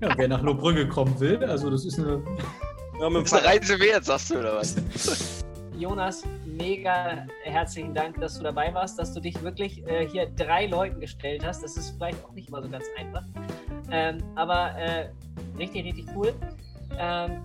ja, 0.00 0.14
wer 0.16 0.28
nach 0.28 0.42
Lohbrügge 0.42 0.88
kommen 0.88 1.18
will, 1.20 1.42
also 1.44 1.70
das 1.70 1.84
ist 1.84 1.98
eine. 1.98 2.22
Ja, 3.00 3.10
das 3.10 3.24
ist 3.24 3.34
eine 3.34 3.46
Reise 3.46 3.78
wert, 3.80 4.04
sagst 4.04 4.30
du, 4.30 4.38
oder 4.38 4.56
was? 4.56 4.76
Jonas, 5.78 6.22
mega 6.56 7.26
herzlichen 7.44 7.94
Dank, 7.94 8.20
dass 8.20 8.36
du 8.38 8.42
dabei 8.42 8.72
warst, 8.74 8.98
dass 8.98 9.12
du 9.12 9.20
dich 9.20 9.40
wirklich 9.42 9.86
äh, 9.86 10.08
hier 10.08 10.26
drei 10.26 10.66
Leuten 10.66 11.00
gestellt 11.00 11.44
hast. 11.44 11.62
Das 11.62 11.76
ist 11.76 11.90
vielleicht 11.90 12.24
auch 12.24 12.32
nicht 12.32 12.48
immer 12.48 12.62
so 12.62 12.68
ganz 12.68 12.84
einfach. 12.98 13.24
Ähm, 13.90 14.18
aber 14.34 14.76
äh, 14.76 15.08
richtig, 15.58 15.84
richtig 15.84 16.06
cool. 16.14 16.34
Ähm, 16.98 17.42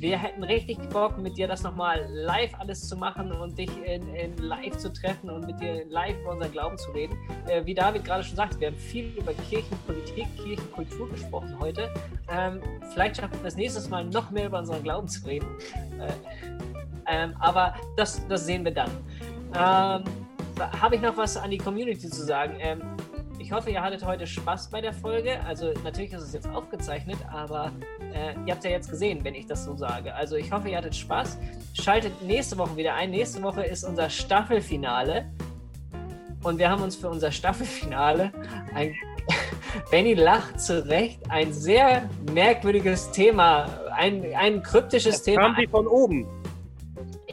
wir 0.00 0.16
hätten 0.16 0.44
richtig 0.44 0.78
Bock, 0.90 1.18
mit 1.18 1.36
dir 1.36 1.48
das 1.48 1.64
nochmal 1.64 2.06
live 2.08 2.52
alles 2.60 2.86
zu 2.86 2.96
machen 2.96 3.32
und 3.32 3.58
dich 3.58 3.70
in, 3.84 4.14
in, 4.14 4.36
live 4.38 4.76
zu 4.76 4.92
treffen 4.92 5.28
und 5.28 5.44
mit 5.44 5.60
dir 5.60 5.84
live 5.86 6.16
über 6.20 6.32
unseren 6.32 6.52
Glauben 6.52 6.78
zu 6.78 6.92
reden. 6.92 7.18
Äh, 7.48 7.66
wie 7.66 7.74
David 7.74 8.04
gerade 8.04 8.22
schon 8.22 8.36
sagt, 8.36 8.60
wir 8.60 8.68
haben 8.68 8.76
viel 8.76 9.06
über 9.18 9.32
Kirchenpolitik, 9.34 10.26
Kirchenkultur 10.36 11.10
gesprochen 11.10 11.56
heute. 11.58 11.92
Ähm, 12.30 12.60
vielleicht 12.92 13.16
schaffen 13.16 13.38
wir 13.38 13.44
das 13.44 13.56
nächstes 13.56 13.88
Mal 13.88 14.04
noch 14.04 14.30
mehr 14.30 14.46
über 14.46 14.60
unseren 14.60 14.84
Glauben 14.84 15.08
zu 15.08 15.26
reden. 15.26 15.48
Äh, 15.98 16.77
ähm, 17.08 17.34
aber 17.40 17.74
das, 17.96 18.26
das 18.28 18.46
sehen 18.46 18.64
wir 18.64 18.72
dann. 18.72 18.90
Ähm, 19.54 20.04
Habe 20.80 20.96
ich 20.96 21.00
noch 21.00 21.16
was 21.16 21.36
an 21.36 21.50
die 21.50 21.58
Community 21.58 22.08
zu 22.08 22.24
sagen? 22.24 22.56
Ähm, 22.58 22.82
ich 23.40 23.52
hoffe, 23.52 23.70
ihr 23.70 23.80
hattet 23.80 24.04
heute 24.04 24.26
Spaß 24.26 24.68
bei 24.68 24.80
der 24.80 24.92
Folge. 24.92 25.38
Also 25.46 25.72
natürlich 25.84 26.12
ist 26.12 26.22
es 26.22 26.32
jetzt 26.32 26.48
aufgezeichnet, 26.48 27.18
aber 27.32 27.70
äh, 28.12 28.34
ihr 28.44 28.52
habt 28.52 28.64
ja 28.64 28.70
jetzt 28.70 28.90
gesehen, 28.90 29.20
wenn 29.22 29.34
ich 29.34 29.46
das 29.46 29.64
so 29.64 29.76
sage. 29.76 30.14
Also 30.14 30.36
ich 30.36 30.50
hoffe, 30.50 30.68
ihr 30.68 30.76
hattet 30.76 30.96
Spaß. 30.96 31.38
Schaltet 31.74 32.20
nächste 32.22 32.58
Woche 32.58 32.76
wieder 32.76 32.94
ein. 32.94 33.10
Nächste 33.10 33.42
Woche 33.42 33.62
ist 33.62 33.84
unser 33.84 34.10
Staffelfinale. 34.10 35.26
Und 36.42 36.58
wir 36.58 36.68
haben 36.68 36.82
uns 36.82 36.96
für 36.96 37.08
unser 37.08 37.30
Staffelfinale 37.30 38.32
ein 38.74 38.94
Benny 39.90 40.14
lacht 40.14 40.60
zu 40.60 40.86
Recht. 40.86 41.20
Ein 41.30 41.52
sehr 41.52 42.08
merkwürdiges 42.32 43.10
Thema, 43.12 43.66
ein, 43.96 44.24
ein 44.36 44.62
kryptisches 44.62 45.16
das 45.16 45.22
Thema. 45.22 45.42
Kam 45.42 45.56
die 45.56 45.66
von 45.68 45.86
oben? 45.86 46.26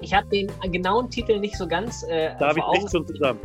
Ich 0.06 0.14
habe 0.14 0.28
den 0.28 0.48
genauen 0.72 1.10
Titel 1.10 1.40
nicht 1.40 1.58
so 1.58 1.68
ganz. 1.68 2.04
Äh, 2.04 2.38
David 2.38 2.64
bricht 2.64 2.92
schon 2.92 3.08
zusammen. 3.08 3.40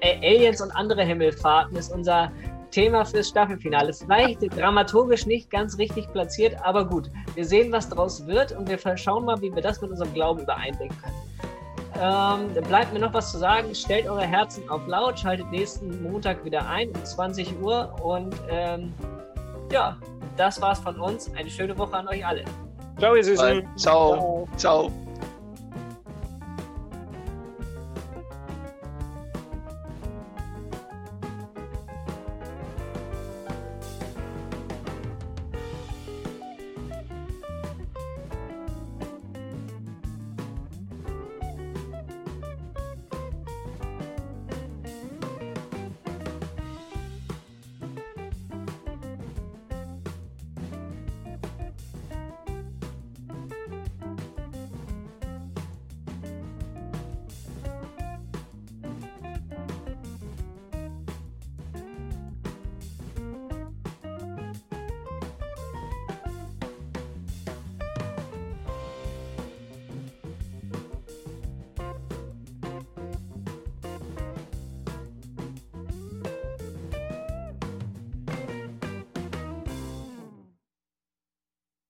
Aliens 0.00 0.60
und 0.60 0.70
andere 0.76 1.02
Himmelfahrten 1.02 1.76
ist 1.76 1.92
unser 1.92 2.30
Thema 2.70 3.04
fürs 3.04 3.28
Staffelfinale. 3.28 3.92
Vielleicht 3.92 4.56
dramaturgisch 4.56 5.26
nicht 5.26 5.50
ganz 5.50 5.76
richtig 5.78 6.10
platziert, 6.12 6.54
aber 6.64 6.84
gut. 6.84 7.10
Wir 7.34 7.44
sehen, 7.44 7.72
was 7.72 7.88
daraus 7.88 8.24
wird 8.28 8.52
und 8.52 8.68
wir 8.68 8.78
schauen 8.96 9.24
mal, 9.24 9.40
wie 9.40 9.52
wir 9.52 9.60
das 9.60 9.80
mit 9.80 9.90
unserem 9.90 10.14
Glauben 10.14 10.40
übereinbringen 10.42 10.96
können. 11.02 11.16
Ähm, 12.00 12.62
bleibt 12.68 12.92
mir 12.92 13.00
noch 13.00 13.12
was 13.12 13.32
zu 13.32 13.38
sagen. 13.38 13.74
Stellt 13.74 14.08
eure 14.08 14.22
Herzen 14.22 14.68
auf 14.70 14.86
laut, 14.86 15.18
schaltet 15.18 15.50
nächsten 15.50 16.00
Montag 16.02 16.44
wieder 16.44 16.66
ein 16.68 16.90
um 16.90 17.04
20 17.04 17.60
Uhr 17.60 17.92
und 18.02 18.34
ähm, 18.48 18.92
ja, 19.72 19.96
das 20.36 20.60
war's 20.62 20.78
von 20.78 20.98
uns. 21.00 21.30
Eine 21.34 21.50
schöne 21.50 21.76
Woche 21.76 21.96
an 21.96 22.06
euch 22.06 22.24
alle. 22.24 22.44
Ciao, 22.98 23.16
ihr 23.16 23.24
Süßen. 23.24 23.66
Ciao. 23.76 24.46
Ciao. 24.56 24.88
Ciao. 24.88 24.92